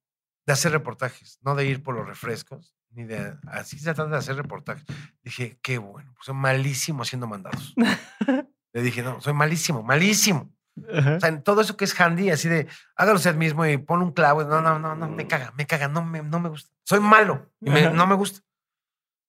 de 0.46 0.52
hacer 0.52 0.72
reportajes, 0.72 1.38
no 1.42 1.54
de 1.54 1.66
ir 1.66 1.82
por 1.82 1.94
los 1.96 2.06
refrescos, 2.06 2.74
ni 2.90 3.04
de... 3.04 3.36
Así 3.48 3.78
se 3.78 3.92
trata 3.94 4.10
de 4.10 4.16
hacer 4.18 4.36
reportajes. 4.36 4.84
Dije, 5.22 5.58
qué 5.60 5.78
bueno, 5.78 6.12
pues 6.14 6.26
soy 6.26 6.34
malísimo 6.34 7.02
haciendo 7.02 7.26
mandados. 7.26 7.74
Le 8.72 8.82
dije, 8.82 9.02
no, 9.02 9.20
soy 9.20 9.32
malísimo, 9.32 9.82
malísimo. 9.82 10.52
Ajá. 10.94 11.16
O 11.16 11.20
sea, 11.20 11.28
en 11.30 11.42
todo 11.42 11.62
eso 11.62 11.76
que 11.76 11.84
es 11.86 11.98
handy, 11.98 12.30
así 12.30 12.48
de, 12.48 12.66
hágalo 12.96 13.16
usted 13.16 13.34
mismo 13.34 13.64
y 13.66 13.78
pon 13.78 14.02
un 14.02 14.12
clavo. 14.12 14.44
No, 14.44 14.60
no, 14.60 14.78
no, 14.78 14.94
no, 14.94 15.08
me 15.08 15.26
caga, 15.26 15.52
me 15.56 15.66
caga, 15.66 15.88
no 15.88 16.04
me, 16.04 16.22
no 16.22 16.38
me 16.38 16.50
gusta. 16.50 16.70
Soy 16.84 17.00
malo 17.00 17.50
y 17.60 17.70
me- 17.70 17.86
Ajá. 17.86 17.90
no 17.90 18.06
me 18.06 18.14
gusta. 18.14 18.40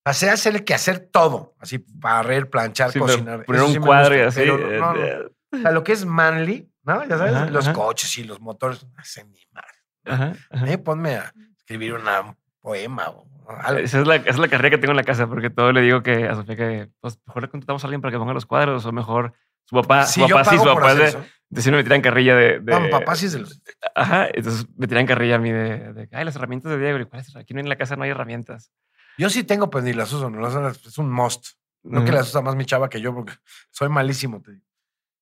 Pasé 0.04 0.30
a 0.30 0.34
hacerle 0.34 0.64
que 0.64 0.74
hacer 0.74 1.00
todo, 1.00 1.56
así, 1.60 1.84
barrer, 1.90 2.50
planchar, 2.50 2.92
Sí, 2.92 3.00
cocinar. 3.00 3.44
poner 3.46 3.62
un 3.64 3.74
sí 3.74 3.80
cuadro 3.80 4.16
y 4.16 4.20
así. 4.22 4.40
pero 4.40 4.58
no, 4.58 4.94
no, 4.94 5.04
eh, 5.04 5.32
o 5.54 5.58
sea, 5.58 5.72
lo 5.72 5.84
que 5.84 5.94
es 5.94 6.06
manly, 6.06 6.72
¿no? 6.84 7.04
Ya 7.06 7.18
sabes, 7.18 7.34
Ajá, 7.36 7.46
los 7.48 7.66
ajá. 7.68 7.74
coches 7.74 8.18
y 8.18 8.24
los 8.24 8.40
motores, 8.40 8.86
no 8.86 9.04
sé 9.04 9.24
ni 9.26 9.40
madre. 9.52 9.68
Ajá, 10.08 10.34
ajá. 10.50 10.72
Eh, 10.72 10.78
Ponme 10.78 11.16
a 11.16 11.34
escribir 11.58 11.94
una- 11.94 12.22
un 12.22 12.38
poema 12.62 13.10
o 13.10 13.28
algo. 13.60 13.80
Esa 13.82 14.02
es, 14.02 14.08
la, 14.08 14.16
esa 14.18 14.30
es 14.30 14.40
la 14.40 14.48
carrera 14.48 14.70
que 14.72 14.78
tengo 14.78 14.92
en 14.92 14.98
la 14.98 15.04
casa, 15.04 15.28
porque 15.28 15.50
todo 15.50 15.72
le 15.72 15.82
digo 15.82 16.04
que 16.04 16.28
a 16.28 16.36
Sofía 16.36 16.56
que 16.56 16.90
pues, 17.00 17.20
mejor 17.26 17.44
le 17.44 17.50
contratamos 17.50 17.84
a 17.84 17.88
alguien 17.88 18.02
para 18.02 18.12
que 18.12 18.18
ponga 18.18 18.34
los 18.34 18.46
cuadros, 18.46 18.86
o 18.86 18.92
mejor 18.92 19.34
su 19.66 19.76
papá, 19.76 20.06
Sí, 20.06 20.22
su 20.22 20.28
papá 20.28 20.46
sí, 20.46 20.58
su 20.58 20.64
papá 20.66 20.92
es 20.94 21.14
de, 21.14 21.20
de 21.50 21.62
si 21.62 21.72
no 21.72 21.78
me 21.78 21.84
tiran 21.84 22.02
carrilla 22.02 22.36
de. 22.36 22.60
de 22.60 22.80
No, 22.80 22.90
papá 22.90 23.16
sí 23.16 23.26
es 23.28 23.34
los... 23.36 23.62
Ajá, 23.96 24.28
entonces 24.34 24.66
me 24.78 24.88
tiran 24.88 25.06
carrilla 25.06 25.36
a 25.36 25.40
mí 25.40 25.52
de, 25.52 25.94
de 25.94 26.10
ay, 26.12 26.26
las 26.26 26.36
herramientas 26.36 26.72
de 26.72 26.78
Diego. 26.80 27.00
Y, 27.00 27.06
¿cuáles? 27.06 27.36
Aquí 27.36 27.54
no 27.54 27.60
en 27.60 27.70
la 27.70 27.76
casa 27.78 27.96
no 27.96 28.04
hay 28.04 28.10
herramientas. 28.12 28.72
Yo 29.18 29.30
sí 29.30 29.44
tengo, 29.44 29.70
pues 29.70 29.84
ni 29.84 29.94
las 29.94 30.12
uso, 30.14 30.30
no 30.30 30.40
las 30.40 30.54
uso, 30.56 30.90
es 30.90 30.98
un 30.98 31.12
must. 31.12 31.48
No 31.84 32.04
que 32.04 32.12
las 32.12 32.28
usa 32.30 32.42
más 32.42 32.56
mi 32.56 32.66
chava 32.66 32.90
que 32.90 33.00
yo, 33.00 33.14
porque 33.16 33.34
soy 33.72 33.88
malísimo, 33.88 34.42
te 34.42 34.52
digo. 34.52 34.66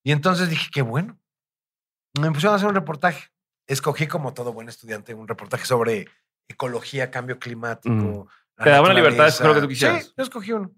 Y 0.03 0.11
entonces 0.11 0.49
dije, 0.49 0.69
qué 0.73 0.81
bueno. 0.81 1.19
Me 2.19 2.31
pusieron 2.31 2.53
a 2.53 2.55
hacer 2.57 2.67
un 2.69 2.75
reportaje. 2.75 3.29
Escogí, 3.67 4.07
como 4.07 4.33
todo 4.33 4.53
buen 4.53 4.69
estudiante, 4.69 5.13
un 5.13 5.27
reportaje 5.27 5.65
sobre 5.65 6.07
ecología, 6.47 7.09
cambio 7.09 7.39
climático. 7.39 8.27
la 8.57 8.63
Te 8.63 8.69
daban 8.69 8.89
la 8.89 8.95
libertad 9.01 9.27
escoger 9.27 9.47
lo 9.47 9.53
que 9.55 9.61
tú 9.61 9.67
quisieras. 9.67 10.05
Sí, 10.05 10.13
yo 10.15 10.23
escogí 10.23 10.51
uno. 10.53 10.71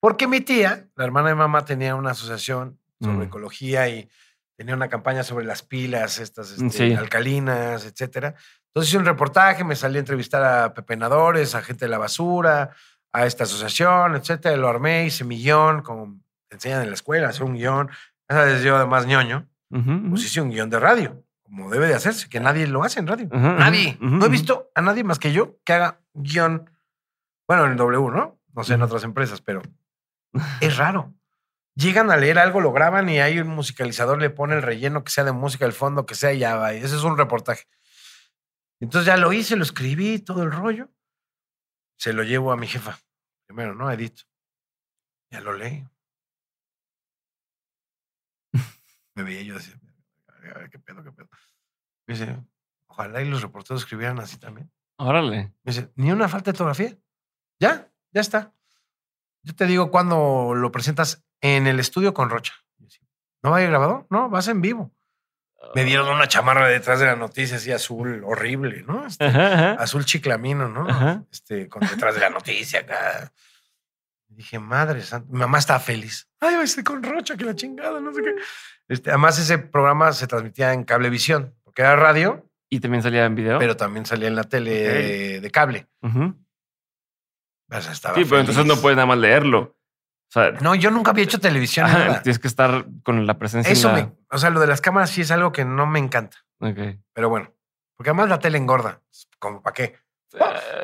Porque 0.00 0.28
mi 0.28 0.40
tía, 0.40 0.88
la 0.94 1.04
hermana 1.04 1.28
de 1.30 1.34
mamá, 1.34 1.64
tenía 1.64 1.94
una 1.94 2.10
asociación 2.10 2.78
sobre 3.00 3.18
Mm. 3.18 3.22
ecología 3.22 3.88
y 3.88 4.08
tenía 4.56 4.74
una 4.74 4.88
campaña 4.88 5.22
sobre 5.22 5.44
las 5.44 5.62
pilas, 5.62 6.18
estas 6.18 6.50
este, 6.52 6.64
Mm, 6.64 6.70
Sí. 6.70 6.92
alcalinas, 6.94 7.84
etcétera. 7.86 8.34
Entonces 8.68 8.90
hice 8.90 8.98
un 8.98 9.06
reportaje, 9.06 9.64
me 9.64 9.74
salí 9.74 9.96
a 9.96 10.00
entrevistar 10.00 10.44
a 10.44 10.74
pepenadores, 10.74 11.54
a 11.54 11.62
gente 11.62 11.86
de 11.86 11.88
la 11.90 11.98
basura, 11.98 12.70
a 13.12 13.26
esta 13.26 13.44
asociación, 13.44 14.14
etcétera. 14.14 14.56
Lo 14.56 14.68
armé, 14.68 15.06
hice 15.06 15.24
mi 15.24 15.38
guion, 15.42 15.82
como 15.82 16.20
te 16.48 16.56
enseñan 16.56 16.82
en 16.82 16.88
la 16.90 16.94
escuela, 16.94 17.28
hacer 17.30 17.44
un 17.44 17.54
guion. 17.54 17.90
Sabes, 18.28 18.62
yo 18.62 18.76
además 18.76 19.06
ñoño, 19.06 19.48
Ujú, 19.70 19.90
ujú. 19.90 20.10
pues 20.10 20.24
hice 20.24 20.40
un 20.42 20.50
guion 20.50 20.68
de 20.70 20.78
radio, 20.78 21.24
como 21.46 21.70
debe 21.70 21.86
de 21.86 21.94
hacerse, 21.94 22.28
que 22.28 22.40
nadie 22.40 22.66
lo 22.66 22.84
hace 22.84 23.00
en 23.00 23.06
radio. 23.06 23.28
Nadie. 23.30 23.96
no 24.00 24.26
he 24.26 24.28
visto 24.28 24.70
a 24.74 24.82
nadie 24.82 25.04
más 25.04 25.18
que 25.18 25.32
yo 25.32 25.58
que 25.64 25.72
haga 25.72 26.00
guion. 26.12 26.70
Bueno, 27.46 27.64
en 27.64 27.72
el 27.72 27.76
W, 27.76 28.10
¿no? 28.10 28.38
No 28.52 28.64
sé 28.64 28.74
en 28.74 28.82
otras 28.82 29.04
empresas, 29.04 29.40
pero 29.40 29.62
es 30.60 30.76
raro. 30.76 31.14
Llegan 31.74 32.10
a 32.10 32.16
leer 32.16 32.38
algo, 32.38 32.60
lo 32.60 32.72
graban 32.72 33.08
y 33.08 33.20
ahí 33.20 33.38
un 33.38 33.48
musicalizador 33.48 34.20
le 34.20 34.30
pone 34.30 34.56
el 34.56 34.62
relleno 34.62 35.04
que 35.04 35.12
sea 35.12 35.24
de 35.24 35.32
música, 35.32 35.66
el 35.66 35.72
fondo 35.72 36.06
que 36.06 36.14
sea, 36.14 36.32
y 36.32 36.38
ya 36.38 36.56
va. 36.56 36.72
Ese 36.72 36.96
es 36.96 37.02
un 37.02 37.18
reportaje. 37.18 37.64
Entonces 38.80 39.06
ya 39.06 39.16
lo 39.16 39.32
hice, 39.32 39.56
lo 39.56 39.62
escribí, 39.62 40.18
todo 40.18 40.42
el 40.42 40.52
rollo. 40.52 40.90
Se 41.98 42.12
lo 42.12 42.22
llevo 42.22 42.52
a 42.52 42.56
mi 42.56 42.66
jefa. 42.66 42.98
Primero, 43.46 43.74
¿no? 43.74 43.90
Edith. 43.90 44.22
Ya 45.30 45.40
lo 45.40 45.52
leí. 45.52 45.86
Me 49.14 49.22
veía 49.22 49.42
yo 49.42 49.54
decía, 49.54 49.78
qué 50.70 50.78
pedo, 50.78 51.02
qué 51.02 51.12
pedo. 51.12 51.28
Me 52.06 52.14
dice, 52.14 52.38
ojalá 52.86 53.22
y 53.22 53.28
los 53.28 53.42
reporteros 53.42 53.82
escribieran 53.82 54.18
así 54.20 54.38
también. 54.38 54.70
Órale. 54.98 55.52
Me 55.62 55.72
dice, 55.72 55.90
ni 55.96 56.10
una 56.12 56.28
falta 56.28 56.50
de 56.50 56.54
ortografía. 56.54 56.96
Ya, 57.58 57.90
ya 58.12 58.20
está. 58.20 58.52
Yo 59.42 59.54
te 59.54 59.66
digo 59.66 59.90
cuando 59.90 60.54
lo 60.54 60.72
presentas 60.72 61.24
en 61.40 61.66
el 61.66 61.78
estudio 61.80 62.14
con 62.14 62.30
Rocha. 62.30 62.54
¿No 63.42 63.50
va 63.50 63.58
a 63.58 63.62
ir 63.62 63.68
grabado? 63.68 64.06
No, 64.10 64.28
vas 64.28 64.48
en 64.48 64.60
vivo. 64.60 64.92
Me 65.74 65.84
dieron 65.84 66.08
una 66.08 66.28
chamarra 66.28 66.68
detrás 66.68 67.00
de 67.00 67.06
la 67.06 67.16
noticia 67.16 67.56
así 67.56 67.72
azul 67.72 68.22
horrible, 68.24 68.82
¿no? 68.82 69.06
Este, 69.06 69.24
azul 69.24 70.04
chiclamino, 70.04 70.68
¿no? 70.68 71.26
Este, 71.30 71.68
con 71.68 71.86
detrás 71.86 72.14
de 72.14 72.20
la 72.20 72.30
noticia 72.30 72.80
acá. 72.80 73.32
Dije, 74.36 74.58
madre 74.58 75.02
santa, 75.02 75.26
mi 75.30 75.38
mamá 75.38 75.58
estaba 75.58 75.80
feliz. 75.80 76.28
Ay, 76.40 76.56
estoy 76.62 76.84
con 76.84 77.02
Rocha, 77.02 77.36
que 77.36 77.44
la 77.44 77.54
chingada, 77.54 78.00
no 78.00 78.12
sé 78.12 78.22
qué. 78.22 78.34
Este, 78.88 79.10
además, 79.10 79.38
ese 79.38 79.58
programa 79.58 80.12
se 80.12 80.26
transmitía 80.26 80.72
en 80.72 80.84
cablevisión, 80.84 81.54
porque 81.64 81.82
era 81.82 81.96
radio. 81.96 82.48
Y 82.68 82.80
también 82.80 83.02
salía 83.02 83.24
en 83.24 83.34
video. 83.34 83.58
Pero 83.58 83.76
también 83.76 84.06
salía 84.06 84.28
en 84.28 84.36
la 84.36 84.44
tele 84.44 85.40
de 85.40 85.50
cable. 85.50 85.88
sí, 88.14 88.24
pero 88.24 88.40
entonces 88.40 88.64
no 88.64 88.76
puedes 88.76 88.96
nada 88.96 89.06
más 89.06 89.18
leerlo 89.18 89.76
no, 90.60 90.74
yo 90.74 90.90
nunca 90.90 91.12
había 91.12 91.24
hecho 91.24 91.38
televisión. 91.40 91.88
tienes 92.22 92.38
que 92.38 92.48
estar 92.48 92.86
con 93.02 93.26
la 93.26 93.38
presencia. 93.38 93.72
Eso 93.72 93.92
o 94.30 94.38
sea, 94.38 94.50
lo 94.50 94.60
de 94.60 94.66
las 94.66 94.80
cámaras 94.80 95.10
sí 95.10 95.22
es 95.22 95.30
algo 95.30 95.52
que 95.52 95.64
no 95.64 95.86
me 95.86 95.98
encanta. 95.98 96.38
Ok. 96.60 96.78
Pero 97.12 97.28
bueno, 97.28 97.52
porque 97.96 98.10
además 98.10 98.28
la 98.28 98.38
tele 98.38 98.58
engorda. 98.58 99.00
Como 99.38 99.62
para 99.62 99.74
qué. 99.74 99.98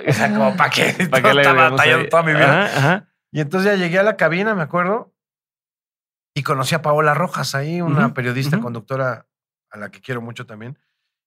O 0.08 0.12
sea, 0.12 0.28
como 0.32 0.56
para 0.56 0.70
qué. 0.70 0.92
¿Para 1.10 1.22
qué 1.22 1.34
le 1.34 1.42
estaba 1.42 1.70
batallando 1.70 2.08
toda 2.08 2.22
mi 2.22 2.32
vida. 2.32 3.08
Y 3.32 3.40
entonces 3.40 3.72
ya 3.72 3.82
llegué 3.82 3.98
a 3.98 4.02
la 4.02 4.16
cabina, 4.16 4.54
me 4.54 4.62
acuerdo, 4.62 5.14
y 6.34 6.42
conocí 6.42 6.74
a 6.74 6.82
Paola 6.82 7.14
Rojas 7.14 7.54
ahí, 7.54 7.80
una 7.80 8.14
periodista, 8.14 8.60
conductora 8.60 9.26
a 9.70 9.78
la 9.78 9.90
que 9.90 10.00
quiero 10.00 10.20
mucho 10.20 10.46
también. 10.46 10.78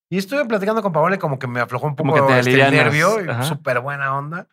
Y 0.09 0.17
estuve 0.17 0.45
platicando 0.45 0.83
con 0.83 0.93
Paola 0.93 1.15
y 1.15 1.19
como 1.19 1.39
que 1.39 1.47
me 1.47 1.59
aflojó 1.59 1.87
un 1.87 1.95
poco 1.95 2.29
este, 2.29 2.61
el 2.61 2.71
nervio, 2.71 3.43
súper 3.43 3.79
buena 3.79 4.15
onda. 4.15 4.47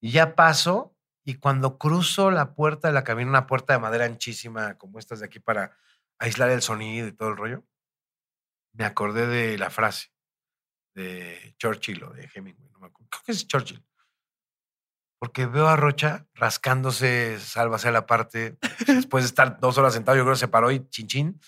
Y 0.00 0.10
ya 0.10 0.34
paso 0.34 0.96
y 1.22 1.34
cuando 1.34 1.76
cruzo 1.76 2.30
la 2.30 2.54
puerta 2.54 2.88
de 2.88 2.94
la 2.94 3.04
cabina, 3.04 3.28
una 3.28 3.46
puerta 3.46 3.74
de 3.74 3.78
madera 3.78 4.06
anchísima 4.06 4.78
como 4.78 4.98
estas 4.98 5.20
de 5.20 5.26
aquí 5.26 5.38
para 5.38 5.76
aislar 6.18 6.50
el 6.50 6.62
sonido 6.62 7.06
y 7.08 7.12
todo 7.12 7.28
el 7.28 7.36
rollo, 7.36 7.64
me 8.72 8.84
acordé 8.84 9.26
de 9.26 9.58
la 9.58 9.68
frase 9.68 10.10
de 10.94 11.54
Churchill 11.58 12.02
o 12.04 12.10
de 12.10 12.30
Hemingway. 12.34 12.70
No 12.70 12.78
me 12.80 12.86
acuerdo. 12.86 13.08
Creo 13.10 13.22
que 13.24 13.32
es 13.32 13.46
Churchill. 13.46 13.84
Porque 15.20 15.44
veo 15.44 15.68
a 15.68 15.76
Rocha 15.76 16.26
rascándose, 16.34 17.38
sálvase 17.38 17.88
a 17.88 17.92
la 17.92 18.06
parte. 18.06 18.56
Después 18.86 19.22
de 19.24 19.28
estar 19.28 19.60
dos 19.60 19.76
horas 19.76 19.92
sentado, 19.92 20.16
yo 20.16 20.24
creo 20.24 20.34
que 20.34 20.40
se 20.40 20.48
paró 20.48 20.70
y 20.70 20.88
chin 20.88 21.38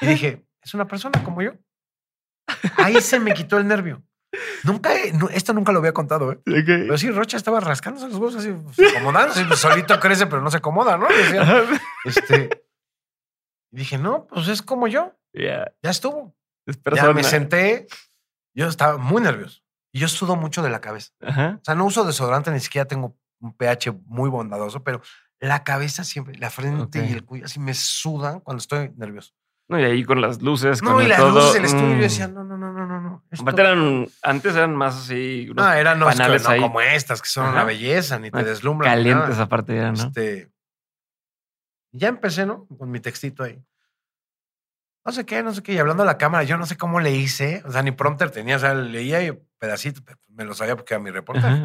Y 0.00 0.06
dije, 0.06 0.46
es 0.62 0.74
una 0.74 0.86
persona 0.86 1.22
como 1.22 1.42
yo. 1.42 1.52
Ahí 2.78 3.00
se 3.02 3.20
me 3.20 3.34
quitó 3.34 3.58
el 3.58 3.68
nervio. 3.68 4.02
Nunca, 4.64 4.94
esto 4.94 5.52
nunca 5.52 5.72
lo 5.72 5.78
había 5.78 5.92
contado, 5.92 6.32
¿eh? 6.32 6.40
Pero 6.44 6.98
sí, 6.98 7.10
Rocha 7.10 7.36
estaba 7.36 7.60
rascándose 7.60 8.08
los 8.08 8.16
huevos 8.16 8.36
así, 8.36 8.50
pues, 8.50 8.94
acomodándose. 8.94 9.44
Pues, 9.44 9.60
solito 9.60 10.00
crece, 10.00 10.26
pero 10.26 10.40
no 10.42 10.50
se 10.50 10.58
acomoda, 10.58 10.96
¿no? 10.96 11.06
este, 12.04 12.64
y 13.72 13.76
dije, 13.76 13.98
no, 13.98 14.26
pues 14.26 14.48
es 14.48 14.62
como 14.62 14.88
yo. 14.88 15.14
Ya 15.82 15.90
estuvo. 15.90 16.34
Ya 16.94 17.12
me 17.12 17.24
senté. 17.24 17.86
Yo 18.54 18.66
estaba 18.68 18.96
muy 18.98 19.22
nervioso. 19.22 19.62
Y 19.98 20.00
yo 20.00 20.06
sudo 20.06 20.36
mucho 20.36 20.62
de 20.62 20.70
la 20.70 20.80
cabeza. 20.80 21.10
O 21.20 21.60
sea, 21.64 21.74
no 21.74 21.84
uso 21.84 22.04
desodorante, 22.04 22.52
ni 22.52 22.60
siquiera 22.60 22.86
tengo 22.86 23.16
un 23.40 23.52
pH 23.52 23.90
muy 24.06 24.30
bondadoso, 24.30 24.84
pero 24.84 25.02
la 25.40 25.64
cabeza 25.64 26.04
siempre, 26.04 26.38
la 26.38 26.50
frente 26.50 27.04
y 27.04 27.12
el 27.12 27.24
cuello, 27.24 27.46
así 27.46 27.58
me 27.58 27.74
sudan 27.74 28.38
cuando 28.38 28.60
estoy 28.60 28.92
nervioso. 28.96 29.32
No, 29.68 29.80
y 29.80 29.82
ahí 29.82 30.04
con 30.04 30.20
las 30.20 30.40
luces. 30.40 30.84
No, 30.84 30.94
con 30.94 31.02
y 31.02 31.08
las 31.08 31.18
luces 31.18 31.54
del 31.54 31.64
estudio, 31.64 31.88
yo 31.88 31.96
mm. 31.96 32.00
decía, 32.00 32.28
no, 32.28 32.44
no, 32.44 32.56
no, 32.56 32.72
no, 32.72 32.86
no. 32.86 33.00
no. 33.00 33.50
eran, 33.58 34.06
antes 34.22 34.54
eran 34.54 34.76
más 34.76 34.94
así. 34.94 35.50
No, 35.52 35.72
eran 35.72 35.98
no, 35.98 36.08
no 36.08 36.60
como 36.60 36.80
estas, 36.80 37.20
que 37.20 37.28
son 37.28 37.48
una 37.48 37.64
belleza, 37.64 38.20
ni 38.20 38.30
te 38.30 38.44
deslumbran. 38.44 38.92
Calientes 38.92 39.40
aparte 39.40 39.74
ya, 39.74 39.90
¿no? 39.90 39.98
Este, 39.98 40.48
ya 41.90 42.06
empecé, 42.06 42.46
¿no? 42.46 42.68
Con 42.78 42.88
mi 42.88 43.00
textito 43.00 43.42
ahí. 43.42 43.60
No 45.08 45.12
sé 45.12 45.24
qué, 45.24 45.42
no 45.42 45.54
sé 45.54 45.62
qué. 45.62 45.72
Y 45.72 45.78
hablando 45.78 46.02
a 46.02 46.06
la 46.06 46.18
cámara, 46.18 46.44
yo 46.44 46.58
no 46.58 46.66
sé 46.66 46.76
cómo 46.76 47.00
le 47.00 47.12
hice. 47.12 47.62
O 47.64 47.72
sea, 47.72 47.82
ni 47.82 47.92
prompter 47.92 48.30
tenía. 48.30 48.56
O 48.56 48.58
sea, 48.58 48.74
leía 48.74 49.22
y 49.22 49.32
pedacito, 49.56 50.02
me 50.26 50.44
lo 50.44 50.52
sabía 50.52 50.76
porque 50.76 50.92
era 50.92 51.02
mi 51.02 51.10
reportaje. 51.10 51.64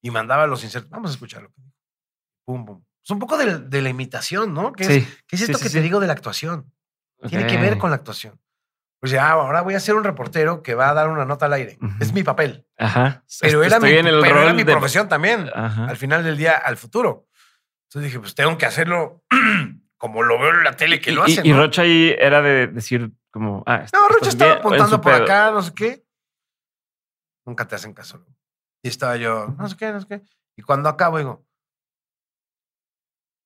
Y 0.00 0.12
mandaba 0.12 0.46
los 0.46 0.62
insertos. 0.62 0.90
Vamos 0.90 1.10
a 1.10 1.14
escucharlo. 1.14 1.52
Pum, 2.44 2.64
pum. 2.64 2.84
Es 3.02 3.10
un 3.10 3.18
poco 3.18 3.36
de, 3.36 3.82
la 3.82 3.88
imitación, 3.88 4.54
¿no? 4.54 4.72
¿Qué 4.72 4.84
es, 4.84 5.08
¿qué 5.26 5.34
es 5.34 5.42
esto 5.42 5.58
que 5.58 5.70
te 5.70 5.80
digo 5.80 5.98
de 5.98 6.06
la 6.06 6.12
actuación? 6.12 6.72
Tiene 7.28 7.48
que 7.48 7.56
ver 7.56 7.78
con 7.78 7.90
la 7.90 7.96
actuación. 7.96 8.40
Pues 9.00 9.10
ya, 9.10 9.28
ahora 9.28 9.62
voy 9.62 9.74
a 9.74 9.80
ser 9.80 9.96
un 9.96 10.04
reportero 10.04 10.62
que 10.62 10.76
va 10.76 10.88
a 10.88 10.94
dar 10.94 11.08
una 11.08 11.24
nota 11.24 11.46
al 11.46 11.54
aire. 11.54 11.80
Es 11.98 12.12
mi 12.12 12.22
papel. 12.22 12.64
Ajá. 12.78 13.24
Pero 13.40 13.64
era 13.64 13.80
mi, 13.80 13.90
pero 13.90 14.40
era 14.40 14.52
mi 14.52 14.64
profesión 14.64 15.08
también. 15.08 15.50
Al 15.52 15.96
final 15.96 16.22
del 16.22 16.36
día, 16.36 16.52
al 16.52 16.76
futuro. 16.76 17.26
Entonces 17.88 18.12
dije, 18.12 18.20
pues 18.20 18.36
tengo 18.36 18.56
que 18.56 18.66
hacerlo 18.66 19.24
como 19.98 20.22
lo 20.22 20.38
veo 20.38 20.50
en 20.50 20.64
la 20.64 20.76
tele 20.76 21.00
que 21.00 21.12
lo 21.12 21.24
hacen. 21.24 21.44
Y, 21.44 21.52
Rocha 21.52 21.82
ahí 21.82 22.14
era 22.18 22.42
de 22.42 22.66
decir 22.66 23.12
como, 23.30 23.62
ah, 23.66 23.86
no, 23.92 24.08
Rocha 24.08 24.28
estaba 24.28 24.54
apuntando 24.54 25.00
por 25.00 25.12
acá, 25.12 25.50
no 25.50 25.62
sé 25.62 25.72
qué. 25.74 26.04
Nunca 27.46 27.66
te 27.66 27.74
hacen 27.74 27.92
caso. 27.92 28.24
Y 28.82 28.88
estaba 28.88 29.16
yo, 29.16 29.54
no 29.58 29.68
sé 29.68 29.76
qué, 29.76 29.92
no 29.92 30.00
sé 30.00 30.06
qué. 30.06 30.22
Y 30.56 30.62
cuando 30.62 30.88
acabo 30.88 31.18
digo, 31.18 31.46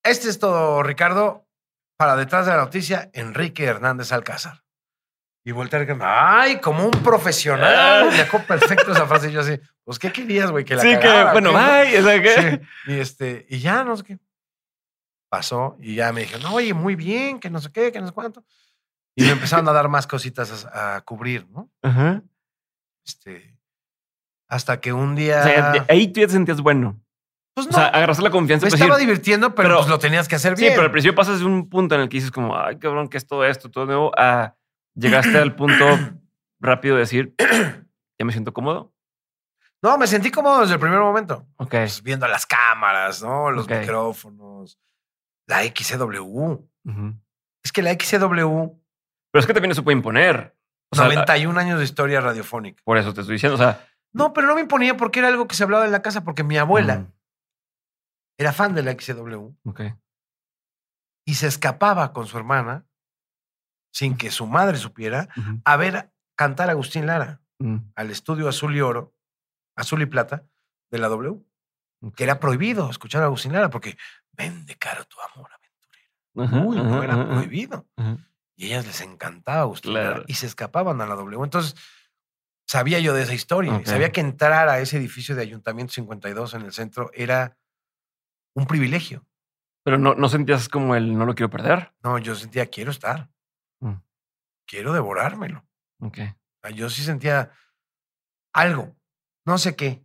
este 0.04 0.28
es 0.28 0.38
todo, 0.38 0.82
Ricardo 0.82 1.48
para 1.98 2.14
detrás 2.14 2.46
de 2.46 2.52
la 2.52 2.58
noticia, 2.58 3.10
Enrique 3.12 3.64
Hernández 3.64 4.12
Alcázar. 4.12 4.62
Y 5.44 5.52
voltear 5.52 5.84
que, 5.84 5.96
ay, 6.00 6.60
como 6.60 6.84
un 6.84 6.90
profesional. 7.02 8.10
Me 8.10 8.18
dejó 8.18 8.38
perfecto 8.40 8.92
esa 8.92 9.06
frase. 9.06 9.30
Y 9.30 9.32
yo 9.32 9.40
así, 9.40 9.58
pues, 9.82 9.98
¿qué 9.98 10.12
querías, 10.12 10.50
güey? 10.50 10.64
Que 10.64 10.76
la 10.76 10.82
Sí, 10.82 10.96
que, 10.98 11.24
bueno, 11.32 11.52
ay, 11.56 11.96
o 11.96 12.02
sea, 12.02 12.22
¿qué? 12.22 12.60
Y, 12.86 13.00
este, 13.00 13.46
y 13.48 13.58
ya, 13.58 13.82
no 13.82 13.96
sé 13.96 14.04
qué. 14.04 14.18
Pasó 15.28 15.76
y 15.80 15.96
ya 15.96 16.12
me 16.12 16.22
dijeron, 16.22 16.46
oye, 16.52 16.72
muy 16.72 16.96
bien, 16.96 17.38
que 17.38 17.50
no 17.50 17.60
sé 17.60 17.70
qué, 17.70 17.92
que 17.92 18.00
no 18.00 18.06
sé 18.06 18.12
cuánto. 18.12 18.44
Y 19.14 19.24
me 19.24 19.30
empezaron 19.30 19.68
a 19.68 19.72
dar 19.72 19.88
más 19.88 20.06
cositas 20.06 20.66
a, 20.72 21.00
cubrir, 21.02 21.46
¿no? 21.50 21.70
Ajá. 21.82 22.22
Este, 23.04 23.58
hasta 24.48 24.80
que 24.80 24.92
un 24.92 25.14
día... 25.14 25.40
O 25.40 25.42
sea, 25.42 25.86
ahí 25.88 26.08
tú 26.08 26.20
ya 26.20 26.26
te 26.26 26.32
sentías 26.32 26.60
bueno. 26.60 27.00
Pues 27.54 27.66
no. 27.66 27.76
O 27.76 27.80
sea, 27.80 27.88
agarraste 27.88 28.22
la 28.22 28.30
confianza. 28.30 28.66
Me 28.66 28.72
estaba 28.72 28.96
divirtiendo, 28.96 29.54
pero, 29.54 29.78
pues 29.78 29.88
lo 29.88 29.98
tenías 29.98 30.28
que 30.28 30.36
hacer 30.36 30.54
bien. 30.54 30.70
Sí, 30.70 30.74
pero 30.76 30.86
al 30.86 30.92
principio 30.92 31.16
pasas 31.16 31.40
de 31.40 31.44
un 31.44 31.68
punto 31.68 31.96
en 31.96 32.02
el 32.02 32.08
que 32.08 32.18
dices 32.18 32.30
como, 32.30 32.56
ay, 32.56 32.78
cabrón, 32.78 33.08
¿qué 33.08 33.16
es 33.18 33.26
todo 33.26 33.44
esto? 33.44 33.70
Todo 33.70 33.86
nuevo. 33.86 34.12
A 34.16 34.54
llegaste 34.94 35.36
al 35.38 35.54
punto 35.54 35.84
rápido 36.60 36.94
de 36.94 37.00
decir, 37.00 37.34
ya 37.38 38.24
me 38.24 38.32
siento 38.32 38.52
cómodo. 38.52 38.92
No, 39.80 39.96
me 39.96 40.06
sentí 40.06 40.30
cómodo 40.30 40.60
desde 40.60 40.74
el 40.74 40.80
primer 40.80 40.98
momento. 40.98 41.46
Ok. 41.56 41.70
Pues 41.70 42.02
viendo 42.02 42.26
las 42.26 42.46
cámaras, 42.46 43.22
¿no? 43.22 43.50
Los 43.50 43.68
micrófonos, 43.68 44.78
la 45.48 45.64
XCW. 45.64 46.68
Es 47.64 47.72
que 47.72 47.82
la 47.82 47.92
XCW. 47.92 48.78
Pero 49.32 49.40
es 49.40 49.46
que 49.46 49.54
también 49.54 49.74
se 49.74 49.82
puede 49.82 49.96
imponer. 49.96 50.56
O 50.90 50.96
91 50.96 51.58
años 51.58 51.78
de 51.78 51.84
historia 51.84 52.20
radiofónica. 52.20 52.80
Por 52.84 52.96
eso 52.96 53.12
te 53.12 53.22
estoy 53.22 53.34
diciendo, 53.34 53.56
o 53.56 53.58
sea. 53.58 53.86
No, 54.12 54.32
pero 54.32 54.46
no 54.46 54.54
me 54.54 54.60
imponía 54.60 54.96
porque 54.96 55.18
era 55.18 55.28
algo 55.28 55.48
que 55.48 55.54
se 55.54 55.64
hablaba 55.64 55.84
en 55.84 55.92
la 55.92 56.02
casa, 56.02 56.24
porque 56.24 56.44
mi 56.44 56.56
abuela 56.56 57.06
era 58.38 58.52
fan 58.52 58.74
de 58.74 58.82
la 58.82 58.92
XW. 58.92 59.50
Y 61.26 61.34
se 61.34 61.46
escapaba 61.46 62.12
con 62.12 62.26
su 62.26 62.38
hermana, 62.38 62.86
sin 63.92 64.16
que 64.16 64.30
su 64.30 64.46
madre 64.46 64.78
supiera, 64.78 65.28
a 65.64 65.76
ver 65.76 66.12
cantar 66.36 66.68
a 66.68 66.72
Agustín 66.72 67.06
Lara 67.06 67.42
mm. 67.58 67.76
al 67.96 68.10
estudio 68.10 68.48
Azul 68.48 68.76
y 68.76 68.80
Oro, 68.80 69.14
Azul 69.76 70.00
y 70.02 70.06
Plata 70.06 70.46
de 70.90 70.98
la 70.98 71.08
W. 71.08 71.44
Que 72.14 72.24
era 72.24 72.38
prohibido 72.38 72.90
escuchar 72.90 73.22
a 73.22 73.26
Agustín 73.26 73.52
Lara 73.52 73.70
porque 73.70 73.96
vende 74.32 74.76
caro 74.76 75.04
tu 75.04 75.16
amor 75.20 75.50
aventurera. 75.52 76.64
Uy, 76.64 76.76
no 76.76 77.02
era 77.02 77.28
prohibido. 77.28 77.86
Y 78.56 78.64
a 78.64 78.66
ellas 78.66 78.86
les 78.86 79.00
encantaba 79.00 79.60
Agustín 79.60 79.94
Lara 79.94 80.22
y 80.26 80.34
se 80.34 80.46
escapaban 80.46 81.00
a 81.00 81.06
la 81.06 81.14
W. 81.16 81.42
Entonces, 81.42 81.74
sabía 82.66 83.00
yo 83.00 83.14
de 83.14 83.22
esa 83.22 83.34
historia. 83.34 83.80
Sabía 83.84 84.12
que 84.12 84.20
entrar 84.20 84.68
a 84.68 84.78
ese 84.80 84.96
edificio 84.98 85.34
de 85.34 85.42
Ayuntamiento 85.42 85.92
52 85.94 86.54
en 86.54 86.62
el 86.62 86.72
centro 86.72 87.10
era 87.14 87.56
un 88.54 88.66
privilegio. 88.66 89.26
Pero 89.84 89.98
no, 89.98 90.14
no 90.14 90.28
sentías 90.28 90.68
como 90.68 90.94
el 90.94 91.16
no 91.16 91.24
lo 91.24 91.34
quiero 91.34 91.50
perder. 91.50 91.94
No, 92.02 92.18
yo 92.18 92.34
sentía 92.34 92.66
quiero 92.66 92.90
estar. 92.90 93.30
Mm. 93.80 93.94
Quiero 94.66 94.92
devorármelo. 94.92 95.66
Ok. 96.00 96.18
Yo 96.74 96.90
sí 96.90 97.02
sentía 97.02 97.52
algo, 98.52 98.96
no 99.46 99.56
sé 99.58 99.74
qué. 99.74 100.04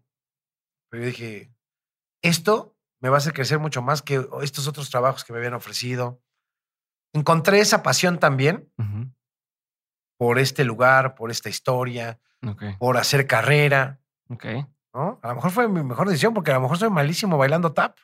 Pero 0.90 1.04
yo 1.04 1.08
dije, 1.08 1.53
esto 2.24 2.76
me 3.00 3.10
va 3.10 3.18
a 3.18 3.20
hacer 3.20 3.34
crecer 3.34 3.60
mucho 3.60 3.82
más 3.82 4.02
que 4.02 4.26
estos 4.42 4.68
otros 4.68 4.90
trabajos 4.90 5.24
que 5.24 5.34
me 5.34 5.40
habían 5.40 5.54
ofrecido. 5.54 6.22
Encontré 7.14 7.60
esa 7.60 7.84
pasión 7.84 8.18
también 8.18 8.72
por 10.18 10.40
este 10.40 10.64
lugar, 10.64 11.14
por 11.14 11.30
esta 11.30 11.50
historia, 11.50 12.20
por 12.80 12.98
hacer 12.98 13.28
carrera. 13.28 14.00
Okay. 14.30 14.66
¿no? 14.94 15.20
A 15.22 15.28
lo 15.28 15.36
mejor 15.36 15.52
fue 15.52 15.68
mi 15.68 15.84
mejor 15.84 16.08
decisión 16.08 16.34
porque 16.34 16.52
a 16.52 16.56
lo 16.56 16.62
mejor 16.62 16.78
soy 16.78 16.90
malísimo 16.90 17.38
bailando 17.38 17.74
tap. 17.74 17.98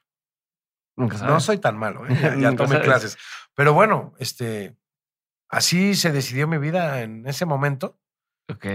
No 0.98 1.40
soy 1.40 1.60
tan 1.60 1.78
malo, 1.78 2.06
¿eh? 2.08 2.38
ya, 2.40 2.54
tomé 2.58 2.82
clases. 2.82 3.18
Pero 3.56 3.74
bueno, 3.74 4.14
este, 4.20 4.76
así 5.48 5.96
se 5.96 6.12
decidió 6.12 6.46
mi 6.46 6.58
vida 6.58 7.02
en 7.02 7.26
ese 7.26 7.46
momento. 7.46 7.98
Ok. 8.50 8.66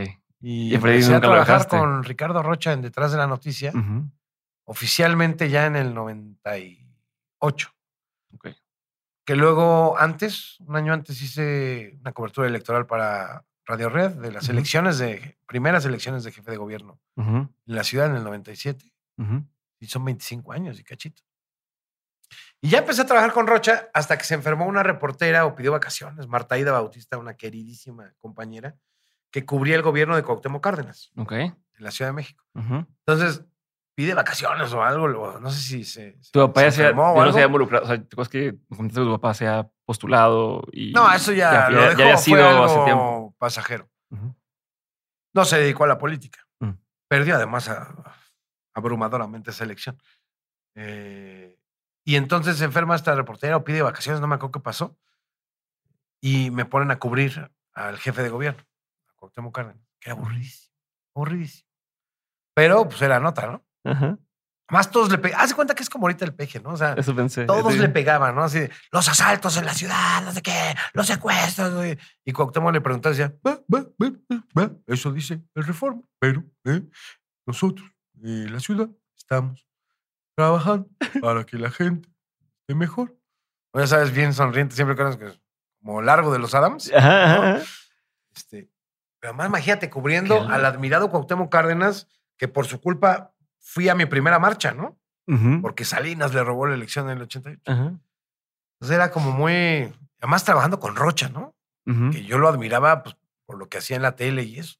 Y, 0.40 0.70
Y 0.70 0.74
empecé 0.74 1.14
a 1.14 1.20
trabajar 1.20 1.68
con 1.68 2.02
Ricardo 2.02 2.42
Rocha 2.42 2.72
en 2.72 2.80
Detrás 2.80 3.12
de 3.12 3.18
la 3.18 3.26
Noticia. 3.26 3.72
Oficialmente 4.64 5.48
ya 5.48 5.66
en 5.66 5.76
el 5.76 5.94
98. 5.94 7.70
Ok. 8.34 8.48
Que 9.24 9.36
luego, 9.36 9.98
antes, 9.98 10.58
un 10.60 10.76
año 10.76 10.92
antes, 10.92 11.20
hice 11.22 11.96
una 12.00 12.12
cobertura 12.12 12.46
electoral 12.46 12.86
para 12.86 13.44
Radio 13.66 13.88
Red 13.88 14.12
de 14.16 14.32
las 14.32 14.48
elecciones 14.48 14.98
de, 14.98 15.38
primeras 15.46 15.84
elecciones 15.86 16.24
de 16.24 16.32
jefe 16.32 16.50
de 16.50 16.56
gobierno 16.58 17.00
en 17.16 17.48
la 17.64 17.84
ciudad 17.84 18.06
en 18.10 18.16
el 18.16 18.24
97. 18.24 18.92
Ujú. 19.16 19.46
Y 19.80 19.86
son 19.86 20.04
25 20.04 20.52
años 20.52 20.78
y 20.78 20.84
cachito. 20.84 21.22
Y 22.60 22.70
ya 22.70 22.78
empecé 22.78 23.02
a 23.02 23.06
trabajar 23.06 23.32
con 23.32 23.46
Rocha 23.46 23.88
hasta 23.92 24.16
que 24.18 24.24
se 24.24 24.34
enfermó 24.34 24.66
una 24.66 24.82
reportera 24.82 25.44
o 25.46 25.54
pidió 25.54 25.72
vacaciones, 25.72 26.26
Marta 26.26 26.58
Ida 26.58 26.72
Bautista, 26.72 27.18
una 27.18 27.34
queridísima 27.34 28.12
compañera, 28.18 28.76
que 29.30 29.44
cubría 29.44 29.76
el 29.76 29.82
gobierno 29.82 30.16
de 30.16 30.22
Cuauhtémoc 30.22 30.62
Cárdenas 30.62 31.10
Ok. 31.16 31.32
en 31.32 31.54
la 31.78 31.90
Ciudad 31.90 32.10
de 32.10 32.14
México. 32.14 32.44
Entonces, 32.54 33.44
pide 33.94 34.14
vacaciones 34.14 34.72
o 34.72 34.82
algo, 34.82 35.38
no 35.40 35.50
sé 35.50 35.60
si 35.60 35.84
se. 35.84 36.18
Tu 36.32 36.40
papá 36.40 36.60
se 36.62 36.66
ya 36.66 36.70
se, 36.72 36.82
ha- 36.82 36.88
enfermó 36.90 37.12
o 37.12 37.16
ya 37.18 37.24
no 37.26 37.32
se 37.32 37.42
ha 37.42 37.46
involucrado. 37.46 37.84
O 37.84 37.88
sea, 37.88 37.96
¿te 37.96 38.02
acuerdas 38.14 38.28
que 38.28 38.52
tu 38.92 39.12
papá 39.12 39.34
se 39.34 39.46
ha 39.46 39.68
postulado 39.84 40.62
y. 40.72 40.92
No, 40.92 41.12
eso 41.12 41.32
ya, 41.32 41.68
lo 41.70 41.80
dejó, 41.82 42.02
había 42.02 42.14
fue 42.16 42.22
sido 42.24 42.48
algo 42.48 42.64
hace 42.64 42.84
tiempo. 42.84 43.34
pasajero. 43.38 43.88
No 45.34 45.44
se 45.44 45.58
dedicó 45.58 45.84
a 45.84 45.88
la 45.88 45.98
política. 45.98 46.46
Mm. 46.60 46.70
Perdió 47.08 47.34
además 47.36 47.68
a- 47.68 48.14
abrumadoramente 48.74 49.50
esa 49.50 49.64
elección. 49.64 50.00
Eh, 50.76 51.58
y 52.04 52.16
entonces 52.16 52.56
se 52.58 52.64
enferma 52.64 52.94
esta 52.96 53.14
reportera 53.14 53.56
o 53.56 53.64
pide 53.64 53.82
vacaciones, 53.82 54.20
no 54.20 54.26
me 54.26 54.34
acuerdo 54.36 54.52
qué 54.52 54.60
pasó. 54.60 54.96
Y 56.20 56.50
me 56.50 56.64
ponen 56.64 56.90
a 56.90 56.98
cubrir 56.98 57.50
al 57.74 57.98
jefe 57.98 58.22
de 58.22 58.28
gobierno, 58.30 58.62
a 59.08 59.12
Cuauhtémoc 59.14 59.54
Cárdenas, 59.54 59.84
que 60.00 60.10
era 60.10 60.18
aburridísimo, 60.18 60.72
aburridísimo. 61.14 61.68
Pero 62.54 62.84
pues 62.88 63.02
era 63.02 63.18
nota, 63.20 63.46
¿no? 63.48 63.64
Ajá. 63.84 64.18
Más 64.70 64.90
todos 64.90 65.10
le 65.10 65.18
pegaban. 65.18 65.44
Haz 65.44 65.52
cuenta 65.54 65.74
que 65.74 65.82
es 65.82 65.90
como 65.90 66.06
ahorita 66.06 66.24
el 66.24 66.34
peje, 66.34 66.58
¿no? 66.58 66.70
O 66.70 66.76
sea, 66.76 66.94
Eso 66.94 67.14
pensé. 67.14 67.44
todos 67.44 67.72
Sí. 67.74 67.78
le 67.78 67.90
pegaban, 67.90 68.34
¿no? 68.34 68.44
Así, 68.44 68.60
los 68.92 69.06
asaltos 69.08 69.56
en 69.58 69.66
la 69.66 69.74
ciudad, 69.74 70.22
no 70.22 70.32
sé 70.32 70.40
qué, 70.40 70.74
los 70.94 71.06
secuestros. 71.06 71.74
güey". 71.74 71.98
Y 72.24 72.32
Cuauhtémoc 72.32 72.72
le 72.72 72.80
preguntaba, 72.80 73.14
decía, 73.14 73.34
va, 73.46 73.60
va, 73.72 73.84
va, 74.58 74.70
eso 74.86 75.12
dice 75.12 75.42
el 75.54 75.64
reforma, 75.64 76.00
pero 76.18 76.42
eh, 76.64 76.82
nosotros, 77.46 77.86
eh, 78.24 78.46
la 78.50 78.58
ciudad, 78.58 78.88
estamos 79.16 79.66
trabajando 80.34 80.88
para 81.22 81.44
que 81.44 81.58
la 81.58 81.70
gente 81.70 82.08
esté 82.60 82.74
mejor. 82.74 83.14
O 83.74 83.80
ya 83.80 83.86
sabes, 83.86 84.12
bien 84.12 84.32
sonriente, 84.32 84.74
siempre 84.74 84.96
con 84.96 85.18
que 85.18 85.26
es 85.26 85.40
como 85.82 86.00
largo 86.00 86.32
de 86.32 86.38
los 86.38 86.54
Adams. 86.54 86.90
Ajá, 86.94 87.36
¿no? 87.58 87.62
Este, 88.34 88.70
pero 89.20 89.32
además, 89.32 89.48
imagínate, 89.48 89.90
cubriendo 89.90 90.40
al 90.48 90.64
admirado 90.64 91.10
Cuauhtémoc 91.10 91.52
Cárdenas, 91.52 92.08
que 92.38 92.48
por 92.48 92.66
su 92.66 92.80
culpa 92.80 93.33
fui 93.64 93.88
a 93.88 93.94
mi 93.94 94.06
primera 94.06 94.38
marcha, 94.38 94.72
¿no? 94.72 94.98
Porque 95.62 95.84
Salinas 95.84 96.34
le 96.34 96.44
robó 96.44 96.66
la 96.66 96.74
elección 96.74 97.08
en 97.08 97.16
el 97.16 97.22
88. 97.22 97.62
Ajá. 97.66 97.98
Entonces 98.76 98.94
era 98.96 99.10
como 99.10 99.32
muy. 99.32 99.92
Además, 100.18 100.44
trabajando 100.44 100.78
con 100.78 100.94
Rocha, 100.96 101.28
¿no? 101.30 101.56
Que 102.10 102.24
yo 102.24 102.38
lo 102.38 102.48
admiraba 102.48 103.02
pues, 103.02 103.16
por 103.46 103.58
lo 103.58 103.68
que 103.68 103.78
hacía 103.78 103.96
en 103.96 104.02
la 104.02 104.16
tele 104.16 104.42
y 104.44 104.58
eso. 104.58 104.78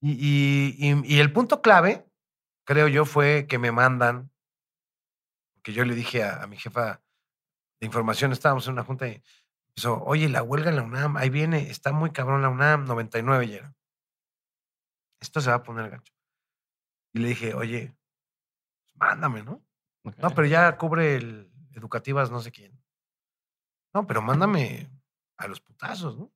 Y, 0.00 0.12
y- 0.12 0.76
y- 0.78 1.14
y 1.14 1.20
el 1.20 1.32
punto 1.32 1.60
clave, 1.62 2.06
creo 2.66 2.88
yo, 2.88 3.04
fue 3.04 3.46
que 3.46 3.58
me 3.58 3.70
mandan. 3.72 4.30
Porque 5.54 5.72
yo 5.72 5.84
le 5.84 5.94
dije 5.94 6.22
a, 6.24 6.42
a 6.42 6.46
mi 6.46 6.56
jefa 6.56 7.02
de 7.80 7.86
información, 7.86 8.32
estábamos 8.32 8.66
en 8.66 8.74
una 8.74 8.84
junta 8.84 9.08
y 9.08 9.22
empezó, 9.70 10.02
oye, 10.04 10.28
la 10.28 10.42
huelga 10.42 10.70
en 10.70 10.76
la 10.76 10.82
UNAM, 10.82 11.16
ahí 11.16 11.30
viene, 11.30 11.70
está 11.70 11.92
muy 11.92 12.10
cabrón 12.12 12.42
la 12.42 12.48
UNAM, 12.50 12.84
99 12.86 13.48
ya 13.48 13.56
era. 13.56 13.74
Esto 15.20 15.40
se 15.40 15.50
va 15.50 15.56
a 15.56 15.62
poner 15.62 15.90
gancho. 15.90 16.12
Y 17.14 17.20
le 17.20 17.28
dije, 17.28 17.54
oye, 17.54 17.96
mándame, 18.94 19.42
¿no? 19.42 19.62
No, 20.18 20.30
pero 20.34 20.46
ya 20.46 20.76
cubre 20.76 21.16
el 21.16 21.50
educativas 21.72 22.30
no 22.30 22.40
sé 22.40 22.52
quién. 22.52 22.78
No, 23.94 24.06
pero 24.06 24.20
mándame 24.22 24.90
a 25.38 25.46
los 25.48 25.60
putazos, 25.60 26.18
¿no? 26.18 26.32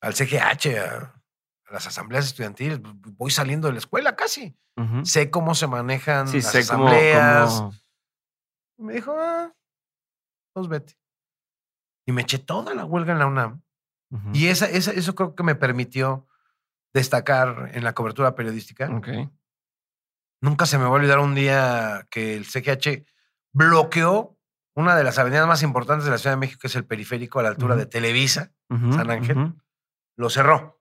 Al 0.00 0.14
CGH, 0.14 0.78
a, 0.78 1.22
a 1.66 1.72
las 1.72 1.86
asambleas 1.86 2.26
estudiantiles. 2.26 2.80
Voy 2.82 3.30
saliendo 3.30 3.66
de 3.68 3.72
la 3.72 3.78
escuela 3.80 4.14
casi. 4.16 4.56
Sé 5.04 5.28
cómo 5.30 5.54
se 5.56 5.66
manejan 5.66 6.28
Sí, 6.28 6.36
las 6.40 6.52
sé 6.52 6.58
asambleas. 6.60 7.50
cómo- 7.54 7.72
Y 8.78 8.82
me 8.84 8.92
dijo, 8.94 9.16
ah, 9.18 9.52
pues 10.52 10.68
vete. 10.68 10.96
Y 12.06 12.12
me 12.12 12.22
eché 12.22 12.38
toda 12.38 12.74
la 12.74 12.84
huelga 12.84 13.12
en 13.12 13.18
la 13.18 13.26
UNAM. 13.26 13.62
Y 14.32 14.46
esa, 14.48 14.66
esa- 14.66 14.92
eso 14.92 15.14
creo 15.14 15.34
que 15.34 15.42
me 15.42 15.54
permitió 15.56 16.26
destacar 16.94 17.70
en 17.74 17.82
la 17.84 17.94
cobertura 17.94 18.34
periodística. 18.34 18.88
Ok. 18.94 19.08
Nunca 20.40 20.66
se 20.66 20.78
me 20.78 20.84
va 20.84 20.90
a 20.90 20.92
olvidar 20.94 21.18
un 21.18 21.34
día 21.34 22.06
que 22.10 22.36
el 22.36 22.44
CGH 22.44 23.04
bloqueó 23.52 24.38
una 24.74 24.94
de 24.94 25.02
las 25.02 25.18
avenidas 25.18 25.48
más 25.48 25.62
importantes 25.62 26.04
de 26.04 26.12
la 26.12 26.18
Ciudad 26.18 26.36
de 26.36 26.40
México, 26.40 26.60
que 26.60 26.68
es 26.68 26.76
el 26.76 26.86
periférico 26.86 27.40
a 27.40 27.42
la 27.42 27.48
altura 27.48 27.74
de 27.74 27.86
Televisa. 27.86 28.52
San 28.68 29.10
Ángel. 29.10 29.54
Lo 30.16 30.30
cerró 30.30 30.80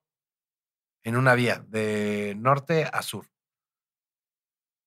en 1.03 1.17
una 1.17 1.33
vía 1.35 1.63
de 1.67 2.35
norte 2.37 2.87
a 2.91 3.01
sur. 3.01 3.25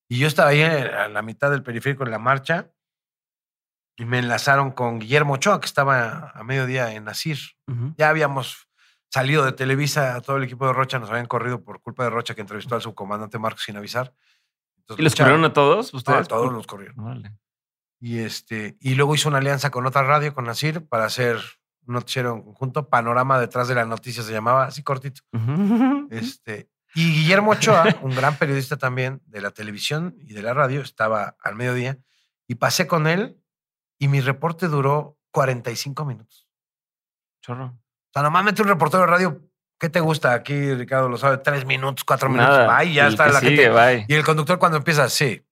Y 0.08 0.18
yo 0.18 0.26
estaba 0.26 0.50
ahí 0.50 0.62
a 0.62 1.08
la 1.08 1.22
mitad 1.22 1.50
del 1.50 1.62
periférico 1.62 2.04
en 2.04 2.10
la 2.10 2.18
marcha 2.18 2.72
y 3.96 4.04
me 4.04 4.18
enlazaron 4.18 4.70
con 4.70 4.98
Guillermo 4.98 5.34
Ochoa, 5.34 5.60
que 5.60 5.66
estaba 5.66 6.30
a 6.30 6.42
mediodía 6.44 6.94
en 6.94 7.08
Asir. 7.08 7.38
Ya 7.96 8.08
habíamos 8.08 8.68
salido 9.08 9.44
de 9.44 9.52
Televisa, 9.52 10.20
todo 10.20 10.36
el 10.36 10.44
equipo 10.44 10.66
de 10.66 10.72
Rocha 10.72 10.98
nos 10.98 11.10
habían 11.10 11.26
corrido 11.26 11.62
por 11.62 11.82
culpa 11.82 12.04
de 12.04 12.10
Rocha 12.10 12.34
que 12.34 12.40
entrevistó 12.40 12.76
al 12.76 12.82
subcomandante 12.82 13.38
Marcos 13.38 13.64
sin 13.64 13.76
avisar. 13.76 14.14
Entonces, 14.90 15.00
¿Y 15.00 15.02
los 15.04 15.14
corrieron 15.16 15.44
a 15.44 15.52
todos 15.52 15.92
No, 15.92 15.98
ustedes? 15.98 16.20
a 16.20 16.24
todos 16.24 16.52
los 16.52 16.66
corrieron. 16.66 17.38
Y, 18.00 18.18
este, 18.20 18.76
y 18.80 18.94
luego 18.94 19.14
hizo 19.14 19.28
una 19.28 19.38
alianza 19.38 19.70
con 19.70 19.86
otra 19.86 20.02
radio, 20.02 20.34
con 20.34 20.44
Nasir, 20.46 20.86
para 20.88 21.04
hacer 21.04 21.36
un 21.86 21.94
noticiero 21.94 22.34
en 22.34 22.42
conjunto. 22.42 22.88
Panorama 22.88 23.38
detrás 23.38 23.68
de 23.68 23.74
la 23.74 23.84
noticia 23.84 24.22
se 24.22 24.32
llamaba, 24.32 24.64
así 24.64 24.82
cortito. 24.82 25.22
Este, 26.10 26.70
y 26.94 27.12
Guillermo 27.12 27.52
Ochoa, 27.52 27.84
un 28.02 28.14
gran 28.14 28.36
periodista 28.36 28.76
también 28.76 29.20
de 29.26 29.40
la 29.40 29.50
televisión 29.52 30.16
y 30.18 30.32
de 30.34 30.42
la 30.42 30.54
radio, 30.54 30.80
estaba 30.80 31.36
al 31.42 31.54
mediodía 31.54 31.98
y 32.48 32.56
pasé 32.56 32.86
con 32.86 33.06
él 33.06 33.40
y 33.98 34.08
mi 34.08 34.20
reporte 34.20 34.66
duró 34.68 35.16
45 35.30 36.04
minutos. 36.04 36.48
Chorro. 37.42 37.66
O 37.66 38.12
sea, 38.12 38.22
normalmente 38.22 38.62
un 38.62 38.68
reportero 38.68 39.02
de 39.02 39.06
radio, 39.06 39.49
¿qué 39.80 39.88
te 39.88 39.98
gusta? 39.98 40.32
Aquí 40.34 40.74
Ricardo 40.74 41.08
lo 41.08 41.16
sabe, 41.18 41.38
tres 41.38 41.64
minutos, 41.64 42.04
cuatro 42.04 42.28
minutos, 42.28 42.56
Nada. 42.58 42.84
y 42.84 42.94
ya 42.94 43.08
está 43.08 43.26
la 43.28 43.40
sigue, 43.40 43.56
gente. 43.64 43.70
bye. 43.70 44.04
Y 44.06 44.14
el 44.14 44.22
conductor 44.24 44.58
cuando 44.60 44.78
empieza, 44.78 45.08
sí, 45.08 45.42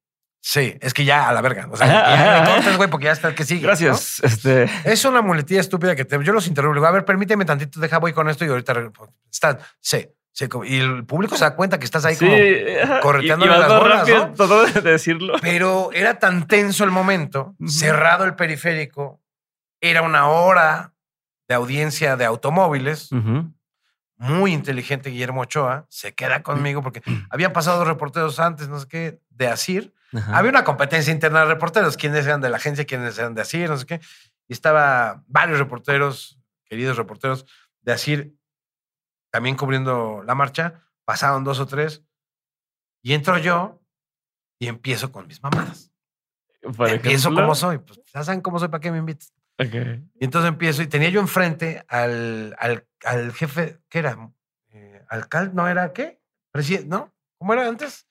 sí, 0.41 0.77
es 0.81 0.95
que 0.95 1.05
ya 1.05 1.29
a 1.29 1.33
la 1.33 1.41
verga. 1.41 1.67
O 1.71 1.77
sea, 1.77 1.87
ya 1.89 2.43
ajá. 2.45 2.53
cortes, 2.55 2.77
güey, 2.77 2.89
porque 2.91 3.07
ya 3.07 3.13
está 3.13 3.29
el 3.29 3.35
que 3.35 3.45
sigue. 3.45 3.63
¿no? 3.63 3.67
Gracias. 3.69 4.21
Este. 4.23 4.69
Es 4.85 5.05
una 5.05 5.23
muletilla 5.23 5.61
estúpida 5.61 5.97
que 5.97 6.05
te, 6.05 6.23
yo 6.23 6.33
los 6.33 6.47
interrumpo. 6.47 6.75
digo, 6.77 6.87
a 6.87 6.91
ver, 6.93 7.05
permíteme 7.05 7.45
tantito, 7.45 7.81
deja 7.81 7.99
voy 7.99 8.13
con 8.13 8.29
esto 8.29 8.45
y 8.45 8.49
ahorita 8.49 8.73
re- 8.75 8.91
están, 9.33 9.59
sí, 9.81 10.07
sí, 10.33 10.47
y 10.67 10.79
el 10.79 11.05
público 11.07 11.35
se 11.37 11.45
da 11.45 11.57
cuenta 11.57 11.79
que 11.79 11.85
estás 11.87 12.05
ahí 12.05 12.15
sí, 12.15 12.25
como. 12.25 12.37
vas 13.49 13.59
las 13.59 13.69
bolas, 13.81 13.99
rápido 14.01 14.27
¿no? 14.29 14.35
todo 14.35 14.67
de 14.67 14.81
decirlo. 14.83 15.35
Pero 15.41 15.91
era 15.93 16.19
tan 16.19 16.47
tenso 16.47 16.85
el 16.85 16.91
momento, 16.91 17.57
cerrado 17.67 18.25
el 18.25 18.35
periférico, 18.37 19.21
era 19.81 20.03
una 20.03 20.29
hora 20.29 20.93
de 21.49 21.55
audiencia 21.55 22.17
de 22.17 22.25
automóviles. 22.27 23.11
Ujú. 23.11 23.53
Muy 24.19 24.53
inteligente 24.53 25.11
Guillermo 25.11 25.43
Ochoa, 25.43 25.87
se 25.89 26.15
queda 26.15 26.43
conmigo 26.43 26.83
porque 26.83 27.03
habían 27.31 27.53
pasado 27.53 27.85
reporteros 27.85 28.41
antes, 28.41 28.69
no 28.69 28.81
sé 28.81 28.89
qué, 28.89 29.23
de 29.31 29.47
Asir. 29.47 29.95
Ajá. 30.13 30.37
Había 30.37 30.51
una 30.51 30.65
competencia 30.65 31.13
interna 31.13 31.41
de 31.41 31.47
reporteros, 31.47 31.97
quiénes 31.97 32.27
eran 32.27 32.41
de 32.41 32.49
la 32.49 32.57
agencia, 32.57 32.85
quiénes 32.85 33.17
eran 33.19 33.35
de 33.35 33.43
Asir, 33.43 33.71
no 33.71 33.77
sé 33.77 33.87
qué. 33.87 34.01
Y 34.49 34.53
estaba 34.53 35.23
varios 35.29 35.59
reporteros, 35.59 36.41
queridos 36.65 36.97
reporteros 36.97 37.47
de 37.83 37.93
Asir, 37.93 38.35
también 39.31 39.57
cubriendo 39.57 40.23
la 40.25 40.35
marcha. 40.35 40.83
Pasaron 41.05 41.45
dos 41.45 41.61
o 41.61 41.67
tres. 41.67 42.03
Y 43.03 43.15
entro 43.15 43.39
yo 43.39 43.81
y 44.59 44.67
empiezo 44.67 45.13
con 45.13 45.27
mis 45.27 45.43
mamadas. 45.43 45.93
Por 46.77 46.89
empiezo 46.89 47.29
ejemplo. 47.29 47.43
como 47.43 47.55
soy. 47.55 47.79
Pues 47.79 48.01
ya 48.13 48.25
saben 48.25 48.41
cómo 48.41 48.59
soy, 48.59 48.69
¿para 48.69 48.81
qué 48.81 48.91
me 48.91 48.99
invitas? 48.99 49.33
Y 50.15 50.25
entonces 50.25 50.49
empiezo 50.49 50.83
y 50.83 50.87
tenía 50.87 51.09
yo 51.09 51.21
enfrente 51.21 51.85
al, 51.89 52.55
al, 52.59 52.87
al 53.05 53.33
jefe, 53.33 53.81
¿qué 53.89 53.99
era? 53.99 54.31
Eh, 54.71 55.03
¿Alcalde? 55.09 55.53
¿No 55.55 55.67
era 55.69 55.93
qué? 55.93 56.21
Presi- 56.53 56.85
¿No? 56.87 57.13
¿Cómo 57.39 57.53
era 57.55 57.67
antes? 57.69 58.07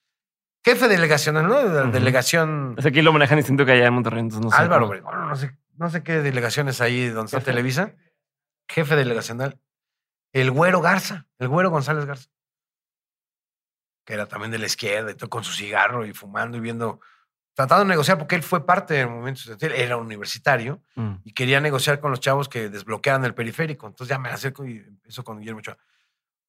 Jefe 0.66 0.88
delegacional, 0.90 1.48
¿no? 1.48 1.56
De 1.70 1.70
la 1.86 1.90
delegación 1.92 2.76
Es 2.78 2.84
que 2.84 2.90
aquí 2.90 3.02
lo 3.02 3.14
manejan 3.14 3.38
distinto 3.38 3.66
que 3.66 3.72
allá 3.72 3.88
en 3.88 3.94
Monterrey, 3.94 4.20
entonces 4.20 4.44
no 4.44 4.52
sé. 4.52 4.58
Álvaro 4.58 4.90
no 5.30 5.36
sé, 5.38 5.58
no 5.78 5.90
sé 5.90 6.04
qué 6.04 6.22
delegaciones 6.22 6.82
ahí 6.82 7.08
donde 7.08 7.28
está. 7.28 7.40
Televisa. 7.40 7.94
Jefe 8.70 8.96
delegacional. 8.98 9.60
El 10.34 10.52
güero 10.52 10.82
Garza, 10.82 11.26
el 11.40 11.48
güero 11.48 11.70
González 11.70 12.06
Garza. 12.06 12.30
Que 14.06 14.14
era 14.14 14.26
también 14.26 14.52
de 14.52 14.60
la 14.60 14.66
izquierda 14.66 15.12
y 15.12 15.16
todo 15.16 15.30
con 15.30 15.44
su 15.46 15.54
cigarro 15.54 16.06
y 16.06 16.14
fumando 16.14 16.58
y 16.58 16.60
viendo 16.62 17.00
tratando 17.58 17.86
de 17.86 17.90
negociar 17.90 18.20
porque 18.20 18.36
él 18.36 18.44
fue 18.44 18.68
parte 18.68 18.94
del 18.94 19.08
movimiento 19.08 19.40
estudiantil, 19.40 19.72
era 19.72 19.98
universitario 19.98 20.80
Mm. 20.96 21.14
y 21.24 21.34
quería 21.34 21.60
negociar 21.60 22.00
con 22.00 22.12
los 22.12 22.20
chavos 22.20 22.48
que 22.48 22.70
desbloquearan 22.70 23.26
el 23.26 23.34
periférico. 23.34 23.88
Entonces 23.88 24.10
ya 24.10 24.20
me 24.20 24.30
acerco 24.30 24.64
y 24.64 24.78
empiezo 24.78 25.24
con 25.24 25.40
Guillermo 25.40 25.60
Ochoa. 25.60 25.76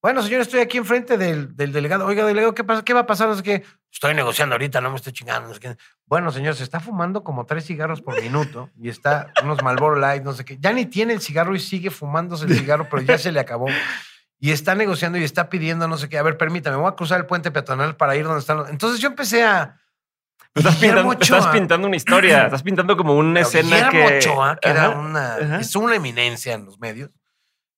Bueno, 0.02 0.22
señor, 0.22 0.42
estoy 0.42 0.60
aquí 0.60 0.76
enfrente 0.76 1.16
del, 1.16 1.56
del 1.56 1.72
delegado. 1.72 2.04
Oiga, 2.06 2.26
delegado, 2.26 2.54
¿qué, 2.54 2.62
pasa? 2.62 2.84
¿qué 2.84 2.92
va 2.92 3.00
a 3.00 3.06
pasar? 3.06 3.26
No 3.28 3.34
sé 3.36 3.42
qué. 3.42 3.64
Estoy 3.90 4.14
negociando 4.14 4.54
ahorita, 4.54 4.80
no 4.82 4.90
me 4.90 4.96
estoy 4.96 5.12
chingando. 5.14 5.48
No 5.48 5.54
sé 5.54 5.60
qué. 5.60 5.76
Bueno, 6.04 6.30
señor, 6.30 6.54
se 6.54 6.62
está 6.62 6.78
fumando 6.78 7.24
como 7.24 7.46
tres 7.46 7.64
cigarros 7.64 8.02
por 8.02 8.20
minuto 8.20 8.70
y 8.78 8.90
está 8.90 9.32
unos 9.42 9.62
Marlboro 9.62 9.96
Light, 9.96 10.22
no 10.22 10.34
sé 10.34 10.44
qué. 10.44 10.58
Ya 10.60 10.72
ni 10.74 10.84
tiene 10.86 11.14
el 11.14 11.20
cigarro 11.22 11.54
y 11.56 11.58
sigue 11.58 11.90
fumándose 11.90 12.44
el 12.44 12.54
cigarro, 12.54 12.86
pero 12.90 13.02
ya 13.02 13.16
se 13.18 13.32
le 13.32 13.40
acabó. 13.40 13.66
Y 14.38 14.52
está 14.52 14.74
negociando 14.76 15.18
y 15.18 15.24
está 15.24 15.48
pidiendo 15.48 15.88
no 15.88 15.96
sé 15.96 16.08
qué. 16.08 16.18
A 16.18 16.22
ver, 16.22 16.36
permítame, 16.36 16.76
voy 16.76 16.86
a 16.86 16.94
cruzar 16.94 17.18
el 17.18 17.26
puente 17.26 17.50
peatonal 17.50 17.96
para 17.96 18.14
ir 18.14 18.24
donde 18.24 18.40
están 18.40 18.58
los... 18.58 18.68
Entonces 18.70 19.00
yo 19.00 19.08
empecé 19.08 19.42
a... 19.42 19.80
Estás 20.54 20.76
pintando, 20.76 21.12
estás 21.12 21.46
pintando 21.48 21.86
una 21.86 21.96
historia, 21.96 22.44
estás 22.46 22.62
pintando 22.62 22.96
como 22.96 23.14
una 23.16 23.40
escena 23.40 23.90
Guillermo 23.90 24.08
que. 24.08 24.16
Ochoa, 24.18 24.56
que 24.60 24.68
era 24.68 24.86
Ajá, 24.86 24.98
una, 24.98 25.34
ajá. 25.36 25.60
es 25.60 25.76
una 25.76 25.94
eminencia 25.96 26.54
en 26.54 26.64
los 26.64 26.80
medios, 26.80 27.10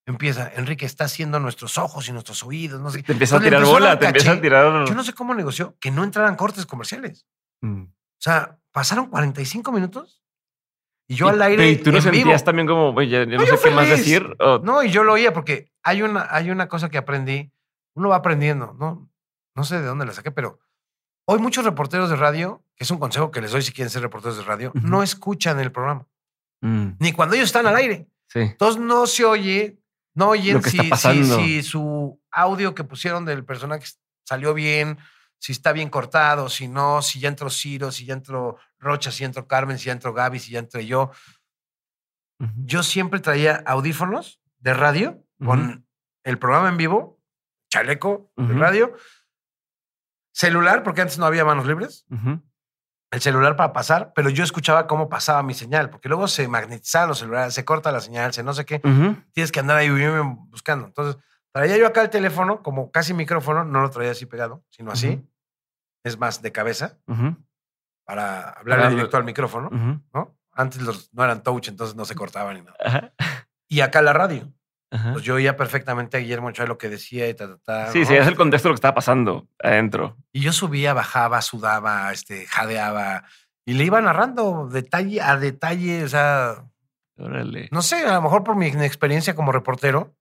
empieza, 0.07 0.51
Enrique 0.55 0.87
está 0.87 1.05
haciendo 1.05 1.39
nuestros 1.41 1.77
ojos 1.79 2.09
y 2.09 2.13
nuestros 2.13 2.43
oídos, 2.43 2.81
no 2.81 2.91
sé. 2.91 3.03
Te 3.03 3.13
empieza 3.13 3.37
a 3.37 3.39
Entonces 3.39 3.59
tirar 3.61 3.73
bola, 3.73 3.99
te 3.99 4.07
empieza 4.07 4.33
a 4.33 4.41
tirar. 4.41 4.87
Yo 4.87 4.95
no 4.95 5.05
sé 5.05 5.13
cómo 5.13 5.35
negoció 5.35 5.77
que 5.81 5.91
no 5.91 6.05
entraran 6.05 6.37
cortes 6.37 6.65
comerciales. 6.67 7.27
Mm. 7.61 7.83
O 7.83 7.93
sea, 8.23 8.59
pasaron 8.73 9.07
45 9.09 9.73
minutos 9.73 10.23
y 11.07 11.17
yo 11.17 11.27
Y- 11.27 11.31
al 11.31 11.43
aire 11.43 11.69
¿Y 11.71 11.77
tú 11.77 11.91
no 11.91 11.99
en 11.99 12.03
sentías 12.03 12.25
vivo. 12.25 12.39
también 12.45 12.67
como, 12.67 12.91
"Oye, 12.91 13.09
ya, 13.09 13.19
ya 13.21 13.27
no 13.27 13.39
No, 13.39 13.47
sé 13.47 13.59
qué 13.63 13.71
más 13.75 13.89
decir? 13.89 14.37
o- 14.39 14.59
No, 14.61 14.83
y 14.83 14.91
yo 14.91 15.05
lo 15.05 15.13
oía 15.13 15.33
porque 15.33 15.71
hay 15.83 16.03
una, 16.03 16.29
hay 16.31 16.51
una 16.51 16.67
cosa 16.69 16.89
que 16.89 16.99
aprendí. 16.99 17.53
Uno 17.95 18.09
va 18.09 18.17
aprendiendo, 18.17 18.75
¿no? 18.79 19.11
No 19.57 19.65
sé 19.65 19.81
de 19.81 19.87
dónde 19.87 20.07
la 20.07 20.13
saqué, 20.13 20.31
pero 20.31 20.61
hoy 21.31 21.39
muchos 21.39 21.65
reporteros 21.65 22.11
de 22.11 22.17
radio, 22.17 22.65
que 22.77 22.85
es 22.85 22.91
un 22.91 22.99
consejo 22.99 23.31
que 23.31 23.41
les 23.41 23.53
doy 23.53 23.63
si 23.63 23.73
quieren 23.73 23.91
ser 23.91 24.03
reporteros 24.03 24.37
de 24.39 24.45
radio, 24.45 24.73
no 24.75 25.03
escuchan 25.03 25.61
el 25.61 25.71
programa, 25.73 26.07
Mm, 26.63 26.97
ni 26.99 27.13
cuando 27.13 27.35
ellos 27.35 27.47
están 27.47 27.67
al 27.67 27.77
aire. 27.77 28.07
sí. 28.29 28.41
Entonces 28.41 28.81
no 28.81 29.07
se 29.07 29.25
oye, 29.25 29.79
no 30.15 30.29
oyen 30.31 30.63
si, 30.63 30.79
si- 30.97 31.25
si 31.25 31.63
su 31.63 32.21
audio 32.31 32.75
que 32.75 32.85
pusieron 32.85 33.25
del 33.25 33.45
personaje 33.45 33.87
salió 34.27 34.53
bien, 34.55 34.99
si 35.39 35.53
está 35.53 35.73
bien 35.73 35.89
cortado, 35.89 36.49
si 36.49 36.69
no, 36.69 37.01
si 37.03 37.19
ya 37.21 37.29
entró 37.29 37.49
Ciro, 37.49 37.91
si 37.91 38.05
ya 38.05 38.13
entró 38.15 38.57
Rocha, 38.79 39.11
si 39.11 39.21
ya 39.21 39.27
entró 39.27 39.47
Carmen, 39.47 39.79
si 39.79 39.87
ya 39.87 39.93
entró 39.93 40.13
Gaby, 40.13 40.39
si 40.39 40.51
ya 40.53 40.59
entré 40.59 40.85
yo. 40.87 41.11
Ujú. 42.41 42.51
Yo 42.67 42.83
siempre 42.83 43.21
traía 43.21 43.63
audífonos 43.67 44.41
de 44.59 44.75
radio 44.75 45.25
con 45.45 45.87
el 46.25 46.39
programa 46.39 46.69
en 46.69 46.77
vivo, 46.77 47.19
chaleco 47.71 48.31
de 48.37 48.55
radio, 48.55 48.95
celular, 50.33 50.83
porque 50.83 51.01
antes 51.03 51.19
no 51.19 51.27
había 51.27 51.45
manos 51.45 51.67
libres, 51.67 52.07
el 53.13 53.21
celular 53.21 53.57
para 53.57 53.73
pasar, 53.73 54.13
pero 54.15 54.31
yo 54.31 54.45
escuchaba 54.45 54.87
cómo 54.87 55.09
pasaba 55.09 55.43
mi 55.43 55.55
señal, 55.55 55.91
porque 55.91 56.09
luego 56.09 56.29
se 56.29 56.47
magnetizaban 56.49 57.09
los 57.09 57.19
celulares, 57.19 57.55
se 57.55 57.65
corta 57.65 57.91
la 57.93 58.01
señal, 58.01 58.33
se 58.33 58.43
no 58.43 58.53
sé 58.55 58.65
qué 58.65 58.81
tienes 59.33 59.51
que 59.53 59.61
andar 59.61 59.77
ahí 59.77 59.91
buscando. 60.51 60.87
Entonces, 60.87 61.21
traía 61.53 61.77
yo 61.77 61.87
acá 61.87 62.03
el 62.03 62.11
teléfono, 62.11 62.63
como 62.63 62.91
casi 62.93 63.13
micrófono, 63.15 63.65
no 63.65 63.81
lo 63.83 63.91
traía 63.91 64.13
así 64.13 64.27
pegado, 64.27 64.65
sino 64.71 64.93
así. 64.93 65.09
Es 66.05 66.19
más, 66.19 66.41
de 66.41 66.53
cabeza, 66.53 66.99
para 68.05 68.51
hablarle 68.51 68.85
Para- 68.85 68.95
directo 68.95 69.17
al 69.17 69.25
micrófono. 69.25 69.69
¿no? 70.15 70.37
Antes 70.53 70.81
los, 70.83 71.13
no 71.13 71.25
eran 71.25 71.43
touch, 71.43 71.69
entonces 71.69 71.95
no 71.97 72.05
se 72.05 72.15
cortaban 72.15 72.55
ni 72.57 72.63
nada. 72.63 73.13
Y 73.69 73.81
acá 73.83 74.03
la 74.03 74.13
radio. 74.13 74.53
Pues 74.91 75.25
yo 75.25 75.37
oía 75.37 75.57
perfectamente 75.57 76.17
a 76.17 76.21
Guillermo 76.21 76.49
Ochoa 76.49 76.67
lo 76.67 76.77
que 76.77 76.89
decía 76.89 77.29
y 77.29 77.35
ta, 77.35 77.47
ta, 77.47 77.59
ta. 77.59 77.93
Sí, 77.93 78.01
¿no? 78.01 78.07
sí, 78.07 78.15
es 78.15 78.27
el 78.27 78.35
contexto 78.35 78.69
de 78.69 78.71
lo 78.71 78.75
que 78.75 78.79
estaba 78.81 78.95
pasando 78.95 79.49
adentro. 79.63 80.17
Y 80.33 80.41
yo 80.41 80.53
subía, 80.53 80.95
bajaba, 80.95 81.41
sudaba, 81.43 82.11
este, 82.13 82.47
jadeaba 82.47 83.23
y 83.65 83.75
le 83.75 83.85
iba 83.85 84.01
narrando 84.01 84.69
detalle 84.69 85.21
a 85.21 85.37
detalle, 85.37 86.03
o 86.03 86.09
sea, 86.09 86.65
Órale. 87.17 87.69
no 87.71 87.83
sé, 87.83 88.05
a 88.05 88.15
lo 88.15 88.23
mejor 88.23 88.43
por 88.43 88.57
mi 88.57 88.67
experiencia 88.67 89.37
como 89.37 89.53
reportero, 89.53 90.17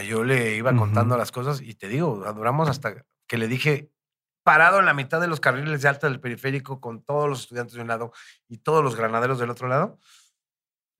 yo 0.00 0.24
le 0.24 0.56
iba 0.56 0.74
contando 0.74 1.16
las 1.16 1.32
cosas 1.32 1.60
y 1.60 1.74
te 1.74 1.88
digo, 1.88 2.24
duramos 2.34 2.68
hasta 2.68 3.04
que 3.26 3.38
le 3.38 3.48
dije, 3.48 3.90
parado 4.42 4.80
en 4.80 4.86
la 4.86 4.94
mitad 4.94 5.20
de 5.20 5.26
los 5.26 5.40
carriles 5.40 5.82
de 5.82 5.88
alta 5.88 6.08
del 6.08 6.20
periférico 6.20 6.80
con 6.80 7.02
todos 7.02 7.28
los 7.28 7.40
estudiantes 7.40 7.74
de 7.74 7.82
un 7.82 7.88
lado 7.88 8.12
y 8.48 8.58
todos 8.58 8.82
los 8.82 8.96
granaderos 8.96 9.38
del 9.38 9.50
otro 9.50 9.68
lado, 9.68 9.98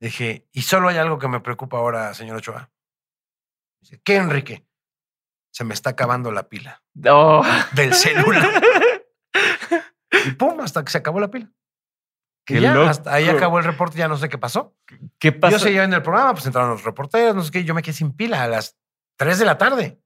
dije, 0.06 0.48
y 0.52 0.62
solo 0.62 0.88
hay 0.88 0.96
algo 0.96 1.18
que 1.18 1.28
me 1.28 1.40
preocupa 1.40 1.78
ahora, 1.78 2.12
señor 2.14 2.36
Ochoa. 2.36 2.70
Dice, 3.80 4.00
¿qué, 4.04 4.16
Enrique? 4.16 4.66
Se 5.52 5.64
me 5.64 5.74
está 5.74 5.90
acabando 5.90 6.32
la 6.32 6.48
pila 6.48 6.82
del 6.92 7.94
celular. 7.94 8.48
y 10.26 10.30
pum, 10.32 10.60
hasta 10.60 10.84
que 10.84 10.90
se 10.90 10.98
acabó 10.98 11.20
la 11.20 11.30
pila. 11.30 11.50
Ya, 12.48 12.90
hasta 12.90 13.14
ahí 13.14 13.28
acabó 13.28 13.58
el 13.58 13.64
reporte, 13.64 13.96
ya 13.96 14.08
no 14.08 14.16
sé 14.16 14.28
qué 14.28 14.38
pasó. 14.38 14.76
¿Qué 15.18 15.30
pasa? 15.30 15.52
Yo 15.52 15.58
seguía 15.60 15.84
en 15.84 15.92
el 15.92 16.02
programa, 16.02 16.32
pues 16.32 16.44
entraron 16.46 16.70
los 16.70 16.82
reporteros, 16.82 17.36
no 17.36 17.42
sé 17.42 17.52
qué, 17.52 17.64
yo 17.64 17.72
me 17.72 17.82
quedé 17.82 17.94
sin 17.94 18.12
pila 18.12 18.42
a 18.42 18.48
las 18.48 18.76
3 19.16 19.38
de 19.38 19.44
la 19.44 19.56
tarde. 19.58 20.02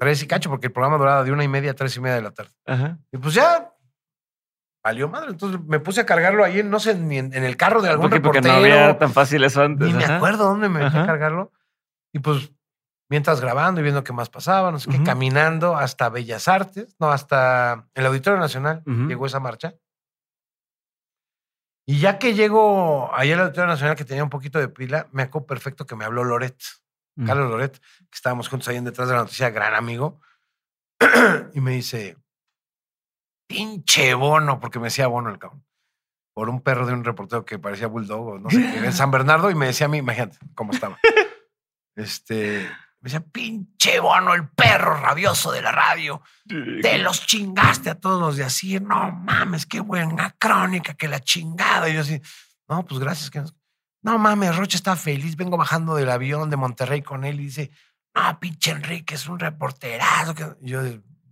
Tres 0.00 0.22
y 0.22 0.26
cacho, 0.26 0.50
porque 0.50 0.66
el 0.66 0.72
programa 0.72 0.98
duraba 0.98 1.24
de 1.24 1.30
una 1.32 1.44
y 1.44 1.48
media 1.48 1.70
a 1.70 1.74
tres 1.74 1.96
y 1.96 2.00
media 2.00 2.16
de 2.16 2.22
la 2.22 2.32
tarde. 2.32 2.52
Ajá. 2.66 2.98
Y 3.12 3.18
pues 3.18 3.34
ya 3.34 3.67
valió 4.88 5.08
madre. 5.08 5.30
Entonces 5.30 5.60
me 5.66 5.80
puse 5.80 6.00
a 6.00 6.06
cargarlo 6.06 6.42
ahí, 6.44 6.62
no 6.62 6.80
sé, 6.80 6.94
ni 6.94 7.18
en, 7.18 7.32
en 7.34 7.44
el 7.44 7.56
carro 7.56 7.82
de 7.82 7.90
algún 7.90 8.04
Porque, 8.08 8.20
porque 8.20 8.40
reportero. 8.40 8.54
no 8.54 8.60
había 8.84 8.98
tan 8.98 9.12
fácil 9.12 9.44
eso 9.44 9.62
antes. 9.62 9.86
ni 9.86 9.92
me 9.94 10.04
acuerdo 10.04 10.44
dónde 10.44 10.68
me 10.68 10.80
metí 10.84 10.96
a 10.96 11.06
cargarlo. 11.06 11.52
Y 12.12 12.18
pues 12.20 12.50
mientras 13.10 13.40
grabando 13.40 13.80
y 13.80 13.84
viendo 13.84 14.02
qué 14.04 14.12
más 14.12 14.30
pasaba, 14.30 14.70
no 14.72 14.78
sé 14.78 14.88
qué, 14.90 14.96
Ujú. 14.96 15.04
caminando 15.04 15.76
hasta 15.76 16.08
Bellas 16.08 16.48
Artes, 16.48 16.96
no, 16.98 17.10
hasta 17.10 17.86
el 17.94 18.06
Auditorio 18.06 18.38
Nacional, 18.40 18.82
Ujú. 18.86 19.08
llegó 19.08 19.26
esa 19.26 19.40
marcha. 19.40 19.74
Y 21.86 22.00
ya 22.00 22.18
que 22.18 22.34
llego 22.34 23.10
ahí 23.14 23.32
al 23.32 23.40
Auditorio 23.40 23.66
Nacional, 23.68 23.96
que 23.96 24.04
tenía 24.04 24.22
un 24.24 24.30
poquito 24.30 24.58
de 24.58 24.68
pila, 24.68 25.08
me 25.12 25.22
acuerdo 25.22 25.46
perfecto 25.46 25.86
que 25.86 25.96
me 25.96 26.04
habló 26.04 26.22
Loret. 26.24 26.56
Mm. 27.16 27.26
Carlos 27.26 27.50
Loret, 27.50 27.78
que 27.78 28.14
estábamos 28.14 28.48
juntos 28.48 28.68
ahí 28.68 28.76
en 28.76 28.84
detrás 28.84 29.08
de 29.08 29.14
la 29.14 29.20
noticia, 29.20 29.48
gran 29.50 29.74
amigo, 29.74 30.20
y 31.54 31.60
me 31.60 31.72
dice, 31.72 32.16
pinche 33.48 34.14
bono, 34.14 34.60
porque 34.60 34.78
me 34.78 34.84
decía 34.86 35.08
bono 35.08 35.30
el 35.30 35.38
cabrón, 35.40 35.64
por 36.34 36.48
un 36.48 36.60
perro 36.60 36.86
de 36.86 36.92
un 36.92 37.02
reportero 37.04 37.44
que 37.44 37.58
parecía 37.58 37.88
bulldog 37.88 38.26
o 38.28 38.38
no 38.38 38.48
sé 38.50 38.58
qué, 38.58 38.78
en 38.78 38.92
San 38.92 39.10
Bernardo, 39.10 39.50
y 39.50 39.56
me 39.56 39.66
decía 39.66 39.86
a 39.86 39.88
mí, 39.88 39.98
imagínate 39.98 40.38
cómo 40.54 40.72
estaba. 40.72 40.96
Este, 41.96 42.68
me 43.00 43.10
decía, 43.10 43.20
pinche 43.20 43.98
bono, 44.00 44.34
el 44.34 44.48
perro 44.48 44.94
rabioso 45.00 45.50
de 45.50 45.62
la 45.62 45.72
radio, 45.72 46.22
te 46.46 46.98
los 46.98 47.26
chingaste 47.26 47.90
a 47.90 47.94
todos 47.96 48.20
los 48.20 48.36
de 48.36 48.44
así, 48.44 48.78
no 48.78 49.10
mames, 49.10 49.66
qué 49.66 49.80
buena 49.80 50.30
crónica, 50.38 50.94
que 50.94 51.08
la 51.08 51.20
chingada. 51.20 51.88
Y 51.88 51.94
yo 51.94 52.02
así, 52.02 52.20
no, 52.68 52.84
pues 52.84 53.00
gracias. 53.00 53.30
Que 53.30 53.42
No 54.02 54.18
mames, 54.18 54.56
Rocha 54.56 54.76
está 54.76 54.94
feliz, 54.94 55.36
vengo 55.36 55.56
bajando 55.56 55.96
del 55.96 56.10
avión 56.10 56.50
de 56.50 56.56
Monterrey 56.56 57.02
con 57.02 57.24
él 57.24 57.40
y 57.40 57.44
dice, 57.44 57.70
no, 58.14 58.38
pinche 58.38 58.70
Enrique, 58.70 59.14
es 59.16 59.26
un 59.28 59.38
reporterazo. 59.40 60.34
que-". 60.34 60.54
Y 60.60 60.70
yo, 60.70 60.82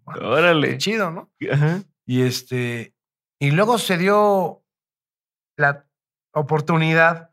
"Bueno, 0.04 0.20
qué 0.20 0.26
Órale. 0.26 0.78
chido, 0.78 1.10
¿no? 1.12 1.30
Ajá. 1.52 1.80
Y 2.06 2.22
este, 2.22 2.94
y 3.40 3.50
luego 3.50 3.78
se 3.78 3.98
dio 3.98 4.64
la 5.56 5.86
oportunidad. 6.32 7.30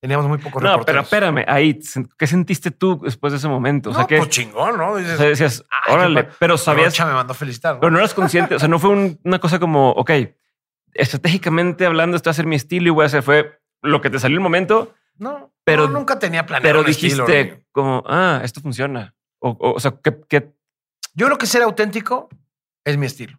Teníamos 0.00 0.26
muy 0.26 0.38
pocos 0.38 0.60
No, 0.60 0.80
pero 0.84 1.02
espérame, 1.02 1.44
ahí, 1.46 1.78
¿qué 2.18 2.26
sentiste 2.26 2.72
tú 2.72 2.98
después 3.04 3.32
de 3.32 3.36
ese 3.36 3.46
momento? 3.46 3.90
O 3.90 3.92
sea, 3.92 4.02
No, 4.02 4.06
que 4.08 4.16
pues 4.18 4.30
chingón, 4.30 4.76
¿no? 4.76 4.96
Dices, 4.96 5.14
o 5.14 5.16
sea, 5.18 5.26
decías, 5.28 5.64
"Ay, 5.86 5.94
órale, 5.94 6.24
pa-". 6.24 6.34
pero 6.40 6.58
sabías, 6.58 6.98
me 6.98 7.12
mandó 7.12 7.34
felicitar. 7.34 7.74
¿no? 7.76 7.80
pero 7.80 7.92
no 7.92 7.98
eras 7.98 8.12
consciente, 8.12 8.56
o 8.56 8.58
sea, 8.58 8.66
no 8.68 8.80
fue 8.80 8.90
un- 8.90 9.20
una 9.22 9.38
cosa 9.38 9.60
como, 9.60 9.90
ok, 9.92 10.10
estratégicamente 10.94 11.86
hablando, 11.86 12.16
esto 12.16 12.28
va 12.28 12.32
a 12.32 12.34
ser 12.34 12.46
mi 12.46 12.56
estilo 12.56 12.88
y 12.88 12.90
voy 12.90 13.04
a 13.04 13.06
hacer, 13.06 13.22
fue 13.22 13.60
lo 13.82 14.00
que 14.00 14.10
te 14.10 14.18
salió 14.18 14.36
el 14.36 14.42
momento, 14.42 14.94
No, 15.18 15.52
Pero- 15.64 15.86
no, 15.88 15.98
nunca 15.98 16.18
tenía 16.18 16.46
planeado 16.46 16.66
pero 16.68 16.80
un 16.80 16.88
estilo, 16.90 17.26
dijiste 17.26 17.42
Rodrigo. 17.50 17.66
como, 17.70 18.02
ah, 18.06 18.40
esto 18.42 18.60
funciona. 18.62 19.14
O, 19.40 19.50
o, 19.50 19.74
o 19.74 19.78
sea, 19.80 19.92
que, 20.02 20.18
que 20.28 20.52
Yo 21.14 21.26
creo 21.26 21.36
que 21.38 21.46
ser 21.46 21.62
auténtico 21.62 22.28
es 22.84 22.96
mi 22.96 23.04
estilo 23.06 23.38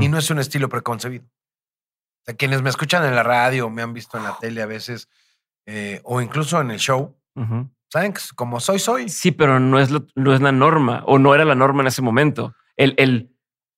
Y 0.00 0.08
no 0.08 0.18
es 0.18 0.28
un 0.30 0.38
estilo 0.40 0.68
preconcebido. 0.68 1.24
O 1.24 2.24
sea, 2.24 2.34
quienes 2.36 2.62
me 2.62 2.70
escuchan 2.70 3.04
en 3.04 3.14
la 3.14 3.22
radio, 3.22 3.70
me 3.70 3.82
han 3.82 3.92
visto 3.94 4.18
en 4.18 4.24
la 4.24 4.36
tele 4.38 4.60
a 4.62 4.66
veces 4.66 5.08
eh, 5.66 6.00
o 6.04 6.20
incluso 6.20 6.60
en 6.60 6.70
el 6.72 6.78
show, 6.78 7.16
saben 7.90 8.12
que 8.12 8.20
como 8.34 8.58
soy, 8.60 8.78
soy. 8.78 9.08
Sí, 9.08 9.30
pero 9.32 9.60
no 9.60 9.78
es, 9.78 9.90
lo- 9.90 10.06
no 10.16 10.34
es 10.34 10.40
la 10.40 10.50
norma 10.52 11.02
o 11.06 11.18
no 11.18 11.34
era 11.34 11.44
la 11.44 11.54
norma 11.54 11.82
en 11.82 11.86
ese 11.88 12.02
momento. 12.02 12.54
El, 12.76 12.94
el, 12.98 13.34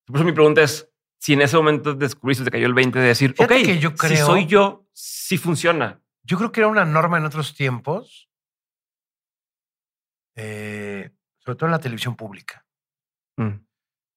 por 0.06 0.16
eso 0.16 0.24
mi 0.24 0.32
pregunta 0.32 0.62
es 0.62 0.88
si 1.18 1.34
en 1.34 1.42
ese 1.42 1.56
momento 1.56 1.92
descubriste, 1.94 2.44
te 2.44 2.50
cayó 2.50 2.66
el 2.66 2.74
20 2.74 2.98
de 2.98 3.08
decir, 3.08 3.34
Fíjate 3.34 3.54
ok, 3.60 3.62
que 3.66 3.78
yo 3.78 3.90
si 3.90 3.96
creo- 3.96 4.26
soy 4.26 4.46
yo, 4.46 4.86
sí 4.92 5.36
funciona. 5.36 6.00
Yo 6.22 6.38
creo 6.38 6.50
que 6.52 6.60
era 6.60 6.68
una 6.68 6.84
norma 6.86 7.18
en 7.18 7.24
otros 7.26 7.54
tiempos, 7.54 8.28
eh, 10.36 11.10
sobre 11.38 11.56
todo 11.56 11.66
en 11.66 11.72
la 11.72 11.78
televisión 11.80 12.16
pública. 12.16 12.64
Mm. 13.36 13.54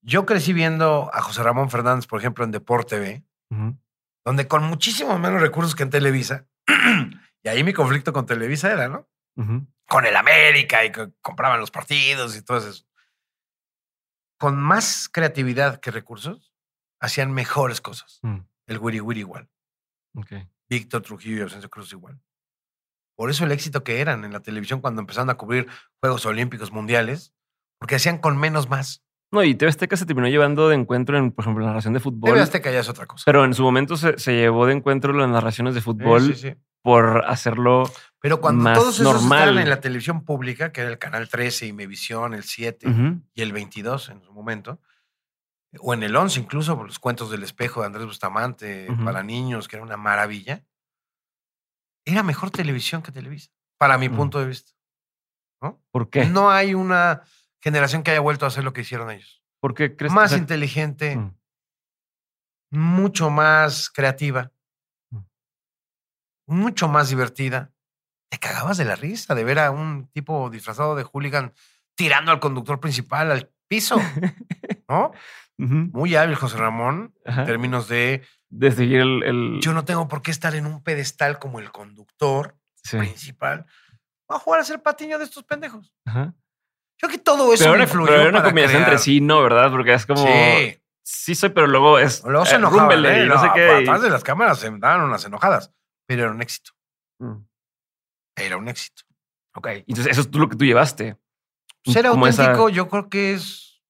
Yo 0.03 0.25
crecí 0.25 0.53
viendo 0.53 1.09
a 1.13 1.21
José 1.21 1.43
Ramón 1.43 1.69
Fernández, 1.69 2.07
por 2.07 2.19
ejemplo, 2.19 2.43
en 2.43 2.51
Deporte 2.51 2.99
B, 2.99 3.23
donde 4.25 4.47
con 4.47 4.63
muchísimos 4.63 5.19
menos 5.19 5.41
recursos 5.41 5.75
que 5.75 5.83
en 5.83 5.89
Televisa, 5.89 6.45
y 7.43 7.47
ahí 7.47 7.63
mi 7.63 7.73
conflicto 7.73 8.11
con 8.11 8.25
Televisa 8.25 8.71
era, 8.71 8.87
¿no? 8.89 9.07
Con 9.87 10.05
el 10.05 10.15
América 10.15 10.83
y 10.85 10.91
que 10.91 11.11
compraban 11.21 11.59
los 11.59 11.71
partidos 11.71 12.35
y 12.35 12.41
todo 12.41 12.57
eso. 12.57 12.85
Con 14.37 14.61
más 14.61 15.09
creatividad 15.09 15.79
que 15.79 15.91
recursos, 15.91 16.53
hacían 16.99 17.31
mejores 17.31 17.81
cosas. 17.81 18.19
Mm. 18.23 18.39
El 18.67 18.79
Wiri 18.79 18.99
Wiri 18.99 19.21
igual. 19.21 19.49
Okay. 20.15 20.47
Víctor 20.69 21.01
Trujillo 21.01 21.37
y 21.37 21.41
Ausencio 21.41 21.69
Cruz 21.69 21.91
igual. 21.91 22.21
Por 23.15 23.29
eso 23.29 23.45
el 23.45 23.51
éxito 23.51 23.83
que 23.83 24.01
eran 24.01 24.25
en 24.25 24.33
la 24.33 24.41
televisión 24.41 24.81
cuando 24.81 25.01
empezaron 25.01 25.29
a 25.29 25.35
cubrir 25.35 25.67
Juegos 26.01 26.25
Olímpicos 26.25 26.71
Mundiales, 26.71 27.33
porque 27.79 27.95
hacían 27.95 28.17
con 28.17 28.37
menos 28.37 28.69
más. 28.69 29.03
No, 29.33 29.43
y 29.43 29.55
TV 29.55 29.67
Azteca 29.69 29.97
se 29.97 30.05
terminó 30.05 30.27
llevando 30.27 30.69
de 30.69 30.75
encuentro 30.75 31.17
en, 31.17 31.31
por 31.31 31.43
ejemplo, 31.43 31.63
la 31.63 31.71
narración 31.71 31.95
de 31.95 31.99
fútbol. 31.99 32.29
TV 32.29 32.39
Azteca 32.39 32.71
ya 32.71 32.81
es 32.81 32.87
otra 32.87 33.07
cosa. 33.07 33.23
Pero 33.25 33.43
en 33.43 33.55
su 33.55 33.63
momento 33.63 33.97
se, 33.97 34.15
llevó 34.27 34.67
de 34.67 34.73
encuentro 34.73 35.11
las 35.11 35.27
narraciones 35.27 35.73
de 35.73 35.81
fútbol 35.81 36.35
por 36.83 37.25
hacerlo 37.25 37.91
Pero 38.19 38.39
cuando 38.39 38.71
todos 38.73 38.99
esos 38.99 39.23
normal. 39.23 39.57
en 39.57 39.69
la 39.69 39.81
televisión 39.81 40.23
pública, 40.23 40.71
que 40.71 40.81
era 40.81 40.91
el 40.91 40.99
Canal 40.99 41.29
13, 41.29 41.65
Imevisión, 41.65 42.35
el 42.35 42.43
7 42.43 42.87
y 43.33 43.41
el 43.41 43.53
22 43.53 44.09
en 44.09 44.21
su 44.21 44.31
momento, 44.31 44.79
o 45.79 45.95
en 45.95 46.03
el 46.03 46.15
11 46.15 46.41
incluso, 46.41 46.75
los 46.83 46.99
cuentos 46.99 47.31
del 47.31 47.41
espejo 47.41 47.81
de 47.81 47.87
Andrés 47.87 48.05
Bustamante 48.05 48.87
para 49.03 49.23
niños, 49.23 49.67
que 49.67 49.77
era 49.77 49.83
una 49.83 49.97
maravilla, 49.97 50.63
era 52.05 52.21
mejor 52.21 52.51
televisión 52.51 53.01
que 53.01 53.11
Televisa, 53.11 53.49
para 53.79 53.97
mi 53.97 54.09
mm. 54.09 54.15
punto 54.15 54.39
de 54.39 54.45
vista. 54.45 54.73
¿no? 55.59 55.81
¿Por 55.89 56.09
qué? 56.09 56.25
No 56.25 56.51
hay 56.51 56.75
una 56.75 57.23
generación 57.63 58.03
que 58.03 58.11
haya 58.11 58.19
vuelto 58.19 58.43
a 58.43 58.49
hacer 58.49 58.65
lo 58.65 58.73
que 58.73 58.81
hicieron 58.81 59.09
ellos. 59.09 59.41
¿Por 59.61 59.73
qué 59.73 59.95
crees 59.95 60.11
Más 60.11 60.33
inteligente, 60.33 61.15
mm. 61.15 61.33
mucho 62.71 63.29
más 63.29 63.89
creativa, 63.89 64.51
mm. 65.11 65.19
mucho 66.47 66.89
más 66.89 67.07
divertida. 67.09 67.71
Te 68.29 68.37
cagabas 68.37 68.77
de 68.77 68.85
la 68.85 68.95
risa 68.95 69.33
de 69.33 69.45
ver 69.45 69.59
a 69.59 69.71
un 69.71 70.09
tipo 70.11 70.49
disfrazado 70.49 70.95
de 70.95 71.03
hooligan 71.03 71.53
tirando 71.95 72.31
al 72.31 72.41
conductor 72.41 72.81
principal 72.81 73.31
al 73.31 73.49
piso, 73.69 73.95
¿no? 74.89 75.13
Muy 75.57 76.15
hábil 76.15 76.35
José 76.35 76.57
Ramón 76.57 77.15
en 77.23 77.45
términos 77.45 77.87
de... 77.87 78.25
De 78.49 78.71
seguir 78.71 78.99
el, 78.99 79.59
Yo 79.61 79.71
no 79.73 79.85
tengo 79.85 80.07
por 80.07 80.21
qué 80.21 80.31
estar 80.31 80.55
en 80.55 80.65
un 80.65 80.83
pedestal 80.83 81.39
como 81.39 81.59
el 81.59 81.71
conductor 81.71 82.57
principal. 82.91 83.65
Voy 84.27 84.35
a 84.35 84.39
jugar 84.39 84.59
a 84.59 84.63
ser 84.65 84.81
patiño 84.81 85.17
de 85.17 85.25
estos 85.25 85.43
pendejos. 85.43 85.93
Ajá. 86.05 86.33
Creo 86.99 87.11
que 87.11 87.17
todo 87.17 87.53
eso 87.53 87.65
pero 87.65 87.81
influyó 87.81 88.11
Pero 88.11 88.29
una 88.29 88.43
combinación 88.43 88.83
entre 88.83 88.97
sí, 88.97 89.19
no, 89.21 89.41
¿verdad? 89.41 89.71
Porque 89.71 89.93
es 89.93 90.05
como... 90.05 90.25
Sí. 90.25 90.79
Sí 91.05 91.35
soy, 91.35 91.49
pero 91.49 91.67
luego 91.67 91.99
es... 91.99 92.23
Luego 92.23 92.45
se 92.45 92.53
eh, 92.53 92.57
enojaban, 92.57 93.05
¿eh? 93.05 93.25
no, 93.25 93.41
sé 93.41 93.49
qué. 93.53 93.69
Atrás 93.69 94.01
de 94.01 94.09
las 94.09 94.23
cámaras 94.23 94.59
se 94.59 94.71
daban 94.71 95.01
unas 95.01 95.25
enojadas. 95.25 95.73
Pero 96.07 96.23
era 96.23 96.31
un 96.31 96.41
éxito. 96.41 96.71
Mm. 97.19 97.45
Era 98.37 98.57
un 98.57 98.69
éxito. 98.69 99.03
Ok. 99.55 99.67
Entonces 99.67 100.07
eso 100.07 100.21
es 100.21 100.35
lo 100.35 100.47
que 100.47 100.55
tú 100.55 100.65
llevaste. 100.65 101.17
Ser 101.85 102.07
auténtico 102.07 102.69
yo 102.69 102.87
creo 102.87 103.09
que 103.09 103.33
es 103.33 103.83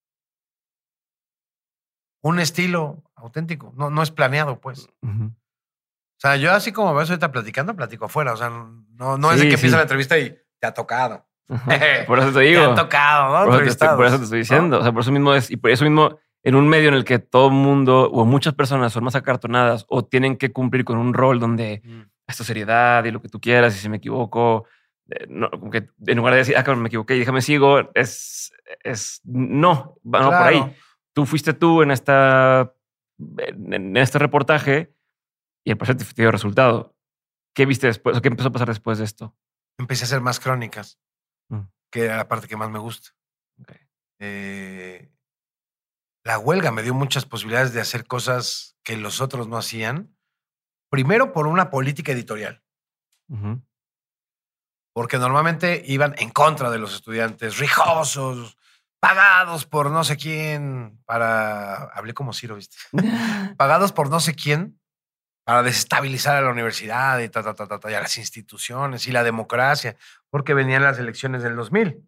un 2.24 2.40
estilo 2.40 3.04
auténtico. 3.16 3.74
No, 3.76 3.90
no 3.90 4.02
es 4.02 4.12
planeado, 4.12 4.60
pues. 4.60 4.88
O 5.04 6.20
sea, 6.20 6.38
yo 6.38 6.52
así 6.52 6.72
como 6.72 6.96
ves 6.96 7.10
ahorita 7.10 7.32
platicando, 7.32 7.76
platico 7.76 8.06
afuera. 8.06 8.34
O 8.34 8.38
sea, 8.38 8.50
no, 8.50 9.18
no 9.18 9.32
es 9.32 9.40
de 9.40 9.48
que 9.48 9.56
empieza 9.56 9.78
la 9.78 9.84
entrevista 9.84 10.18
y 10.18 10.36
te 10.60 10.68
ha 10.68 10.74
tocado. 10.74 11.28
por 12.08 12.20
eso 12.20 12.32
te 12.32 12.40
digo. 12.42 12.62
Te 12.62 12.72
ha 12.72 12.76
tocado, 12.76 13.46
¿no? 13.46 13.52
Por 13.52 13.64
eso, 13.64 13.78
te, 13.78 13.88
por 13.96 14.06
eso 14.06 14.18
te 14.18 14.24
estoy 14.24 14.40
diciendo. 14.40 14.80
O 14.80 14.84
sea, 14.84 14.92
por 14.92 15.02
eso 15.02 15.12
mismo 15.12 15.34
es, 15.34 15.52
y 15.52 15.58
por 15.58 15.72
eso 15.72 15.84
mismo, 15.84 16.18
en 16.44 16.56
un 16.56 16.68
medio 16.68 16.90
en 16.90 16.96
el 16.96 17.04
que 17.04 17.20
todo 17.20 17.48
el 17.48 17.54
mundo 17.54 18.10
o 18.12 18.26
muchas 18.26 18.54
personas 18.54 18.94
son 18.94 19.04
más 19.04 19.16
acartonadas 19.16 19.86
o 19.90 20.04
tienen 20.06 20.38
que 20.38 20.52
cumplir 20.52 20.86
con 20.86 20.98
un 20.98 21.14
rol 21.14 21.40
donde 21.40 21.82
mm. 21.84 22.02
esta 22.28 22.44
seriedad 22.44 23.04
y 23.06 23.12
lo 23.12 23.22
que 23.22 23.30
tú 23.30 23.40
quieras, 23.40 23.76
y 23.76 23.80
si 23.80 23.90
me 23.90 23.98
equivoco, 23.98 24.66
eh, 25.10 25.26
no, 25.30 25.50
como 25.52 25.70
que 25.70 25.90
en 26.08 26.18
lugar 26.18 26.34
de 26.34 26.40
decir, 26.40 26.56
ah, 26.58 26.76
me 26.76 26.88
equivoqué 26.88 27.16
y 27.16 27.20
déjame 27.20 27.42
sigo, 27.42 27.92
es, 27.94 28.54
es 28.84 29.22
no, 29.24 29.98
no 30.04 30.20
por 30.20 30.34
ahí. 30.34 30.76
Tú 31.14 31.26
fuiste 31.26 31.54
tú 31.54 31.84
en 31.84 31.92
esta 31.92 32.74
en 33.38 33.96
este 33.98 34.20
reportaje 34.20 34.94
y 35.64 35.72
el 35.72 35.78
presente 35.78 36.06
te 36.06 36.22
dio 36.22 36.32
resultado. 36.32 36.96
¿Qué 37.54 37.66
viste 37.66 37.88
después? 37.88 38.18
¿O 38.18 38.22
qué 38.22 38.30
empezó 38.30 38.50
a 38.50 38.52
pasar 38.52 38.68
después 38.68 38.98
de 38.98 39.06
esto? 39.06 39.36
Empecé 39.78 40.04
a 40.04 40.08
hacer 40.08 40.22
más 40.22 40.40
crónicas, 40.40 41.00
mm. 41.50 41.62
que 41.92 42.06
era 42.06 42.18
la 42.18 42.28
parte 42.28 42.48
que 42.48 42.58
más 42.58 42.70
me 42.70 42.80
gusta. 42.80 43.12
Eh, 44.20 45.12
la 46.24 46.40
huelga 46.40 46.72
me 46.72 46.84
dio 46.84 46.94
muchas 46.94 47.26
posibilidades 47.26 47.74
de 47.74 47.82
hacer 47.82 48.08
cosas 48.08 48.78
que 48.84 48.96
los 48.96 49.22
otros 49.22 49.48
no 49.48 49.58
hacían. 49.58 50.16
Primero 50.90 51.34
por 51.34 51.48
una 51.48 51.70
política 51.70 52.12
editorial. 52.12 52.64
Porque 54.94 55.18
normalmente 55.18 55.84
iban 55.88 56.14
en 56.18 56.30
contra 56.30 56.70
de 56.70 56.78
los 56.78 56.94
estudiantes, 56.94 57.58
rijosos, 57.58 58.58
pagados 59.00 59.66
por 59.66 59.90
no 59.90 60.04
sé 60.04 60.16
quién 60.18 61.02
para. 61.06 61.86
Hablé 61.86 62.14
como 62.14 62.32
Ciro, 62.32 62.56
¿viste? 62.56 62.78
pagados 63.58 63.92
por 63.92 64.10
no 64.10 64.20
sé 64.20 64.36
quién 64.36 64.80
para 65.44 65.64
desestabilizar 65.64 66.38
a 66.38 66.42
la 66.42 66.50
universidad 66.50 67.20
y, 67.20 67.30
ta, 67.30 67.44
ta, 67.44 67.54
ta, 67.54 67.80
ta, 67.80 67.92
y 67.92 67.94
a 67.94 68.02
las 68.02 68.18
instituciones 68.18 69.08
y 69.08 69.12
la 69.12 69.24
democracia, 69.24 69.96
porque 70.30 70.54
venían 70.54 70.84
las 70.84 71.00
elecciones 71.00 71.44
del 71.44 71.56
2000. 71.56 72.02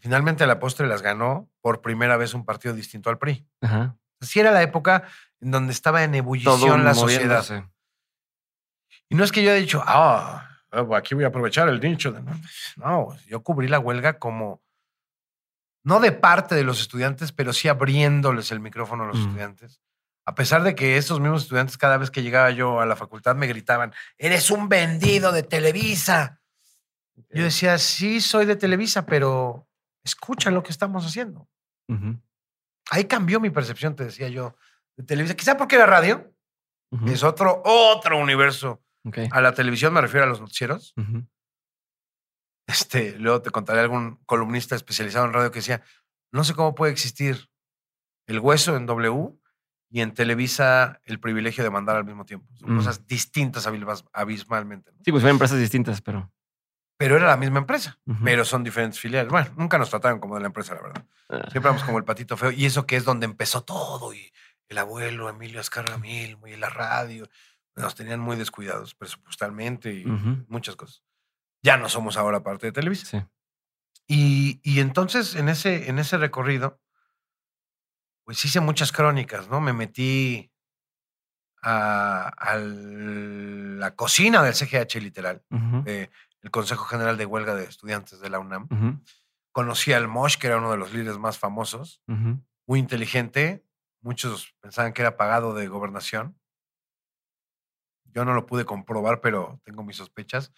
Finalmente, 0.00 0.46
la 0.46 0.58
postre 0.58 0.86
las 0.86 1.02
ganó 1.02 1.50
por 1.60 1.82
primera 1.82 2.16
vez 2.16 2.32
un 2.32 2.44
partido 2.44 2.74
distinto 2.74 3.10
al 3.10 3.18
PRI. 3.18 3.46
Así 4.20 4.40
era 4.40 4.50
la 4.50 4.62
época 4.62 5.04
en 5.40 5.50
donde 5.50 5.72
estaba 5.72 6.02
en 6.02 6.14
ebullición 6.14 6.84
la 6.84 6.94
sociedad. 6.94 7.44
Y 9.08 9.14
no 9.14 9.24
es 9.24 9.32
que 9.32 9.42
yo 9.42 9.50
haya 9.50 9.60
dicho, 9.60 9.82
ah, 9.84 10.48
aquí 10.96 11.14
voy 11.14 11.24
a 11.24 11.28
aprovechar 11.28 11.68
el 11.68 11.80
nicho. 11.80 12.12
De... 12.12 12.22
No, 12.76 13.16
yo 13.26 13.42
cubrí 13.42 13.68
la 13.68 13.78
huelga 13.78 14.18
como 14.18 14.62
no 15.82 16.00
de 16.00 16.12
parte 16.12 16.54
de 16.54 16.64
los 16.64 16.80
estudiantes, 16.80 17.32
pero 17.32 17.52
sí 17.52 17.68
abriéndoles 17.68 18.52
el 18.52 18.60
micrófono 18.60 19.04
a 19.04 19.06
los 19.08 19.18
estudiantes. 19.18 19.80
A 20.30 20.34
pesar 20.36 20.62
de 20.62 20.76
que 20.76 20.96
esos 20.96 21.18
mismos 21.18 21.42
estudiantes, 21.42 21.76
cada 21.76 21.96
vez 21.96 22.08
que 22.08 22.22
llegaba 22.22 22.52
yo 22.52 22.80
a 22.80 22.86
la 22.86 22.94
facultad, 22.94 23.34
me 23.34 23.48
gritaban, 23.48 23.92
eres 24.16 24.52
un 24.52 24.68
vendido 24.68 25.32
de 25.32 25.42
Televisa. 25.42 26.40
Yo 27.30 27.42
decía, 27.42 27.78
sí, 27.78 28.20
soy 28.20 28.46
de 28.46 28.54
Televisa, 28.54 29.06
pero 29.06 29.66
escucha 30.04 30.52
lo 30.52 30.62
que 30.62 30.70
estamos 30.70 31.04
haciendo. 31.04 31.48
Ahí 32.92 33.06
cambió 33.06 33.40
mi 33.40 33.50
percepción, 33.50 33.96
te 33.96 34.04
decía 34.04 34.28
yo, 34.28 34.54
de 34.96 35.02
Televisa. 35.02 35.34
Quizá 35.34 35.56
porque 35.56 35.74
era 35.74 35.86
radio, 35.86 36.32
es 37.08 37.24
otro, 37.24 37.60
otro 37.64 38.16
universo. 38.16 38.84
A 39.32 39.40
la 39.40 39.52
televisión 39.52 39.92
me 39.92 40.00
refiero 40.00 40.26
a 40.26 40.28
los 40.28 40.40
noticieros. 40.40 40.94
Este, 42.68 43.18
luego 43.18 43.42
te 43.42 43.50
contaré 43.50 43.80
algún 43.80 44.22
columnista 44.26 44.76
especializado 44.76 45.26
en 45.26 45.32
radio 45.32 45.50
que 45.50 45.58
decía, 45.58 45.82
no 46.30 46.44
sé 46.44 46.54
cómo 46.54 46.76
puede 46.76 46.92
existir 46.92 47.50
el 48.28 48.38
hueso 48.38 48.76
en 48.76 48.86
W 48.86 49.39
y 49.90 50.00
en 50.00 50.14
Televisa 50.14 51.00
el 51.04 51.20
privilegio 51.20 51.64
de 51.64 51.70
mandar 51.70 51.96
al 51.96 52.04
mismo 52.04 52.24
tiempo. 52.24 52.46
Son 52.54 52.72
mm. 52.72 52.76
cosas 52.76 53.06
distintas 53.06 53.66
abismalmente. 54.12 54.92
Sí, 55.04 55.10
pues 55.10 55.22
son 55.22 55.30
empresas 55.30 55.58
distintas, 55.58 56.00
pero... 56.00 56.30
Pero 56.96 57.16
era 57.16 57.26
la 57.26 57.38
misma 57.38 57.60
empresa, 57.60 57.98
pero 58.22 58.44
son 58.44 58.62
diferentes 58.62 59.00
filiales. 59.00 59.32
Bueno, 59.32 59.48
nunca 59.56 59.78
nos 59.78 59.88
trataron 59.88 60.20
como 60.20 60.34
de 60.34 60.42
la 60.42 60.48
empresa, 60.48 60.74
la 60.74 60.82
verdad. 60.82 61.06
Ah. 61.30 61.48
Siempre 61.50 61.70
vamos 61.70 61.82
como 61.82 61.96
el 61.96 62.04
patito 62.04 62.36
feo. 62.36 62.50
Y 62.50 62.66
eso 62.66 62.86
que 62.86 62.96
es 62.96 63.06
donde 63.06 63.24
empezó 63.24 63.62
todo. 63.62 64.12
Y 64.12 64.30
el 64.68 64.76
abuelo 64.76 65.30
Emilio 65.30 65.60
Azcarra 65.60 65.96
Milmo 65.96 66.46
y 66.46 66.56
la 66.56 66.68
radio. 66.68 67.26
Nos 67.74 67.94
tenían 67.94 68.20
muy 68.20 68.36
descuidados 68.36 68.94
presupuestalmente 68.94 69.94
y 69.94 70.04
muchas 70.46 70.76
cosas 70.76 71.02
ya 71.62 71.76
no 71.76 71.88
somos 71.88 72.16
ahora 72.16 72.42
parte 72.42 72.66
de 72.66 72.72
Televisa. 72.72 73.28
Y, 74.06 74.60
y, 74.62 74.80
entonces 74.80 75.36
en 75.36 75.48
ese, 75.48 75.88
en 75.88 75.98
ese 75.98 76.16
recorrido, 76.18 76.80
pues 78.30 78.44
hice 78.44 78.60
muchas 78.60 78.92
crónicas, 78.92 79.48
¿no? 79.48 79.60
Me 79.60 79.72
metí 79.72 80.52
a, 81.62 82.56
la 82.56 83.96
cocina 83.96 84.44
del 84.44 84.54
CGH 84.54 85.02
literal, 85.02 85.42
el 85.50 86.50
Consejo 86.52 86.84
General 86.84 87.16
de 87.16 87.26
Huelga 87.26 87.56
de 87.56 87.64
Estudiantes 87.64 88.20
de 88.20 88.30
la 88.30 88.38
UNAM. 88.38 88.68
Conocí 89.50 89.92
al 89.92 90.06
Mosh, 90.06 90.36
que 90.36 90.46
era 90.46 90.58
uno 90.58 90.70
de 90.70 90.76
los 90.76 90.92
líderes 90.92 91.18
más 91.18 91.38
famosos, 91.38 92.04
muy 92.68 92.78
inteligente. 92.78 93.64
Muchos 94.00 94.54
pensaban 94.60 94.92
que 94.92 95.02
era 95.02 95.16
pagado 95.16 95.52
de 95.52 95.66
gobernación. 95.66 96.38
Yo 98.04 98.24
no 98.24 98.32
lo 98.32 98.46
pude 98.46 98.64
comprobar, 98.64 99.20
pero 99.20 99.60
tengo 99.64 99.82
mis 99.82 99.96
sospechas. 99.96 100.52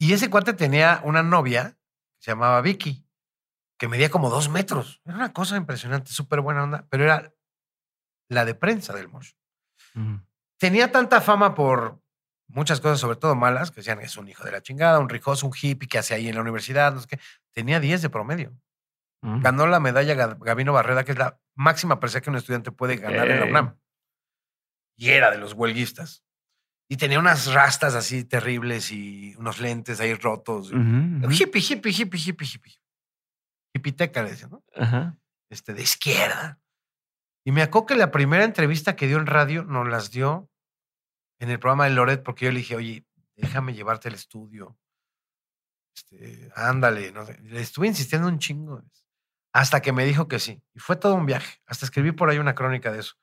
Y 0.00 0.14
ese 0.14 0.30
cuate 0.30 0.52
tenía 0.52 1.00
una 1.04 1.22
novia 1.22 1.78
que 2.18 2.24
se 2.24 2.30
llamaba 2.32 2.60
Vicky, 2.60 3.06
que 3.82 3.88
medía 3.88 4.10
como 4.10 4.30
dos 4.30 4.48
metros. 4.48 5.00
Era 5.04 5.16
una 5.16 5.32
cosa 5.32 5.56
impresionante, 5.56 6.12
súper 6.12 6.40
buena 6.40 6.62
onda, 6.62 6.86
pero 6.88 7.02
era 7.02 7.34
la 8.28 8.44
de 8.44 8.54
prensa 8.54 8.92
del 8.92 9.08
Mosh. 9.08 9.32
Tenía 10.56 10.92
tanta 10.92 11.20
fama 11.20 11.56
por 11.56 12.00
muchas 12.46 12.80
cosas, 12.80 13.00
sobre 13.00 13.16
todo 13.16 13.34
malas, 13.34 13.72
que 13.72 13.80
decían 13.80 13.98
que 13.98 14.04
es 14.04 14.16
un 14.16 14.28
hijo 14.28 14.44
de 14.44 14.52
la 14.52 14.62
chingada, 14.62 15.00
un 15.00 15.08
rijoso, 15.08 15.48
un 15.48 15.52
hippie 15.60 15.88
que 15.88 15.98
hace 15.98 16.14
ahí 16.14 16.28
en 16.28 16.36
la 16.36 16.42
universidad, 16.42 16.94
no 16.94 17.00
sé 17.00 17.08
qué. 17.08 17.18
Tenía 17.50 17.80
10 17.80 18.02
de 18.02 18.08
promedio. 18.08 18.56
Ganó 19.20 19.66
la 19.66 19.80
medalla 19.80 20.14
Gabino 20.14 20.72
Barreda, 20.72 21.02
que 21.02 21.10
es 21.10 21.18
la 21.18 21.40
máxima 21.56 21.98
presea 21.98 22.20
que 22.20 22.30
un 22.30 22.36
estudiante 22.36 22.70
puede 22.70 22.98
ganar 22.98 23.28
en 23.32 23.40
la 23.40 23.46
UNAM. 23.46 23.80
Y 24.96 25.08
era 25.08 25.32
de 25.32 25.38
los 25.38 25.54
huelguistas. 25.54 26.22
Y 26.88 26.98
tenía 26.98 27.18
unas 27.18 27.52
rastas 27.52 27.96
así 27.96 28.22
terribles 28.22 28.92
y 28.92 29.34
unos 29.38 29.58
lentes 29.58 29.98
ahí 29.98 30.14
rotos. 30.14 30.70
Hippie, 30.70 31.60
hippie, 31.60 31.90
hippie, 31.90 32.20
hippie, 32.20 32.46
hippie. 32.46 32.81
Le 33.74 34.30
decía, 34.30 34.48
¿no? 34.48 34.62
Este, 35.50 35.74
de 35.74 35.82
izquierda. 35.82 36.60
Y 37.44 37.52
me 37.52 37.62
acuerdo 37.62 37.86
que 37.86 37.94
la 37.96 38.10
primera 38.10 38.44
entrevista 38.44 38.96
que 38.96 39.06
dio 39.06 39.18
en 39.18 39.26
radio 39.26 39.64
nos 39.64 39.88
las 39.88 40.10
dio 40.10 40.50
en 41.40 41.50
el 41.50 41.58
programa 41.58 41.84
de 41.84 41.90
Loret, 41.90 42.22
porque 42.22 42.44
yo 42.44 42.52
le 42.52 42.58
dije, 42.58 42.76
oye, 42.76 43.06
déjame 43.36 43.74
llevarte 43.74 44.08
al 44.08 44.14
estudio. 44.14 44.78
Este, 45.94 46.50
ándale, 46.54 47.12
no 47.12 47.26
sé. 47.26 47.38
Le 47.42 47.60
estuve 47.60 47.88
insistiendo 47.88 48.28
un 48.28 48.38
chingo. 48.38 48.82
Hasta 49.52 49.82
que 49.82 49.92
me 49.92 50.04
dijo 50.04 50.28
que 50.28 50.38
sí. 50.38 50.62
Y 50.72 50.78
fue 50.78 50.96
todo 50.96 51.14
un 51.14 51.26
viaje. 51.26 51.60
Hasta 51.66 51.84
escribí 51.84 52.12
por 52.12 52.30
ahí 52.30 52.38
una 52.38 52.54
crónica 52.54 52.92
de 52.92 53.00
eso. 53.00 53.14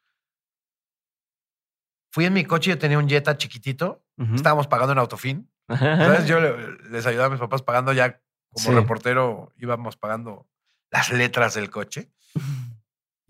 Fui 2.12 2.26
en 2.26 2.34
mi 2.34 2.44
coche, 2.44 2.72
yo 2.72 2.78
tenía 2.78 3.00
un 3.00 3.08
Jetta 3.08 3.38
chiquitito. 3.38 4.04
Estábamos 4.36 4.68
pagando 4.68 4.92
en 4.92 5.00
Autofin. 5.00 5.52
¿Sabes? 5.70 6.28
Yo 6.28 6.40
les 6.42 7.06
ayudaba 7.06 7.28
a 7.28 7.30
mis 7.30 7.40
papás 7.40 7.62
pagando 7.62 7.94
ya 7.94 8.22
como 8.52 8.80
reportero, 8.80 9.54
íbamos 9.58 9.98
pagando 9.98 10.48
las 10.92 11.12
letras 11.12 11.54
del 11.54 11.70
coche. 11.70 12.12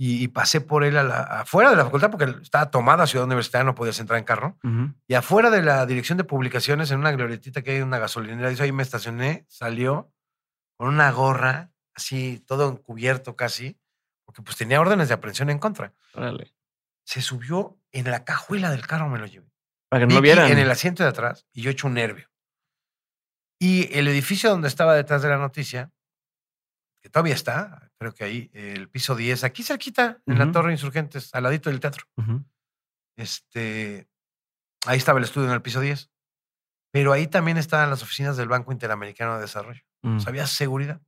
Y, 0.02 0.30
pasé 0.30 0.62
por 0.62 0.86
él 0.86 0.98
afuera 0.98 1.72
de 1.72 1.76
la 1.76 1.84
facultad 1.84 2.10
porque 2.10 2.34
estaba 2.42 2.72
tomada 2.72 3.06
Ciudad 3.06 3.26
Universitaria, 3.26 3.66
no 3.66 3.76
podías 3.76 4.00
entrar 4.00 4.18
en 4.18 4.24
carro. 4.24 4.58
Y 5.08 5.14
afuera 5.14 5.50
de 5.50 5.62
la 5.62 5.86
dirección 5.86 6.18
de 6.18 6.24
publicaciones, 6.24 6.90
en 6.92 7.00
una 7.00 7.12
glorietita 7.12 7.62
que 7.62 7.72
hay 7.72 7.78
en 7.78 7.84
una 7.84 8.00
gasolinera, 8.00 8.50
dice, 8.50 8.64
ahí 8.64 8.72
me 8.72 8.84
estacioné, 8.84 9.46
salió 9.50 10.14
con 10.78 10.88
una 10.88 11.12
gorra, 11.12 11.74
así, 11.94 12.42
todo 12.48 12.70
encubierto 12.70 13.36
casi, 13.36 13.78
porque 14.24 14.42
pues 14.42 14.56
tenía 14.56 14.80
órdenes 14.80 15.10
de 15.10 15.16
aprehensión 15.16 15.50
en 15.50 15.60
contra. 15.60 15.94
Se 17.04 17.22
subió 17.22 17.78
en 17.92 18.10
la 18.10 18.24
cajuela 18.24 18.72
del 18.72 18.88
carro, 18.88 19.10
me 19.10 19.20
lo 19.20 19.26
llevé. 19.26 19.52
Para 19.90 20.08
que 20.08 20.14
no 20.14 20.22
vieran. 20.22 20.50
En 20.50 20.60
el 20.60 20.72
asiento 20.72 21.04
de 21.04 21.10
atrás, 21.10 21.46
y 21.52 21.62
yo 21.62 21.72
hecho 21.72 21.88
un 21.88 21.96
nervio. 21.96 22.30
Y 23.60 23.94
el 23.98 24.08
edificio 24.08 24.50
donde 24.50 24.70
estaba 24.70 24.96
detrás 24.96 25.22
de 25.22 25.30
la 25.30 25.38
noticia, 25.38 25.92
que 27.02 27.10
todavía 27.10 27.34
está, 27.34 27.92
creo 27.98 28.14
que 28.14 28.24
ahí, 28.24 28.50
el 28.54 28.90
piso 28.90 29.16
10, 29.16 29.44
aquí 29.44 29.64
cerquita, 29.64 30.22
en 30.26 30.40
la 30.40 30.52
Torre 30.52 30.72
Insurgentes, 30.72 31.34
al 31.34 31.44
ladito 31.44 31.70
del 31.70 31.80
teatro. 31.80 32.06
Este, 33.18 34.08
ahí 34.86 34.98
estaba 34.98 35.20
el 35.20 35.26
estudio 35.26 35.48
en 35.48 35.54
el 35.54 35.62
piso 35.62 35.82
10. 35.82 36.10
Pero 36.92 37.14
ahí 37.14 37.28
también 37.28 37.58
estaban 37.58 37.90
las 37.90 38.02
oficinas 38.02 38.38
del 38.38 38.48
Banco 38.48 38.72
Interamericano 38.72 39.36
de 39.36 39.42
Desarrollo. 39.42 39.82
Mm. 40.02 40.20
había 40.26 40.48
seguridad. 40.48 41.02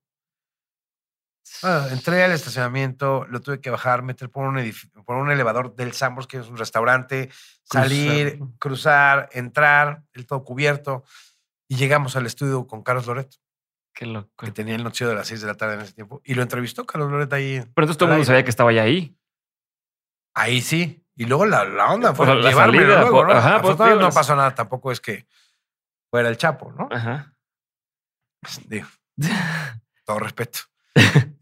entré 1.90 2.24
al 2.24 2.34
estacionamiento, 2.34 3.26
lo 3.28 3.42
tuve 3.42 3.62
que 3.62 3.70
bajar, 3.70 4.04
meter 4.04 4.30
por 4.30 4.46
un, 4.48 4.74
por 5.06 5.16
un 5.16 5.32
elevador 5.32 5.76
del 5.76 5.94
Sambors, 5.94 6.28
que 6.28 6.38
es 6.38 6.48
un 6.48 6.58
restaurante, 6.58 7.30
salir, 7.64 8.40
cruzar, 8.60 9.30
entrar, 9.32 10.04
el 10.14 10.28
todo 10.28 10.44
cubierto. 10.44 11.04
Y 11.72 11.78
llegamos 11.78 12.18
al 12.18 12.26
estudio 12.26 12.68
con 12.68 12.84
Carlos 12.84 13.08
Loreto. 13.08 13.38
Qué 13.94 14.06
loco. 14.06 14.30
Que 14.38 14.52
tenía 14.52 14.76
el 14.76 14.84
noticiero 14.84 15.12
de 15.12 15.16
las 15.16 15.28
6 15.30 15.40
de 15.40 15.48
la 15.48 15.54
tarde 15.54 15.76
en 15.76 15.80
ese 15.80 15.94
tiempo. 15.94 16.22
Y 16.26 16.34
lo 16.34 16.42
entrevistó 16.42 16.86
Carlos 16.86 17.10
Loreto 17.10 17.34
ahí. 17.34 17.60
Pero 17.60 17.86
entonces 17.86 17.98
todo 17.98 18.10
el 18.10 18.16
mundo 18.16 18.26
sabía 18.26 18.44
que 18.44 18.50
estaba 18.50 18.74
ya 18.74 18.82
ahí. 18.82 19.18
Ahí 20.34 20.60
sí. 20.60 21.06
Y 21.16 21.28
luego 21.28 21.46
la, 21.46 21.64
onda 21.90 22.14
fue 22.14 22.28
la 22.28 22.50
llevarme 22.50 22.82
luego, 22.82 23.24
¿no? 23.24 23.32
Ajá, 23.32 23.62
pues, 23.62 23.78
no 23.78 24.10
pasó 24.10 24.36
nada. 24.36 24.54
Tampoco 24.54 24.92
es 24.92 25.00
que 25.00 25.26
fuera 26.10 26.28
el 26.28 26.36
Chapo, 26.36 26.74
¿no? 26.74 26.90
Ajá. 26.92 27.38
Pues, 28.42 28.68
digo, 28.68 28.88
todo 30.04 30.20
respeto. 30.20 30.60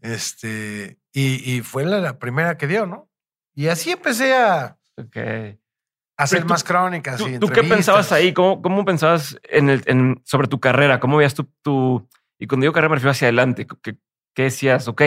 este, 0.00 1.00
y, 1.10 1.56
y 1.56 1.62
fue 1.62 1.84
la, 1.84 2.20
primera 2.20 2.56
que 2.56 2.68
dio, 2.68 2.86
¿no? 2.86 3.10
Y 3.52 3.66
así 3.66 3.90
empecé 3.90 4.36
a... 4.36 4.78
Okay 4.96 5.59
hacer 6.22 6.44
más 6.44 6.64
crónicas. 6.64 7.18
¿Tú, 7.18 7.28
y 7.28 7.38
¿tú 7.38 7.48
qué 7.48 7.62
pensabas 7.62 8.12
ahí? 8.12 8.32
¿Cómo, 8.32 8.62
cómo 8.62 8.84
pensabas 8.84 9.38
en 9.44 9.70
el, 9.70 10.20
sobre 10.24 10.48
tu 10.48 10.60
carrera? 10.60 11.00
¿Cómo 11.00 11.16
veías 11.16 11.34
tu... 11.34 12.08
Y 12.38 12.46
cuando 12.46 12.64
digo 12.64 12.72
carrera 12.72 12.90
me 12.90 12.96
refiero 12.96 13.10
hacia 13.10 13.26
adelante. 13.26 13.66
¿Qué, 13.82 13.98
qué 14.34 14.44
decías? 14.44 14.88
Ok, 14.88 15.02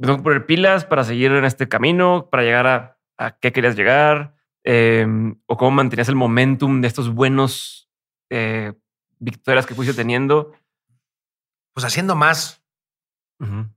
tengo 0.00 0.16
que 0.16 0.22
poner 0.22 0.46
pilas 0.46 0.84
para 0.84 1.04
seguir 1.04 1.32
en 1.32 1.44
este 1.44 1.68
camino, 1.68 2.28
para 2.30 2.42
llegar 2.42 2.66
a, 2.66 2.98
a 3.16 3.38
qué 3.38 3.52
querías 3.52 3.76
llegar, 3.76 4.34
em, 4.64 5.40
o 5.46 5.56
cómo 5.56 5.70
mantenías 5.70 6.08
el 6.08 6.16
momentum 6.16 6.80
de 6.80 6.88
estos 6.88 7.10
buenos 7.10 7.88
eh, 8.30 8.72
victorias 9.18 9.66
que 9.66 9.74
fuiste 9.74 9.94
teniendo. 9.94 10.52
Pues 11.72 11.84
haciendo 11.84 12.14
más. 12.14 12.60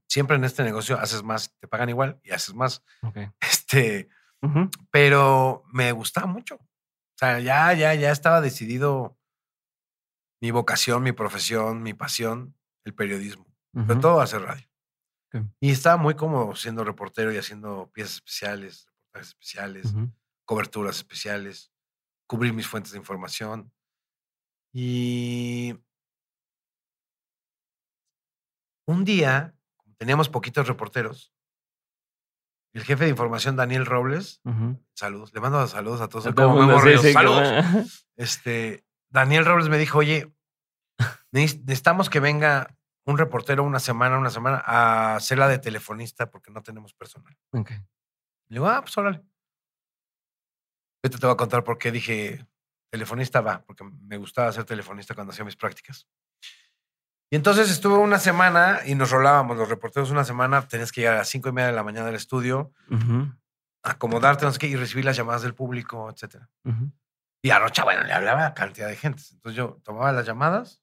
Siempre 0.08 0.38
en 0.38 0.46
este 0.46 0.64
negocio 0.64 0.98
haces 0.98 1.24
más, 1.24 1.54
te 1.60 1.68
pagan 1.68 1.90
igual 1.90 2.22
y 2.24 2.32
haces 2.32 2.56
más. 2.56 2.84
Okay. 3.02 3.30
Este, 3.42 4.08
pero 4.92 5.64
me 5.72 5.92
gustaba 5.92 6.28
mucho. 6.28 6.56
O 6.56 7.18
sea, 7.18 7.40
ya, 7.40 7.74
ya, 7.74 7.94
ya 7.96 8.12
estaba 8.12 8.42
decidido 8.42 9.18
mi 10.42 10.52
vocación, 10.52 11.04
mi 11.04 11.12
profesión, 11.12 11.82
mi 11.82 11.94
pasión, 11.94 12.56
el 12.86 12.94
periodismo. 12.94 13.46
Pero 13.74 14.00
todo 14.00 14.22
hacer 14.22 14.42
radio. 14.42 14.68
Y 15.60 15.72
estaba 15.72 15.98
muy 15.98 16.16
cómodo 16.16 16.56
siendo 16.56 16.84
reportero 16.84 17.32
y 17.32 17.38
haciendo 17.38 17.92
piezas 17.92 18.16
especiales, 18.16 18.88
reportajes 18.88 19.28
especiales, 19.30 19.94
coberturas 20.46 20.98
especiales, 20.98 21.72
cubrir 22.28 22.54
mis 22.54 22.68
fuentes 22.68 22.92
de 22.92 22.98
información. 22.98 23.72
Y 24.74 25.76
un 28.88 29.04
día, 29.06 29.56
teníamos 29.98 30.30
poquitos 30.30 30.68
reporteros, 30.68 31.34
el 32.78 32.84
jefe 32.84 33.06
de 33.06 33.10
información, 33.10 33.56
Daniel 33.56 33.88
Robles. 33.88 34.40
Saludos. 34.94 35.34
Le 35.34 35.42
mando 35.42 35.66
saludos 35.66 36.00
a 36.00 36.08
todos. 36.08 36.26
saludos. 37.12 38.04
Este, 38.16 38.86
Daniel 39.10 39.46
Robles 39.46 39.70
me 39.70 39.80
dijo, 39.80 39.98
oye, 39.98 40.32
necesitamos 41.32 42.10
que 42.10 42.20
venga 42.20 42.78
un 43.06 43.18
reportero 43.18 43.64
una 43.64 43.80
semana, 43.80 44.20
una 44.20 44.30
semana 44.30 44.62
a 44.64 45.16
hacer 45.16 45.40
la 45.40 45.48
de 45.48 45.58
telefonista 45.58 46.30
porque 46.30 46.52
no 46.52 46.62
tenemos 46.62 46.94
personal. 46.94 47.36
Okay. 47.52 47.78
Le 48.50 48.56
digo, 48.56 48.68
ah, 48.68 48.82
pues 48.82 48.96
órale. 48.98 49.24
Ahorita 51.04 51.20
te 51.20 51.26
voy 51.26 51.34
a 51.34 51.38
contar 51.38 51.64
por 51.64 51.80
qué 51.80 51.92
dije 51.92 52.46
telefonista 52.92 53.42
va, 53.42 53.64
porque 53.66 53.84
me 53.84 54.18
gustaba 54.18 54.52
ser 54.52 54.66
telefonista 54.66 55.16
cuando 55.16 55.34
hacía 55.34 55.46
mis 55.46 55.56
prácticas. 55.56 56.08
Y 57.30 57.36
entonces 57.36 57.70
estuve 57.70 57.98
una 57.98 58.20
semana 58.20 58.80
y 58.86 58.96
nos 58.96 59.12
rolábamos 59.12 59.58
los 59.58 59.68
reporteros 59.68 60.12
una 60.12 60.24
semana. 60.24 60.66
Tenías 60.68 60.92
que 60.92 61.02
llegar 61.02 61.16
a 61.16 61.20
las 61.20 61.28
cinco 61.28 61.50
y 61.50 61.52
media 61.52 61.68
de 61.68 61.74
la 61.74 61.84
mañana 61.84 62.08
al 62.08 62.16
estudio, 62.16 62.72
acomodarte, 63.84 64.46
no 64.46 64.52
sé 64.52 64.60
qué, 64.60 64.68
y 64.68 64.76
recibir 64.76 65.04
las 65.04 65.18
llamadas 65.18 65.42
del 65.42 65.54
público, 65.54 66.10
etc. 66.10 66.44
Y 67.42 67.50
a 67.50 67.60
Rocha, 67.60 67.84
bueno, 67.84 68.04
le 68.04 68.14
hablaba 68.14 68.46
a 68.46 68.54
cantidad 68.54 68.88
de 68.88 68.96
gente. 68.96 69.24
Entonces 69.32 69.58
yo 69.58 69.82
tomaba 69.84 70.12
las 70.14 70.26
llamadas 70.26 70.82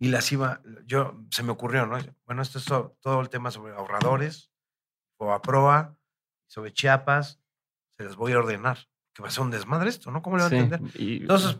y 0.00 0.08
las 0.08 0.30
iba, 0.32 0.60
yo, 0.84 1.20
se 1.30 1.42
me 1.42 1.52
ocurrió, 1.52 1.86
¿no? 1.86 1.98
Bueno, 2.26 2.42
esto 2.42 2.58
es 2.58 2.64
todo, 2.64 3.20
el 3.20 3.28
tema 3.28 3.50
sobre 3.50 3.74
ahorradores, 3.74 4.50
o 5.18 5.32
a 5.32 5.40
proa, 5.42 5.96
sobre 6.46 6.72
Chiapas, 6.72 7.40
se 7.96 8.04
las 8.04 8.16
voy 8.16 8.32
a 8.32 8.38
ordenar. 8.38 8.78
Que 9.12 9.22
va 9.22 9.28
a 9.28 9.32
ser 9.32 9.42
un 9.42 9.50
desmadre 9.50 9.88
esto, 9.88 10.10
¿no? 10.10 10.22
¿Cómo 10.22 10.36
le 10.36 10.42
va 10.42 10.48
a 10.48 10.52
entender? 10.52 10.80
Entonces, 10.96 11.58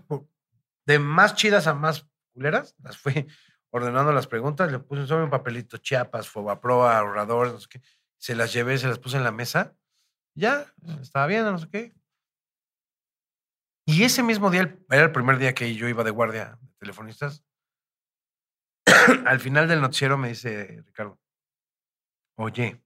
de 0.86 0.98
más 1.00 1.34
chidas 1.34 1.66
a 1.66 1.74
más 1.74 2.06
culeras, 2.32 2.76
las 2.82 2.96
fui 2.96 3.26
ordenando 3.70 4.12
las 4.12 4.26
preguntas, 4.26 4.70
le 4.70 4.78
puse 4.78 5.06
sobre 5.06 5.24
un 5.24 5.30
papelito 5.30 5.78
Chiapas, 5.78 6.28
Fobaproa, 6.28 6.98
ahorrador, 6.98 7.52
no 7.52 7.60
sé 7.60 7.68
qué. 7.68 7.82
Se 8.16 8.34
las 8.34 8.52
llevé, 8.52 8.78
se 8.78 8.88
las 8.88 8.98
puse 8.98 9.16
en 9.16 9.24
la 9.24 9.32
mesa. 9.32 9.76
Ya, 10.34 10.72
estaba 11.00 11.26
bien, 11.26 11.44
no 11.44 11.58
sé 11.58 11.68
qué. 11.68 11.94
Y 13.86 14.04
ese 14.04 14.22
mismo 14.22 14.50
día, 14.50 14.76
era 14.90 15.04
el 15.04 15.12
primer 15.12 15.38
día 15.38 15.54
que 15.54 15.74
yo 15.74 15.88
iba 15.88 16.04
de 16.04 16.10
guardia 16.10 16.58
de 16.60 16.68
telefonistas. 16.78 17.42
Al 19.26 19.40
final 19.40 19.66
del 19.66 19.80
noticiero 19.80 20.18
me 20.18 20.28
dice 20.28 20.82
Ricardo, 20.84 21.18
oye, 22.36 22.82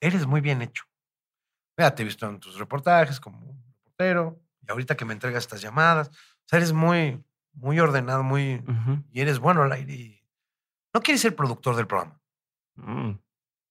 eres 0.00 0.26
muy 0.26 0.40
bien 0.40 0.62
hecho. 0.62 0.84
Mira, 1.76 1.94
te 1.94 2.02
he 2.02 2.04
visto 2.04 2.26
en 2.26 2.40
tus 2.40 2.58
reportajes 2.58 3.20
como 3.20 3.62
reportero 3.74 4.40
y 4.62 4.70
ahorita 4.70 4.96
que 4.96 5.04
me 5.04 5.12
entregas 5.12 5.44
estas 5.44 5.60
llamadas, 5.60 6.08
o 6.08 6.48
sea, 6.48 6.58
eres 6.58 6.72
muy, 6.72 7.22
muy 7.54 7.80
ordenado, 7.80 8.22
muy. 8.22 8.62
Y 9.12 9.20
eres 9.20 9.38
bueno 9.38 9.62
al 9.62 9.72
aire. 9.72 10.22
no 10.92 11.00
quieres 11.00 11.20
ser 11.20 11.34
productor 11.34 11.76
del 11.76 11.86
programa. 11.86 12.20
Mm. 12.76 13.10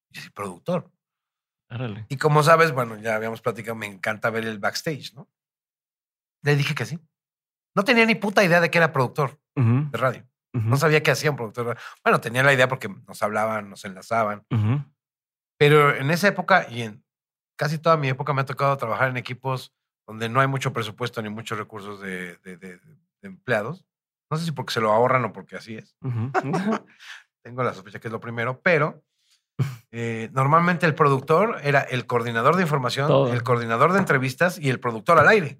Yo 0.09 0.21
soy 0.21 0.31
productor. 0.31 0.91
Y 2.07 2.17
como 2.17 2.43
sabes, 2.43 2.71
bueno, 2.71 2.97
ya 2.97 3.15
habíamos 3.15 3.41
platicado, 3.41 3.75
me 3.75 3.87
encanta 3.87 4.29
ver 4.29 4.45
el 4.45 4.59
backstage, 4.59 5.13
¿no? 5.15 5.27
Le 6.43 6.55
dije 6.55 6.75
que 6.75 6.85
sí. 6.85 6.99
No 7.75 7.83
tenía 7.83 8.05
ni 8.05 8.15
puta 8.15 8.43
idea 8.43 8.61
de 8.61 8.69
que 8.69 8.77
era 8.77 8.93
productor 8.93 9.39
de 9.55 9.97
radio. 9.97 10.27
No 10.51 10.77
sabía 10.77 11.01
qué 11.01 11.09
hacía 11.09 11.31
un 11.31 11.37
productor. 11.37 11.77
Bueno, 12.03 12.21
tenía 12.21 12.43
la 12.43 12.53
idea 12.53 12.67
porque 12.67 12.87
nos 13.07 13.23
hablaban, 13.23 13.71
nos 13.71 13.85
enlazaban. 13.85 14.45
Pero 15.57 15.95
en 15.95 16.11
esa 16.11 16.27
época 16.27 16.67
y 16.69 16.83
en 16.83 17.03
casi 17.55 17.79
toda 17.79 17.97
mi 17.97 18.09
época 18.09 18.33
me 18.33 18.41
ha 18.41 18.45
tocado 18.45 18.77
trabajar 18.77 19.09
en 19.09 19.17
equipos 19.17 19.73
donde 20.05 20.29
no 20.29 20.41
hay 20.41 20.47
mucho 20.47 20.73
presupuesto 20.73 21.21
ni 21.21 21.29
muchos 21.29 21.57
recursos 21.57 22.01
de, 22.01 22.37
empleados. 23.23 23.85
No 24.29 24.37
sé 24.37 24.45
si 24.45 24.51
porque 24.51 24.73
se 24.73 24.81
lo 24.81 24.91
ahorran 24.91 25.25
o 25.25 25.33
porque 25.33 25.55
así 25.55 25.75
es. 25.75 25.95
Tengo 27.43 27.63
la 27.63 27.73
sospecha 27.73 27.99
que 27.99 28.07
es 28.07 28.11
lo 28.11 28.19
primero, 28.19 28.61
pero 28.61 29.03
eh, 29.91 30.29
normalmente 30.33 30.85
el 30.85 30.95
productor 30.95 31.59
era 31.63 31.81
el 31.81 32.05
coordinador 32.05 32.55
de 32.55 32.63
información, 32.63 33.33
el 33.33 33.43
coordinador 33.43 33.93
de 33.93 33.99
entrevistas 33.99 34.57
y 34.57 34.69
el 34.69 34.79
productor 34.79 35.19
al 35.19 35.27
aire. 35.27 35.59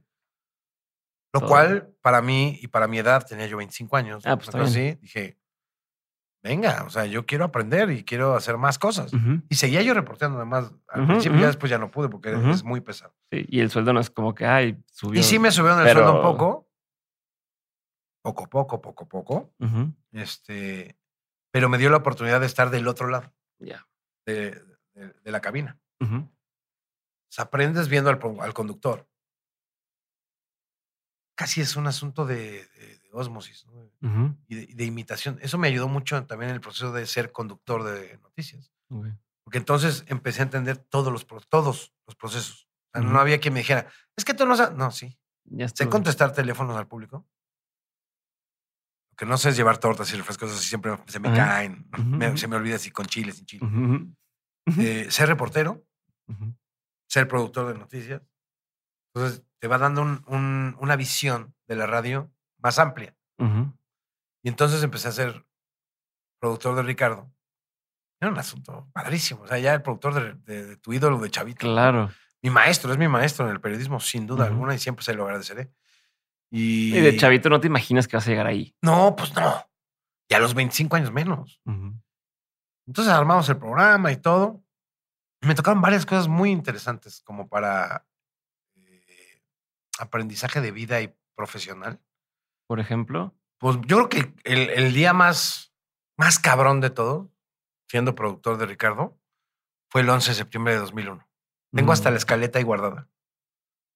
Lo 1.34 1.42
cual, 1.42 1.90
para 2.02 2.22
mí 2.22 2.60
y 2.62 2.68
para 2.68 2.88
mi 2.88 3.00
edad, 3.00 3.26
tenía 3.26 3.48
yo 3.48 3.58
25 3.58 3.98
años. 3.98 4.24
Ah, 4.26 4.38
pues 4.38 4.54
así, 4.54 4.96
dije, 5.02 5.40
venga, 6.44 6.84
o 6.86 6.92
sea, 6.92 7.06
yo 7.06 7.26
quiero 7.26 7.46
aprender 7.46 7.90
y 7.90 8.04
quiero 8.04 8.36
hacer 8.36 8.58
más 8.58 8.78
cosas. 8.78 9.12
Y 9.50 9.56
seguía 9.56 9.82
yo 9.82 9.96
reporteando, 9.96 10.38
además. 10.38 10.72
Al 10.88 11.08
principio 11.08 11.40
ya 11.40 11.48
después 11.48 11.70
ya 11.72 11.80
no 11.80 11.90
pude 11.90 12.10
porque 12.10 12.36
es 12.52 12.64
muy 12.64 12.82
pesado. 12.82 13.16
Sí, 13.32 13.46
y 13.50 13.62
el 13.62 13.72
sueldo 13.72 13.94
no 13.94 14.00
es 14.00 14.12
como 14.12 14.36
que, 14.36 14.46
ay, 14.46 14.78
subió. 14.92 15.20
Y 15.20 15.24
sí 15.24 15.40
me 15.40 15.52
subieron 15.52 15.80
el 15.82 15.92
sueldo 15.92 16.16
un 16.16 16.22
poco. 16.22 16.63
Poco, 18.24 18.50
poco, 18.50 18.82
poco, 18.82 19.08
poco. 19.08 19.54
Este, 20.12 20.98
pero 21.52 21.70
me 21.70 21.78
dio 21.78 21.92
la 21.92 21.98
oportunidad 21.98 22.40
de 22.40 22.48
estar 22.48 22.72
del 22.72 22.88
otro 22.88 23.08
lado. 23.08 23.32
Ya. 23.60 23.88
De, 24.26 24.60
la 25.24 25.42
cabina. 25.42 25.80
O 26.00 26.30
sea, 27.30 27.46
aprendes 27.46 27.90
viendo 27.90 28.10
al, 28.10 28.20
al 28.42 28.54
conductor 28.54 29.08
casi 31.36 31.62
es 31.62 31.76
un 31.76 31.88
asunto 31.88 32.26
de, 32.26 32.68
osmosis 33.12 33.66
y, 34.48 34.74
de, 34.74 34.86
imitación. 34.86 35.40
Eso 35.42 35.58
me 35.58 35.68
ayudó 35.68 35.88
mucho 35.88 36.24
también 36.26 36.50
en 36.50 36.56
el 36.56 36.62
proceso 36.62 36.92
de 36.92 37.06
ser 37.06 37.32
conductor 37.32 37.84
de 37.84 38.18
noticias. 38.20 38.72
Porque 39.44 39.58
entonces 39.58 40.06
empecé 40.08 40.42
a 40.42 40.44
entender 40.44 40.78
todos 40.78 41.12
los, 41.12 41.26
todos 41.50 41.94
los 42.08 42.16
procesos. 42.16 42.68
No 42.94 43.20
había 43.20 43.40
quien 43.40 43.54
me 43.54 43.62
dijera, 43.62 43.88
es 44.16 44.24
que 44.24 44.34
tú 44.34 44.46
no 44.46 44.56
sabes. 44.56 44.78
No, 44.78 44.92
sí. 44.92 45.18
Ya 45.46 45.68
sé 45.68 45.90
contestar 45.90 46.32
teléfonos 46.32 46.78
al 46.78 46.88
público. 46.88 47.26
Lo 49.14 49.16
que 49.16 49.26
no 49.28 49.38
sé 49.38 49.50
es 49.50 49.58
llevar 49.58 49.78
tortas 49.78 50.12
y 50.12 50.18
refrescos, 50.18 50.52
así 50.52 50.68
siempre 50.68 50.98
se 51.06 51.20
me 51.20 51.32
caen. 51.32 51.88
se 52.36 52.48
me 52.48 52.56
olvida 52.56 52.80
si 52.80 52.90
con 52.90 53.06
chile, 53.06 53.32
sin 53.32 53.46
chile. 53.46 53.68
Eh, 54.80 55.06
ser 55.12 55.30
reportero, 55.30 55.86
ser 57.08 57.28
productor 57.28 57.72
de 57.72 57.78
noticias. 57.78 58.24
Entonces, 59.14 59.44
te 59.60 59.68
va 59.68 59.78
dando 59.78 60.02
una 60.02 60.96
visión 60.96 61.54
de 61.68 61.76
la 61.76 61.86
radio 61.86 62.32
más 62.58 62.80
amplia. 62.80 63.16
Y 63.38 64.50
entonces 64.50 64.82
empecé 64.82 65.10
a 65.10 65.12
ser 65.12 65.46
productor 66.40 66.76
de 66.76 66.82
Ricardo. 66.82 67.32
Era 68.20 68.32
un 68.32 68.40
asunto 68.40 68.90
padrísimo. 68.94 69.44
O 69.44 69.48
sea, 69.48 69.60
ya 69.60 69.76
el 69.76 69.84
productor 69.84 70.44
de, 70.44 70.78
tu 70.78 70.92
ídolo 70.92 71.20
de 71.20 71.30
Chavito. 71.30 71.68
Claro. 71.68 72.10
Mi 72.42 72.50
maestro, 72.50 72.92
es 72.92 72.98
mi 72.98 73.08
maestro 73.08 73.46
en 73.46 73.52
el 73.52 73.62
periodismo, 73.62 74.00
sin 74.00 74.26
duda 74.26 74.46
alguna, 74.46 74.74
y 74.74 74.80
siempre 74.80 75.06
se 75.06 75.14
lo 75.14 75.26
agradeceré. 75.26 75.72
Y... 76.54 76.96
y... 76.96 77.02
de 77.02 77.18
Chavito 77.18 77.50
no 77.50 77.60
te 77.60 77.66
imaginas 77.66 78.08
que 78.08 78.16
vas 78.16 78.28
a 78.28 78.30
llegar 78.30 78.46
ahí. 78.46 78.76
No, 78.84 79.16
pues 79.16 79.34
no. 79.34 79.68
Y 80.30 80.36
a 80.36 80.40
los 80.40 80.54
25 80.54 80.96
años 80.96 81.12
menos. 81.12 81.60
Entonces 82.86 83.12
armamos 83.12 83.50
el 83.50 83.58
programa 83.58 84.12
y 84.12 84.18
todo. 84.18 84.64
Me 85.42 85.56
tocaron 85.56 85.82
varias 85.82 86.06
cosas 86.06 86.28
muy 86.28 86.52
interesantes 86.52 87.22
como 87.22 87.48
para 87.48 88.06
aprendizaje 89.98 90.62
de 90.62 90.72
vida 90.72 91.02
y 91.02 91.14
profesional. 91.36 92.00
Por 92.68 92.80
ejemplo. 92.80 93.36
Pues 93.58 93.78
yo 93.86 94.08
creo 94.08 94.10
que 94.10 94.34
el, 94.44 94.94
día 94.94 95.14
más, 95.14 95.74
más 96.18 96.38
cabrón 96.38 96.82
de 96.82 96.90
todo, 96.90 97.32
siendo 97.90 98.14
productor 98.14 98.58
de 98.58 98.66
Ricardo, 98.66 99.18
fue 99.90 100.02
el 100.02 100.10
11 100.10 100.32
de 100.32 100.36
septiembre 100.36 100.74
de 100.74 100.80
2001. 100.80 101.28
Tengo 101.72 101.94
hasta 101.94 102.12
la 102.12 102.18
escaleta 102.18 102.60
ahí 102.60 102.64
guardada. 102.64 103.10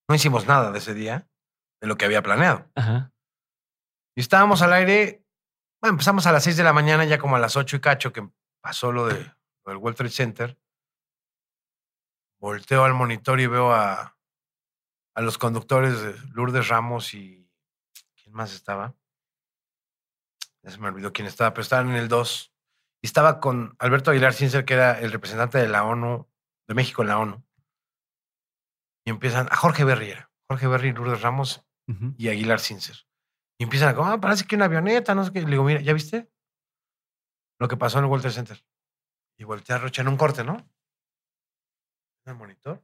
No 0.08 0.16
hicimos 0.16 0.48
nada 0.48 0.72
de 0.72 0.80
ese 0.80 0.94
día, 0.94 1.28
de 1.82 1.88
lo 1.88 1.98
que 1.98 2.06
había 2.06 2.22
planeado. 2.22 2.70
Y 4.16 4.22
estábamos 4.22 4.62
al 4.62 4.74
aire, 4.74 5.24
bueno, 5.82 5.94
empezamos 5.94 6.26
a 6.26 6.32
las 6.32 6.44
6 6.44 6.58
de 6.58 6.64
la 6.64 6.74
mañana, 6.74 7.06
ya 7.06 7.20
como 7.20 7.36
a 7.36 7.40
las 7.40 7.56
8 7.56 7.76
y 7.76 7.80
cacho, 7.80 8.12
que 8.12 8.28
pasó 8.62 8.92
lo, 8.92 9.06
de, 9.06 9.24
lo 9.64 9.72
del 9.72 9.78
World 9.78 9.98
Trade 9.98 10.12
Center. 10.12 10.60
Volteo 12.40 12.84
al 12.84 12.94
monitor 12.94 13.40
y 13.40 13.48
veo 13.48 13.72
a, 13.74 14.18
a 15.14 15.22
los 15.22 15.38
conductores 15.38 16.02
de 16.02 16.16
Lourdes 16.34 16.68
Ramos 16.68 17.14
y. 17.14 17.48
¿Quién 18.16 18.34
más 18.34 18.54
estaba? 18.54 18.96
Ya 20.64 20.72
se 20.72 20.80
me 20.80 20.88
olvidó 20.88 21.14
quién 21.14 21.28
estaba, 21.28 21.54
pero 21.54 21.62
estaban 21.62 21.90
en 21.90 21.96
el 21.96 22.08
2. 22.08 22.54
Y 23.04 23.08
estaba 23.08 23.40
con 23.40 23.76
Alberto 23.80 24.12
Aguilar 24.12 24.34
Cincer, 24.34 24.66
que 24.66 24.74
era 24.74 25.00
el 25.00 25.12
representante 25.12 25.60
de 25.60 25.68
la 25.68 25.84
ONU, 25.84 26.28
de 26.68 26.74
México 26.74 27.04
en 27.04 27.08
la 27.08 27.20
ONU. 27.20 27.44
Y 29.06 29.12
empiezan 29.12 29.48
a 29.52 29.56
Jorge 29.56 29.84
Berri, 29.84 30.14
Jorge 30.50 30.68
Berri, 30.68 30.92
Lourdes 30.92 31.22
Ramos 31.22 31.67
y 32.18 32.28
Aguilar 32.30 32.60
Cincer. 32.60 33.08
Y 33.60 33.64
empiezan 33.64 33.90
a 33.90 33.96
como, 33.96 34.10
ah, 34.10 34.20
parece 34.20 34.46
que 34.46 34.56
una 34.56 34.66
avioneta, 34.66 35.16
no 35.16 35.24
sé 35.24 35.32
qué. 35.32 35.42
Le 35.42 35.52
digo, 35.52 35.64
mira, 35.64 35.82
¿ya 35.82 35.94
viste? 35.94 36.32
Lo 37.60 37.68
que 37.68 37.78
pasó 37.78 37.98
en 37.98 38.06
el 38.06 38.12
Walter 38.12 38.32
Center. 38.32 38.64
Y 39.38 39.44
voltea 39.44 39.78
a 39.78 39.80
Rocha 39.80 40.02
en 40.02 40.10
un 40.10 40.18
corte, 40.18 40.44
¿no? 40.44 40.58
En 42.26 42.34
el 42.34 42.36
monitor. 42.36 42.84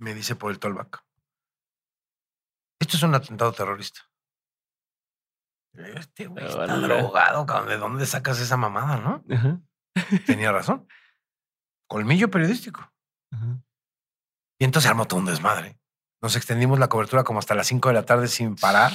me 0.00 0.14
dice 0.14 0.34
por 0.34 0.50
el 0.50 0.58
tollback. 0.58 1.04
Esto 2.80 2.96
es 2.96 3.02
un 3.02 3.14
atentado 3.14 3.52
terrorista. 3.52 4.00
Este 5.74 6.26
güey 6.26 6.44
está 6.44 6.66
drogado, 6.66 7.46
¿De 7.66 7.76
dónde 7.76 8.06
sacas 8.06 8.40
esa 8.40 8.56
mamada, 8.56 8.96
no? 8.96 9.24
Tenía 10.26 10.50
razón. 10.50 10.88
Colmillo 11.86 12.30
periodístico. 12.30 12.92
Y 14.60 14.64
entonces 14.64 14.90
armó 14.90 15.06
todo 15.06 15.18
un 15.18 15.26
desmadre. 15.26 15.78
Nos 16.20 16.36
extendimos 16.36 16.78
la 16.78 16.88
cobertura 16.88 17.24
como 17.24 17.38
hasta 17.38 17.54
las 17.54 17.66
5 17.66 17.88
de 17.88 17.94
la 17.94 18.04
tarde 18.04 18.28
sin 18.28 18.56
parar. 18.56 18.92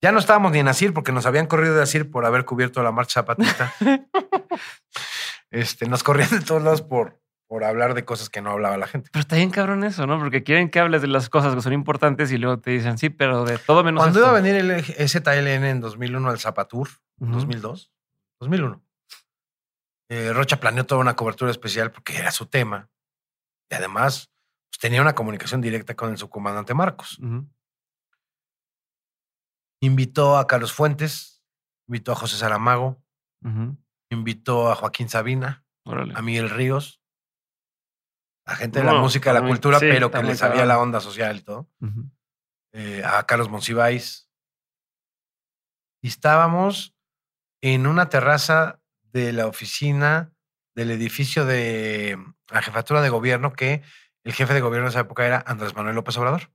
Ya 0.00 0.10
no 0.10 0.18
estábamos 0.18 0.52
ni 0.52 0.58
en 0.58 0.68
Asir 0.68 0.94
porque 0.94 1.12
nos 1.12 1.26
habían 1.26 1.46
corrido 1.46 1.74
de 1.74 1.82
Asir 1.82 2.10
por 2.10 2.24
haber 2.24 2.46
cubierto 2.46 2.82
la 2.82 2.92
marcha 2.92 3.20
zapatista. 3.20 3.74
este, 5.50 5.86
nos 5.86 6.02
corrían 6.02 6.30
de 6.30 6.40
todos 6.40 6.62
lados 6.62 6.80
por, 6.80 7.20
por 7.46 7.64
hablar 7.64 7.92
de 7.92 8.06
cosas 8.06 8.30
que 8.30 8.40
no 8.40 8.50
hablaba 8.50 8.78
la 8.78 8.86
gente. 8.86 9.10
Pero 9.12 9.20
está 9.20 9.36
bien 9.36 9.50
cabrón 9.50 9.84
eso, 9.84 10.06
¿no? 10.06 10.18
Porque 10.18 10.42
quieren 10.42 10.70
que 10.70 10.80
hables 10.80 11.02
de 11.02 11.08
las 11.08 11.28
cosas 11.28 11.54
que 11.54 11.60
son 11.60 11.74
importantes 11.74 12.32
y 12.32 12.38
luego 12.38 12.58
te 12.58 12.70
dicen, 12.70 12.96
sí, 12.96 13.10
pero 13.10 13.44
de 13.44 13.58
todo 13.58 13.84
menos 13.84 14.02
Cuando 14.02 14.20
iba 14.20 14.30
a 14.30 14.40
venir 14.40 14.54
el 14.56 15.08
ZLN 15.08 15.64
en 15.64 15.80
2001 15.80 16.30
al 16.30 16.38
Zapatur, 16.38 16.88
2002, 17.18 17.92
2001, 18.40 18.82
eh, 20.08 20.32
Rocha 20.32 20.58
planeó 20.58 20.86
toda 20.86 21.02
una 21.02 21.16
cobertura 21.16 21.50
especial 21.50 21.90
porque 21.90 22.16
era 22.16 22.30
su 22.30 22.46
tema. 22.46 22.88
Y 23.68 23.74
además 23.74 24.30
pues, 24.70 24.78
tenía 24.80 25.02
una 25.02 25.14
comunicación 25.14 25.60
directa 25.60 25.94
con 25.94 26.10
el 26.10 26.18
subcomandante 26.18 26.74
Marcos. 26.74 27.18
Invitó 29.80 30.38
a 30.38 30.46
Carlos 30.46 30.72
Fuentes, 30.72 31.42
invitó 31.86 32.12
a 32.12 32.16
José 32.16 32.36
Saramago, 32.36 33.02
invitó 34.10 34.70
a 34.70 34.74
Joaquín 34.74 35.08
Sabina, 35.08 35.64
a 35.84 36.22
Miguel 36.22 36.50
Ríos, 36.50 37.00
a 38.44 38.54
gente 38.54 38.78
de 38.78 38.84
la 38.84 38.94
música, 38.94 39.32
de 39.32 39.40
la 39.40 39.46
cultura, 39.46 39.78
pero 39.80 40.10
que 40.10 40.22
le 40.22 40.36
sabía 40.36 40.64
la 40.64 40.78
onda 40.78 41.00
social 41.00 41.36
y 41.36 41.40
todo. 41.40 41.68
Eh, 42.72 43.02
a 43.04 43.24
Carlos 43.26 43.48
Monsiváis. 43.48 44.30
Y 46.02 46.08
estábamos 46.08 46.94
en 47.62 47.86
una 47.86 48.08
terraza 48.08 48.80
de 49.02 49.32
la 49.32 49.46
oficina 49.46 50.32
del 50.74 50.90
edificio 50.90 51.46
de 51.46 52.18
la 52.48 52.62
jefatura 52.62 53.00
de 53.00 53.08
gobierno, 53.08 53.54
que 53.54 53.82
el 54.26 54.32
jefe 54.32 54.54
de 54.54 54.60
gobierno 54.60 54.88
en 54.88 54.90
esa 54.90 55.00
época 55.00 55.24
era 55.24 55.44
Andrés 55.46 55.76
Manuel 55.76 55.94
López 55.94 56.18
Obrador. 56.18 56.50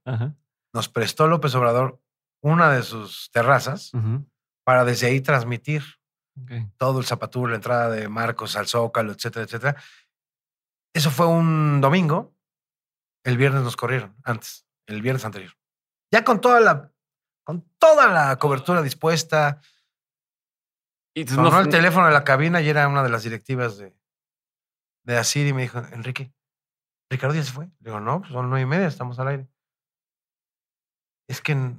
Nos 0.73 0.89
prestó 0.89 1.27
López 1.27 1.56
Obrador 1.56 2.02
una 2.41 2.69
de 2.69 2.84
sus 2.84 3.31
terrazas 3.31 3.93
para 4.65 4.84
desde 4.84 5.07
ahí 5.07 5.22
transmitir 5.22 5.81
todo 6.76 6.99
el 6.99 7.06
zapatur, 7.06 7.49
la 7.49 7.56
entrada 7.56 7.89
de 7.89 8.10
Marcos 8.10 8.57
al 8.57 8.68
Zócalo, 8.68 9.14
etcétera, 9.14 9.45
etcétera. 9.45 9.81
Eso 10.93 11.11
fue 11.11 11.27
un 11.27 11.80
domingo. 11.80 12.35
El 13.23 13.38
viernes 13.38 13.64
nos 13.64 13.77
corrieron, 13.77 14.18
antes, 14.26 14.68
el 14.85 15.02
viernes 15.02 15.23
anterior. 15.23 15.53
Ya 16.11 16.26
con 16.26 16.41
toda 16.41 16.60
la, 16.60 16.91
con 17.45 17.61
toda 17.80 18.07
la 18.07 18.38
cobertura 18.38 18.81
dispuesta. 18.81 19.61
Y 21.14 21.26
sonó 21.26 21.57
el 21.57 21.69
teléfono 21.69 22.07
de 22.07 22.11
la 22.11 22.26
cabina 22.26 22.60
y 22.60 22.68
era 22.68 22.89
una 22.89 23.02
de 23.02 23.10
las 23.10 23.23
directivas 23.23 23.77
de, 23.77 23.95
de 25.03 25.18
Asir 25.18 25.48
y 25.48 25.53
me 25.53 25.61
dijo, 25.61 25.80
Enrique, 25.93 26.34
Ricardo 27.11 27.35
ya 27.35 27.43
se 27.43 27.51
fue. 27.51 27.65
Le 27.65 27.91
digo, 27.91 27.99
no, 27.99 28.21
pues 28.21 28.31
son 28.31 28.49
nueve 28.49 28.63
y 28.63 28.65
media, 28.65 28.88
estamos 28.88 29.19
al 29.19 29.27
aire. 29.27 29.47
Es 31.27 31.41
que... 31.41 31.75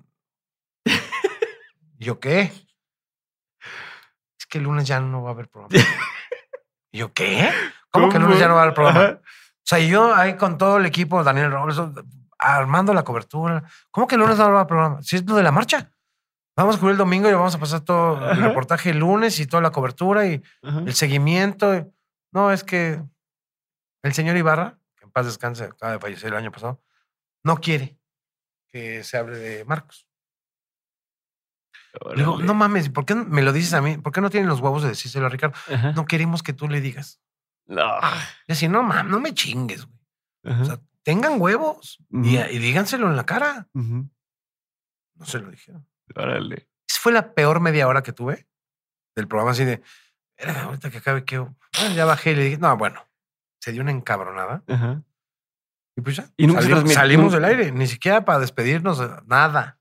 ¿Yo 1.98 2.20
qué? 2.20 2.52
Es 4.38 4.46
que 4.46 4.58
el 4.58 4.64
lunes 4.64 4.86
ya 4.86 5.00
no 5.00 5.22
va 5.22 5.30
a 5.30 5.32
haber 5.32 5.48
programa. 5.48 5.82
¿Y 6.92 6.98
yo 6.98 7.14
qué? 7.14 7.50
¿Cómo, 7.90 8.10
que 8.10 8.18
lunes 8.18 8.38
ya 8.38 8.48
no 8.48 8.56
va 8.56 8.64
al 8.64 8.74
programa? 8.74 9.20
O 9.20 9.64
sea, 9.64 9.78
yo 9.78 10.14
ahí 10.14 10.36
con 10.36 10.58
todo 10.58 10.76
el 10.76 10.84
equipo, 10.84 11.24
Daniel 11.24 11.50
Robles, 11.50 11.80
armando 12.38 12.92
la 12.92 13.04
cobertura. 13.04 13.64
¿Cómo 13.90 14.06
que 14.06 14.16
el 14.16 14.20
lunes 14.20 14.36
no 14.36 14.52
va 14.52 14.60
al 14.60 14.66
programa? 14.66 15.00
Si 15.00 15.16
es 15.16 15.24
lo 15.26 15.36
de 15.36 15.44
la 15.44 15.52
marcha. 15.52 15.90
Vamos 16.54 16.76
a 16.76 16.78
cubrir 16.78 16.92
el 16.92 16.98
domingo 16.98 17.30
y 17.30 17.32
vamos 17.32 17.54
a 17.54 17.58
pasar 17.58 17.80
todo 17.80 18.30
el 18.30 18.42
reportaje 18.42 18.90
el 18.90 18.98
lunes 18.98 19.40
y 19.40 19.46
toda 19.46 19.62
la 19.62 19.70
cobertura 19.70 20.26
y 20.26 20.42
el 20.62 20.92
seguimiento. 20.92 21.90
No, 22.32 22.52
es 22.52 22.64
que 22.64 23.02
el 24.02 24.12
señor 24.12 24.36
Ibarra, 24.36 24.78
paz 25.12 25.26
descanse, 25.26 25.64
acaba 25.64 25.92
de 25.92 25.98
fallecer 25.98 26.28
el 26.28 26.36
año 26.36 26.52
pasado, 26.52 26.82
no 27.44 27.58
quiere 27.58 27.98
que 28.68 29.04
se 29.04 29.16
hable 29.18 29.38
de 29.38 29.64
Marcos. 29.64 30.06
Digo, 32.16 32.38
no 32.38 32.54
mames, 32.54 32.88
¿por 32.88 33.04
qué 33.04 33.14
me 33.14 33.42
lo 33.42 33.52
dices 33.52 33.74
a 33.74 33.82
mí? 33.82 33.98
¿Por 33.98 34.12
qué 34.12 34.22
no 34.22 34.30
tienen 34.30 34.48
los 34.48 34.60
huevos 34.60 34.82
de 34.82 34.88
decírselo 34.88 35.26
a 35.26 35.28
Ricardo? 35.28 35.56
No 35.94 36.06
queremos 36.06 36.42
que 36.42 36.54
tú 36.54 36.68
le 36.68 36.80
digas. 36.80 37.20
No. 37.66 37.98
Y 38.46 38.52
así, 38.52 38.68
no 38.68 38.82
mames, 38.82 39.10
no 39.10 39.20
me 39.20 39.34
chingues, 39.34 39.86
güey. 39.86 40.60
O 40.60 40.64
sea, 40.64 40.80
tengan 41.02 41.40
huevos 41.40 41.98
y, 42.10 42.36
díganselo 42.58 43.08
en 43.08 43.16
la 43.16 43.26
cara. 43.26 43.68
No 43.74 45.26
se 45.26 45.38
lo 45.38 45.50
dijeron. 45.50 45.86
Órale. 46.16 46.68
Esa 46.88 47.00
fue 47.00 47.12
la 47.12 47.34
peor 47.34 47.60
media 47.60 47.86
hora 47.86 48.02
que 48.02 48.12
tuve 48.12 48.48
del 49.14 49.28
programa 49.28 49.52
así 49.52 49.64
de, 49.64 49.82
"Verga, 50.38 50.62
ahorita 50.62 50.90
que 50.90 50.98
acabe, 50.98 51.24
que 51.24 51.46
ya 51.94 52.04
bajé 52.04 52.32
y 52.32 52.34
le 52.34 52.44
dije, 52.44 52.58
no, 52.58 52.76
bueno, 52.76 53.06
se 53.62 53.70
dio 53.72 53.80
una 53.82 53.92
encabronada. 53.92 54.64
Ajá. 54.66 55.02
Y 55.96 56.00
pues 56.00 56.16
ya, 56.16 56.24
Y 56.36 56.46
nunca 56.46 56.62
salimos, 56.62 56.92
salimos 56.92 57.32
del 57.32 57.44
aire, 57.44 57.70
ni 57.70 57.86
siquiera 57.86 58.24
para 58.24 58.38
despedirnos, 58.40 59.00
nada. 59.26 59.78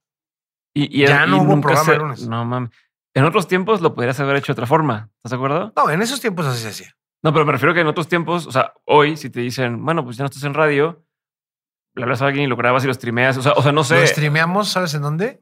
Y, 0.73 1.01
y- 1.03 1.07
Ya 1.07 1.25
y 1.25 1.29
no 1.29 1.37
hubo 1.37 1.55
nunca 1.55 1.61
programa 1.69 1.85
se- 1.91 1.97
lunes. 1.97 2.27
No 2.27 2.45
mames. 2.45 2.69
En 3.15 3.25
otros 3.25 3.47
tiempos 3.47 3.81
lo 3.81 3.93
podrías 3.93 4.19
haber 4.19 4.35
hecho 4.37 4.47
de 4.53 4.53
otra 4.53 4.67
forma. 4.67 5.09
¿Estás 5.17 5.31
de 5.31 5.35
acuerdo? 5.37 5.73
No, 5.75 5.89
en 5.89 6.01
esos 6.01 6.21
tiempos 6.21 6.45
así 6.45 6.61
se 6.61 6.69
hacía. 6.69 6.95
No, 7.23 7.33
pero 7.33 7.45
me 7.45 7.51
refiero 7.51 7.73
que 7.73 7.81
en 7.81 7.87
otros 7.87 8.07
tiempos, 8.07 8.47
o 8.47 8.51
sea, 8.51 8.73
hoy, 8.85 9.17
si 9.17 9.29
te 9.29 9.39
dicen, 9.41 9.83
bueno, 9.83 10.03
pues 10.03 10.17
ya 10.17 10.23
no 10.23 10.27
estás 10.27 10.43
en 10.43 10.53
radio, 10.53 11.03
le 11.95 12.03
hablas 12.03 12.21
a 12.21 12.27
alguien 12.27 12.45
y 12.45 12.47
lo 12.47 12.55
grabas 12.55 12.83
y 12.83 12.87
lo 12.87 12.93
streameas. 12.93 13.37
O 13.37 13.41
sea, 13.41 13.51
o 13.53 13.61
sea 13.61 13.71
no 13.71 13.83
sé. 13.83 13.99
Lo 13.99 14.07
streameamos, 14.07 14.69
¿sabes 14.69 14.93
en 14.93 15.01
dónde? 15.01 15.39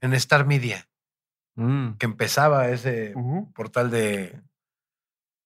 En 0.00 0.14
Star 0.14 0.46
Media, 0.46 0.88
Mm. 1.56 1.94
que 1.94 2.06
empezaba 2.06 2.68
ese 2.68 3.14
portal 3.54 3.90
de. 3.90 4.40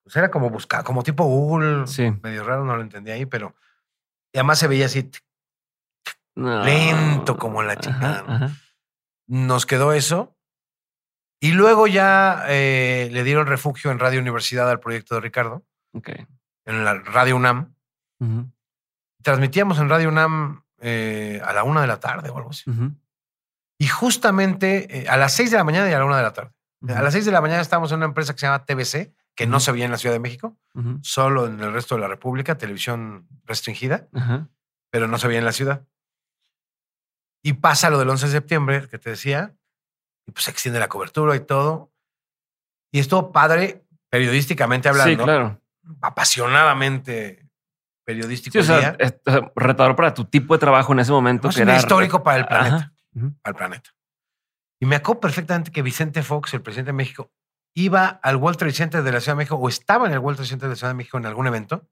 Pues 0.04 0.16
era 0.16 0.30
como 0.30 0.50
buscar, 0.50 0.84
como 0.84 1.02
tipo 1.02 1.24
Google. 1.24 1.86
Sí. 1.86 2.10
Medio 2.22 2.44
raro, 2.44 2.64
no 2.64 2.76
lo 2.76 2.82
entendí 2.82 3.10
ahí, 3.10 3.26
pero. 3.26 3.54
Y 4.32 4.38
además 4.38 4.58
se 4.58 4.68
veía 4.68 4.86
así. 4.86 5.10
No. 6.34 6.64
Lento 6.64 7.36
como 7.36 7.62
la 7.62 7.74
ajá. 7.74 8.50
Nos 9.28 9.66
quedó 9.66 9.92
eso. 9.92 10.36
Y 11.40 11.52
luego 11.52 11.86
ya 11.86 12.44
eh, 12.48 13.08
le 13.12 13.24
dieron 13.24 13.46
refugio 13.46 13.90
en 13.90 13.98
Radio 13.98 14.20
Universidad 14.20 14.70
al 14.70 14.80
proyecto 14.80 15.16
de 15.16 15.20
Ricardo, 15.22 15.64
Ok. 15.92 16.10
en 16.64 16.84
la 16.84 16.94
Radio 16.94 17.34
UNAM. 17.36 17.74
Ujú, 18.20 18.48
Transmitíamos 19.22 19.78
en 19.80 19.88
Radio 19.88 20.08
UNAM 20.08 20.62
eh, 20.78 21.40
a 21.44 21.52
la 21.52 21.64
una 21.64 21.80
de 21.80 21.88
la 21.88 21.98
tarde 22.00 22.30
o 22.30 22.36
algo 22.38 22.50
así. 22.50 22.70
ujú, 22.70 22.92
Y 23.78 23.88
justamente 23.88 25.00
eh, 25.02 25.08
a 25.08 25.16
las 25.16 25.32
seis 25.32 25.50
de 25.50 25.56
la 25.56 25.64
mañana 25.64 25.90
y 25.90 25.92
a 25.92 25.98
la 25.98 26.04
una 26.04 26.16
de 26.16 26.22
la 26.22 26.32
tarde. 26.32 26.52
ujú, 26.80 26.94
A 26.94 27.02
las 27.02 27.12
seis 27.12 27.24
de 27.24 27.32
la 27.32 27.40
mañana 27.40 27.60
estábamos 27.60 27.90
en 27.90 27.96
una 27.98 28.06
empresa 28.06 28.32
que 28.32 28.38
se 28.38 28.46
llama 28.46 28.64
TBC, 28.64 29.12
que 29.34 29.46
no 29.46 29.60
se 29.60 29.72
veía 29.72 29.84
en 29.86 29.90
la 29.90 29.98
Ciudad 29.98 30.14
de 30.14 30.20
México, 30.20 30.58
solo 31.02 31.46
en 31.46 31.60
el 31.60 31.72
resto 31.72 31.94
de 31.94 32.00
la 32.02 32.08
República, 32.08 32.58
televisión 32.58 33.26
restringida, 33.44 34.08
pero 34.90 35.08
no 35.08 35.18
se 35.18 35.26
veía 35.28 35.38
en 35.38 35.44
la 35.44 35.52
ciudad. 35.52 35.86
Y 37.42 37.54
pasa 37.54 37.90
lo 37.90 37.98
del 37.98 38.08
11 38.10 38.26
de 38.26 38.32
septiembre, 38.32 38.88
que 38.88 38.98
te 38.98 39.10
decía, 39.10 39.54
y 40.26 40.32
pues 40.32 40.44
se 40.44 40.50
extiende 40.50 40.78
la 40.78 40.88
cobertura 40.88 41.34
y 41.34 41.40
todo. 41.40 41.92
Y 42.92 43.00
estuvo 43.00 43.32
padre, 43.32 43.84
periodísticamente 44.10 44.88
hablando, 44.88 45.10
Sí, 45.10 45.16
claro. 45.24 45.60
apasionadamente 46.02 47.48
periodístico. 48.04 48.52
Sí, 48.52 48.58
o 48.70 48.76
el 48.76 48.80
sea, 49.24 49.52
retador 49.56 49.96
para 49.96 50.14
tu 50.14 50.24
tipo 50.24 50.54
de 50.54 50.60
trabajo 50.60 50.92
en 50.92 51.00
ese 51.00 51.12
momento. 51.12 51.48
Es 51.48 51.56
que 51.56 51.62
era 51.62 51.76
histórico 51.76 52.22
para 52.22 52.38
el 52.38 52.46
planeta. 52.46 52.76
Ajá. 52.76 52.92
Ujú, 53.14 53.34
al 53.44 53.54
planeta. 53.54 53.90
Y 54.80 54.86
me 54.86 54.96
acuerdo 54.96 55.20
perfectamente 55.20 55.70
que 55.70 55.82
Vicente 55.82 56.22
Fox, 56.22 56.54
el 56.54 56.62
presidente 56.62 56.88
de 56.90 56.94
México, 56.94 57.30
iba 57.74 58.06
al 58.06 58.36
World 58.36 58.58
Trade 58.58 58.72
Center 58.72 59.02
de 59.02 59.12
la 59.12 59.20
Ciudad 59.20 59.34
de 59.36 59.38
México 59.38 59.56
o 59.56 59.68
estaba 59.68 60.06
en 60.06 60.12
el 60.12 60.18
World 60.18 60.36
Trade 60.38 60.48
Center 60.48 60.68
de 60.68 60.72
la 60.74 60.76
Ciudad 60.76 60.90
de 60.92 60.96
México 60.96 61.18
en 61.18 61.26
algún 61.26 61.46
evento 61.46 61.88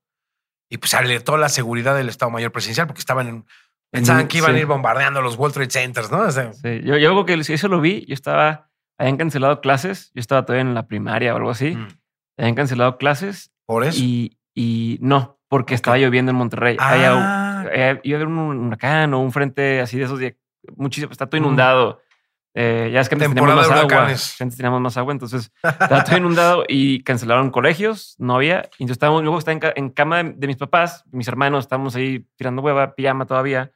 y 0.69 0.79
pues 0.79 0.95
alertó 0.95 1.37
la 1.37 1.49
seguridad 1.49 1.97
del 1.97 2.09
Estado 2.09 2.31
Mayor 2.31 2.53
Presidencial 2.53 2.87
porque 2.87 3.01
estaban 3.01 3.27
en, 3.29 3.47
pensaban 3.91 4.29
que 4.29 4.39
iban 4.39 4.53
sí. 4.53 4.57
a 4.59 4.61
ir 4.61 4.67
bombardeando 4.67 5.21
los 5.23 5.37
World 5.37 5.55
Trade 5.55 5.71
Centers, 5.71 6.11
¿no? 6.11 6.19
O 6.21 6.31
sea, 6.31 6.53
Sí, 6.53 6.81
yo, 6.85 6.97
yo 6.97 7.09
algo 7.09 7.25
que 7.27 7.35
eso 7.35 7.69
lo 7.69 7.81
vi, 7.81 8.05
yo 8.07 8.15
estaba, 8.15 8.69
habían 8.99 9.17
cancelado 9.17 9.61
clases, 9.61 10.11
yo 10.15 10.21
estaba 10.21 10.45
todavía 10.45 10.63
en 10.63 10.75
la 10.75 10.87
primaria 10.87 11.33
o 11.35 11.37
algo 11.39 11.51
así, 11.51 11.75
mm, 11.75 11.89
habían 12.39 12.55
cancelado 12.55 12.99
clases 12.99 13.51
por 13.67 13.85
eso. 13.85 13.99
y, 14.01 14.39
y 14.55 14.99
no, 15.01 15.41
porque 15.49 15.75
estaba 15.75 15.97
lloviendo 15.99 16.31
en 16.31 16.37
Monterrey. 16.37 16.77
Había- 16.79 17.13
Ah, 17.63 17.65
eh, 17.73 18.01
iba 18.05 18.17
a 18.17 18.23
haber 18.23 18.29
un 18.29 18.67
huracán 18.69 19.13
o 19.15 19.21
un 19.21 19.33
frente 19.33 19.81
así 19.81 19.99
de 19.99 20.05
esos 20.05 20.19
días, 20.19 20.35
muchísimo, 20.77 21.11
está 21.11 21.27
todo 21.27 21.41
Mm. 21.41 21.45
Eh, 22.55 22.91
ya 22.93 23.01
es 23.01 23.09
que 23.09 23.15
antes 23.15 23.29
teníamos 23.29 23.55
más 23.55 23.71
agua. 23.71 24.07
Antes 24.09 24.57
teníamos 24.57 24.81
más 24.81 24.97
agua, 24.97 25.13
entonces 25.13 25.53
estaba 25.63 26.03
todo 26.05 26.17
inundado 26.17 26.65
y 26.69 27.03
cancelaron 27.05 27.51
colegios, 27.51 28.17
no 28.19 28.35
había. 28.35 28.63
Y 28.79 28.83
entonces 28.85 28.93
estábamos, 28.97 29.23
luego 29.23 29.39
estaba 29.39 29.53
en, 29.53 29.59
ca- 29.61 29.73
en 29.77 29.91
cama 29.91 30.23
de, 30.23 30.33
de 30.37 30.47
mis 30.49 30.57
papás, 30.57 31.05
mis 31.13 31.29
hermanos, 31.29 31.65
estábamos 31.65 31.95
ahí 31.95 32.27
tirando 32.37 32.61
hueva, 32.63 32.95
pijama 32.97 33.25
todavía, 33.27 33.71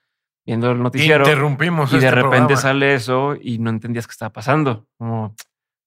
viendo 0.44 0.70
el 0.72 0.82
noticiero. 0.82 1.24
interrumpimos 1.24 1.90
Y 1.92 1.98
de 1.98 2.06
este 2.06 2.10
repente 2.16 2.30
programa. 2.38 2.56
sale 2.60 2.94
eso 2.94 3.36
y 3.40 3.58
no 3.58 3.70
entendías 3.70 4.06
qué 4.08 4.12
estaba 4.12 4.32
pasando. 4.32 4.88
Como, 4.98 5.36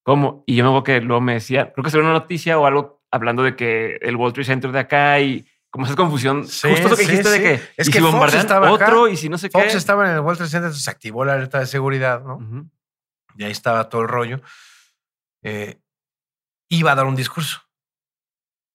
¿cómo? 0.03 0.43
Y 0.47 0.55
yo 0.55 0.63
me 0.63 0.69
acuerdo 0.69 0.83
que 0.85 1.01
luego 1.01 1.19
me 1.21 1.33
decía, 1.33 1.73
creo 1.73 1.83
que 1.83 1.91
se 1.91 1.99
una 1.99 2.13
noticia 2.13 2.57
o 2.57 2.65
algo 2.65 3.01
hablando 3.11 3.43
de 3.43 3.55
que 3.57 3.97
el 4.01 4.15
World 4.15 4.33
Trade 4.33 4.45
Center 4.45 4.71
de 4.71 4.79
acá 4.79 5.19
y 5.19 5.45
como 5.69 5.85
esa 5.85 5.95
confusión. 5.95 6.47
Sí, 6.47 6.69
justo 6.69 6.87
lo 6.87 6.95
que 6.95 7.03
sí, 7.03 7.09
dijiste 7.11 7.29
de 7.31 7.41
que 7.41 7.53
Es 7.75 7.89
y 7.89 7.91
que 7.91 7.99
si 7.99 8.05
Fox 8.05 8.33
estaba 8.33 8.67
acá, 8.69 8.85
otro 8.85 9.07
y 9.09 9.17
si 9.17 9.27
no 9.27 9.37
sé 9.37 9.49
Fox 9.49 9.65
qué. 9.73 9.77
estaba 9.77 10.05
en 10.09 10.15
el 10.15 10.21
World 10.21 10.37
Trade 10.37 10.49
Center, 10.49 10.65
entonces 10.67 10.85
se 10.85 10.89
activó 10.91 11.25
la 11.25 11.33
alerta 11.33 11.59
de 11.59 11.65
seguridad, 11.65 12.23
¿no? 12.23 12.39
Y 13.37 13.43
ahí 13.43 13.51
estaba 13.51 13.89
todo 13.89 14.01
el 14.01 14.07
rollo, 14.07 14.41
eh, 15.43 15.79
iba 16.69 16.91
a 16.91 16.95
dar 16.95 17.05
un 17.05 17.15
discurso. 17.15 17.61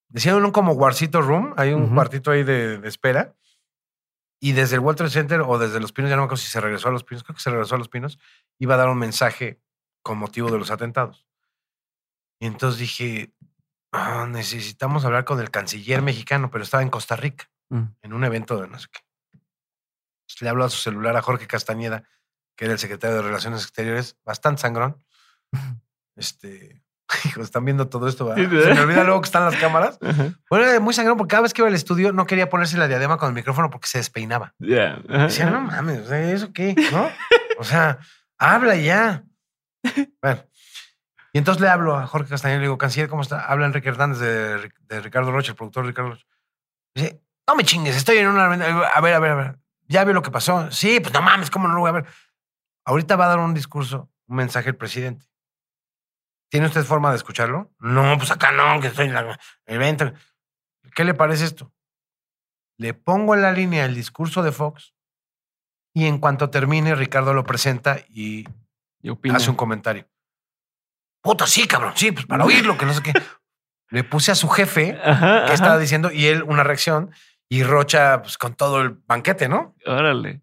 Decían 0.09 0.37
un 0.45 0.51
como 0.53 0.73
Warcito 0.73 1.21
Room, 1.23 1.55
hay 1.57 1.73
un 1.73 1.95
cuartito 1.95 2.31
ahí 2.31 2.45
de, 2.45 2.79
de 2.79 2.89
espera. 2.89 3.35
Y 4.41 4.53
desde 4.53 4.75
el 4.75 4.81
World 4.81 4.99
Trade 4.99 5.11
Center 5.13 5.41
o 5.41 5.57
desde 5.59 5.79
Los 5.81 5.93
Pinos, 5.93 6.09
ya 6.11 6.17
no 6.17 6.23
me 6.23 6.27
acuerdo 6.27 6.43
si 6.43 6.51
se 6.51 6.61
regresó 6.61 6.89
a 6.89 6.93
Los 6.93 7.05
Pinos, 7.05 7.23
creo 7.23 7.37
que 7.37 7.43
se 7.43 7.51
regresó 7.51 7.77
a 7.77 7.79
Los 7.79 7.89
Pinos, 7.89 8.19
iba 8.59 8.75
a 8.75 8.77
dar 8.77 8.89
un 8.89 8.99
mensaje 8.99 9.61
con 10.03 10.19
motivo 10.19 10.51
de 10.51 10.59
los 10.59 10.71
atentados. 10.73 11.27
Y 12.41 12.47
entonces 12.47 12.81
dije, 12.81 13.33
"Ah, 13.93 14.27
necesitamos 14.29 15.05
hablar 15.05 15.25
con 15.25 15.39
el 15.41 15.51
canciller 15.51 16.03
mexicano, 16.03 16.51
pero 16.51 16.65
estaba 16.65 16.83
en 16.83 16.91
Costa 16.91 17.15
Rica, 17.17 17.49
Mm. 17.71 17.85
en 18.03 18.13
un 18.13 18.25
evento 18.25 18.61
de 18.61 18.67
no 18.69 18.79
sé 18.81 18.89
qué. 18.93 19.01
Entonces, 19.33 20.43
le 20.43 20.49
hablo 20.49 20.65
a 20.65 20.71
su 20.71 20.79
celular 20.79 21.17
a 21.17 21.23
Jorge 21.23 21.47
Castañeda, 21.47 22.03
que 22.63 22.67
era 22.67 22.75
el 22.75 22.79
secretario 22.79 23.17
de 23.17 23.23
Relaciones 23.23 23.63
Exteriores, 23.65 24.17
bastante 24.25 24.63
sangrón. 24.63 24.97
Este, 26.15 26.83
hijo, 27.25 27.41
están 27.43 27.65
viendo 27.65 27.89
todo 27.89 28.07
esto. 28.07 28.33
Se 28.35 28.47
me 28.47 28.81
olvida 28.81 29.03
luego 29.03 29.21
que 29.23 29.27
están 29.27 29.45
las 29.47 29.57
cámaras. 29.57 29.99
Ajá. 30.03 30.35
Bueno, 30.51 30.67
era 30.67 30.79
muy 30.79 30.93
sangrón 30.95 31.17
porque 31.17 31.31
cada 31.33 31.43
vez 31.43 31.55
que 31.55 31.63
iba 31.63 31.69
al 31.69 31.75
estudio 31.75 32.13
no 32.13 32.27
quería 32.27 32.51
ponerse 32.51 32.77
la 32.77 32.87
diadema 32.87 33.17
con 33.17 33.29
el 33.31 33.35
micrófono 33.35 33.71
porque 33.71 33.89
se 33.89 33.97
despeinaba. 33.99 34.55
Ajá. 35.09 35.25
Decía, 35.25 35.51
no 35.51 35.63
mames, 35.63 36.03
o 36.03 36.07
sea, 36.07 36.31
¿eso 36.31 36.53
qué? 36.53 36.75
¿No? 36.93 37.11
O 37.59 37.65
sea, 37.65 37.99
habla 38.39 38.77
ya. 38.77 39.25
Bueno. 40.21 40.45
Y 41.33 41.39
entonces 41.39 41.63
le 41.63 41.69
hablo 41.71 41.97
a 41.97 42.07
Jorge 42.07 42.29
Castañeda 42.29 42.57
y 42.59 42.61
le 42.61 42.67
digo, 42.67 42.77
canciller, 42.79 43.09
¿cómo 43.09 43.23
está? 43.23 43.41
Habla 43.41 43.65
Enrique 43.67 43.89
Hernández 43.89 44.19
de, 44.21 44.59
Ri- 44.69 44.75
de 44.81 45.01
Ricardo 45.01 45.33
Rocha, 45.33 45.53
el 45.53 45.57
productor 45.57 45.87
Ricardo 45.87 46.11
Rocha. 46.11 46.27
Dice, 46.95 47.23
no 47.49 47.55
me 47.57 47.65
chingues, 47.65 47.97
estoy 47.97 48.19
en 48.19 48.29
una... 48.29 48.45
A 48.95 49.01
ver, 49.01 49.15
a 49.15 49.19
ver, 49.19 49.31
a 49.31 49.35
ver. 49.35 49.59
¿Ya 49.89 50.05
vio 50.05 50.13
lo 50.13 50.23
que 50.23 50.31
pasó? 50.31 50.71
Sí, 50.71 51.01
pues 51.01 51.15
no 51.15 51.23
mames, 51.23 51.51
¿cómo 51.51 51.69
no 51.69 51.75
lo 51.75 51.81
voy 51.81 51.89
a 51.89 51.93
ver? 51.93 52.05
Ahorita 52.85 53.17
va 53.17 53.27
a 53.27 53.29
dar 53.29 53.39
un 53.39 53.55
discurso, 53.55 54.11
un 54.27 54.37
mensaje 54.37 54.71
el 54.71 54.77
presidente. 54.77 55.27
¿Tiene 56.51 56.67
usted 56.67 56.85
forma 56.85 57.11
de 57.11 57.17
escucharlo? 57.17 57.73
No, 57.79 58.17
pues 58.19 58.31
acá 58.31 58.53
no, 58.53 58.81
que 58.81 58.89
estoy 58.89 59.07
en 59.07 59.15
la- 59.15 59.39
el 59.67 59.77
evento. 59.77 60.13
¿Qué 60.95 61.05
le 61.05 61.15
parece 61.15 61.45
esto? 61.45 61.73
Le 62.79 62.93
pongo 62.95 63.35
en 63.35 63.43
la 63.43 63.53
línea 63.53 63.85
el 63.85 63.95
discurso 63.95 64.43
de 64.43 64.53
Fox 64.53 64.95
y 65.95 66.07
en 66.07 66.19
cuanto 66.19 66.51
termine, 66.51 66.95
Ricardo 66.95 67.33
lo 67.35 67.45
presenta 67.45 67.99
y 68.09 68.45
hace 69.33 69.51
un 69.51 69.57
comentario. 69.57 70.09
Puta, 71.23 71.47
sí, 71.47 71.67
cabrón, 71.69 71.93
sí, 71.97 72.11
pues 72.13 72.27
para 72.27 72.45
oírlo, 72.45 72.77
que 72.77 72.85
no 72.87 72.93
sé 72.95 73.03
qué. 73.03 73.13
Le 73.91 74.05
puse 74.05 74.33
a 74.33 74.35
su 74.35 74.49
jefe 74.49 74.99
Ajá, 75.05 75.41
que 75.41 75.45
ajá. 75.45 75.55
estaba 75.55 75.79
diciendo 75.79 76.11
y 76.11 76.27
él 76.27 76.43
una 76.43 76.65
reacción 76.65 77.15
y 77.49 77.63
Rocha 77.63 78.23
pues, 78.23 78.37
con 78.39 78.55
todo 78.55 78.81
el 78.81 78.91
banquete, 78.91 79.49
¿no? 79.49 79.75
Órale. 79.87 80.41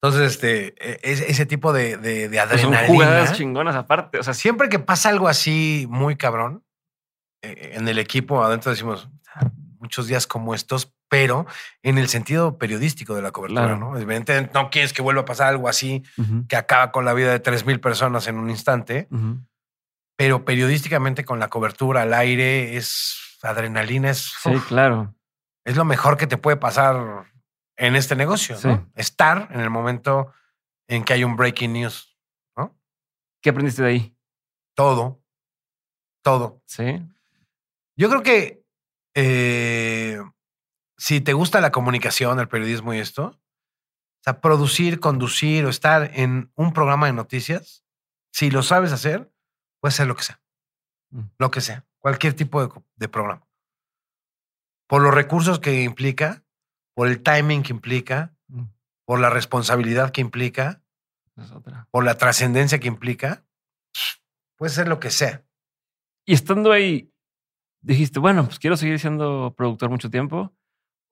Entonces, 0.00 0.32
este, 0.32 0.74
e- 0.78 1.00
es- 1.02 1.20
ese 1.22 1.44
tipo 1.46 1.72
de, 1.72 1.96
de, 1.96 2.28
de 2.28 2.38
Pues 2.46 2.60
son 2.60 2.72
adrenalina. 2.74 2.86
jugadas 2.86 3.32
chingonas 3.36 3.74
aparte. 3.76 4.18
O 4.18 4.22
sea. 4.22 4.34
Siempre 4.34 4.68
que 4.68 4.78
pasa 4.78 5.08
algo 5.08 5.28
así 5.28 5.86
muy 5.90 6.16
cabrón, 6.16 6.64
eh, 7.42 7.72
en 7.74 7.88
el 7.88 7.98
equipo 7.98 8.42
adentro 8.44 8.70
decimos 8.70 9.08
"Ah, 9.34 9.50
muchos 9.80 10.06
días 10.06 10.26
como 10.26 10.54
estos, 10.54 10.92
pero 11.08 11.46
en 11.82 11.98
el 11.98 12.08
sentido 12.08 12.58
periodístico 12.58 13.14
de 13.14 13.22
la 13.22 13.30
cobertura, 13.32 13.62
Claro. 13.62 13.76
¿no? 13.78 13.96
Evidentemente 13.98 14.50
no 14.54 14.70
quieres 14.70 14.92
que 14.92 15.02
vuelva 15.02 15.22
a 15.22 15.24
pasar 15.24 15.48
algo 15.48 15.68
así 15.68 16.02
que 16.48 16.56
acaba 16.56 16.92
con 16.92 17.04
la 17.04 17.14
vida 17.14 17.30
de 17.32 17.40
3.000 17.40 17.80
personas 17.80 18.26
en 18.28 18.36
un 18.38 18.50
instante, 18.50 19.08
pero 20.16 20.44
periodísticamente 20.44 21.24
con 21.24 21.38
la 21.38 21.48
cobertura 21.48 22.02
al 22.02 22.12
aire 22.14 22.76
es 22.76 23.38
adrenalina, 23.42 24.10
es, 24.10 24.32
Sí, 24.42 24.50
uf, 24.50 24.66
claro. 24.68 25.14
es 25.64 25.76
lo 25.76 25.84
mejor 25.84 26.16
que 26.16 26.26
te 26.26 26.36
puede 26.36 26.56
pasar 26.56 27.24
en 27.78 27.94
este 27.96 28.16
negocio, 28.16 28.56
¿no? 28.64 28.90
Estar 28.94 29.48
en 29.52 29.60
el 29.60 29.70
momento 29.70 30.32
en 30.88 31.04
que 31.04 31.12
hay 31.12 31.24
un 31.24 31.36
breaking 31.36 31.72
news, 31.72 32.18
¿no? 32.56 32.76
¿Qué 33.40 33.50
aprendiste 33.50 33.82
de 33.82 33.88
ahí? 33.88 34.16
Todo, 34.74 35.22
todo. 36.22 36.60
Sí. 36.66 37.00
Yo 37.96 38.08
creo 38.10 38.22
que 38.22 38.64
eh, 39.14 40.20
si 40.96 41.20
te 41.20 41.32
gusta 41.32 41.60
la 41.60 41.70
comunicación, 41.70 42.40
el 42.40 42.48
periodismo 42.48 42.92
y 42.94 42.98
esto, 42.98 43.26
o 43.26 44.22
sea, 44.24 44.40
producir, 44.40 44.98
conducir 44.98 45.64
o 45.64 45.68
estar 45.68 46.10
en 46.14 46.50
un 46.56 46.72
programa 46.72 47.06
de 47.06 47.12
noticias, 47.12 47.84
si 48.32 48.50
lo 48.50 48.64
sabes 48.64 48.92
hacer, 48.92 49.32
puede 49.80 49.92
ser 49.92 50.08
lo 50.08 50.16
que 50.16 50.24
sea. 50.24 50.42
Mm. 51.10 51.22
Lo 51.38 51.50
que 51.52 51.60
sea. 51.60 51.86
Cualquier 51.98 52.34
tipo 52.34 52.84
de 52.96 53.08
programa. 53.08 53.46
Por 54.88 55.02
los 55.02 55.14
recursos 55.14 55.60
que 55.60 55.82
implica, 55.82 56.44
por 56.98 57.06
el 57.06 57.22
timing 57.22 57.62
que 57.62 57.72
implica, 57.72 58.34
Mm, 58.48 58.64
por 59.04 59.20
la 59.20 59.30
responsabilidad 59.30 60.10
que 60.10 60.20
implica, 60.20 60.82
Es 61.36 61.52
otra. 61.52 61.86
por 61.92 62.02
la 62.02 62.18
trascendencia 62.18 62.80
que 62.80 62.88
implica, 62.88 63.44
puede 64.56 64.72
ser 64.72 64.88
lo 64.88 64.98
que 64.98 65.10
sea. 65.10 65.44
Y 66.26 66.34
estando 66.34 66.72
ahí, 66.72 67.12
dijiste, 67.82 68.18
bueno, 68.18 68.46
pues 68.46 68.58
quiero 68.58 68.76
seguir 68.76 68.98
siendo 68.98 69.54
productor 69.56 69.90
mucho 69.90 70.10
tiempo. 70.10 70.52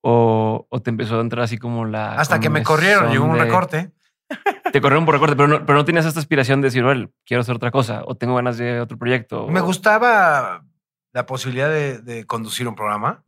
O, 0.02 0.66
te 0.82 0.90
empezó 0.90 1.18
a 1.18 1.20
entrar 1.20 1.44
así 1.44 1.56
como 1.56 1.84
la. 1.84 2.14
Hasta 2.16 2.40
que 2.40 2.50
me 2.50 2.64
corrieron, 2.64 3.12
llegó 3.12 3.24
un 3.24 3.38
recorte. 3.38 3.92
Te 4.72 4.80
corrieron 4.80 5.04
por 5.04 5.14
recorte, 5.14 5.36
pero 5.36 5.46
no, 5.46 5.64
pero 5.64 5.78
no 5.78 5.84
tienes 5.84 6.04
esta 6.04 6.18
aspiración 6.18 6.60
de 6.60 6.66
decir, 6.66 6.82
bueno, 6.82 7.12
quiero 7.24 7.42
hacer 7.42 7.54
otra 7.54 7.70
cosa 7.70 8.02
o 8.04 8.16
tengo 8.16 8.34
ganas 8.34 8.58
de 8.58 8.80
otro 8.80 8.98
proyecto. 8.98 9.46
Me 9.46 9.60
gustaba 9.60 10.64
la 11.12 11.26
posibilidad 11.26 11.70
de, 11.70 12.24
conducir 12.26 12.66
un 12.66 12.74
programa, 12.74 13.22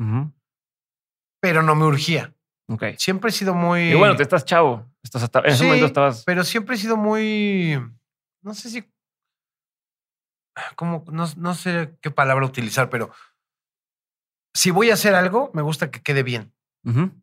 pero 1.41 1.63
no 1.63 1.77
me 1.77 1.85
urgía. 1.85 2.35
Okay. 2.69 2.97
Siempre 2.99 3.31
he 3.31 3.33
sido 3.33 3.55
muy. 3.55 3.91
Y 3.91 3.95
bueno, 3.95 4.15
te 4.15 4.23
estás 4.23 4.45
chavo. 4.45 4.87
Estás 5.03 5.23
hasta, 5.23 5.41
en 5.41 5.47
ese 5.47 5.65
momento 5.65 5.87
estabas. 5.87 6.23
Pero 6.25 6.45
siempre 6.45 6.77
he 6.77 6.79
sido 6.79 6.97
muy. 6.97 7.81
No 8.43 8.55
sé 8.55 8.69
si. 8.69 8.85
Como, 10.77 11.05
no, 11.11 11.27
no 11.37 11.55
sé 11.55 11.97
qué 12.03 12.11
palabra 12.11 12.45
utilizar, 12.45 12.91
pero 12.91 13.11
si 14.53 14.71
voy 14.71 14.91
a 14.91 14.95
hacer 14.95 15.15
algo, 15.15 15.51
me 15.55 15.63
gusta 15.63 15.91
que 15.91 16.03
quede 16.03 16.23
bien 16.23 16.53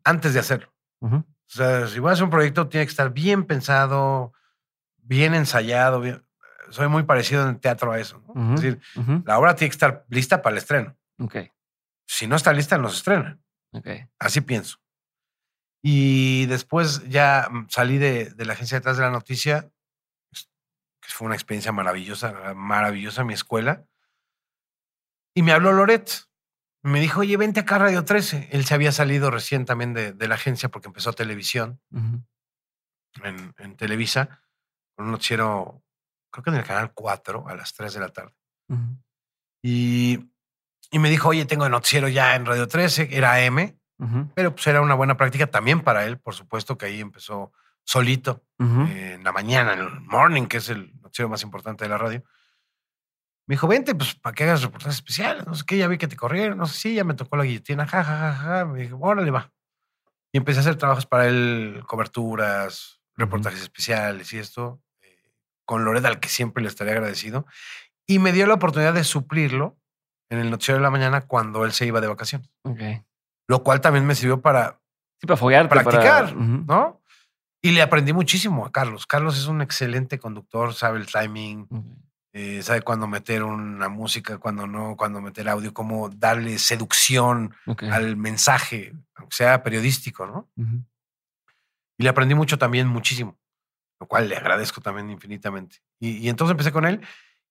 antes 0.04 0.32
de 0.32 0.40
hacerlo. 0.40 0.72
O 1.00 1.22
sea, 1.46 1.86
si 1.86 2.00
voy 2.00 2.10
a 2.10 2.12
hacer 2.14 2.24
un 2.24 2.30
proyecto, 2.30 2.68
tiene 2.68 2.86
que 2.86 2.90
estar 2.90 3.12
bien 3.12 3.44
pensado, 3.44 4.32
bien 4.96 5.34
ensayado. 5.34 6.02
Soy 6.70 6.88
muy 6.88 7.02
parecido 7.02 7.42
en 7.42 7.50
el 7.50 7.60
teatro 7.60 7.92
a 7.92 8.00
eso. 8.00 8.22
Es 8.34 8.62
decir, 8.62 8.80
la 9.24 9.38
obra 9.38 9.54
tiene 9.54 9.70
que 9.70 9.74
estar 9.74 10.06
lista 10.08 10.40
para 10.40 10.54
el 10.54 10.58
estreno. 10.58 10.96
Okay. 11.18 11.52
Si 12.06 12.26
no 12.26 12.36
está 12.36 12.52
lista, 12.52 12.78
no 12.78 12.88
se 12.88 12.96
estrena. 12.96 13.38
Okay. 13.72 14.06
Así 14.18 14.40
pienso. 14.40 14.78
Y 15.88 16.46
después 16.46 17.08
ya 17.08 17.48
mm, 17.48 17.66
salí 17.68 17.98
de, 17.98 18.30
de 18.30 18.44
la 18.44 18.54
agencia 18.54 18.78
detrás 18.78 18.96
de 18.96 19.04
la 19.04 19.10
noticia, 19.10 19.70
que 20.32 21.08
fue 21.08 21.26
una 21.26 21.36
experiencia 21.36 21.70
maravillosa, 21.70 22.54
maravillosa 22.54 23.22
mi 23.22 23.34
escuela. 23.34 23.86
Y 25.32 25.42
me 25.42 25.52
habló 25.52 25.72
Loret 25.72 26.26
me 26.86 27.00
dijo, 27.00 27.20
oye, 27.20 27.36
vente 27.36 27.60
acá 27.60 27.76
a 27.76 27.78
Radio 27.80 28.04
13. 28.04 28.48
Él 28.52 28.64
se 28.64 28.74
había 28.74 28.92
salido 28.92 29.30
recién 29.30 29.64
también 29.64 29.92
de, 29.92 30.14
la 30.28 30.36
agencia 30.36 30.68
porque 30.68 30.86
empezó 30.86 31.12
televisión 31.12 31.80
en, 33.24 33.76
Televisa, 33.76 34.40
con 34.94 35.06
un 35.06 35.12
noticiero, 35.12 35.82
creo 36.30 36.44
que 36.44 36.50
en 36.50 36.56
el 36.56 36.64
canal 36.64 36.92
4 36.94 37.48
a 37.48 37.56
las 37.56 37.74
3 37.74 37.94
de 37.94 38.00
la 38.00 38.08
tarde. 38.10 38.34
y, 39.62 40.28
me 40.92 41.10
dijo, 41.10 41.30
oye, 41.30 41.44
tengo 41.44 41.64
el 41.64 41.72
noticiero 41.72 42.08
ya 42.08 42.36
en 42.36 42.46
Radio 42.46 42.68
13, 42.68 43.08
era 43.10 43.40
M, 43.40 43.76
pero 44.34 44.54
pues 44.54 44.66
era 44.66 44.80
una 44.80 44.94
buena 44.94 45.16
práctica 45.16 45.46
también 45.46 45.80
para 45.80 46.04
él, 46.04 46.18
por 46.18 46.34
supuesto 46.34 46.76
que 46.76 46.86
ahí 46.86 47.00
empezó 47.00 47.52
solito 47.84 48.44
en 48.58 49.22
la 49.24 49.32
mañana, 49.32 49.72
en 49.74 49.80
el 49.80 50.00
morning, 50.00 50.46
que 50.46 50.58
es 50.58 50.68
el 50.68 50.92
noticiero 51.00 51.28
más 51.28 51.42
importante 51.42 51.84
de 51.84 51.90
la 51.90 51.98
radio. 51.98 52.22
Me 53.46 53.54
dijo, 53.54 53.68
vente, 53.68 53.94
pues, 53.94 54.16
para 54.16 54.34
que 54.34 54.42
hagas 54.42 54.62
reportajes 54.62 54.96
especiales. 54.96 55.46
No 55.46 55.54
sé 55.54 55.64
qué, 55.64 55.78
ya 55.78 55.86
vi 55.86 55.98
que 55.98 56.08
te 56.08 56.16
corrieron. 56.16 56.58
No 56.58 56.66
sé, 56.66 56.78
sí, 56.78 56.94
ya 56.94 57.04
me 57.04 57.14
tocó 57.14 57.36
la 57.36 57.44
guillotina. 57.44 57.86
Ja, 57.86 58.02
ja, 58.02 58.18
ja, 58.18 58.34
ja. 58.34 58.64
Me 58.64 58.80
dije, 58.82 58.94
órale, 58.98 59.30
va. 59.30 59.52
Y 60.32 60.38
empecé 60.38 60.58
a 60.58 60.62
hacer 60.62 60.74
trabajos 60.74 61.06
para 61.06 61.28
él, 61.28 61.84
coberturas, 61.86 63.00
reportajes 63.14 63.62
especiales 63.62 64.32
y 64.32 64.38
esto, 64.38 64.82
eh, 65.00 65.32
con 65.64 65.84
Loreda, 65.84 66.08
al 66.08 66.18
que 66.18 66.28
siempre 66.28 66.60
le 66.60 66.68
estaría 66.68 66.94
agradecido. 66.94 67.46
Y 68.04 68.18
me 68.18 68.32
dio 68.32 68.46
la 68.48 68.54
oportunidad 68.54 68.94
de 68.94 69.04
suplirlo 69.04 69.78
en 70.28 70.40
el 70.40 70.50
noticiero 70.50 70.78
de 70.78 70.82
la 70.82 70.90
mañana 70.90 71.20
cuando 71.20 71.64
él 71.64 71.72
se 71.72 71.86
iba 71.86 72.00
de 72.00 72.08
vacaciones. 72.08 72.50
Okay. 72.64 73.04
Lo 73.48 73.62
cual 73.62 73.80
también 73.80 74.06
me 74.06 74.14
sirvió 74.14 74.40
para, 74.40 74.80
sí, 75.20 75.26
para 75.26 75.38
practicar, 75.68 76.34
¿no? 76.34 77.00
Y 77.62 77.72
le 77.72 77.82
aprendí 77.82 78.12
muchísimo 78.12 78.66
a 78.66 78.72
Carlos. 78.72 79.06
Carlos 79.06 79.36
es 79.38 79.46
un 79.46 79.60
excelente 79.60 80.18
conductor, 80.18 80.74
sabe 80.74 80.98
el 80.98 81.06
timing, 81.06 81.66
eh, 82.32 82.62
sabe 82.62 82.82
cuándo 82.82 83.06
meter 83.06 83.42
una 83.42 83.88
música, 83.88 84.38
cuándo 84.38 84.66
no, 84.66 84.94
cuándo 84.96 85.20
meter 85.20 85.48
audio, 85.48 85.72
cómo 85.72 86.10
darle 86.10 86.58
seducción 86.58 87.54
al 87.90 88.16
mensaje, 88.16 88.92
aunque 89.14 89.34
sea 89.34 89.62
periodístico, 89.62 90.26
¿no? 90.26 90.50
Y 91.98 92.02
le 92.02 92.08
aprendí 92.08 92.34
mucho 92.34 92.58
también, 92.58 92.88
muchísimo, 92.88 93.38
lo 93.98 94.06
cual 94.06 94.28
le 94.28 94.36
agradezco 94.36 94.80
también 94.80 95.10
infinitamente. 95.10 95.78
Y, 95.98 96.28
entonces 96.28 96.52
empecé 96.52 96.72
con 96.72 96.84
él 96.84 97.00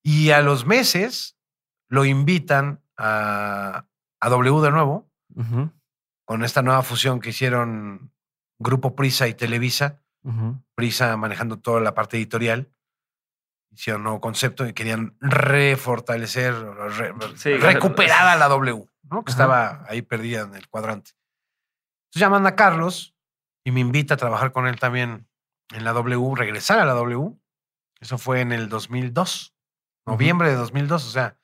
y 0.04 0.30
a 0.30 0.42
los 0.42 0.68
meses 0.68 1.36
lo 1.90 2.06
invitan 2.06 2.80
a, 2.96 3.88
a 4.20 4.30
W 4.30 4.62
de 4.62 4.72
nuevo, 4.72 5.10
con 6.26 6.44
esta 6.44 6.62
nueva 6.62 6.82
fusión 6.84 7.20
que 7.20 7.30
hicieron 7.30 8.12
Grupo 8.60 8.96
Prisa 8.96 9.28
y 9.28 9.34
Televisa, 9.34 10.02
Prisa 10.74 11.16
manejando 11.18 11.60
toda 11.60 11.80
la 11.82 11.94
parte 11.94 12.18
editorial 12.18 12.72
hicieron 13.76 14.02
un 14.02 14.04
nuevo 14.06 14.22
concepto 14.22 14.66
y 14.66 14.74
querían 14.74 15.16
refortalecer, 15.20 16.54
recuperar 17.60 18.28
a 18.28 18.36
la 18.36 18.48
W, 18.48 18.88
¿no? 19.04 19.24
que 19.24 19.32
estaba 19.32 19.84
ahí 19.88 20.02
perdida 20.02 20.42
en 20.42 20.56
el 20.56 20.68
cuadrante. 20.70 21.12
Entonces 22.08 22.22
llaman 22.22 22.48
a 22.48 22.56
Carlos 22.56 23.16
y 23.66 23.72
me 23.72 23.82
invita 23.82 24.14
a 24.14 24.18
trabajar 24.18 24.52
con 24.52 24.68
él 24.68 24.80
también 24.80 25.28
en 25.74 25.84
la 25.84 25.92
W, 25.92 26.36
regresar 26.36 26.80
a 26.80 26.86
la 26.86 26.94
W. 26.94 27.38
Eso 28.00 28.18
fue 28.18 28.42
en 28.42 28.52
el 28.52 28.70
2002, 28.70 29.56
noviembre 30.06 30.50
de 30.50 30.56
2002, 30.56 31.06
o 31.06 31.10
sea, 31.10 31.38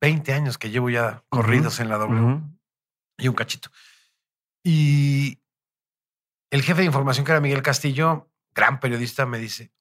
20 0.00 0.32
años 0.32 0.58
que 0.58 0.70
llevo 0.70 0.90
ya 0.90 1.22
corridos 1.28 1.80
en 1.80 1.88
la 1.88 1.98
W 1.98 2.40
y 3.18 3.28
un 3.28 3.34
cachito. 3.34 3.70
Y 4.62 5.40
el 6.50 6.62
jefe 6.62 6.80
de 6.80 6.86
información, 6.86 7.24
que 7.24 7.32
era 7.32 7.40
Miguel 7.40 7.62
Castillo, 7.62 8.30
gran 8.54 8.80
periodista, 8.80 9.26
me 9.26 9.38
dice, 9.38 9.72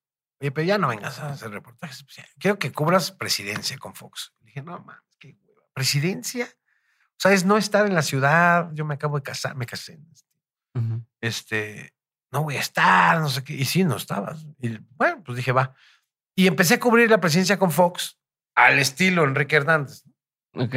Oye, 0.41 0.51
pero 0.51 0.65
ya 0.65 0.79
no 0.79 0.87
vengas 0.87 1.19
a 1.19 1.33
hacer 1.33 1.51
reportajes. 1.51 2.03
Quiero 2.39 2.57
que 2.57 2.71
cubras 2.71 3.11
presidencia 3.11 3.77
con 3.77 3.93
Fox. 3.93 4.33
dije, 4.39 4.63
no, 4.63 4.79
mames, 4.79 5.15
qué 5.19 5.35
hueva. 5.39 5.61
¿Presidencia? 5.73 6.45
O 6.45 7.19
sea, 7.19 7.31
es 7.31 7.45
no 7.45 7.57
estar 7.57 7.85
en 7.85 7.93
la 7.93 8.01
ciudad. 8.01 8.71
Yo 8.73 8.83
me 8.83 8.95
acabo 8.95 9.17
de 9.17 9.23
casar, 9.23 9.55
me 9.55 9.67
casé. 9.67 9.99
Este, 11.21 11.93
no 12.31 12.41
voy 12.41 12.55
a 12.57 12.59
estar, 12.59 13.19
no 13.19 13.29
sé 13.29 13.43
qué. 13.43 13.53
Y 13.53 13.65
sí, 13.65 13.83
no 13.83 13.97
estabas. 13.97 14.47
Y 14.59 14.79
bueno, 14.95 15.21
pues 15.23 15.35
dije, 15.35 15.51
va. 15.51 15.75
Y 16.35 16.47
empecé 16.47 16.75
a 16.75 16.79
cubrir 16.79 17.11
la 17.11 17.19
presidencia 17.19 17.59
con 17.59 17.69
Fox 17.69 18.17
al 18.55 18.79
estilo 18.79 19.23
Enrique 19.23 19.57
Hernández. 19.57 20.03
Ok. 20.55 20.73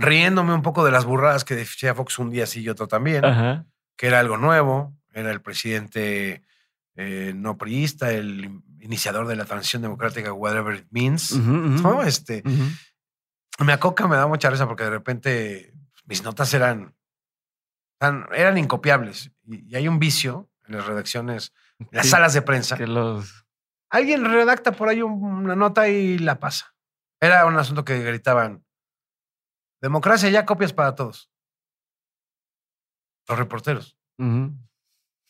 Riéndome 0.00 0.54
un 0.54 0.62
poco 0.62 0.84
de 0.84 0.90
las 0.90 1.04
burradas 1.04 1.44
que 1.44 1.54
decía 1.54 1.94
Fox 1.94 2.18
un 2.18 2.30
día 2.30 2.46
sí 2.46 2.62
y 2.62 2.68
otro 2.68 2.88
también, 2.88 3.22
que 3.96 4.06
era 4.06 4.20
algo 4.20 4.36
nuevo. 4.36 4.94
Era 5.12 5.30
el 5.30 5.40
presidente 5.42 6.42
eh, 6.94 7.32
no 7.34 7.58
priista, 7.58 8.12
el 8.12 8.62
iniciador 8.80 9.26
de 9.26 9.36
la 9.36 9.44
transición 9.44 9.82
democrática, 9.82 10.32
whatever 10.32 10.76
it 10.76 10.86
means. 10.90 11.32
¿no? 11.32 12.02
Este, 12.02 12.42
Me 13.58 13.72
acoca, 13.72 14.08
me 14.08 14.16
da 14.16 14.26
mucha 14.26 14.48
risa 14.48 14.66
porque 14.66 14.84
de 14.84 14.90
repente 14.90 15.74
mis 16.04 16.22
notas 16.24 16.52
eran, 16.54 16.94
eran, 18.00 18.58
incopiables. 18.58 19.32
Y, 19.46 19.74
hay 19.74 19.86
un 19.86 19.98
vicio 19.98 20.48
en 20.66 20.76
las 20.76 20.86
redacciones, 20.86 21.52
en 21.78 21.88
las 21.92 22.08
salas 22.08 22.32
de 22.32 22.42
prensa. 22.42 22.76
Que 22.76 22.86
los... 22.86 23.46
Alguien 23.90 24.24
redacta 24.24 24.72
por 24.72 24.88
ahí 24.88 25.02
una 25.02 25.56
nota 25.56 25.88
y 25.88 26.18
la 26.18 26.38
pasa. 26.38 26.74
Era 27.20 27.44
un 27.44 27.56
asunto 27.56 27.84
que 27.84 27.98
gritaban, 28.02 28.64
democracia 29.80 30.28
ya 30.30 30.46
copias 30.46 30.72
para 30.72 30.94
todos. 30.94 31.30
Los 33.28 33.38
reporteros. 33.38 33.96
Un 34.18 34.68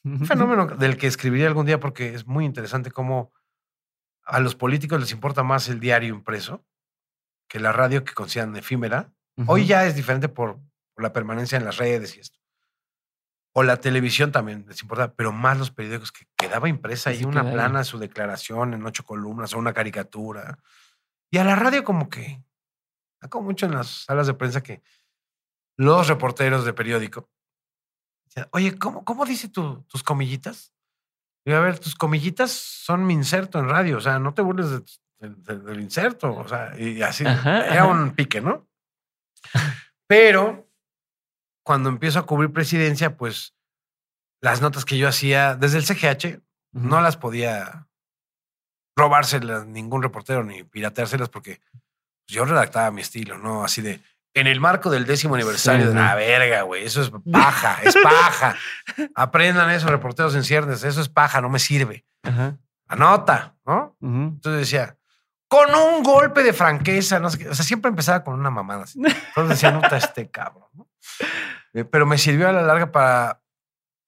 fenómeno 0.27 0.67
del 0.67 0.97
que 0.97 1.07
escribiría 1.07 1.47
algún 1.47 1.67
día 1.67 1.81
porque 1.81 2.15
es 2.15 2.27
muy 2.27 2.45
interesante 2.45 2.91
cómo 2.91 3.33
a 4.25 4.41
los 4.41 4.55
políticos 4.55 5.01
les 5.01 5.13
importa 5.13 5.43
más 5.43 5.69
el 5.69 5.81
diario 5.81 6.15
impreso 6.15 6.65
que 7.49 7.59
la 7.59 7.73
radio 7.73 8.05
que 8.05 8.15
consideran 8.15 8.57
efímera. 8.57 9.13
Hoy 9.47 9.67
ya 9.67 9.87
es 9.87 9.97
diferente 9.97 10.29
por, 10.29 10.61
la 10.97 11.13
permanencia 11.13 11.59
en 11.59 11.65
las 11.65 11.79
redes 11.79 12.17
y 12.17 12.21
esto. 12.21 12.39
O 13.53 13.63
la 13.65 13.79
televisión 13.79 14.31
también 14.31 14.65
les 14.69 14.83
importa, 14.83 15.15
pero 15.15 15.33
más 15.33 15.59
los 15.59 15.71
periódicos 15.71 16.13
que 16.13 16.27
quedaba 16.37 16.69
impresa 16.69 17.13
y 17.13 17.25
una 17.25 17.43
plana 17.51 17.83
su 17.83 17.99
declaración 17.99 18.75
en 18.75 18.87
ocho 18.87 19.05
columnas 19.05 19.55
o 19.55 19.59
una 19.59 19.73
caricatura. 19.73 20.59
Y 21.31 21.39
a 21.39 21.45
la 21.45 21.57
radio 21.57 21.83
como 21.83 22.09
que, 22.09 22.45
como 23.29 23.47
mucho 23.47 23.67
en 23.67 23.73
las 23.73 24.05
salas 24.05 24.27
de 24.27 24.35
prensa 24.35 24.63
que 24.63 24.83
los 25.77 26.09
reporteros 26.09 26.65
de 26.65 26.73
periódico 26.73 27.29
Oye, 28.53 28.79
¿cómo, 28.79 29.05
cómo 29.05 29.25
dice 29.25 29.49
tus 29.49 30.03
comillitas? 30.05 30.73
Y 31.45 31.53
a 31.53 31.61
ver, 31.61 31.79
tus 31.79 31.95
comillitas 31.95 32.53
son 32.53 33.07
mi 33.07 33.15
inserto 33.15 33.59
en 33.59 33.69
radio, 33.69 33.97
o 33.97 34.01
sea, 34.01 34.19
no 34.19 34.35
te 34.35 34.43
burles 34.43 35.01
del 35.19 35.81
inserto, 35.81 36.35
o 36.35 36.49
sea, 36.49 36.79
y 36.79 37.03
así. 37.03 37.25
era 37.25 37.87
un 37.87 38.13
pique, 38.13 38.41
¿no? 38.41 38.69
Pero 40.07 40.71
cuando 41.65 41.89
empiezo 41.89 42.19
a 42.19 42.27
cubrir 42.27 42.53
presidencia, 42.53 43.17
pues 43.17 43.55
las 44.41 44.61
notas 44.61 44.85
que 44.85 44.99
yo 44.99 45.09
hacía 45.09 45.57
desde 45.57 45.79
el 45.79 45.85
CGH 45.85 46.43
no 46.73 47.01
las 47.01 47.17
podía 47.17 47.89
robárselas 48.97 49.67
ningún 49.67 50.03
reportero 50.03 50.45
ni 50.45 50.63
pirateárselas 50.63 51.29
porque 51.29 51.61
yo 52.31 52.45
redactaba 52.45 52.91
mi 52.91 53.03
estilo, 53.03 53.39
¿no? 53.39 53.65
Así 53.65 53.83
de, 53.83 54.01
en 54.35 54.47
el 54.47 54.61
marco 54.61 54.91
del 54.91 55.07
décimo 55.07 55.35
aniversario 55.35 55.89
de 55.89 55.95
la 55.95 56.15
verga, 56.15 56.63
güey. 56.63 56.85
Eso 56.85 57.03
es 57.03 57.11
paja, 57.31 57.79
es 57.83 57.97
paja. 57.97 58.57
Aprendan 59.15 59.71
eso, 59.71 59.89
reporteros 59.89 60.35
en 60.35 60.45
ciernes. 60.45 60.85
Eso 60.85 61.01
es 61.01 61.09
paja, 61.09 61.41
no 61.41 61.49
me 61.49 61.59
sirve. 61.59 62.05
Anota, 62.87 63.57
¿no? 63.67 63.97
Entonces 64.01 64.61
decía, 64.61 64.97
con 65.49 65.75
un 65.75 66.03
golpe 66.03 66.43
de 66.43 66.53
franqueza, 66.53 67.19
no 67.19 67.29
sé 67.31 67.39
qué. 67.39 67.49
O 67.49 67.55
sea, 67.55 67.65
siempre 67.65 67.89
empezaba 67.89 68.23
con 68.23 68.39
una 68.39 68.51
mamada 68.51 68.85
así. 68.85 69.01
Entonces 69.01 69.49
decía, 69.49 69.73
nota 69.73 69.97
este 69.97 70.31
cabrón. 70.31 70.69
Eh, 71.73 71.85
pero 71.85 72.07
me 72.07 72.19
sirvió 72.19 72.49
a 72.49 72.53
la 72.53 72.63
larga 72.63 72.93
para, 72.93 73.41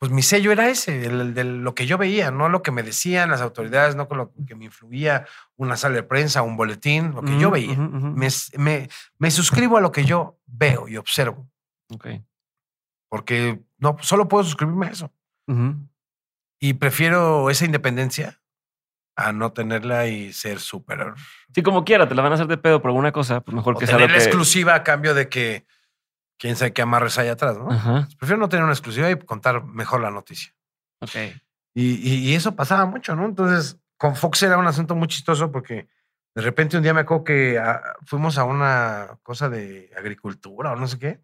pues 0.03 0.11
mi 0.11 0.23
sello 0.23 0.51
era 0.51 0.69
ese, 0.69 1.07
el, 1.07 1.33
de 1.33 1.45
lo 1.45 1.77
que 1.77 1.87
yo 1.87 1.97
veía, 1.97 2.33
no 2.33 2.49
lo 2.49 2.61
que 2.61 2.73
me 2.73 2.83
decían 2.83 3.31
las 3.31 3.41
autoridades, 3.41 3.95
no 3.95 4.09
con 4.09 4.19
lo 4.19 4.33
que 4.49 4.57
me 4.57 4.65
influía 4.65 5.29
una 5.55 5.77
sala 5.77 5.95
de 5.95 6.03
prensa, 6.03 6.43
un 6.43 6.57
boletín, 6.57 7.13
lo 7.13 7.23
que 7.23 7.39
yo 7.39 7.53
veía. 7.53 7.77
me, 7.77 8.27
me, 8.59 8.89
me, 9.19 9.31
suscribo 9.31 9.77
a 9.77 9.81
lo 9.81 9.93
que 9.93 10.05
yo 10.05 10.41
veo 10.45 10.89
y 10.89 10.97
observo. 10.97 11.49
Ok. 11.89 12.09
Porque 13.09 13.61
no, 13.79 13.97
solo 14.01 14.27
puedo 14.27 14.43
suscribirme 14.43 14.89
a 14.89 14.91
eso. 14.91 15.13
Y 16.59 16.73
prefiero 16.73 17.49
esa 17.49 17.65
independencia 17.65 18.41
a 19.15 19.33
no 19.33 19.53
tenerla 19.53 20.09
y 20.09 20.33
ser 20.33 20.59
súper. 20.59 21.15
Sí, 21.55 21.63
como 21.63 21.85
quiera, 21.85 22.09
te 22.09 22.17
la 22.17 22.23
van 22.23 22.33
a 22.33 22.35
hacer 22.35 22.49
de 22.49 22.59
pedo 22.59 22.83
por 22.83 22.89
alguna 22.89 23.13
cosa, 23.13 23.41
pues 23.41 23.55
mejor 23.55 23.79
que 23.79 23.87
sea 23.87 24.01
la 24.01 24.07
exclusiva 24.07 24.75
a 24.75 24.83
cambio 24.83 25.15
de 25.15 25.29
que 25.29 25.65
quién 26.43 26.57
sabe 26.57 26.73
qué 26.73 26.83
amarres 26.83 27.17
hay 27.19 27.29
atrás, 27.29 27.57
¿no? 27.57 27.69
Pues 27.69 28.17
prefiero 28.17 28.37
no 28.37 28.49
tener 28.49 28.65
una 28.65 28.73
exclusiva 28.73 29.09
y 29.09 29.17
contar 29.17 29.63
mejor 29.63 30.01
la 30.01 30.11
noticia. 30.11 30.53
Ok. 30.99 31.15
Y, 31.73 32.35
eso 32.35 32.57
pasaba 32.57 32.85
mucho, 32.85 33.15
¿no? 33.15 33.27
Entonces, 33.27 33.79
con 33.97 34.17
Fox 34.17 34.43
era 34.43 34.59
un 34.59 34.67
asunto 34.67 34.97
muy 34.97 35.07
chistoso 35.07 35.53
porque 35.53 35.87
de 36.35 36.43
repente 36.43 36.77
un 36.77 36.83
día 36.83 36.95
me 36.95 37.03
acuerdo 37.03 37.23
que 37.23 37.61
ah, 37.61 37.81
fuimos 38.05 38.39
a 38.39 38.45
una 38.45 39.21
cosa 39.23 39.49
de 39.49 39.93
agricultura 39.97 40.73
o 40.73 40.77
no 40.77 40.89
sé 40.89 40.99
qué. 40.99 41.21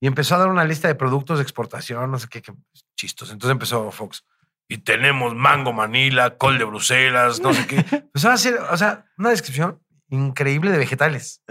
Y 0.00 0.06
empezó 0.06 0.36
a 0.36 0.38
dar 0.38 0.48
una 0.48 0.64
lista 0.64 0.88
de 0.88 0.94
productos 0.94 1.36
de 1.36 1.42
exportación, 1.42 2.10
no 2.10 2.18
sé 2.18 2.28
qué, 2.28 2.40
qué 2.40 2.54
chistos. 2.96 3.30
Entonces 3.30 3.52
empezó 3.52 3.90
Fox 3.90 4.24
y 4.66 4.78
tenemos 4.78 5.34
mango 5.34 5.74
manila, 5.74 6.38
col 6.38 6.56
de 6.56 6.64
Bruselas, 6.64 7.40
no 7.40 7.52
sé 7.52 7.66
qué. 7.66 7.84
Va 8.26 8.32
a 8.32 8.38
ser, 8.38 8.60
o 8.60 8.76
sea, 8.78 9.04
una 9.18 9.28
descripción 9.28 9.78
increíble 10.08 10.70
de 10.70 10.78
vegetales. 10.78 11.42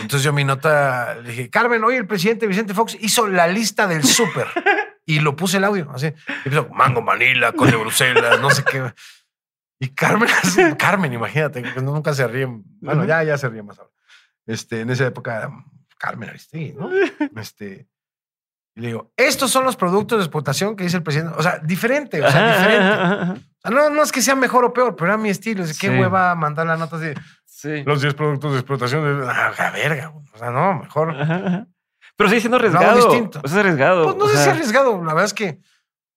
Entonces 0.00 0.22
yo 0.22 0.32
mi 0.32 0.44
nota 0.44 1.16
le 1.16 1.30
dije, 1.30 1.50
Carmen, 1.50 1.82
hoy 1.84 1.96
el 1.96 2.06
presidente 2.06 2.46
Vicente 2.46 2.74
Fox 2.74 2.96
hizo 3.00 3.26
la 3.26 3.46
lista 3.46 3.86
del 3.86 4.04
súper 4.04 4.46
y 5.04 5.20
lo 5.20 5.36
puse 5.36 5.56
el 5.56 5.64
audio, 5.64 5.90
así. 5.90 6.06
Y 6.06 6.48
empezó, 6.48 6.68
mango 6.68 7.02
manila, 7.02 7.52
col 7.52 7.70
de 7.70 7.76
Bruselas, 7.76 8.40
no 8.40 8.50
sé 8.50 8.62
qué. 8.64 8.92
Y 9.80 9.88
Carmen, 9.88 10.28
Carmen, 10.78 11.12
imagínate, 11.12 11.62
que 11.62 11.80
nunca 11.80 12.12
se 12.12 12.26
ríe. 12.26 12.46
Bueno, 12.80 13.04
ya, 13.04 13.22
ya 13.22 13.38
se 13.38 13.48
ríe 13.48 13.62
más 13.62 13.78
ahora. 13.78 13.90
Este, 14.46 14.80
en 14.80 14.90
esa 14.90 15.06
época, 15.06 15.50
Carmen 15.98 16.28
Aristegui, 16.28 16.72
¿no? 16.72 16.90
Este, 17.40 17.88
y 18.74 18.80
le 18.80 18.86
digo, 18.88 19.12
estos 19.16 19.50
son 19.50 19.64
los 19.64 19.76
productos 19.76 20.18
de 20.18 20.24
exportación 20.24 20.76
que 20.76 20.84
dice 20.84 20.98
el 20.98 21.02
presidente. 21.02 21.34
O 21.36 21.42
sea, 21.42 21.58
diferente, 21.58 22.22
o 22.22 22.30
sea, 22.30 22.58
diferente. 22.58 23.48
no, 23.70 23.90
no 23.90 24.02
es 24.02 24.12
que 24.12 24.22
sea 24.22 24.36
mejor 24.36 24.64
o 24.64 24.72
peor, 24.72 24.94
pero 24.94 25.08
era 25.08 25.18
mi 25.18 25.30
estilo. 25.30 25.64
Es 25.64 25.76
qué 25.76 25.90
hueva 25.90 26.34
mandar 26.36 26.66
la 26.66 26.76
nota 26.76 26.96
así. 26.96 27.12
Sí. 27.58 27.82
Los 27.82 28.00
10 28.00 28.14
productos 28.14 28.52
de 28.52 28.58
explotación. 28.58 29.02
De, 29.02 29.26
ah, 29.28 29.52
la 29.58 29.70
verga. 29.72 30.12
O 30.32 30.38
sea, 30.38 30.50
no, 30.50 30.74
mejor. 30.80 31.12
Pero 32.16 32.28
sigue 32.28 32.40
siendo 32.40 32.56
arriesgado. 32.56 32.96
No, 32.96 32.96
distinto. 32.96 33.40
es 33.44 33.52
arriesgado. 33.52 34.04
Pues 34.04 34.16
no 34.16 34.28
sé 34.28 34.44
si 34.44 34.50
arriesgado. 34.50 34.98
La 34.98 35.12
verdad 35.12 35.24
es 35.24 35.34
que 35.34 35.58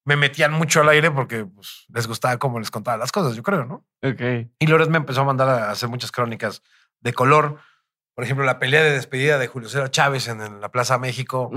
me 0.06 0.16
metían 0.16 0.54
mucho 0.54 0.82
al 0.82 0.90
aire 0.90 1.10
porque 1.10 1.46
pues, 1.46 1.86
les 1.90 2.06
gustaba 2.06 2.38
cómo 2.38 2.60
les 2.60 2.70
contaba 2.70 2.98
las 2.98 3.12
cosas, 3.12 3.36
yo 3.36 3.42
creo, 3.42 3.66
¿no? 3.66 3.86
Ok. 4.04 4.52
Y 4.60 4.68
Lores 4.68 4.90
me 4.90 4.98
empezó 4.98 5.22
a 5.22 5.26
mandar 5.26 5.50
a 5.50 5.72
hacer 5.72 5.90
muchas 5.90 6.12
crónicas 6.12 6.62
de 7.00 7.14
color 7.14 7.60
por 8.14 8.26
ejemplo, 8.26 8.46
la 8.46 8.60
pelea 8.60 8.84
de 8.84 8.92
despedida 8.92 9.38
de 9.38 9.48
Julio 9.48 9.70
César 9.70 9.90
Chávez 9.90 10.28
en, 10.28 10.60
la 10.60 10.70
Plaza 10.70 10.98
México, 10.98 11.50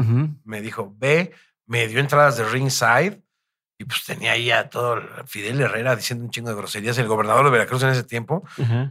me 0.44 0.60
dijo, 0.60 0.94
ve, 0.96 1.32
me 1.66 1.88
dio 1.88 2.00
entradas 2.00 2.36
de 2.36 2.44
ringside 2.44 3.22
y 3.78 3.84
pues 3.84 4.04
tenía 4.04 4.32
ahí 4.32 4.50
a 4.50 4.70
todo 4.70 5.02
Fidel 5.26 5.60
Herrera 5.60 5.96
diciendo 5.96 6.24
un 6.24 6.30
chingo 6.30 6.50
de 6.50 6.56
groserías, 6.56 6.96
el 6.98 7.08
gobernador 7.08 7.44
de 7.44 7.50
Veracruz 7.50 7.82
en 7.82 7.90
ese 7.90 8.04
tiempo, 8.04 8.44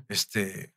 este, 0.10 0.73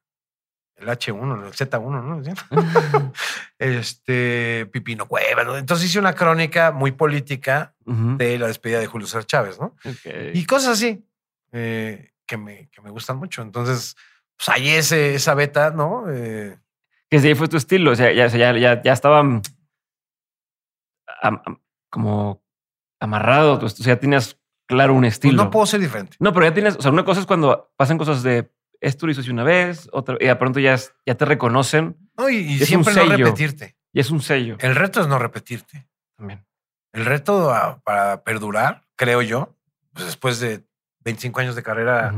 el 0.76 0.88
H1, 0.88 1.46
el 1.46 1.52
Z1, 1.52 2.02
¿no? 2.02 3.12
este, 3.58 4.66
Pipino 4.66 5.06
Cueva, 5.06 5.44
¿no? 5.44 5.56
Entonces 5.56 5.88
hice 5.88 5.98
una 5.98 6.14
crónica 6.14 6.70
muy 6.70 6.92
política 6.92 7.74
de 7.84 8.38
la 8.38 8.48
despedida 8.48 8.78
de 8.78 8.86
Julio 8.86 9.06
César 9.06 9.24
Chávez, 9.24 9.58
¿no? 9.58 9.74
Y 10.34 10.44
cosas 10.44 10.72
así 10.74 11.06
eh, 11.52 12.10
que, 12.26 12.36
me, 12.36 12.68
que 12.70 12.82
me 12.82 12.90
gustan 12.90 13.16
mucho. 13.16 13.42
Entonces, 13.42 13.96
pues 14.36 14.48
ahí 14.50 14.68
ese, 14.68 15.14
esa 15.14 15.34
beta, 15.34 15.70
¿no? 15.70 16.04
Eh, 16.10 16.58
que 17.08 17.20
sí 17.20 17.34
fue 17.34 17.48
tu 17.48 17.56
estilo. 17.56 17.92
O 17.92 17.96
sea, 17.96 18.12
ya, 18.12 18.26
ya, 18.26 18.56
ya, 18.56 18.82
ya 18.82 18.92
estaba 18.92 19.24
como 21.90 22.42
amarrado. 23.00 23.64
O 23.64 23.68
sea, 23.68 23.94
ya 23.94 24.00
tenías 24.00 24.38
claro 24.66 24.92
un 24.92 25.02
pues 25.02 25.14
estilo. 25.14 25.44
no 25.44 25.50
puedo 25.50 25.64
ser 25.64 25.80
diferente. 25.80 26.16
No, 26.20 26.32
pero 26.32 26.46
ya 26.46 26.54
tienes, 26.54 26.76
o 26.76 26.82
sea, 26.82 26.90
una 26.90 27.04
cosa 27.04 27.20
es 27.20 27.26
cuando 27.26 27.72
pasan 27.76 27.96
cosas 27.98 28.22
de 28.22 28.50
esto 28.86 29.06
lo 29.06 29.12
hizo 29.12 29.30
una 29.30 29.42
vez, 29.42 29.88
otra, 29.92 30.16
y 30.20 30.26
de 30.26 30.36
pronto 30.36 30.60
ya, 30.60 30.78
ya 31.04 31.14
te 31.16 31.24
reconocen. 31.24 31.96
No, 32.16 32.28
y, 32.28 32.58
siempre 32.60 32.94
no 32.94 33.04
repetirte. 33.04 33.76
Y 33.92 34.00
es 34.00 34.10
un 34.10 34.22
sello. 34.22 34.56
El 34.60 34.74
reto 34.74 35.00
es 35.00 35.08
no 35.08 35.18
repetirte. 35.18 35.88
También. 36.16 36.46
El 36.92 37.04
reto 37.04 37.80
para 37.84 38.22
perdurar, 38.22 38.84
creo 38.94 39.22
yo, 39.22 39.56
pues 39.92 40.06
después 40.06 40.40
de 40.40 40.64
25 41.00 41.40
años 41.40 41.56
de 41.56 41.62
carrera 41.62 42.14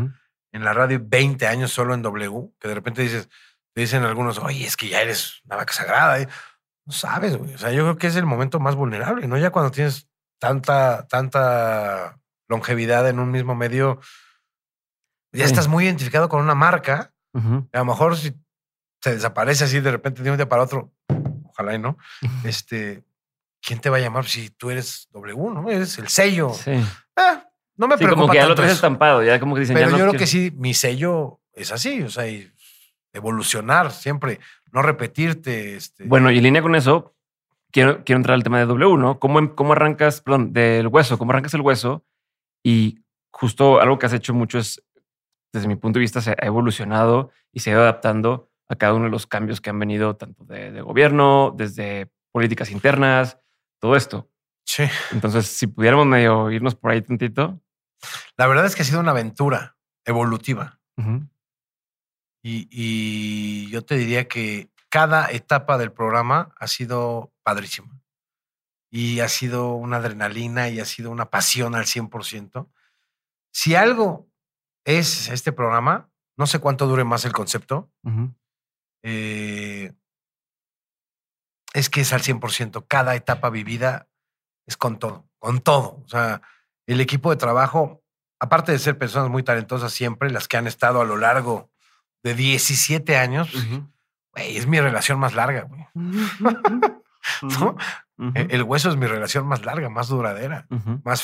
en 0.52 0.64
la 0.64 0.72
radio, 0.72 1.00
20 1.02 1.46
años 1.46 1.72
solo 1.72 1.94
en 1.94 2.02
W, 2.02 2.50
que 2.58 2.68
de 2.68 2.74
repente 2.74 3.02
dices, 3.02 3.28
dicen 3.74 4.04
algunos, 4.04 4.38
oye, 4.38 4.66
es 4.66 4.76
que 4.76 4.88
ya 4.88 5.00
eres 5.00 5.40
una 5.44 5.56
vaca 5.56 5.72
sagrada. 5.72 6.20
¿eh? 6.20 6.28
No 6.84 6.92
sabes, 6.92 7.36
güey. 7.36 7.54
O 7.54 7.58
sea, 7.58 7.72
yo 7.72 7.82
creo 7.84 7.96
que 7.96 8.06
es 8.08 8.16
el 8.16 8.26
momento 8.26 8.60
más 8.60 8.74
vulnerable, 8.74 9.26
¿no? 9.26 9.38
Ya 9.38 9.50
cuando 9.50 9.70
tienes 9.70 10.08
tanta, 10.38 11.06
tanta 11.08 12.18
longevidad 12.48 13.08
en 13.08 13.18
un 13.18 13.30
mismo 13.30 13.54
medio, 13.54 14.00
ya 15.32 15.44
estás 15.44 15.68
muy 15.68 15.84
identificado 15.84 16.28
con 16.28 16.42
una 16.42 16.54
marca. 16.54 17.12
A 17.72 17.78
lo 17.78 17.84
mejor 17.84 18.16
si 18.16 18.34
se 19.00 19.14
desaparece 19.14 19.64
así 19.64 19.80
de 19.80 19.92
repente 19.92 20.22
de 20.22 20.30
un 20.30 20.36
día 20.36 20.48
para 20.48 20.62
otro, 20.62 20.92
ojalá 21.44 21.74
y 21.74 21.78
no, 21.78 21.96
este, 22.44 23.04
¿quién 23.62 23.80
te 23.80 23.90
va 23.90 23.98
a 23.98 24.00
llamar 24.00 24.24
si 24.24 24.50
tú 24.50 24.70
eres 24.70 25.08
W, 25.12 25.36
no? 25.54 25.70
Eres 25.70 25.98
el 25.98 26.08
sello. 26.08 26.52
Sí. 26.52 26.72
Ah, 27.16 27.48
no 27.76 27.86
me 27.86 27.96
sí, 27.96 28.04
preocupa 28.04 28.22
como 28.22 28.32
que 28.32 28.38
ya 28.38 28.48
lo 28.48 28.54
tienes 28.54 28.74
estampado, 28.74 29.22
ya 29.22 29.38
como 29.38 29.54
que 29.54 29.60
dicen, 29.60 29.76
Pero 29.76 29.90
yo 29.90 29.96
creo 29.96 30.12
que 30.12 30.26
sí, 30.26 30.52
mi 30.56 30.74
sello 30.74 31.40
es 31.52 31.70
así, 31.70 32.02
o 32.02 32.10
sea, 32.10 32.28
y 32.28 32.50
evolucionar 33.12 33.92
siempre, 33.92 34.40
no 34.72 34.82
repetirte. 34.82 35.76
Este... 35.76 36.04
Bueno, 36.04 36.30
y 36.30 36.38
en 36.38 36.44
línea 36.44 36.62
con 36.62 36.74
eso, 36.74 37.14
quiero, 37.70 38.04
quiero 38.04 38.18
entrar 38.18 38.34
al 38.34 38.42
tema 38.42 38.58
de 38.58 38.66
W, 38.66 38.96
¿no? 38.96 39.18
¿Cómo, 39.18 39.38
em, 39.38 39.48
¿Cómo 39.48 39.72
arrancas, 39.72 40.20
perdón, 40.20 40.52
del 40.52 40.88
hueso? 40.88 41.18
¿Cómo 41.18 41.30
arrancas 41.30 41.54
el 41.54 41.60
hueso? 41.60 42.04
Y 42.64 43.00
justo 43.30 43.80
algo 43.80 43.98
que 43.98 44.06
has 44.06 44.12
hecho 44.12 44.34
mucho 44.34 44.58
es, 44.58 44.82
desde 45.52 45.68
mi 45.68 45.76
punto 45.76 45.98
de 45.98 46.02
vista, 46.02 46.20
se 46.20 46.32
ha 46.32 46.46
evolucionado 46.46 47.30
y 47.52 47.60
se 47.60 47.70
ha 47.70 47.74
ido 47.74 47.82
adaptando 47.82 48.50
a 48.68 48.76
cada 48.76 48.94
uno 48.94 49.04
de 49.06 49.10
los 49.10 49.26
cambios 49.26 49.60
que 49.60 49.70
han 49.70 49.78
venido 49.78 50.16
tanto 50.16 50.44
de, 50.44 50.80
gobierno, 50.82 51.54
desde 51.56 52.10
políticas 52.32 52.70
internas, 52.70 53.38
todo 53.80 53.96
esto. 53.96 54.30
Sí. 54.64 54.84
Entonces, 55.12 55.46
si 55.46 55.66
pudiéramos 55.66 56.06
medio 56.06 56.50
irnos 56.50 56.74
por 56.74 56.90
ahí 56.90 57.00
tantito. 57.00 57.60
La 58.36 58.46
verdad 58.46 58.66
es 58.66 58.76
que 58.76 58.82
ha 58.82 58.84
sido 58.84 59.00
una 59.00 59.12
aventura 59.12 59.76
evolutiva. 60.04 60.78
Y, 62.42 63.70
yo 63.70 63.84
te 63.84 63.96
diría 63.96 64.28
que 64.28 64.70
cada 64.88 65.30
etapa 65.30 65.78
del 65.78 65.92
programa 65.92 66.54
ha 66.58 66.66
sido 66.66 67.32
padrísima. 67.42 68.00
Y 68.90 69.20
ha 69.20 69.28
sido 69.28 69.74
una 69.74 69.98
adrenalina 69.98 70.68
y 70.68 70.80
ha 70.80 70.84
sido 70.84 71.10
una 71.10 71.30
pasión 71.30 71.74
al 71.74 71.84
100%. 71.84 72.68
Si 73.52 73.74
algo 73.74 74.27
es 74.88 75.28
este 75.28 75.52
programa, 75.52 76.08
no 76.38 76.46
sé 76.46 76.60
cuánto 76.60 76.86
dure 76.86 77.04
más 77.04 77.26
el 77.26 77.32
concepto, 77.32 77.90
eh, 79.02 79.92
es 81.74 81.90
que 81.90 82.00
es 82.00 82.12
al 82.14 82.22
100%. 82.22 82.86
Cada 82.88 83.14
etapa 83.14 83.50
vivida 83.50 84.08
es 84.66 84.78
con 84.78 84.98
todo, 84.98 85.28
con 85.38 85.60
todo. 85.60 86.02
O 86.04 86.08
sea, 86.08 86.40
el 86.86 87.02
equipo 87.02 87.28
de 87.30 87.36
trabajo, 87.36 88.02
aparte 88.40 88.72
de 88.72 88.78
ser 88.78 88.96
personas 88.96 89.28
muy 89.28 89.42
talentosas 89.42 89.92
siempre, 89.92 90.30
las 90.30 90.48
que 90.48 90.56
han 90.56 90.66
estado 90.66 91.02
a 91.02 91.04
lo 91.04 91.18
largo 91.18 91.70
de 92.22 92.34
17 92.34 93.18
años, 93.18 93.52
es 94.36 94.66
mi 94.66 94.80
relación 94.80 95.18
más 95.18 95.34
larga, 95.34 95.62
güey. 95.62 95.86
E, 98.34 98.48
el 98.50 98.64
hueso 98.64 98.88
es 98.88 98.96
mi 98.96 99.06
relación 99.06 99.46
más 99.46 99.64
larga, 99.64 99.90
más 99.90 100.08
duradera, 100.08 100.66
más 101.04 101.22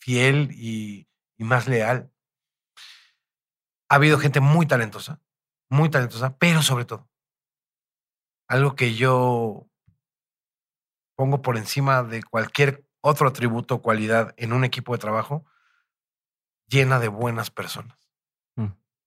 fiel 0.00 0.50
y, 0.52 1.06
más 1.38 1.68
leal. 1.68 2.10
Ha 3.88 3.94
habido 3.94 4.18
gente 4.18 4.40
muy 4.40 4.66
talentosa, 4.66 5.20
muy 5.70 5.90
talentosa, 5.90 6.36
pero 6.38 6.62
sobre 6.62 6.84
todo, 6.84 7.08
algo 8.48 8.74
que 8.74 8.94
yo 8.94 9.68
pongo 11.16 11.42
por 11.42 11.56
encima 11.56 12.02
de 12.02 12.22
cualquier 12.22 12.86
otro 13.00 13.28
atributo 13.28 13.76
o 13.76 13.82
cualidad 13.82 14.34
en 14.36 14.52
un 14.52 14.64
equipo 14.64 14.92
de 14.92 14.98
trabajo, 14.98 15.44
llena 16.66 16.98
de 16.98 17.08
buenas 17.08 17.50
personas. 17.50 17.96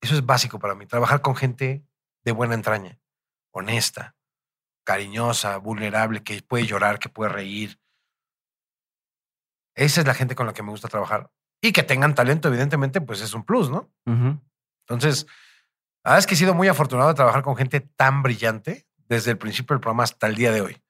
Eso 0.01 0.15
es 0.15 0.25
básico 0.25 0.57
para 0.57 0.73
mí, 0.73 0.87
trabajar 0.87 1.21
con 1.21 1.35
gente 1.35 1.85
de 2.23 2.31
buena 2.31 2.55
entraña, 2.55 2.99
honesta, 3.51 4.15
cariñosa, 4.83 5.57
vulnerable, 5.57 6.23
que 6.23 6.41
puede 6.41 6.65
llorar, 6.65 6.97
que 6.97 7.07
puede 7.07 7.31
reír. 7.31 7.79
Esa 9.75 10.01
es 10.01 10.07
la 10.07 10.15
gente 10.15 10.35
con 10.35 10.47
la 10.47 10.53
que 10.53 10.63
me 10.63 10.71
gusta 10.71 10.87
trabajar. 10.87 11.31
Y 11.61 11.71
que 11.71 11.83
tengan 11.83 12.15
talento, 12.15 12.47
evidentemente, 12.47 12.99
pues 12.99 13.21
es 13.21 13.35
un 13.35 13.43
plus, 13.43 13.69
¿no? 13.69 13.91
Entonces, 14.93 15.27
La 16.03 16.11
verdad 16.11 16.19
es 16.19 16.27
que 16.27 16.33
he 16.33 16.37
sido 16.37 16.55
muy 16.55 16.67
afortunado 16.67 17.09
de 17.09 17.15
trabajar 17.15 17.43
con 17.43 17.55
gente 17.55 17.79
tan 17.79 18.23
brillante 18.23 18.87
desde 19.07 19.31
el 19.31 19.37
principio 19.37 19.75
del 19.75 19.81
programa 19.81 20.03
hasta 20.03 20.25
el 20.27 20.35
día 20.35 20.51
de 20.51 20.61
hoy. 20.61 20.81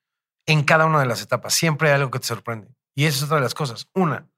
En 0.45 0.63
cada 0.63 0.85
una 0.85 0.99
de 0.99 1.05
las 1.05 1.21
etapas 1.21 1.53
siempre 1.53 1.89
hay 1.89 1.95
algo 1.95 2.11
que 2.11 2.19
te 2.19 2.27
sorprende. 2.27 2.73
Y 2.95 3.05
esa 3.05 3.17
es 3.17 3.23
otra 3.23 3.37
de 3.37 3.43
las 3.43 3.53
cosas. 3.53 3.89
Una, 3.93 4.29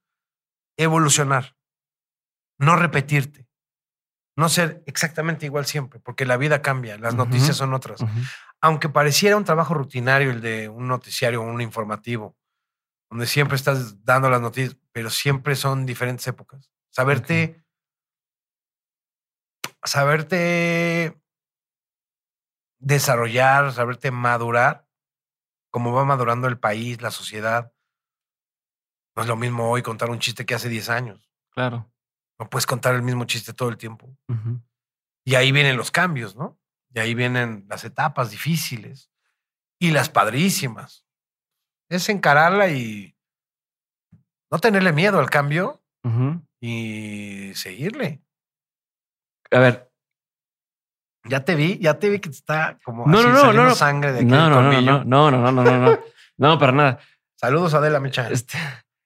evolucionar. 0.77 1.55
No 2.57 2.75
repetirte. 2.75 3.47
No 4.35 4.49
ser 4.49 4.83
exactamente 4.87 5.45
igual 5.45 5.67
siempre, 5.67 5.99
porque 5.99 6.25
la 6.25 6.37
vida 6.37 6.61
cambia, 6.63 6.97
las 6.97 7.13
noticias 7.13 7.55
son 7.55 7.73
otras. 7.75 8.03
Aunque 8.61 8.89
pareciera 8.89 9.37
un 9.37 9.43
trabajo 9.43 9.75
rutinario 9.75 10.31
el 10.31 10.41
de 10.41 10.69
un 10.69 10.87
noticiario 10.87 11.41
o 11.41 11.45
un 11.45 11.61
informativo, 11.61 12.35
donde 13.11 13.27
siempre 13.27 13.57
estás 13.57 14.03
dando 14.03 14.31
las 14.31 14.41
noticias, 14.41 14.75
pero 14.91 15.11
siempre 15.11 15.55
son 15.55 15.85
diferentes 15.85 16.25
épocas. 16.25 16.71
Saberte, 16.89 17.62
saberte 19.83 21.19
desarrollar, 22.79 23.71
saberte 23.71 24.11
madurar, 24.11 24.87
como 25.71 25.93
va 25.93 26.05
madurando 26.05 26.47
el 26.47 26.59
país, 26.59 27.01
la 27.01 27.11
sociedad. 27.11 27.73
No 29.15 29.23
es 29.23 29.27
lo 29.27 29.35
mismo 29.35 29.69
hoy 29.69 29.81
contar 29.81 30.09
un 30.09 30.19
chiste 30.19 30.45
que 30.45 30.55
hace 30.55 30.69
10 30.69 30.89
años. 30.89 31.31
Claro. 31.51 31.91
No 32.39 32.49
puedes 32.49 32.65
contar 32.65 32.95
el 32.95 33.03
mismo 33.03 33.25
chiste 33.25 33.53
todo 33.53 33.69
el 33.69 33.77
tiempo. 33.77 34.17
Y 35.23 35.35
ahí 35.35 35.51
vienen 35.51 35.77
los 35.77 35.91
cambios, 35.91 36.35
¿no? 36.35 36.59
Y 36.93 36.99
ahí 36.99 37.13
vienen 37.13 37.65
las 37.69 37.85
etapas 37.85 38.31
difíciles 38.31 39.11
y 39.79 39.91
las 39.91 40.09
padrísimas. 40.09 41.05
Es 41.89 42.09
encararla 42.09 42.69
y 42.69 43.15
no 44.51 44.59
tenerle 44.59 44.93
miedo 44.93 45.19
al 45.19 45.29
cambio 45.29 45.83
y 46.59 47.53
seguirle. 47.55 48.22
A 49.53 49.59
ver. 49.59 49.89
Ya 51.25 51.45
te 51.45 51.55
vi, 51.55 51.77
ya 51.79 51.99
te 51.99 52.09
vi 52.09 52.19
que 52.19 52.29
está 52.29 52.77
como 52.83 53.05
no, 53.05 53.19
así 53.19 53.27
no, 53.27 53.33
no, 53.33 53.39
saliendo 53.39 53.69
no, 53.69 53.75
sangre 53.75 54.11
de 54.11 54.25
no, 54.25 54.49
no, 54.49 54.61
no, 54.61 54.81
no, 54.81 55.03
no, 55.03 55.31
no, 55.31 55.51
no, 55.51 55.63
no, 55.63 55.63
no, 55.63 55.99
no, 56.37 56.59
para 56.59 56.71
nada. 56.73 56.99
Saludos, 57.35 57.73
Adela 57.73 57.99
Micha. 58.01 58.29
Este, 58.29 58.57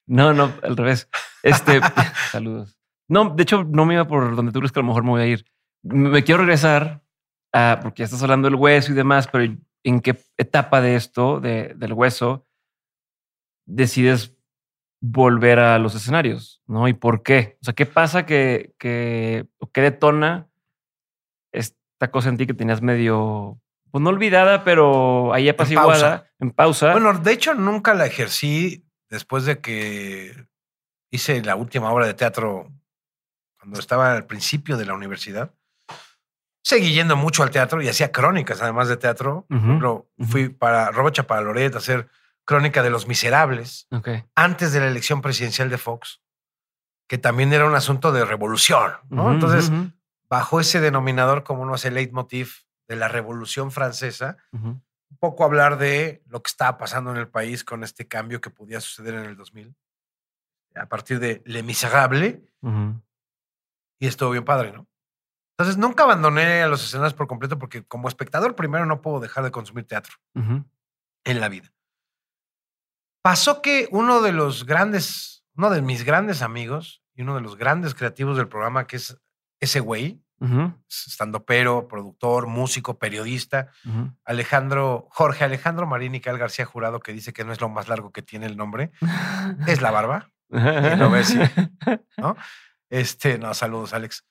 no, 0.07 0.33
no, 0.33 0.51
al 0.63 0.75
revés. 0.75 1.09
Este, 1.43 1.79
saludos. 2.31 2.77
No, 3.07 3.29
de 3.29 3.43
hecho, 3.43 3.63
no 3.63 3.85
me 3.85 3.93
iba 3.93 4.07
por 4.07 4.35
donde 4.35 4.51
tú 4.51 4.59
crees 4.59 4.71
que 4.71 4.79
a 4.79 4.83
lo 4.83 4.87
mejor 4.87 5.03
me 5.03 5.09
voy 5.11 5.21
a 5.21 5.27
ir. 5.27 5.45
Me 5.83 6.23
quiero 6.23 6.39
regresar 6.39 7.03
a, 7.53 7.79
porque 7.81 7.99
ya 7.99 8.05
estás 8.05 8.23
hablando 8.23 8.47
del 8.47 8.55
hueso 8.55 8.91
y 8.91 8.95
demás, 8.95 9.27
pero 9.31 9.55
¿en 9.83 10.01
qué 10.01 10.19
etapa 10.37 10.81
de 10.81 10.95
esto, 10.95 11.39
de, 11.39 11.73
del 11.75 11.93
hueso, 11.93 12.47
decides 13.65 14.36
volver 14.99 15.59
a 15.59 15.79
los 15.79 15.95
escenarios? 15.95 16.61
¿No? 16.67 16.87
¿Y 16.87 16.93
por 16.93 17.23
qué? 17.23 17.57
O 17.61 17.65
sea, 17.65 17.73
¿qué 17.73 17.85
pasa 17.85 18.25
que, 18.25 18.73
que 18.77 19.45
qué 19.73 19.81
detona 19.81 20.47
esta 21.51 22.11
cosa 22.11 22.29
en 22.29 22.37
ti 22.37 22.47
que 22.47 22.53
tenías 22.53 22.81
medio, 22.81 23.59
pues 23.91 24.01
no 24.01 24.09
olvidada, 24.09 24.63
pero 24.63 25.33
ahí 25.33 25.49
apaciguada, 25.49 26.29
en 26.39 26.51
pausa? 26.51 26.91
Bueno, 26.91 27.13
de 27.13 27.31
hecho, 27.31 27.53
nunca 27.53 27.93
la 27.93 28.05
ejercí 28.05 28.85
después 29.09 29.45
de 29.45 29.59
que 29.59 30.47
hice 31.11 31.41
la 31.43 31.55
última 31.55 31.91
obra 31.91 32.05
de 32.05 32.13
teatro 32.13 32.71
cuando 33.59 33.79
estaba 33.79 34.13
al 34.13 34.25
principio 34.25 34.77
de 34.77 34.85
la 34.85 34.93
universidad. 34.93 35.53
Seguí 36.63 36.91
yendo 36.93 37.15
mucho 37.15 37.43
al 37.43 37.51
teatro 37.51 37.81
y 37.81 37.87
hacía 37.87 38.11
crónicas, 38.11 38.61
además 38.61 38.89
de 38.89 38.97
teatro. 38.97 39.45
Por 39.47 39.57
ejemplo, 39.57 40.09
fui 40.19 40.49
para 40.49 40.91
Robo 40.91 41.09
Chapaloret 41.11 41.73
a 41.73 41.77
hacer 41.77 42.09
crónica 42.47 42.81
de 42.81 42.89
Los 42.89 43.07
Miserables 43.07 43.87
Okay. 43.91 44.23
antes 44.33 44.71
de 44.71 44.79
la 44.79 44.87
elección 44.87 45.21
presidencial 45.21 45.69
de 45.69 45.77
Fox, 45.77 46.21
que 47.07 47.17
también 47.17 47.53
era 47.53 47.65
un 47.65 47.75
asunto 47.75 48.11
de 48.11 48.25
revolución, 48.25 48.93
¿no? 49.09 49.31
Entonces, 49.31 49.71
bajo 50.29 50.59
ese 50.59 50.79
denominador, 50.79 51.43
como 51.43 51.65
no 51.65 51.73
hace 51.73 51.91
leitmotiv 51.91 52.65
de 52.87 52.95
la 52.95 53.07
revolución 53.07 53.71
francesa, 53.71 54.37
un 54.51 55.17
poco 55.19 55.43
hablar 55.43 55.77
de 55.77 56.23
lo 56.27 56.41
que 56.41 56.49
estaba 56.49 56.77
pasando 56.77 57.11
en 57.11 57.17
el 57.17 57.27
país 57.27 57.63
con 57.63 57.83
este 57.83 58.07
cambio 58.07 58.41
que 58.41 58.49
podía 58.49 58.81
suceder 58.81 59.13
en 59.15 59.25
el 59.25 59.35
2000, 59.35 59.75
a 60.75 60.85
partir 60.87 61.19
de 61.19 61.41
Le 61.45 61.63
Miserable, 61.63 62.43
y 63.99 64.07
estuvo 64.07 64.31
bien 64.31 64.45
padre, 64.45 64.71
¿no? 64.71 64.87
Entonces, 65.57 65.77
nunca 65.77 66.03
abandoné 66.03 66.61
a 66.61 66.67
los 66.67 66.83
escenarios 66.83 67.13
por 67.13 67.27
completo 67.27 67.57
porque 67.57 67.83
como 67.83 68.07
espectador 68.07 68.55
primero 68.55 68.85
no 68.85 69.01
puedo 69.01 69.19
dejar 69.19 69.43
de 69.43 69.51
consumir 69.51 69.85
teatro 69.85 70.15
en 71.23 71.39
la 71.41 71.49
vida. 71.49 71.73
Pasó 73.27 73.61
que 73.61 73.89
uno 73.91 74.21
de 74.21 74.31
los 74.31 74.65
grandes, 74.65 75.43
uno 75.53 75.69
de 75.69 75.81
mis 75.81 76.05
grandes 76.05 76.41
amigos 76.41 77.03
y 77.13 77.23
uno 77.23 77.35
de 77.35 77.41
los 77.41 77.57
grandes 77.57 77.93
creativos 77.93 78.37
del 78.37 78.47
programa, 78.47 78.87
que 78.87 78.95
es 78.95 79.17
ese 79.59 79.81
güey, 79.81 80.23
estando 80.87 81.43
pero, 81.43 81.89
productor, 81.89 82.47
músico, 82.47 82.97
periodista. 82.99 83.69
Alejandro, 84.23 85.09
Jorge 85.11 85.43
Alejandro 85.43 85.85
Marín 85.85 86.15
y 86.15 86.21
Cal 86.21 86.37
García 86.37 86.63
Jurado, 86.63 87.01
que 87.01 87.11
dice 87.11 87.33
que 87.33 87.43
no 87.43 87.51
es 87.51 87.59
lo 87.59 87.67
más 87.67 87.89
largo 87.89 88.13
que 88.13 88.21
tiene 88.21 88.45
el 88.45 88.55
nombre, 88.55 88.91
es 89.67 89.81
la 89.81 89.91
barba, 89.91 90.31
lo 90.47 91.09
ves, 91.11 91.27
sí. 91.27 91.39
¿no? 92.15 92.37
Este, 92.89 93.37
no, 93.37 93.53
saludos, 93.53 93.93
Alex. 93.93 94.25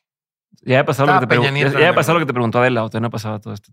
ya 0.62 0.80
ha 0.80 0.86
pasado, 0.86 1.14
lo 1.14 1.20
que, 1.20 1.28
te 1.28 1.36
ya- 1.42 1.50
en 1.50 1.56
ya 1.74 1.78
ha 1.86 1.90
el- 1.90 1.96
pasado 1.96 2.18
lo 2.20 2.26
que 2.26 2.28
te 2.28 2.34
preguntó 2.34 2.60
Adela, 2.60 2.84
o 2.84 2.90
te 2.90 3.00
no 3.00 3.08
ha 3.08 3.12
pasado 3.12 3.40
todo 3.40 3.54
esto. 3.54 3.72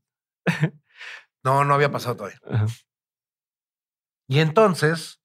No, 1.43 1.65
no 1.65 1.75
había 1.75 1.91
pasado 1.93 2.17
todavía. 2.17 2.39
Ajá. 2.45 2.67
Y 4.29 4.41
entonces 4.41 5.20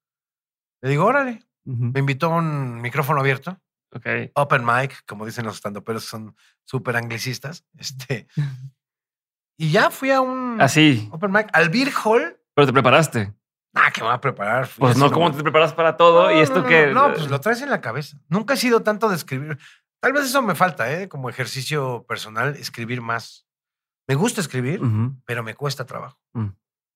le 0.86 0.92
digo, 0.92 1.06
órale. 1.06 1.44
Me 1.64 2.00
invitó 2.00 2.28
a 2.28 2.36
un 2.38 2.80
micrófono 2.80 3.20
abierto, 3.20 3.60
open 4.36 4.64
mic, 4.64 5.04
como 5.08 5.26
dicen 5.26 5.44
los 5.44 5.56
estandoperos, 5.56 6.06
son 6.06 6.36
súper 6.64 6.96
anglicistas. 6.96 7.66
Este, 7.80 8.28
y 9.58 9.72
ya 9.72 9.90
fui 9.90 10.12
a 10.12 10.22
un 10.22 10.62
Así. 10.62 11.10
open 11.12 11.32
mic 11.32 11.50
al 11.54 11.70
Beer 11.70 11.92
Hall. 12.04 12.38
Pero 12.54 12.68
te 12.68 12.74
preparaste. 12.74 13.34
Ah, 13.74 13.90
que 13.92 14.02
me 14.02 14.08
va 14.08 14.14
a 14.14 14.22
preparar. 14.22 14.68
Fui 14.68 14.82
Pues 14.82 14.96
no, 14.96 15.12
¿cómo 15.12 15.32
te 15.36 15.42
preparas 15.42 15.74
para 15.74 15.98
todo? 15.98 16.30
No, 16.30 16.38
y 16.38 16.40
esto 16.40 16.58
no, 16.58 16.62
no, 16.62 16.68
que. 16.68 16.88
No, 16.94 17.14
pues 17.14 17.32
lo 17.32 17.42
traes 17.42 17.64
en 17.64 17.72
la 17.72 17.82
cabeza. 17.82 18.20
Nunca 18.30 18.54
he 18.54 18.58
sido 18.58 18.84
tanto 18.84 19.10
de 19.10 19.16
escribir. 19.16 19.58
Tal 20.00 20.14
vez 20.14 20.26
eso 20.26 20.44
me 20.44 20.54
falta, 20.54 20.92
¿eh? 20.94 21.10
Como 21.10 21.32
ejercicio 21.32 22.06
personal, 22.08 22.56
escribir 22.58 23.02
más. 23.02 23.48
Me 24.08 24.14
gusta 24.14 24.40
escribir, 24.40 24.82
pero 25.26 25.42
me 25.42 25.56
cuesta 25.56 25.88
trabajo. 25.88 26.20
Mm. 26.34 26.50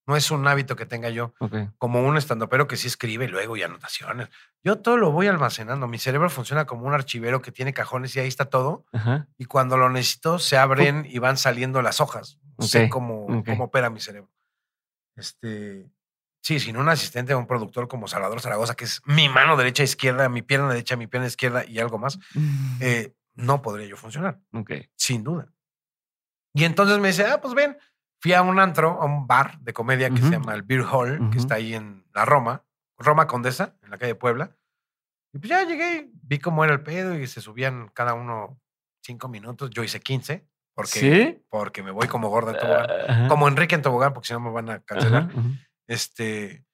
No 0.07 0.15
es 0.15 0.31
un 0.31 0.47
hábito 0.47 0.76
que 0.76 0.85
tenga 0.88 1.09
yo 1.09 1.34
Ok. 1.39 1.53
como 1.77 2.01
un 2.01 2.17
estandopero 2.17 2.67
que 2.67 2.77
sí 2.77 2.88
escribe 2.88 3.27
luego 3.27 3.55
y 3.57 3.63
anotaciones. 3.63 4.30
Yo 4.63 4.80
todo 4.80 4.97
lo 4.97 5.11
voy 5.11 5.27
almacenando. 5.27 5.88
Mi 5.88 5.99
cerebro 5.99 6.30
funciona 6.30 6.65
como 6.65 6.88
un 6.88 6.93
archivero 6.93 7.41
que 7.41 7.51
tiene 7.51 7.73
cajones 7.73 8.15
y 8.15 8.19
ahí 8.19 8.27
está 8.27 8.45
todo. 8.45 8.85
Ajá. 8.91 9.27
Y 9.38 9.45
cuando 9.45 9.77
lo 9.77 9.89
necesito, 9.89 10.39
se 10.39 10.57
abren 10.57 11.05
y 11.07 11.19
van 11.19 11.38
saliendo 11.38 11.81
las 11.81 12.01
hojas. 12.01 12.39
Sé 12.59 12.85
Ok, 12.85 12.89
cómo, 12.89 13.26
ok. 13.26 13.45
cómo 13.45 13.63
opera 13.65 13.89
mi 13.89 13.99
cerebro. 13.99 14.31
Este, 15.15 15.89
sí, 16.41 16.59
sin 16.59 16.77
un 16.77 16.89
asistente 16.89 17.34
o 17.34 17.39
un 17.39 17.47
productor 17.47 17.88
como 17.88 18.07
Salvador 18.07 18.41
Zaragoza, 18.41 18.76
que 18.76 18.85
es 18.85 19.01
mi 19.05 19.30
mano 19.30 19.57
derecha, 19.57 19.84
izquierda, 19.84 20.27
mi 20.30 20.41
pierna 20.41 20.69
derecha, 20.69 20.95
mi 20.95 21.07
pierna 21.07 21.27
izquierda 21.27 21.65
y 21.65 21.80
algo 21.80 21.97
más, 21.99 22.17
eh, 22.81 23.13
no 23.35 23.61
podría 23.61 23.88
yo 23.88 23.97
funcionar, 23.97 24.39
sin 24.95 25.23
duda. 25.23 25.51
Y 26.53 26.63
entonces 26.63 26.97
me 26.99 27.09
dice, 27.09 27.26
ah, 27.26 27.39
pues 27.41 27.53
ven, 27.53 27.77
fui 28.21 28.33
a 28.33 28.41
un 28.41 28.59
antro, 28.59 29.01
a 29.01 29.05
un 29.05 29.27
bar 29.27 29.59
de 29.59 29.73
comedia 29.73 30.09
que 30.09 30.17
se 30.17 30.23
Ujú. 30.23 30.31
llama 30.33 30.53
el 30.53 30.63
Beer 30.63 30.81
Hall, 30.91 31.17
que 31.17 31.23
Ujú. 31.23 31.37
está 31.39 31.55
ahí 31.55 31.73
en 31.73 32.05
la 32.13 32.25
Roma, 32.25 32.65
Roma 32.97 33.27
Condesa, 33.27 33.75
en 33.81 33.91
la 33.91 33.97
calle 33.97 34.15
Puebla. 34.15 34.55
Y 35.33 35.37
pues 35.39 35.49
ya 35.49 35.63
llegué, 35.63 36.09
vi 36.23 36.39
cómo 36.39 36.63
era 36.63 36.73
el 36.73 36.81
pedo 36.83 37.15
y 37.17 37.27
se 37.27 37.39
subían 37.41 37.89
cada 37.93 38.13
uno 38.15 38.59
cinco 39.03 39.27
minutos. 39.29 39.69
Yo 39.69 39.83
hice 39.83 39.99
15, 39.99 40.47
porque, 40.75 40.99
¿Sí? 40.99 41.45
porque 41.49 41.83
me 41.83 41.91
voy 41.91 42.07
como 42.07 42.29
gorda 42.29 42.51
en 42.53 42.57
tobogán. 42.59 42.87
Ajá. 43.07 43.27
Como 43.27 43.47
Enrique 43.47 43.75
en 43.75 43.81
tobogán, 43.81 44.13
porque 44.13 44.27
si 44.27 44.33
no 44.33 44.39
me 44.39 44.49
van 44.51 44.69
a 44.69 44.79
cancelar. 44.81 45.29
Este. 45.87 46.65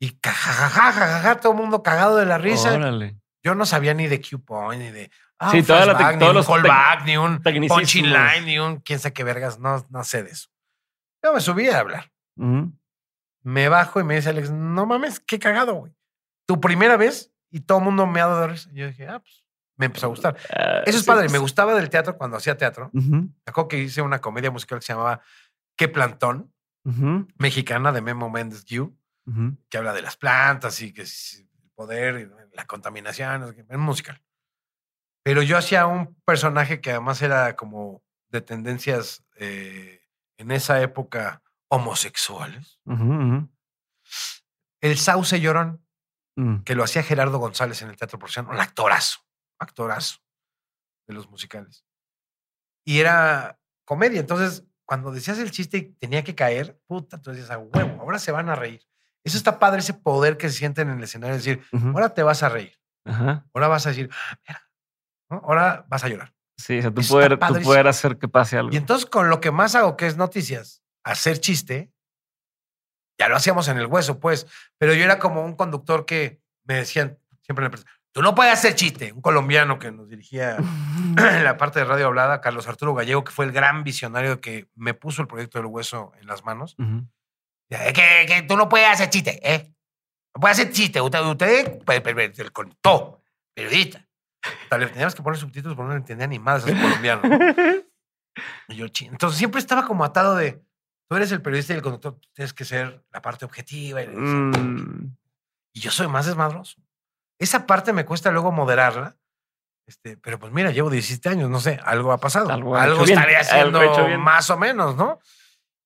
Y 0.00 0.18
jajajaja, 0.22 1.40
todo 1.40 1.52
el 1.52 1.58
mundo 1.58 1.82
cagado 1.82 2.16
de 2.16 2.26
la 2.26 2.36
risa. 2.38 2.74
Órale. 2.74 3.16
Yo 3.42 3.54
no 3.54 3.64
sabía 3.66 3.94
ni 3.94 4.06
de 4.06 4.20
Q-Point, 4.20 4.82
ni 4.82 4.90
de. 4.90 5.10
Ah, 5.44 5.50
Sí, 5.50 5.58
un 5.58 5.64
toda 5.66 5.86
la 5.86 5.96
flashback, 5.96 6.12
ni 6.14 6.18
todos 6.18 6.30
un 6.30 6.36
los 6.36 6.46
callback, 6.46 7.04
ni 7.04 7.16
un 7.16 7.42
punching 7.68 8.06
line, 8.12 8.42
ni 8.46 8.58
un 8.58 8.76
quién 8.80 8.98
sabe 8.98 9.12
qué 9.12 9.24
vergas. 9.24 9.58
No, 9.58 9.84
no 9.90 10.04
sé 10.04 10.22
de 10.22 10.30
eso. 10.30 10.48
Yo 11.22 11.32
me 11.32 11.40
subí 11.40 11.68
a 11.68 11.78
hablar. 11.78 12.10
Ujú. 12.36 12.72
Me 13.42 13.68
bajo 13.68 14.00
y 14.00 14.04
me 14.04 14.16
dice 14.16 14.30
Alex, 14.30 14.50
no 14.50 14.86
mames, 14.86 15.20
qué 15.20 15.38
cagado, 15.38 15.74
güey. 15.74 15.92
Tu 16.46 16.60
primera 16.60 16.96
vez 16.96 17.32
y 17.50 17.60
todo 17.60 17.78
el 17.78 17.84
mundo 17.84 18.06
me 18.06 18.20
ha 18.20 18.26
dado 18.26 18.48
risa. 18.48 18.70
Yo 18.72 18.86
dije, 18.86 19.06
ah, 19.06 19.20
pues 19.20 19.44
me 19.76 19.86
empezó 19.86 20.06
a 20.06 20.08
gustar. 20.08 20.36
Ah, 20.50 20.82
Eso 20.86 20.98
es 20.98 21.04
padre. 21.04 21.28
Me 21.28 21.38
gustaba 21.38 21.74
del 21.74 21.90
teatro 21.90 22.16
cuando 22.16 22.36
hacía 22.36 22.56
teatro. 22.56 22.90
Me 22.92 23.28
acuerdo 23.46 23.68
que 23.68 23.78
hice 23.78 24.02
una 24.02 24.20
comedia 24.20 24.50
musical 24.50 24.78
que 24.78 24.86
se 24.86 24.92
llamaba 24.92 25.20
¿Qué 25.76 25.88
plantón? 25.88 26.52
Mexicana 27.38 27.92
de 27.92 28.00
Memo 28.00 28.30
Méndez 28.30 28.64
Gu, 28.68 28.94
que 29.68 29.78
habla 29.78 29.92
de 29.92 30.02
las 30.02 30.16
plantas 30.16 30.80
y 30.82 30.92
que 30.92 31.02
el 31.02 31.08
poder, 31.74 32.20
y 32.20 32.56
la 32.56 32.66
contaminación, 32.66 33.66
es 33.68 33.78
musical. 33.78 34.20
Pero 35.24 35.42
yo 35.42 35.56
hacía 35.56 35.86
un 35.86 36.14
personaje 36.26 36.80
que 36.80 36.90
además 36.90 37.20
era 37.22 37.56
como 37.56 38.04
de 38.28 38.42
tendencias 38.42 39.24
eh, 39.36 40.02
en 40.36 40.50
esa 40.50 40.80
época 40.82 41.42
homosexuales. 41.68 42.78
El 44.80 44.98
sauce 44.98 45.40
llorón, 45.40 45.82
mm. 46.36 46.58
que 46.58 46.74
lo 46.74 46.84
hacía 46.84 47.02
Gerardo 47.02 47.38
González 47.38 47.80
en 47.80 47.88
el 47.88 47.96
Teatro 47.96 48.18
Profesional, 48.18 48.54
un 48.54 48.60
actorazo, 48.60 49.20
actorazo 49.58 50.18
de 51.06 51.14
los 51.14 51.30
musicales. 51.30 51.86
Y 52.84 53.00
era 53.00 53.58
comedia. 53.86 54.20
Entonces, 54.20 54.66
cuando 54.84 55.10
decías 55.10 55.38
el 55.38 55.50
chiste 55.50 55.78
y 55.78 55.82
tenía 55.94 56.22
que 56.22 56.34
caer, 56.34 56.78
puta, 56.86 57.20
tú 57.20 57.30
decías, 57.30 57.50
a 57.50 57.56
huevo, 57.56 58.02
ahora 58.02 58.18
se 58.18 58.30
van 58.30 58.50
a 58.50 58.56
reír. 58.56 58.86
Eso 59.24 59.38
está 59.38 59.58
padre, 59.58 59.80
ese 59.80 59.94
poder 59.94 60.36
que 60.36 60.50
se 60.50 60.58
sienten 60.58 60.90
en 60.90 60.98
el 60.98 61.04
escenario, 61.04 61.34
decir, 61.34 61.64
ahora 61.72 62.12
te 62.12 62.22
vas 62.22 62.42
a 62.42 62.50
reír. 62.50 62.78
Ahora 63.54 63.68
vas 63.68 63.86
a 63.86 63.90
decir, 63.90 64.10
ah, 64.48 64.60
mira, 65.34 65.46
ahora 65.46 65.84
vas 65.88 66.04
a 66.04 66.08
llorar. 66.08 66.32
Sí, 66.56 66.78
o 66.78 66.82
sea, 66.82 66.90
tú 66.92 67.02
poder, 67.62 67.86
hacer 67.88 68.18
que 68.18 68.28
pase 68.28 68.56
algo. 68.56 68.72
Y 68.72 68.76
entonces, 68.76 69.06
con 69.06 69.28
lo 69.28 69.40
que 69.40 69.50
más 69.50 69.74
hago, 69.74 69.96
que 69.96 70.06
es 70.06 70.16
noticias, 70.16 70.82
hacer 71.02 71.38
chiste, 71.38 71.92
ya 73.18 73.28
lo 73.28 73.36
hacíamos 73.36 73.68
en 73.68 73.78
el 73.78 73.86
hueso, 73.86 74.20
pues, 74.20 74.46
pero 74.78 74.94
yo 74.94 75.04
era 75.04 75.18
como 75.18 75.44
un 75.44 75.56
conductor 75.56 76.06
que 76.06 76.40
me 76.64 76.74
decían 76.74 77.18
siempre 77.42 77.66
en 77.66 77.72
la 77.72 77.78
tú 78.14 78.22
no 78.22 78.34
puedes 78.34 78.52
hacer 78.52 78.74
chiste. 78.74 79.12
Un 79.12 79.20
colombiano 79.20 79.78
que 79.78 79.90
nos 79.90 80.08
dirigía 80.08 80.56
en 80.56 81.16
la 81.44 81.56
parte 81.56 81.80
de 81.80 81.84
radio 81.84 82.06
hablada, 82.06 82.40
Carlos 82.40 82.68
Arturo 82.68 82.94
Gallego, 82.94 83.24
que 83.24 83.32
fue 83.32 83.44
el 83.44 83.52
gran 83.52 83.82
visionario 83.84 84.40
que 84.40 84.68
me 84.76 84.94
puso 84.94 85.20
el 85.20 85.28
proyecto 85.28 85.58
del 85.58 85.66
hueso 85.66 86.12
en 86.20 86.28
las 86.28 86.44
manos. 86.44 86.76
que, 87.68 88.44
tú 88.48 88.56
no 88.56 88.68
puedes 88.68 88.88
hacer 88.88 89.10
chiste, 89.10 89.40
¿eh? 89.42 89.74
No 90.34 90.40
puedes 90.40 90.58
hacer 90.58 90.72
chiste. 90.72 91.00
Usted, 91.00 91.20
usted 91.20 91.78
el 92.38 92.52
contó, 92.52 93.20
periodista. 93.52 94.06
Teníamos 94.68 95.14
que 95.14 95.22
poner 95.22 95.38
subtítulos 95.38 95.76
porque 95.76 95.90
no 95.90 95.96
entendía 95.96 96.26
ni 96.26 96.38
más 96.38 96.64
a 96.64 96.70
ese 96.70 96.80
colombiano. 96.80 97.22
Y 98.66 98.74
yo, 98.74 98.86
entonces 99.02 99.38
siempre 99.38 99.60
estaba 99.60 99.86
como 99.86 100.04
atado 100.04 100.34
de, 100.34 100.60
tú 101.08 101.16
eres 101.16 101.30
el 101.30 101.40
periodista 101.40 101.72
y 101.72 101.76
el 101.76 101.82
conductor, 101.82 102.18
tienes 102.32 102.52
que 102.52 102.64
ser 102.64 103.04
la 103.12 103.22
parte 103.22 103.44
objetiva. 103.44 104.02
Y, 104.02 104.08
mm. 104.08 105.16
y 105.72 105.80
yo 105.80 105.92
soy 105.92 106.08
más 106.08 106.26
desmadroso. 106.26 106.82
Esa 107.38 107.66
parte 107.66 107.92
me 107.92 108.04
cuesta 108.04 108.32
luego 108.32 108.50
moderarla. 108.50 109.16
Este, 109.86 110.16
pero 110.16 110.38
pues 110.38 110.52
mira, 110.52 110.70
llevo 110.70 110.88
17 110.88 111.28
años, 111.28 111.50
no 111.50 111.60
sé, 111.60 111.78
algo 111.84 112.12
ha 112.12 112.18
pasado. 112.18 112.50
Algo, 112.50 112.76
estaría 113.04 113.40
haciendo 113.40 113.80
más 114.18 114.48
o 114.50 114.56
menos, 114.56 114.96
¿no? 114.96 115.20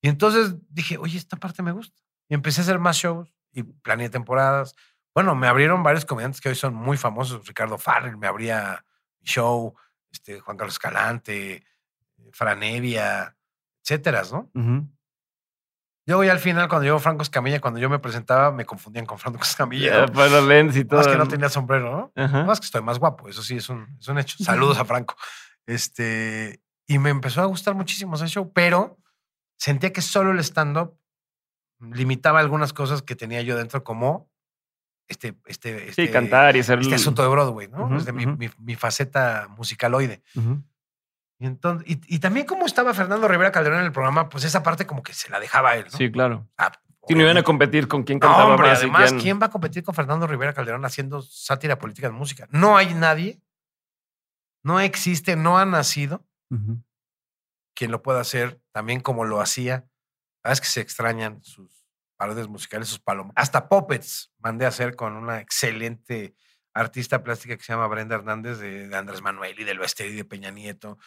Y 0.00 0.08
entonces 0.08 0.54
dije, 0.68 0.98
oye, 0.98 1.18
esta 1.18 1.36
parte 1.36 1.62
me 1.62 1.72
gusta. 1.72 2.00
Y 2.28 2.34
empecé 2.34 2.60
a 2.60 2.64
hacer 2.64 2.78
más 2.78 2.96
shows 2.96 3.34
y 3.52 3.64
planeé 3.64 4.08
temporadas. 4.08 4.76
Bueno, 5.18 5.34
me 5.34 5.48
abrieron 5.48 5.82
varios 5.82 6.04
comediantes 6.04 6.40
que 6.40 6.48
hoy 6.48 6.54
son 6.54 6.74
muy 6.74 6.96
famosos. 6.96 7.44
Ricardo 7.44 7.76
Farrell 7.76 8.16
me 8.16 8.28
abría 8.28 8.84
show, 9.24 9.74
este, 10.12 10.38
Juan 10.38 10.56
Carlos 10.56 10.74
Escalante, 10.74 11.64
Franevia, 12.30 13.36
etcétera, 13.82 14.22
¿no? 14.30 14.48
Yo 16.06 16.22
ya 16.22 16.30
al 16.30 16.38
final, 16.38 16.68
cuando 16.68 16.84
llegó 16.84 17.00
Franco 17.00 17.24
Escamilla, 17.24 17.60
cuando 17.60 17.80
yo 17.80 17.90
me 17.90 17.98
presentaba, 17.98 18.52
me 18.52 18.64
confundían 18.64 19.06
con 19.06 19.18
Franco 19.18 19.40
Escamilla. 19.42 20.06
Para 20.06 20.40
lens 20.40 20.76
y 20.76 20.84
todo. 20.84 21.00
Más 21.00 21.08
que 21.08 21.16
no 21.16 21.26
tenía 21.26 21.48
sombrero, 21.48 22.12
¿no? 22.14 22.44
Más 22.44 22.60
que 22.60 22.66
estoy 22.66 22.82
más 22.82 23.00
guapo, 23.00 23.28
eso 23.28 23.42
sí, 23.42 23.56
es 23.56 23.68
un, 23.68 23.88
es 23.98 24.06
un 24.06 24.20
hecho. 24.20 24.36
Saludos 24.44 24.78
a 24.78 24.84
Franco. 24.84 25.16
Este, 25.66 26.62
y 26.86 27.00
me 27.00 27.10
empezó 27.10 27.42
a 27.42 27.46
gustar 27.46 27.74
muchísimo 27.74 28.14
ese 28.14 28.28
show, 28.28 28.52
pero 28.52 28.96
sentía 29.56 29.92
que 29.92 30.00
solo 30.00 30.30
el 30.30 30.38
stand-up 30.38 30.96
limitaba 31.80 32.38
algunas 32.38 32.72
cosas 32.72 33.02
que 33.02 33.16
tenía 33.16 33.42
yo 33.42 33.56
dentro, 33.56 33.82
como 33.82 34.30
este, 35.08 35.34
este, 35.46 35.88
este, 35.88 36.10
cantar 36.10 36.54
y 36.56 36.60
hacer 36.60 36.78
este 36.80 36.94
asunto 36.94 37.22
de 37.22 37.28
Broadway, 37.28 37.68
¿no? 37.68 37.88
mi, 37.88 38.26
mi, 38.26 38.50
mi, 38.58 38.74
faceta 38.76 39.48
musicaloide. 39.56 40.22
Y, 41.38 41.46
entonces, 41.46 41.86
y, 41.88 42.18
también 42.18 42.46
como 42.46 42.66
estaba 42.66 42.92
Fernando 42.92 43.26
Rivera 43.26 43.50
Calderón 43.50 43.80
en 43.80 43.86
el 43.86 43.92
programa, 43.92 44.28
pues 44.28 44.44
esa 44.44 44.62
parte 44.62 44.86
como 44.86 45.02
que 45.02 45.14
se 45.14 45.30
la 45.30 45.40
dejaba 45.40 45.70
a 45.70 45.76
él. 45.76 45.86
Sí, 45.88 46.10
claro. 46.10 46.46
Ah, 46.58 46.72
si 47.06 47.14
no 47.14 47.22
iban 47.22 47.38
a 47.38 47.42
competir 47.42 47.88
con 47.88 48.02
quién 48.02 48.18
cantaba 48.18 48.52
hombre, 48.52 48.70
Además, 48.70 49.14
quién... 49.14 49.40
va 49.40 49.46
a 49.46 49.50
competir 49.50 49.82
con 49.82 49.94
Fernando 49.94 50.26
Rivera 50.26 50.52
Calderón 50.52 50.84
haciendo 50.84 51.22
sátira 51.22 51.78
política 51.78 52.08
de 52.08 52.12
música? 52.12 52.46
No 52.50 52.76
hay 52.76 52.92
nadie, 52.92 53.40
no 54.62 54.78
existe, 54.78 55.36
no 55.36 55.58
ha 55.58 55.64
nacido 55.64 56.26
quien 57.74 57.90
lo 57.90 58.02
pueda 58.02 58.20
hacer 58.20 58.60
también 58.72 59.00
como 59.00 59.24
lo 59.24 59.40
hacía. 59.40 59.88
Sabes 60.42 60.60
que 60.60 60.66
se 60.66 60.80
extrañan 60.80 61.42
sus 61.42 61.77
parodias 62.18 62.48
musicales, 62.48 62.88
sus 62.88 62.98
palomas. 62.98 63.32
Hasta 63.36 63.68
puppets 63.68 64.32
mandé 64.38 64.66
a 64.66 64.68
hacer 64.68 64.96
con 64.96 65.14
una 65.14 65.40
excelente 65.40 66.34
artista 66.74 67.22
plástica 67.22 67.56
que 67.56 67.62
se 67.62 67.72
llama 67.72 67.86
Brenda 67.86 68.16
Hernández 68.16 68.58
de, 68.58 68.94
Andrés 68.94 69.22
Manuel 69.22 69.58
y 69.58 69.64
del 69.64 69.78
Bester 69.78 70.06
y 70.08 70.16
de 70.16 70.24
Peña 70.24 70.50
Nieto. 70.50 70.98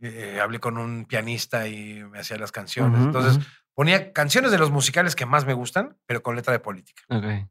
Eh, 0.00 0.40
hablé 0.42 0.58
con 0.60 0.76
un 0.76 1.06
pianista 1.06 1.66
y 1.68 2.04
me 2.04 2.18
hacía 2.18 2.36
las 2.36 2.52
canciones. 2.52 3.00
Entonces, 3.00 3.42
ponía 3.72 4.12
canciones 4.12 4.50
de 4.50 4.58
los 4.58 4.70
musicales 4.70 5.16
que 5.16 5.24
más 5.24 5.46
me 5.46 5.54
gustan, 5.54 5.96
pero 6.04 6.22
con 6.22 6.36
letra 6.36 6.52
de 6.52 6.58
política. 6.58 7.02
Okay. 7.08 7.46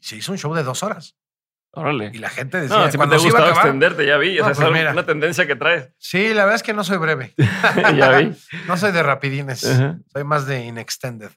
Se 0.00 0.16
hizo 0.16 0.30
un 0.30 0.38
show 0.38 0.54
de 0.54 0.62
dos 0.62 0.82
horas. 0.82 1.16
Órale. 1.78 2.10
Y 2.12 2.18
la 2.18 2.28
gente 2.28 2.60
decía, 2.60 2.86
no, 2.86 2.92
cuando 2.96 3.16
te 3.16 3.22
gusta 3.22 3.48
extenderte, 3.48 4.06
ya 4.06 4.16
vi. 4.16 4.38
o 4.38 4.44
sea, 4.44 4.54
pues 4.54 4.82
es 4.82 4.92
una 4.92 5.06
tendencia 5.06 5.46
que 5.46 5.56
traes. 5.56 5.90
Sí, 5.98 6.28
la 6.34 6.44
verdad 6.44 6.56
es 6.56 6.62
que 6.62 6.74
no 6.74 6.84
soy 6.84 6.98
breve. 6.98 7.34
ya 7.96 8.18
vi. 8.18 8.32
no 8.66 8.76
soy 8.76 8.92
de 8.92 9.02
rapidines. 9.02 9.60
Soy 9.60 10.24
más 10.24 10.46
de 10.46 10.64
inextended. 10.64 11.30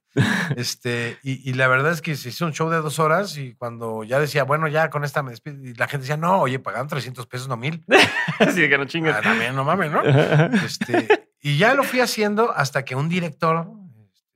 este, 0.56 1.18
y, 1.24 1.54
la 1.54 1.68
verdad 1.68 1.92
es 1.92 2.02
que 2.02 2.16
se 2.16 2.30
hizo 2.30 2.46
un 2.46 2.54
show 2.54 2.70
de 2.70 2.78
dos 2.78 3.00
horas 3.00 3.38
y 3.38 3.56
cuando 3.56 4.04
ya 4.04 4.20
decía, 4.20 4.44
bueno, 4.44 4.68
ya 4.68 4.90
con 4.90 5.04
esta 5.04 5.24
me 5.24 5.32
despido, 5.32 5.64
y 5.64 5.74
la 5.76 5.88
gente 5.88 6.04
decía, 6.04 6.18
no, 6.18 6.42
oye, 6.42 6.60
pagan 6.60 6.88
300 6.88 7.26
pesos, 7.28 7.48
no 7.48 7.58
mil. 7.58 7.84
Así 8.40 8.68
que 8.68 8.78
no 8.78 8.86
chingas. 8.86 9.18
Ah, 9.18 9.22
también, 9.22 9.56
no 9.56 9.64
mames, 9.64 9.92
¿no? 9.92 10.02
este, 10.02 11.30
y 11.42 11.58
ya 11.58 11.74
lo 11.74 11.84
fui 11.84 12.00
haciendo 12.00 12.52
hasta 12.52 12.84
que 12.84 12.96
un 12.96 13.10
director, 13.10 13.68
este, 14.14 14.30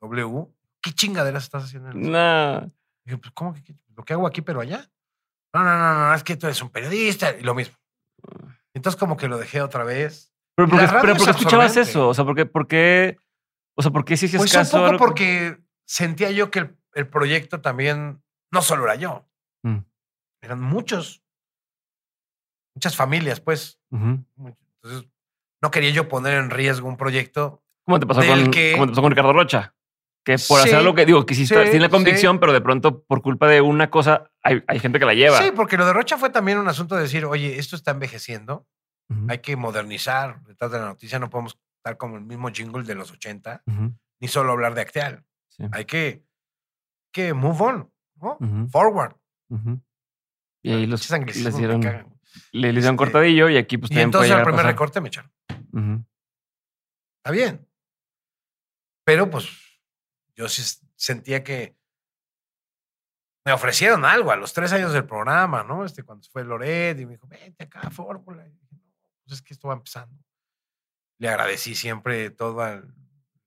W, 0.00 0.46
¿qué 0.80 0.92
chingaderas 0.92 1.44
estás 1.44 1.64
haciendo? 1.64 1.92
No. 1.92 2.70
Dije, 3.04 3.18
pues, 3.18 3.32
¿cómo 3.34 3.54
que 3.54 3.74
lo 3.96 4.04
que 4.04 4.12
hago 4.12 4.26
aquí, 4.26 4.42
pero 4.42 4.60
allá? 4.60 4.88
No, 5.52 5.64
no, 5.64 5.78
no, 5.78 6.08
no, 6.08 6.14
es 6.14 6.22
que 6.22 6.36
tú 6.36 6.46
eres 6.46 6.62
un 6.62 6.70
periodista 6.70 7.36
y 7.36 7.42
lo 7.42 7.54
mismo. 7.54 7.76
Entonces, 8.74 8.98
como 8.98 9.16
que 9.16 9.28
lo 9.28 9.38
dejé 9.38 9.60
otra 9.62 9.84
vez. 9.84 10.32
Pero 10.56 10.68
¿por 10.68 11.16
qué 11.16 11.30
escuchabas 11.30 11.76
eso? 11.76 12.08
O 12.08 12.14
sea, 12.14 12.24
¿por 12.24 12.36
qué, 12.36 12.46
por 12.46 12.66
qué, 12.68 13.16
o 13.76 13.82
sea, 13.82 13.90
¿por 13.90 14.04
qué 14.04 14.16
sí 14.16 14.26
hacías 14.26 14.40
pues 14.40 14.52
caso? 14.52 14.82
un 14.82 14.90
poco 14.92 14.98
porque 14.98 15.58
sentía 15.86 16.30
yo 16.30 16.50
que 16.50 16.70
el, 16.94 17.08
proyecto 17.08 17.60
también 17.60 18.22
no 18.52 18.62
solo 18.62 18.84
era 18.84 18.94
yo. 18.94 19.28
Mm. 19.62 19.78
Eran 20.42 20.60
muchos. 20.60 21.22
Muchas 22.74 22.94
familias, 22.94 23.40
pues. 23.40 23.80
Entonces, 23.90 25.10
no 25.60 25.70
quería 25.70 25.90
yo 25.90 26.08
poner 26.08 26.34
en 26.34 26.50
riesgo 26.50 26.88
un 26.88 26.96
proyecto. 26.96 27.62
¿Cómo 27.84 27.98
te 27.98 28.06
pasó, 28.06 28.20
con, 28.20 28.44
¿cómo 28.44 28.50
te 28.50 28.90
pasó 28.90 29.02
con 29.02 29.10
Ricardo 29.10 29.32
Rocha? 29.32 29.74
Que 30.24 30.36
por 30.48 30.60
hacer 30.60 30.82
lo 30.82 30.94
que 30.94 31.06
digo, 31.06 31.24
que 31.24 31.34
sí, 31.34 31.46
tiene 31.46 31.80
la 31.80 31.88
convicción, 31.88 32.38
pero 32.40 32.52
de 32.52 32.60
pronto 32.60 33.02
por 33.04 33.22
culpa 33.22 33.48
de 33.48 33.60
una 33.60 33.90
cosa 33.90 34.30
hay, 34.42 34.62
hay, 34.66 34.78
gente 34.78 34.98
que 34.98 35.06
la 35.06 35.14
lleva. 35.14 35.38
Sí, 35.38 35.50
porque 35.54 35.76
lo 35.76 35.86
de 35.86 35.92
Rocha 35.92 36.18
fue 36.18 36.30
también 36.30 36.58
un 36.58 36.68
asunto 36.68 36.94
de 36.94 37.02
decir, 37.02 37.24
oye, 37.24 37.58
esto 37.58 37.76
está 37.76 37.92
envejeciendo, 37.92 38.66
hay 39.28 39.38
que 39.38 39.56
modernizar 39.56 40.42
detrás 40.44 40.70
de 40.70 40.78
la 40.78 40.86
noticia, 40.86 41.18
no 41.18 41.30
podemos 41.30 41.58
estar 41.78 41.96
como 41.96 42.16
el 42.16 42.22
mismo 42.22 42.50
jingle 42.50 42.84
de 42.84 42.94
los 42.94 43.10
80, 43.10 43.62
ni 44.20 44.28
solo 44.28 44.52
hablar 44.52 44.74
de 44.74 44.82
Acteal. 44.82 45.24
Hay 45.72 45.84
que, 45.84 46.24
que 47.12 47.34
move 47.34 47.60
on, 47.60 47.92
¿no? 48.20 48.38
Forward. 48.70 49.16
Y 50.62 50.72
ahí 50.72 50.86
los 50.86 51.08
les 51.10 51.56
dieron, 51.56 51.80
le, 51.80 52.68
dieron 52.68 52.76
este, 52.76 52.96
cortadillo 52.96 53.48
y 53.48 53.56
aquí 53.56 53.78
pues 53.78 53.90
Y 53.90 53.98
entonces 53.98 54.30
al 54.30 54.44
primer 54.44 54.66
recorte 54.66 55.00
me 55.00 55.08
echaron. 55.08 55.32
Está 57.18 57.30
bien. 57.30 57.66
Pero 59.04 59.30
pues 59.30 59.69
yo 60.40 60.48
sí 60.48 60.62
sentía 60.96 61.44
que 61.44 61.76
me 63.44 63.52
ofrecieron 63.52 64.06
algo 64.06 64.30
a 64.30 64.36
los 64.36 64.54
tres 64.54 64.72
años 64.72 64.94
del 64.94 65.04
programa, 65.04 65.62
¿no? 65.64 65.84
Este, 65.84 66.02
cuando 66.02 66.26
fue 66.30 66.44
Loret 66.44 66.98
y 66.98 67.04
me 67.04 67.12
dijo, 67.12 67.26
vente 67.26 67.64
acá, 67.64 67.90
fórmula. 67.90 68.46
Y 68.46 68.50
dije, 68.50 68.66
no, 68.70 68.80
pues 69.22 69.34
es 69.34 69.42
que 69.42 69.52
esto 69.52 69.68
va 69.68 69.74
empezando. 69.74 70.16
Le 71.18 71.28
agradecí 71.28 71.74
siempre 71.74 72.30
toda 72.30 72.82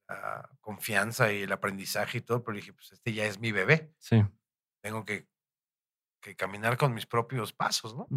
la 0.07 0.49
confianza 0.61 1.31
y 1.33 1.41
el 1.41 1.51
aprendizaje 1.51 2.19
y 2.19 2.21
todo, 2.21 2.43
pero 2.43 2.57
dije, 2.57 2.73
pues 2.73 2.91
este 2.91 3.11
ya 3.11 3.25
es 3.25 3.39
mi 3.39 3.51
bebé. 3.51 3.91
Sí. 3.97 4.23
Tengo 4.81 5.03
que, 5.03 5.27
que 6.21 6.35
caminar 6.35 6.77
con 6.77 6.93
mis 6.93 7.07
propios 7.07 7.53
pasos, 7.53 7.95
¿no? 7.95 8.07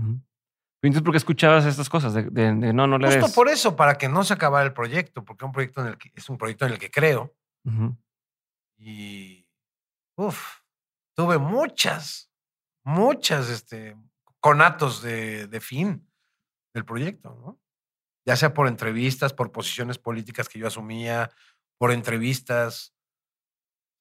Entonces, 0.82 1.02
¿por 1.02 1.12
qué 1.12 1.18
escuchabas 1.18 1.64
estas 1.64 1.88
cosas? 1.88 2.12
De, 2.12 2.52
no, 2.52 2.86
no 2.86 2.98
le 2.98 3.20
Justo 3.20 3.34
por 3.34 3.48
eso, 3.48 3.74
para 3.74 3.96
que 3.96 4.08
no 4.08 4.22
se 4.22 4.34
acabara 4.34 4.66
el 4.66 4.74
proyecto, 4.74 5.24
porque 5.24 5.46
un 5.46 5.52
proyecto 5.52 5.80
en 5.80 5.86
el 5.88 5.96
que, 5.96 6.12
es 6.14 6.28
un 6.28 6.36
proyecto 6.36 6.66
en 6.66 6.72
el 6.72 6.78
que 6.78 6.90
creo. 6.90 7.34
Y, 8.78 9.46
uff, 10.16 10.60
tuve 11.14 11.38
muchas, 11.38 12.30
muchas 12.84 13.48
este, 13.48 13.96
conatos 14.40 15.02
de, 15.02 15.46
de 15.46 15.60
fin 15.60 16.08
del 16.74 16.84
proyecto, 16.84 17.34
¿no? 17.34 17.60
Ya 18.26 18.36
sea 18.36 18.52
por 18.52 18.66
entrevistas, 18.66 19.32
por 19.32 19.52
posiciones 19.52 19.98
políticas 19.98 20.48
que 20.48 20.58
yo 20.58 20.66
asumía, 20.66 21.30
por 21.78 21.92
entrevistas, 21.92 22.94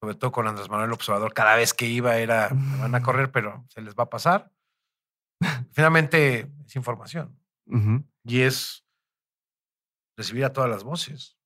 sobre 0.02 0.16
todo 0.16 0.32
con 0.32 0.48
Andrés 0.48 0.70
Manuel 0.70 0.92
Observador, 0.94 1.34
cada 1.34 1.56
vez 1.56 1.74
que 1.74 1.86
iba 1.86 2.18
era, 2.18 2.50
me 2.50 2.78
van 2.78 2.96
a 2.96 3.02
correr, 3.04 3.32
pero 3.32 3.66
se 3.70 3.82
les 3.82 3.96
va 3.96 4.04
a 4.04 4.10
pasar. 4.10 4.52
Finalmente 5.72 6.52
es 6.66 6.76
información. 6.76 7.40
Y 8.24 8.42
es 8.42 8.86
recibir 10.18 10.46
a 10.46 10.54
todas 10.54 10.70
las 10.70 10.84
voces. 10.84 11.38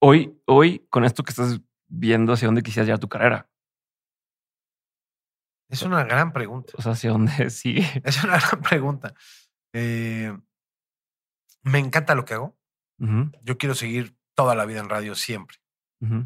Hoy, 0.00 0.40
hoy, 0.46 0.86
con 0.90 1.04
esto 1.04 1.22
que 1.22 1.30
estás 1.30 1.60
viendo, 1.88 2.32
¿hacia 2.32 2.48
dónde 2.48 2.62
quisieras 2.62 2.86
llevar 2.86 3.00
tu 3.00 3.08
carrera? 3.08 3.48
Es 5.68 5.82
una 5.82 6.04
gran 6.04 6.32
pregunta. 6.32 6.72
O 6.76 6.82
sea, 6.82 6.92
¿hacia 6.92 7.10
dónde 7.10 7.50
sigue? 7.50 8.02
Es 8.04 8.22
una 8.22 8.38
gran 8.38 8.62
pregunta. 8.62 9.14
Eh, 9.72 10.36
me 11.62 11.78
encanta 11.78 12.14
lo 12.14 12.24
que 12.24 12.34
hago. 12.34 12.56
Yo 13.42 13.58
quiero 13.58 13.74
seguir 13.74 14.16
toda 14.34 14.54
la 14.54 14.64
vida 14.64 14.80
en 14.80 14.88
radio 14.88 15.14
siempre. 15.14 15.58
Me 16.00 16.24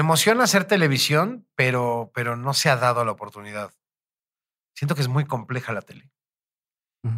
emociona 0.00 0.44
hacer 0.44 0.64
televisión, 0.64 1.46
pero, 1.54 2.10
pero 2.14 2.36
no 2.36 2.54
se 2.54 2.70
ha 2.70 2.76
dado 2.76 3.04
la 3.04 3.12
oportunidad. 3.12 3.72
Siento 4.74 4.94
que 4.94 5.02
es 5.02 5.08
muy 5.08 5.26
compleja 5.26 5.72
la 5.72 5.82
tele. 5.82 6.10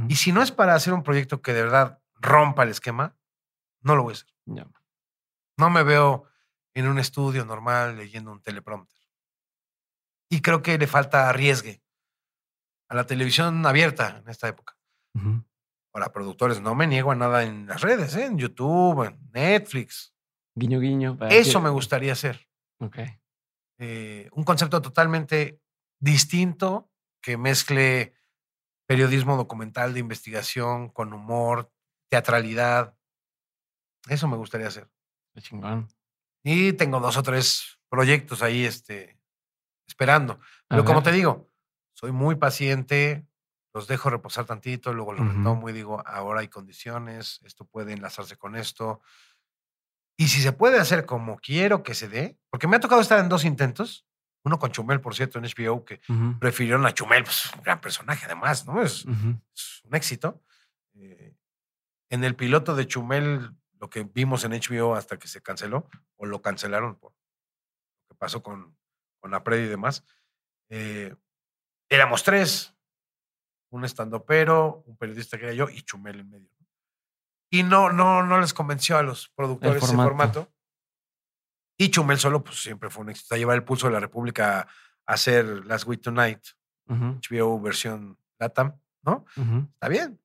Y 0.09 0.17
si 0.17 0.33
no 0.33 0.43
es 0.43 0.51
para 0.51 0.75
hacer 0.75 0.93
un 0.93 1.03
proyecto 1.03 1.41
que 1.41 1.53
de 1.53 1.63
verdad 1.63 2.03
rompa 2.15 2.65
el 2.65 2.71
esquema, 2.71 3.17
no 3.81 3.97
lo 3.97 4.03
voy 4.03 4.13
a 4.13 4.15
hacer. 4.15 4.29
No 5.57 5.71
me 5.71 5.83
veo 5.83 6.25
en 6.75 6.89
un 6.89 6.99
estudio 6.99 7.45
normal 7.45 7.97
leyendo 7.97 8.33
un 8.33 8.43
teleprompter. 8.43 8.99
Y 10.29 10.41
creo 10.41 10.63
que 10.63 10.79
le 10.79 10.87
falta 10.87 11.29
arriesgue 11.29 11.83
a 12.89 12.95
la 12.95 13.07
televisión 13.07 13.65
abierta 13.65 14.19
en 14.19 14.29
esta 14.29 14.49
época. 14.49 14.77
Para 15.93 16.13
productores, 16.13 16.61
no 16.61 16.75
me 16.75 16.89
niego 16.89 17.13
a 17.13 17.15
nada 17.15 17.45
en 17.45 17.67
las 17.67 17.81
redes, 17.83 18.17
¿eh? 18.17 18.27
en 18.27 18.37
YouTube, 18.37 19.05
en 19.05 19.31
Netflix. 19.33 20.13
Guiño, 20.57 20.81
guiño. 20.81 21.17
Eso 21.31 21.61
me 21.61 21.71
gustaría 21.71 22.13
hacer. 22.13 22.49
Eh, 23.79 24.29
un 24.33 24.45
concepto 24.45 24.83
totalmente 24.83 25.61
distinto 26.01 26.91
que 27.21 27.37
mezcle 27.37 28.15
periodismo 28.87 29.37
documental 29.37 29.95
de 29.95 30.01
investigación 30.01 30.91
con 30.91 31.13
humor, 31.13 31.73
teatralidad. 32.11 32.97
Eso 34.09 34.29
me 34.29 34.37
gustaría 34.37 34.69
hacer. 34.69 34.91
Qué 35.35 35.43
chingón. 35.43 35.89
Y 36.43 36.75
tengo 36.75 37.01
dos 37.01 37.17
o 37.17 37.23
tres 37.23 37.79
proyectos 37.89 38.43
ahí 38.43 38.65
este, 38.65 39.19
esperando. 39.87 40.41
Pero 40.69 40.85
como 40.85 41.03
te 41.03 41.13
digo, 41.13 41.51
soy 41.95 42.13
muy 42.13 42.37
paciente, 42.37 43.27
los 43.73 43.89
dejo 43.89 44.11
reposar 44.11 44.45
tantito, 44.45 44.93
luego 44.93 45.13
los 45.13 45.27
retomo 45.27 45.69
y 45.69 45.73
digo, 45.73 46.07
ahora 46.07 46.41
hay 46.41 46.49
condiciones, 46.49 47.41
esto 47.45 47.65
puede 47.65 47.93
enlazarse 47.93 48.37
con 48.37 48.57
esto. 48.57 49.01
Y 50.17 50.29
si 50.29 50.41
se 50.41 50.53
puede 50.53 50.79
hacer 50.79 51.07
como 51.07 51.39
quiero 51.39 51.83
que 51.83 51.95
se 51.95 52.09
dé, 52.09 52.39
porque 52.51 52.69
me 52.69 52.77
ha 52.77 52.81
tocado 52.81 53.01
estar 53.01 53.19
en 53.19 53.29
dos 53.29 53.45
intentos, 53.45 54.07
uno 54.45 54.59
con 54.59 54.71
Chumel, 54.71 55.01
por 55.01 55.15
cierto, 55.15 55.39
en 55.39 55.45
HBO, 55.45 55.85
que 55.85 56.01
prefirieron 56.39 56.87
a 56.87 56.93
Chumel, 56.93 57.25
pues 57.25 57.51
un 57.57 57.63
gran 57.63 57.81
personaje 57.81 58.27
además, 58.27 58.67
¿no? 58.67 58.83
Es, 58.83 59.07
un 59.07 59.43
éxito. 59.93 60.43
Eh, 60.95 61.35
en 62.11 62.23
el 62.23 62.37
piloto 62.37 62.77
de 62.77 62.87
Chumel, 62.87 63.57
lo 63.85 63.91
que 63.91 64.03
vimos 64.03 64.45
en 64.45 64.53
HBO 64.53 64.95
hasta 64.95 65.19
que 65.19 65.29
se 65.29 65.43
canceló, 65.43 65.91
o 66.17 66.25
lo 66.25 66.41
cancelaron 66.41 66.97
por 66.97 67.13
lo 67.13 68.09
que 68.09 68.15
pasó 68.15 68.43
con, 68.43 68.75
con 69.21 69.31
la 69.31 69.45
Pred 69.45 69.67
y 69.67 69.69
demás, 69.69 70.07
eh, 70.71 71.15
éramos 71.91 72.23
tres. 72.23 72.75
Un 73.69 73.85
estandopero, 73.85 74.85
un 74.87 74.97
periodista 74.97 75.37
que 75.37 75.45
era 75.45 75.53
yo 75.53 75.69
y 75.69 75.83
Chumel 75.83 76.21
en 76.21 76.31
medio. 76.31 76.49
Y 77.51 77.63
no, 77.63 77.93
no, 77.93 78.23
no 78.23 78.41
les 78.41 78.55
convenció 78.55 78.97
a 78.97 79.03
los 79.03 79.29
productores 79.29 79.83
ese 79.83 79.97
formato. 79.97 80.51
Y 81.77 81.91
Chumel 81.91 82.19
solo, 82.19 82.43
pues 82.43 82.63
siempre 82.63 82.89
fue 82.89 83.03
un 83.03 83.11
éxito. 83.11 83.35
A 83.35 83.39
llevar 83.39 83.57
el 83.57 83.65
pulso 83.65 83.89
de 83.89 83.93
la 83.93 84.01
República 84.01 84.61
a 84.61 85.13
hacer 85.13 85.45
Last 85.67 85.87
Week 85.87 86.01
Tonight, 86.01 86.41
HBO 86.89 87.61
versión 87.61 88.19
Latam, 88.39 88.81
¿no? 89.03 89.27
Está 89.75 89.89
bien. 89.89 90.19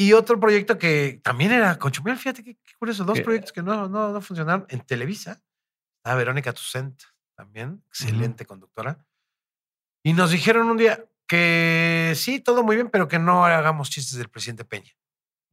Y 0.00 0.12
otro 0.12 0.38
proyecto 0.38 0.78
que 0.78 1.20
también 1.24 1.50
era 1.50 1.76
con 1.76 1.90
Chumel, 1.90 2.16
fíjate 2.16 2.44
qué, 2.44 2.56
curioso, 2.78 3.04
dos 3.04 3.20
proyectos 3.20 3.50
que 3.52 3.62
no, 3.62 3.88
no, 3.88 4.12
no 4.12 4.20
funcionaron 4.20 4.64
en 4.68 4.80
Televisa. 4.80 5.42
a 6.04 6.14
Verónica 6.14 6.52
Tucent 6.52 7.02
también, 7.34 7.82
excelente 7.88 8.46
conductora. 8.46 9.04
Y 10.04 10.12
nos 10.12 10.30
dijeron 10.30 10.70
un 10.70 10.76
día 10.76 11.04
que 11.26 12.12
sí, 12.14 12.38
todo 12.38 12.62
muy 12.62 12.76
bien, 12.76 12.90
pero 12.90 13.08
que 13.08 13.18
no 13.18 13.44
hagamos 13.44 13.90
chistes 13.90 14.16
del 14.16 14.28
presidente 14.28 14.64
Peña. 14.64 14.92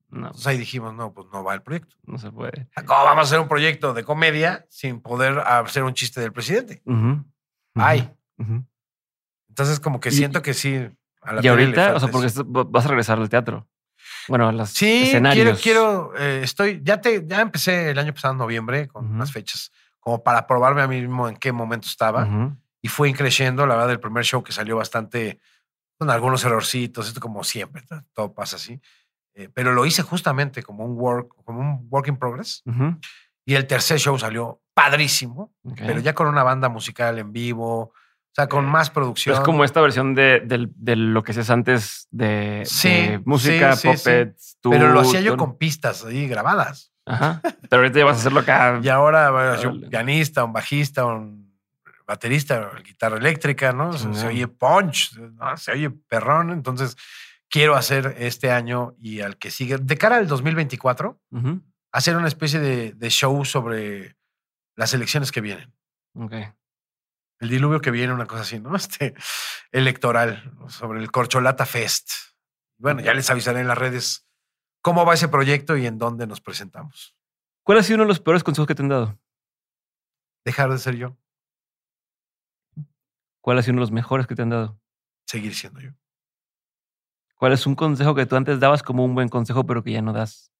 No. 0.10 0.28
Entonces 0.28 0.46
ahí 0.46 0.60
dijimos, 0.60 0.94
no, 0.94 1.12
pues 1.12 1.28
no 1.34 1.44
va 1.44 1.56
el 1.56 1.64
proyecto. 1.64 1.96
No 2.04 2.20
se 2.20 2.32
puede. 2.32 2.70
¿Cómo 2.86 3.04
vamos 3.04 3.24
a 3.24 3.28
hacer 3.28 3.40
un 3.40 3.48
proyecto 3.48 3.96
de 3.96 4.04
comedia 4.04 4.68
sin 4.70 5.02
poder 5.02 5.40
hacer 5.40 5.84
un 5.84 5.96
chiste 5.96 6.22
del 6.22 6.32
presidente? 6.32 6.84
Ay. 7.74 8.14
Entonces, 9.50 9.80
como 9.80 10.00
que 10.00 10.12
siento 10.12 10.44
que 10.44 10.54
sí. 10.54 10.88
y 11.42 11.48
ahorita, 11.48 11.96
o 11.96 12.00
sea, 12.00 12.10
porque 12.10 12.32
vas 12.46 12.86
a 12.86 12.90
regresar 12.90 13.18
al 13.18 13.30
teatro. 13.30 13.68
Bueno, 14.27 14.47
a 14.47 14.52
las 14.52 14.72
sí, 14.72 15.03
escenarios. 15.03 15.61
quiero, 15.61 16.11
quiero, 16.11 16.18
eh, 16.18 16.41
estoy, 16.43 16.81
ya 16.84 16.99
te, 17.02 17.26
ya 17.27 17.41
empecé 17.41 17.91
el 17.91 17.99
año 17.99 18.14
pasado 18.14 18.34
en 18.34 18.38
noviembre 18.39 18.88
con 18.88 19.06
unas 19.06 19.31
fechas 19.31 19.72
como 19.99 20.23
para 20.23 20.45
probarme 20.45 20.81
a 20.81 20.88
mí 20.88 21.02
mismo 21.02 21.27
en 21.27 21.35
qué 21.35 21.52
momento 21.52 21.88
estaba. 21.88 22.27
Y 22.81 22.88
fue 22.88 23.11
creciendo, 23.14 23.65
la 23.65 23.76
verdad, 23.76 23.91
el 23.91 23.99
primer 23.99 24.23
show 24.23 24.43
que 24.43 24.52
salió 24.52 24.77
bastante 24.77 25.39
con 25.97 26.10
algunos 26.10 26.43
errorcitos, 26.43 27.07
esto 27.07 27.19
como 27.19 27.43
siempre, 27.43 27.84
todo 28.14 28.34
pasa 28.34 28.57
así. 28.57 28.80
Eh, 29.34 29.49
pero 29.53 29.73
lo 29.73 29.85
hice 29.85 30.02
justamente 30.02 30.61
como 30.61 30.85
un 30.85 30.95
work, 30.97 31.34
como 31.43 31.60
un 31.60 31.88
work 31.89 32.07
in 32.07 32.18
progress. 32.18 32.64
Y 33.45 33.56
el 33.56 33.68
tercer 33.68 33.99
show 33.99 34.18
salió 34.18 34.61
padrísimo, 34.73 35.53
pero 35.76 35.99
ya 35.99 36.14
con 36.14 36.27
una 36.27 36.43
banda 36.43 36.69
musical 36.69 37.18
en 37.18 37.31
vivo, 37.31 37.93
o 38.36 38.41
sea, 38.41 38.49
con 38.49 38.66
más 38.66 38.90
producción. 38.90 39.34
Es 39.34 39.40
como 39.40 39.64
esta 39.64 39.80
versión 39.80 40.14
de, 40.14 40.41
lo 40.84 41.24
que 41.24 41.32
haces 41.32 41.49
antes 41.49 42.10
de, 42.12 42.68
música, 43.24 43.78
sí, 43.78 43.88
puppets. 43.88 44.57
pero 44.62 44.91
lo 44.91 44.99
hacía 44.99 45.22
yo 45.22 45.38
con 45.38 45.57
pistas 45.57 46.03
ahí 46.03 46.28
grabadas. 46.28 46.91
Ajá. 47.06 47.40
Pero 47.70 47.82
ahorita 47.82 47.99
ya 47.99 48.03
vas 48.03 48.18
a 48.18 48.20
hacerlo 48.20 48.41
acá. 48.41 48.82
Y 48.84 48.90
ahora, 48.90 49.32
bueno, 49.32 49.72
un 49.72 49.90
pianista, 49.90 50.44
un 50.44 50.52
bajista, 50.52 51.06
un 51.06 51.57
baterista, 52.06 52.72
guitarra 52.84 53.16
eléctrica, 53.16 53.72
¿no? 53.72 53.94
Se, 53.94 54.28
oye 54.28 54.49
punch, 54.49 55.18
se 55.56 55.72
oye 55.72 55.90
perrón. 55.90 56.52
Entonces, 56.52 56.98
quiero 57.49 57.76
hacer 57.76 58.16
este 58.18 58.52
año 58.52 58.98
y 58.99 59.22
al 59.22 59.38
que 59.38 59.49
sigue, 59.49 59.78
de 59.78 59.98
cara 59.98 60.18
al 60.18 60.28
2024, 60.28 61.22
hacer 61.94 62.18
una 62.18 62.28
especie 62.28 62.60
de, 62.60 63.10
show 63.10 63.45
sobre 63.45 64.18
las 64.76 64.94
elecciones 64.94 65.32
que 65.32 65.40
vienen. 65.40 65.74
Ok. 66.16 66.34
El 67.40 67.49
diluvio 67.49 67.82
que 67.82 67.91
viene, 67.91 68.14
una 68.14 68.26
cosa 68.26 68.41
así, 68.41 68.60
¿no? 68.60 68.76
Este 68.76 69.16
electoral, 69.72 70.53
sobre 70.68 70.99
el 70.99 71.12
Corcholata 71.12 71.66
Fest. 71.66 72.10
Bueno, 72.78 73.02
ya 73.02 73.14
les 73.14 73.30
avisaré 73.30 73.62
en 73.62 73.68
las 73.68 73.78
redes 73.78 74.28
cómo 74.82 75.06
va 75.06 75.14
ese 75.14 75.28
proyecto 75.28 75.78
y 75.78 75.86
en 75.86 75.98
dónde 75.98 76.28
nos 76.28 76.41
presentamos. 76.41 77.16
¿Cuál 77.64 77.80
ha 77.80 77.84
sido 77.84 77.95
uno 77.95 78.03
de 78.03 78.10
los 78.10 78.20
peores 78.20 78.44
consejos 78.44 78.68
que 78.68 78.76
te 78.76 78.84
han 78.84 78.90
dado? 78.90 79.20
Dejar 80.45 80.70
de 80.70 80.78
ser 80.78 80.95
yo. 80.95 81.18
¿Cuál 83.41 83.57
ha 83.57 83.62
sido 83.62 83.74
uno 83.74 83.82
de 83.82 83.84
los 83.86 83.91
mejores 83.91 84.28
que 84.28 84.36
te 84.36 84.41
han 84.41 84.49
dado? 84.49 84.80
Seguir 85.26 85.56
siendo 85.56 85.80
yo. 85.80 85.91
¿Cuál 87.36 87.53
es 87.53 87.68
un 87.68 87.76
consejo 87.76 88.16
que 88.16 88.26
tú 88.26 88.36
antes 88.36 88.60
dabas 88.60 88.82
como 88.82 89.03
un 89.03 89.14
buen 89.14 89.30
consejo, 89.30 89.66
pero 89.66 89.84
que 89.84 89.91
ya 89.91 90.02
no 90.02 90.14
das? 90.14 90.52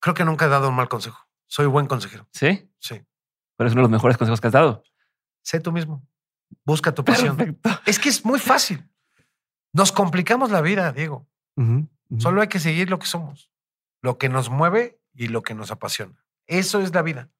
Creo 0.00 0.14
que 0.14 0.24
nunca 0.24 0.46
he 0.46 0.48
dado 0.48 0.68
un 0.68 0.74
mal 0.74 0.88
consejo. 0.88 1.28
Soy 1.46 1.66
buen 1.66 1.86
consejero. 1.86 2.28
¿Sí? 2.32 2.70
Sí. 2.78 3.05
¿Cuál 3.56 3.68
es 3.68 3.72
uno 3.72 3.80
de 3.80 3.84
los 3.84 3.90
mejores 3.90 4.16
consejos 4.16 4.40
que 4.40 4.46
has 4.48 4.52
dado? 4.52 4.82
Sé 5.42 5.60
tú 5.60 5.72
mismo. 5.72 6.06
Busca 6.64 6.94
tu 6.94 7.04
pasión. 7.04 7.36
Perfecto. 7.36 7.70
Es 7.86 7.98
que 7.98 8.08
es 8.08 8.24
muy 8.24 8.38
fácil. 8.38 8.88
Nos 9.72 9.92
complicamos 9.92 10.50
la 10.50 10.60
vida, 10.60 10.92
Diego. 10.92 11.26
Solo 12.18 12.42
hay 12.42 12.48
que 12.48 12.60
seguir 12.60 12.90
lo 12.90 12.98
que 12.98 13.06
somos, 13.06 13.50
lo 14.02 14.18
que 14.18 14.28
nos 14.28 14.50
mueve 14.50 15.00
y 15.14 15.28
lo 15.28 15.42
que 15.42 15.54
nos 15.54 15.70
apasiona. 15.70 16.24
Eso 16.46 16.80
es 16.80 16.94
la 16.94 17.02
vida. 17.02 17.30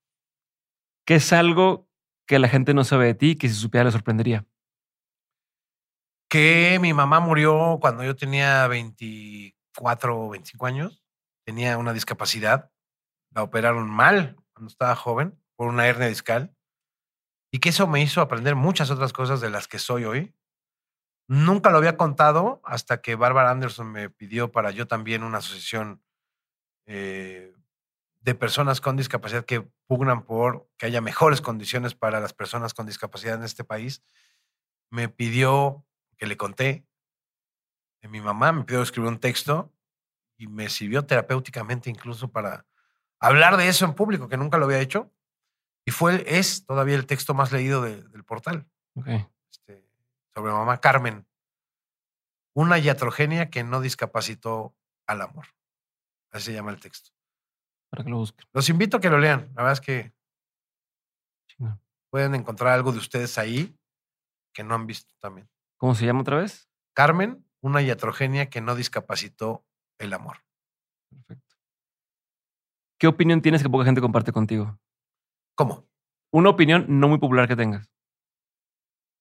¿Qué 1.04 1.16
es 1.16 1.32
algo 1.32 1.88
que 2.26 2.38
la 2.38 2.48
gente 2.48 2.74
no 2.74 2.82
sabe 2.82 3.06
de 3.06 3.14
ti 3.14 3.36
que 3.36 3.48
si 3.48 3.54
supiera 3.54 3.84
le 3.84 3.92
sorprendería? 3.92 4.44
Que 6.28 6.78
mi 6.80 6.92
mamá 6.92 7.20
murió 7.20 7.78
cuando 7.80 8.02
yo 8.02 8.16
tenía 8.16 8.66
24 8.66 10.26
o 10.26 10.30
25 10.30 10.66
años. 10.66 11.04
Tenía 11.44 11.78
una 11.78 11.92
discapacidad. 11.92 12.72
La 13.30 13.42
operaron 13.42 13.88
mal 13.88 14.36
cuando 14.52 14.70
estaba 14.70 14.96
joven 14.96 15.38
por 15.56 15.68
una 15.68 15.86
hernia 15.86 16.08
discal. 16.08 16.54
Y 17.50 17.58
que 17.58 17.70
eso 17.70 17.86
me 17.86 18.02
hizo 18.02 18.20
aprender 18.20 18.54
muchas 18.54 18.90
otras 18.90 19.12
cosas 19.12 19.40
de 19.40 19.50
las 19.50 19.66
que 19.68 19.78
soy 19.78 20.04
hoy 20.04 20.34
Nunca 21.28 21.70
lo 21.70 21.78
había 21.78 21.96
contado 21.96 22.60
hasta 22.64 23.00
que 23.00 23.16
Barbara 23.16 23.50
Anderson 23.50 23.90
me 23.90 24.10
pidió 24.10 24.52
para 24.52 24.70
yo 24.70 24.86
también 24.86 25.24
una 25.24 25.38
asociación 25.38 26.00
eh, 26.86 27.52
de 28.20 28.34
personas 28.36 28.80
con 28.80 28.96
discapacidad 28.96 29.44
que 29.44 29.68
pugnan 29.88 30.24
por 30.24 30.68
que 30.76 30.86
haya 30.86 31.00
mejores 31.00 31.40
condiciones 31.40 31.96
para 31.96 32.20
las 32.20 32.32
personas 32.32 32.74
con 32.74 32.86
discapacidad 32.86 33.34
en 33.34 33.42
este 33.42 33.64
país. 33.64 34.04
Me 34.90 35.08
pidió 35.08 35.84
que 36.16 36.26
le 36.26 36.36
conté 36.36 36.86
de 38.02 38.08
mi 38.08 38.20
mamá, 38.20 38.52
me 38.52 38.62
pidió 38.62 38.82
escribir 38.82 39.10
un 39.10 39.18
texto 39.18 39.72
y 40.36 40.46
me 40.46 40.68
sirvió 40.68 41.06
terapéuticamente 41.06 41.90
incluso 41.90 42.30
para 42.30 42.66
hablar 43.18 43.56
de 43.56 43.66
eso 43.66 43.84
en 43.84 43.94
público, 43.94 44.28
que 44.28 44.36
nunca 44.36 44.58
lo 44.58 44.66
había 44.66 44.80
hecho. 44.80 45.10
Y 45.86 45.92
fue, 45.92 46.24
es 46.26 46.66
todavía 46.66 46.96
el 46.96 47.06
texto 47.06 47.32
más 47.32 47.52
leído 47.52 47.80
del 47.80 48.24
portal. 48.24 48.68
Este, 49.06 49.88
sobre 50.34 50.52
mamá 50.52 50.80
Carmen. 50.80 51.26
Una 52.54 52.78
iatrogenia 52.78 53.50
que 53.50 53.62
no 53.62 53.80
discapacitó 53.80 54.74
al 55.06 55.22
amor. 55.22 55.46
Así 56.32 56.46
se 56.46 56.54
llama 56.54 56.72
el 56.72 56.80
texto. 56.80 57.10
Para 57.88 58.02
que 58.02 58.10
lo 58.10 58.16
busquen. 58.16 58.46
Los 58.52 58.68
invito 58.68 58.96
a 58.96 59.00
que 59.00 59.10
lo 59.10 59.18
lean. 59.18 59.52
La 59.54 59.62
verdad 59.62 59.72
es 59.74 59.80
que 59.80 60.12
pueden 62.10 62.34
encontrar 62.34 62.72
algo 62.72 62.92
de 62.92 62.98
ustedes 62.98 63.38
ahí 63.38 63.78
que 64.52 64.64
no 64.64 64.74
han 64.74 64.86
visto 64.86 65.14
también. 65.20 65.48
¿Cómo 65.76 65.94
se 65.94 66.04
llama 66.04 66.22
otra 66.22 66.38
vez? 66.38 66.68
Carmen, 66.94 67.46
una 67.60 67.82
iatrogenia 67.82 68.48
que 68.48 68.60
no 68.60 68.74
discapacitó 68.74 69.64
el 69.98 70.12
amor. 70.14 70.38
Perfecto. 71.10 71.56
¿Qué 72.98 73.06
opinión 73.06 73.42
tienes 73.42 73.62
que 73.62 73.68
poca 73.68 73.84
gente 73.84 74.00
comparte 74.00 74.32
contigo? 74.32 74.80
¿Cómo? 75.56 75.88
Una 76.30 76.50
opinión 76.50 76.84
no 76.88 77.08
muy 77.08 77.18
popular 77.18 77.48
que 77.48 77.56
tengas. 77.56 77.90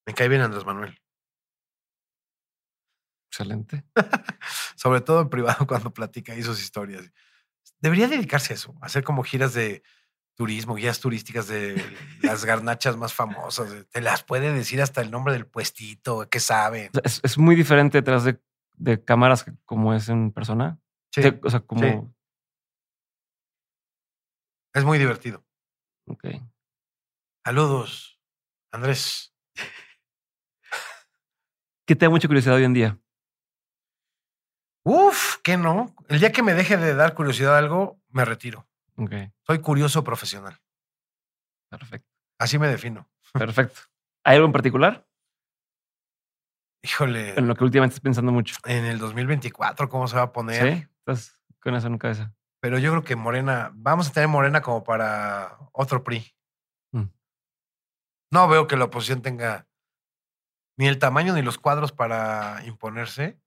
Me 0.06 0.14
cae 0.14 0.28
bien 0.28 0.42
Andrés 0.42 0.64
Manuel. 0.64 0.96
Excelente. 3.30 3.84
Sobre 4.76 5.00
todo 5.00 5.22
en 5.22 5.30
privado 5.30 5.66
cuando 5.66 5.92
platica 5.92 6.34
ahí 6.34 6.42
sus 6.42 6.62
historias. 6.62 7.10
Debería 7.80 8.06
dedicarse 8.06 8.52
a 8.52 8.56
eso, 8.56 8.74
hacer 8.80 9.02
como 9.02 9.24
giras 9.24 9.54
de 9.54 9.82
turismo, 10.34 10.74
guías 10.74 11.00
turísticas 11.00 11.48
de 11.48 11.82
las 12.22 12.44
garnachas 12.44 12.96
más 12.96 13.14
famosas. 13.14 13.86
Te 13.90 14.00
las 14.02 14.22
puede 14.22 14.52
decir 14.52 14.82
hasta 14.82 15.00
el 15.00 15.10
nombre 15.10 15.32
del 15.32 15.46
puestito, 15.46 16.28
qué 16.28 16.40
saben. 16.40 16.90
Es, 17.02 17.38
muy 17.38 17.56
diferente 17.56 17.98
detrás 17.98 18.24
de, 18.24 19.04
cámaras 19.04 19.46
como 19.64 19.94
es 19.94 20.08
en 20.10 20.32
persona. 20.32 20.78
Sí. 21.10 21.22
o 21.42 21.50
sea, 21.50 21.60
como. 21.60 22.14
Es 24.74 24.84
muy 24.84 24.98
divertido. 24.98 25.45
Ok. 26.06 26.24
Saludos, 27.44 28.20
Andrés. 28.72 29.34
¿Qué 31.86 31.94
te 31.94 32.06
da 32.06 32.10
mucha 32.10 32.26
curiosidad 32.26 32.56
hoy 32.56 32.64
en 32.64 32.74
día? 32.74 32.98
Uf, 34.84 35.36
que 35.42 35.56
no. 35.56 35.94
El 36.08 36.20
día 36.20 36.32
que 36.32 36.42
me 36.42 36.54
deje 36.54 36.76
de 36.76 36.94
dar 36.94 37.14
curiosidad 37.14 37.54
a 37.54 37.58
algo, 37.58 38.00
me 38.08 38.24
retiro. 38.24 38.68
Soy 39.46 39.60
curioso 39.60 40.02
profesional. 40.04 40.60
Perfecto. 41.68 42.08
Así 42.38 42.58
me 42.58 42.68
defino. 42.68 43.10
Perfecto. 43.32 43.80
¿Hay 44.24 44.36
algo 44.36 44.46
en 44.46 44.52
particular? 44.52 45.06
Híjole. 46.82 47.36
En 47.36 47.48
lo 47.48 47.56
que 47.56 47.64
últimamente 47.64 47.94
estás 47.94 48.02
pensando 48.02 48.30
mucho. 48.30 48.56
En 48.64 48.84
el 48.84 48.98
2024, 48.98 49.88
¿cómo 49.88 50.06
se 50.06 50.16
va 50.16 50.22
a 50.22 50.32
poner? 50.32 50.74
Sí, 50.74 50.86
estás 50.98 51.40
con 51.60 51.74
eso 51.74 51.88
en 51.88 51.98
cabeza. 51.98 52.35
Pero 52.66 52.80
yo 52.80 52.90
creo 52.90 53.04
que 53.04 53.14
Morena, 53.14 53.70
vamos 53.74 54.08
a 54.08 54.12
tener 54.12 54.28
Morena 54.28 54.60
como 54.60 54.82
para 54.82 55.56
otro 55.70 56.02
PRI. 56.02 56.34
Mm. 56.90 57.04
No 58.32 58.48
veo 58.48 58.66
que 58.66 58.76
la 58.76 58.86
oposición 58.86 59.22
tenga 59.22 59.68
ni 60.76 60.88
el 60.88 60.98
tamaño 60.98 61.32
ni 61.32 61.42
los 61.42 61.58
cuadros 61.58 61.92
para 61.92 62.66
imponerse. 62.66 63.40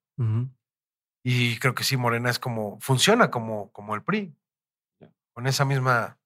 Y 1.21 1.59
creo 1.59 1.75
que 1.75 1.83
sí, 1.83 1.97
Morena 1.97 2.29
es 2.29 2.39
como, 2.39 2.79
funciona 2.79 3.29
como, 3.29 3.73
como 3.73 3.93
el 3.93 4.03
PRI 4.03 4.33
con 5.33 5.47
esa 5.47 5.65
misma 5.65 6.17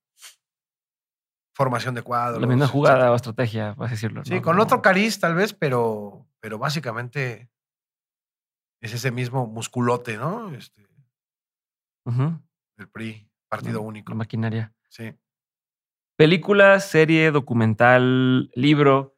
formación 1.56 1.96
de 1.96 2.04
cuadros. 2.04 2.42
La 2.42 2.48
misma 2.48 2.68
jugada 2.68 3.12
o 3.12 3.16
estrategia, 3.16 3.74
vas 3.74 3.90
a 3.90 3.94
decirlo. 3.96 4.24
Sí, 4.24 4.40
con 4.40 4.60
otro 4.60 4.84
cariz 4.84 5.20
tal 5.20 5.34
vez, 5.34 5.52
pero, 5.56 6.28
pero 6.40 6.60
básicamente 6.60 7.50
es 8.82 8.94
ese 8.94 9.10
mismo 9.10 9.48
musculote, 9.48 10.16
¿no? 10.16 10.54
Este, 10.54 10.88
El 12.84 12.90
PRI, 12.90 13.30
partido 13.48 13.82
único. 13.82 14.12
La 14.12 14.18
maquinaria. 14.18 14.74
Sí. 14.90 15.16
Película, 16.18 16.80
serie, 16.80 17.32
documental, 17.32 18.52
libro 18.56 19.18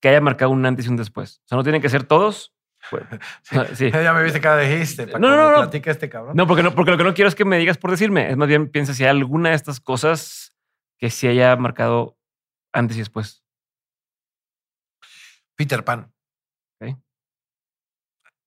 que 0.00 0.08
haya 0.08 0.20
marcado 0.20 0.52
un 0.52 0.64
antes 0.64 0.86
y 0.86 0.88
un 0.88 0.96
después. 0.96 1.42
O 1.44 1.48
sea, 1.48 1.56
no 1.56 1.64
tienen 1.64 1.82
que 1.82 1.88
ser 1.88 2.04
todos, 2.04 2.54
Ya 3.80 4.12
me 4.12 4.22
viste 4.22 4.40
cada 4.40 4.60
dijiste. 4.60 5.06
no, 5.06 5.18
no, 5.18 5.50
no. 5.50 5.56
Platica 5.56 5.90
este 5.90 6.08
cabrón. 6.08 6.36
No, 6.36 6.46
porque 6.46 6.62
no, 6.62 6.72
porque 6.72 6.92
lo 6.92 6.96
que 6.96 7.04
no 7.04 7.14
quiero 7.14 7.28
es 7.28 7.34
que 7.34 7.44
me 7.44 7.58
digas 7.58 7.78
por 7.78 7.90
decirme. 7.90 8.30
Es 8.30 8.36
más 8.36 8.46
bien 8.46 8.70
piensa 8.70 8.94
si 8.94 9.02
hay 9.02 9.10
alguna 9.10 9.50
de 9.50 9.56
estas 9.56 9.80
cosas 9.80 10.54
que 10.98 11.10
se 11.10 11.28
haya 11.28 11.56
marcado 11.56 12.16
antes 12.72 12.96
y 12.96 13.00
después. 13.00 13.44
Peter 15.56 15.84
Pan. 15.84 16.12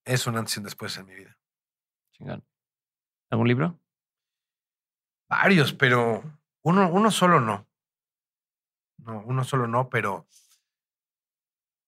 Es 0.03 0.25
un 0.25 0.35
antes 0.35 0.55
y 0.55 0.59
un 0.59 0.63
después 0.63 0.97
en 0.97 1.05
mi 1.05 1.13
vida. 1.13 1.37
Chingón. 2.13 2.43
¿Algún 3.29 3.47
libro? 3.47 3.79
Varios, 5.31 5.71
pero 5.71 6.21
uno, 6.61 6.89
uno 6.89 7.09
solo 7.09 7.39
no. 7.39 7.65
No, 8.97 9.23
uno 9.25 9.45
solo 9.45 9.65
no, 9.65 9.89
pero 9.89 10.27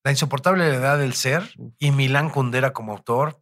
la 0.05 0.11
insoportable 0.11 0.65
edad 0.65 0.97
del 0.97 1.13
ser 1.13 1.53
y 1.77 1.91
Milán 1.91 2.29
Kundera 2.29 2.71
como 2.71 2.93
autor. 2.93 3.37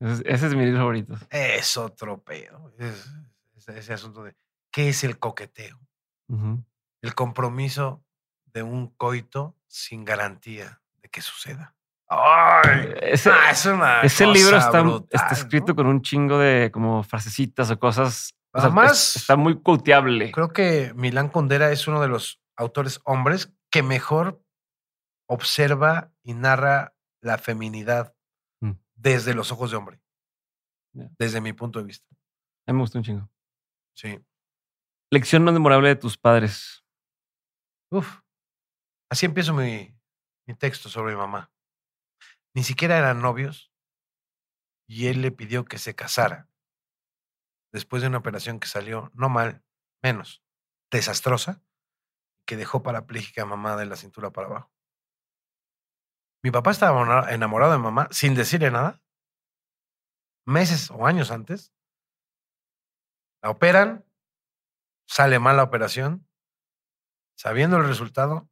Ese 0.00 0.46
es 0.48 0.54
mi 0.56 0.64
libro 0.64 0.80
favorito. 0.80 1.14
Es 1.30 1.76
otro 1.76 2.20
pedo. 2.24 2.74
Es, 2.80 3.08
ese 3.68 3.92
asunto 3.92 4.24
de 4.24 4.34
qué 4.72 4.88
es 4.88 5.04
el 5.04 5.20
coqueteo. 5.20 5.78
El 7.02 7.14
compromiso 7.14 8.04
de 8.46 8.64
un 8.64 8.88
coito 8.88 9.56
sin 9.68 10.04
garantía 10.04 10.82
de 11.00 11.08
que 11.10 11.22
suceda. 11.22 11.76
¡Ay! 12.10 12.92
Ese, 13.02 13.30
ah, 13.30 14.00
ese 14.02 14.26
libro 14.26 14.56
está, 14.56 14.82
está 15.10 15.32
escrito 15.32 15.76
con 15.76 15.86
un 15.86 16.02
chingo 16.02 16.38
de 16.38 16.70
como 16.72 17.04
frasecitas 17.04 17.70
o 17.70 17.78
cosas. 17.78 18.34
Además, 18.52 19.14
está 19.14 19.36
muy 19.36 19.62
coteable. 19.62 20.32
Creo 20.32 20.48
que 20.48 20.92
Milán 20.96 21.28
Kundera 21.28 21.70
es 21.70 21.86
uno 21.86 22.00
de 22.00 22.08
los 22.08 22.40
autores 22.56 23.00
hombres 23.04 23.54
que 23.70 23.84
mejor 23.84 24.42
observa 25.28 26.12
y 26.24 26.34
narra 26.34 26.96
la 27.22 27.38
feminidad 27.38 28.16
mm. 28.60 28.72
desde 28.96 29.32
los 29.32 29.52
ojos 29.52 29.70
de 29.70 29.76
hombre. 29.76 30.02
Desde 30.92 31.40
mi 31.40 31.52
punto 31.52 31.78
de 31.78 31.84
vista. 31.84 32.08
A 32.66 32.72
mí 32.72 32.76
me 32.76 32.82
gusta 32.82 32.98
un 32.98 33.04
chingo. 33.04 33.30
Sí. 33.94 34.18
Lección 35.12 35.44
no 35.44 35.52
memorable 35.52 35.90
de 35.90 35.96
tus 35.96 36.18
padres. 36.18 36.84
Uf. 37.92 38.18
Así 39.08 39.26
empiezo 39.26 39.54
mi, 39.54 39.96
mi 40.48 40.54
texto 40.56 40.88
sobre 40.88 41.12
mi 41.12 41.18
mamá. 41.18 41.52
Ni 42.54 42.64
siquiera 42.64 42.98
eran 42.98 43.20
novios 43.20 43.72
y 44.88 45.06
él 45.06 45.22
le 45.22 45.30
pidió 45.30 45.64
que 45.64 45.78
se 45.78 45.94
casara. 45.94 46.48
Después 47.72 48.02
de 48.02 48.08
una 48.08 48.18
operación 48.18 48.58
que 48.58 48.66
salió 48.66 49.10
no 49.14 49.28
mal, 49.28 49.64
menos, 50.02 50.42
desastrosa, 50.90 51.62
que 52.44 52.56
dejó 52.56 52.82
parapléjica 52.82 53.42
a 53.42 53.46
mamá 53.46 53.76
de 53.76 53.86
la 53.86 53.94
cintura 53.94 54.30
para 54.32 54.48
abajo. 54.48 54.72
Mi 56.42 56.50
papá 56.50 56.72
estaba 56.72 57.30
enamorado 57.30 57.72
de 57.72 57.78
mamá 57.78 58.08
sin 58.10 58.34
decirle 58.34 58.70
nada. 58.70 59.00
Meses 60.46 60.90
o 60.90 61.06
años 61.06 61.30
antes. 61.30 61.72
La 63.42 63.50
operan, 63.50 64.04
sale 65.06 65.38
mal 65.38 65.56
la 65.56 65.62
operación. 65.62 66.26
Sabiendo 67.36 67.76
el 67.76 67.86
resultado, 67.86 68.50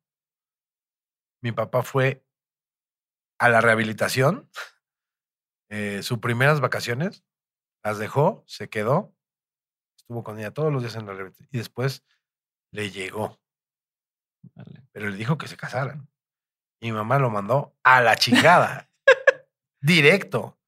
mi 1.42 1.50
papá 1.52 1.82
fue 1.82 2.24
a 3.38 3.48
la 3.48 3.60
rehabilitación. 3.60 4.50
Eh, 5.70 6.02
sus 6.02 6.18
primeras 6.18 6.60
vacaciones 6.60 7.24
las 7.82 7.98
dejó, 7.98 8.42
se 8.46 8.68
quedó, 8.68 9.14
estuvo 9.96 10.24
con 10.24 10.38
ella 10.38 10.52
todos 10.52 10.72
los 10.72 10.82
días 10.82 10.96
en 10.96 11.06
la 11.06 11.12
rehabilitación 11.12 11.48
y 11.52 11.58
después 11.58 12.04
le 12.72 12.90
llegó. 12.90 13.40
Pero 14.92 15.10
le 15.10 15.16
dijo 15.16 15.38
que 15.38 15.48
se 15.48 15.56
casaran. 15.56 16.08
Y 16.80 16.90
mi 16.90 16.92
mamá 16.92 17.18
lo 17.18 17.30
mandó 17.30 17.76
a 17.82 18.00
la 18.00 18.16
chingada. 18.16 18.90
Directo. 19.80 20.58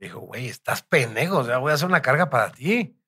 Dijo, 0.00 0.20
güey, 0.20 0.48
estás 0.48 0.82
pendejo. 0.82 1.38
O 1.38 1.44
sea, 1.44 1.58
voy 1.58 1.72
a 1.72 1.74
hacer 1.74 1.88
una 1.88 2.02
carga 2.02 2.30
para 2.30 2.50
ti. 2.52 2.98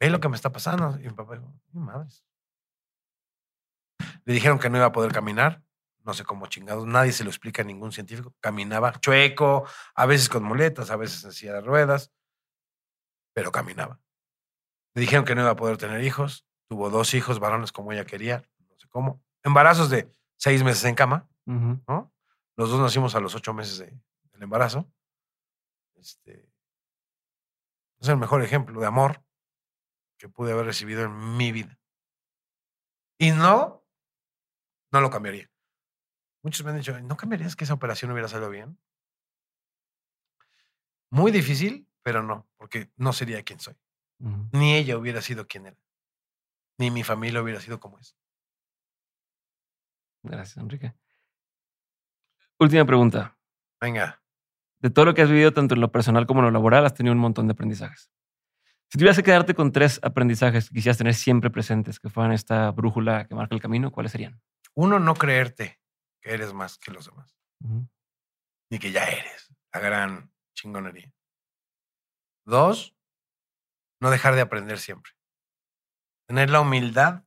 Ve 0.00 0.10
lo 0.10 0.20
que 0.20 0.28
me 0.28 0.36
está 0.36 0.52
pasando. 0.52 0.98
Y 1.00 1.04
mi 1.04 1.14
papá 1.14 1.34
dijo, 1.34 1.52
mi 1.72 1.80
madre. 1.80 2.08
Le 4.24 4.34
dijeron 4.34 4.58
que 4.58 4.70
no 4.70 4.76
iba 4.76 4.86
a 4.86 4.92
poder 4.92 5.12
caminar. 5.12 5.62
No 6.08 6.14
sé 6.14 6.24
cómo 6.24 6.46
chingados. 6.46 6.86
Nadie 6.86 7.12
se 7.12 7.22
lo 7.22 7.28
explica 7.28 7.60
a 7.60 7.66
ningún 7.66 7.92
científico. 7.92 8.34
Caminaba 8.40 8.98
chueco, 8.98 9.68
a 9.94 10.06
veces 10.06 10.30
con 10.30 10.42
muletas, 10.42 10.90
a 10.90 10.96
veces 10.96 11.22
en 11.22 11.32
silla 11.32 11.52
de 11.52 11.60
ruedas. 11.60 12.10
Pero 13.34 13.52
caminaba. 13.52 14.00
Le 14.94 15.02
dijeron 15.02 15.26
que 15.26 15.34
no 15.34 15.42
iba 15.42 15.50
a 15.50 15.56
poder 15.56 15.76
tener 15.76 16.02
hijos. 16.02 16.46
Tuvo 16.66 16.88
dos 16.88 17.12
hijos 17.12 17.40
varones 17.40 17.72
como 17.72 17.92
ella 17.92 18.06
quería. 18.06 18.42
No 18.70 18.78
sé 18.78 18.88
cómo. 18.88 19.22
Embarazos 19.42 19.90
de 19.90 20.10
seis 20.38 20.64
meses 20.64 20.82
en 20.86 20.94
cama. 20.94 21.28
¿no? 21.44 22.10
Los 22.56 22.70
dos 22.70 22.80
nacimos 22.80 23.14
a 23.14 23.20
los 23.20 23.34
ocho 23.34 23.52
meses 23.52 23.76
de, 23.76 23.94
del 24.32 24.42
embarazo. 24.42 24.90
Este, 25.96 26.50
es 28.00 28.08
el 28.08 28.16
mejor 28.16 28.42
ejemplo 28.42 28.80
de 28.80 28.86
amor 28.86 29.22
que 30.16 30.30
pude 30.30 30.52
haber 30.52 30.64
recibido 30.64 31.02
en 31.02 31.36
mi 31.36 31.52
vida. 31.52 31.78
Y 33.18 33.30
no, 33.30 33.84
no 34.90 35.02
lo 35.02 35.10
cambiaría. 35.10 35.50
Muchos 36.42 36.64
me 36.64 36.70
han 36.70 36.78
dicho, 36.78 36.98
¿no 37.00 37.16
cambiarías 37.16 37.56
que 37.56 37.64
esa 37.64 37.74
operación 37.74 38.10
hubiera 38.10 38.28
salido 38.28 38.50
bien? 38.50 38.78
Muy 41.10 41.32
difícil, 41.32 41.88
pero 42.02 42.22
no, 42.22 42.46
porque 42.56 42.90
no 42.96 43.12
sería 43.12 43.42
quien 43.42 43.60
soy. 43.60 43.74
Ni 44.52 44.74
ella 44.74 44.98
hubiera 44.98 45.22
sido 45.22 45.46
quien 45.46 45.66
era. 45.66 45.76
Ni 46.76 46.90
mi 46.90 47.02
familia 47.02 47.42
hubiera 47.42 47.60
sido 47.60 47.80
como 47.80 47.98
es. 47.98 48.16
Gracias, 50.22 50.56
Enrique. 50.56 50.94
Última 52.58 52.84
pregunta. 52.84 53.36
Venga. 53.80 54.20
De 54.80 54.90
todo 54.90 55.06
lo 55.06 55.14
que 55.14 55.22
has 55.22 55.30
vivido, 55.30 55.52
tanto 55.52 55.74
en 55.74 55.80
lo 55.80 55.92
personal 55.92 56.26
como 56.26 56.40
en 56.40 56.46
lo 56.46 56.50
laboral, 56.50 56.84
has 56.84 56.94
tenido 56.94 57.12
un 57.12 57.20
montón 57.20 57.46
de 57.46 57.52
aprendizajes. 57.52 58.10
Si 58.90 58.98
tuvieras 58.98 59.16
que 59.16 59.22
quedarte 59.22 59.54
con 59.54 59.70
tres 59.70 60.00
aprendizajes 60.02 60.68
que 60.68 60.74
quisieras 60.74 60.98
tener 60.98 61.14
siempre 61.14 61.50
presentes, 61.50 62.00
que 62.00 62.08
fueran 62.08 62.32
esta 62.32 62.70
brújula 62.70 63.26
que 63.26 63.34
marca 63.34 63.54
el 63.54 63.60
camino, 63.60 63.92
¿cuáles 63.92 64.12
serían? 64.12 64.40
Uno, 64.74 64.98
no 64.98 65.14
creerte 65.14 65.77
que 66.20 66.32
eres 66.32 66.52
más 66.52 66.78
que 66.78 66.90
los 66.90 67.06
demás. 67.06 67.36
Ni 68.70 68.78
que 68.78 68.92
ya 68.92 69.04
eres 69.04 69.48
la 69.72 69.80
gran 69.80 70.32
chingonería. 70.54 71.12
Dos, 72.46 72.96
no 74.00 74.10
dejar 74.10 74.34
de 74.34 74.40
aprender 74.40 74.78
siempre. 74.78 75.12
Tener 76.26 76.50
la 76.50 76.60
humildad 76.60 77.24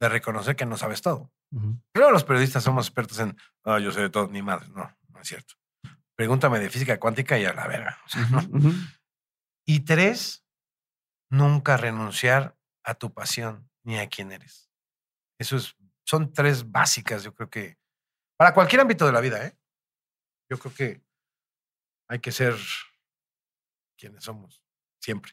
de 0.00 0.08
reconocer 0.08 0.56
que 0.56 0.66
no 0.66 0.76
sabes 0.76 1.02
todo. 1.02 1.32
Creo 1.92 2.10
los 2.10 2.24
periodistas 2.24 2.62
somos 2.62 2.86
expertos 2.86 3.18
en, 3.18 3.36
ah, 3.64 3.80
yo 3.80 3.90
sé 3.90 4.00
de 4.00 4.10
todo, 4.10 4.28
ni 4.28 4.40
más. 4.40 4.68
No, 4.70 4.96
no 5.08 5.20
es 5.20 5.28
cierto. 5.28 5.54
Pregúntame 6.16 6.60
de 6.60 6.70
física 6.70 7.00
cuántica 7.00 7.38
y 7.38 7.44
a 7.44 7.52
la 7.52 7.66
verga. 7.66 7.98
Y 9.66 9.80
tres, 9.80 10.44
nunca 11.30 11.76
renunciar 11.76 12.56
a 12.84 12.94
tu 12.94 13.12
pasión 13.12 13.70
ni 13.84 13.98
a 13.98 14.08
quién 14.08 14.30
eres. 14.32 14.70
Eso 15.38 15.56
es, 15.56 15.76
son 16.04 16.32
tres 16.32 16.70
básicas, 16.70 17.22
yo 17.24 17.34
creo 17.34 17.50
que, 17.50 17.79
para 18.40 18.54
cualquier 18.54 18.80
ámbito 18.80 19.04
de 19.04 19.12
la 19.12 19.20
vida, 19.20 19.44
¿eh? 19.44 19.54
Yo 20.48 20.58
creo 20.58 20.72
que 20.72 21.02
hay 22.08 22.20
que 22.20 22.32
ser 22.32 22.54
quienes 23.98 24.24
somos, 24.24 24.62
siempre. 24.98 25.32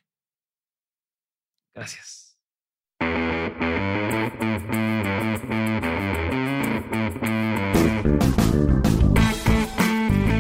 Gracias. 1.73 2.37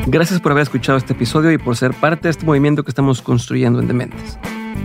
Gracias 0.07 0.41
por 0.41 0.51
haber 0.51 0.63
escuchado 0.63 0.97
este 0.97 1.13
episodio 1.13 1.53
y 1.53 1.57
por 1.57 1.77
ser 1.77 1.93
parte 1.93 2.23
de 2.23 2.31
este 2.31 2.45
movimiento 2.45 2.83
que 2.83 2.91
estamos 2.91 3.21
construyendo 3.21 3.79
en 3.79 3.87
Dementes. 3.87 4.37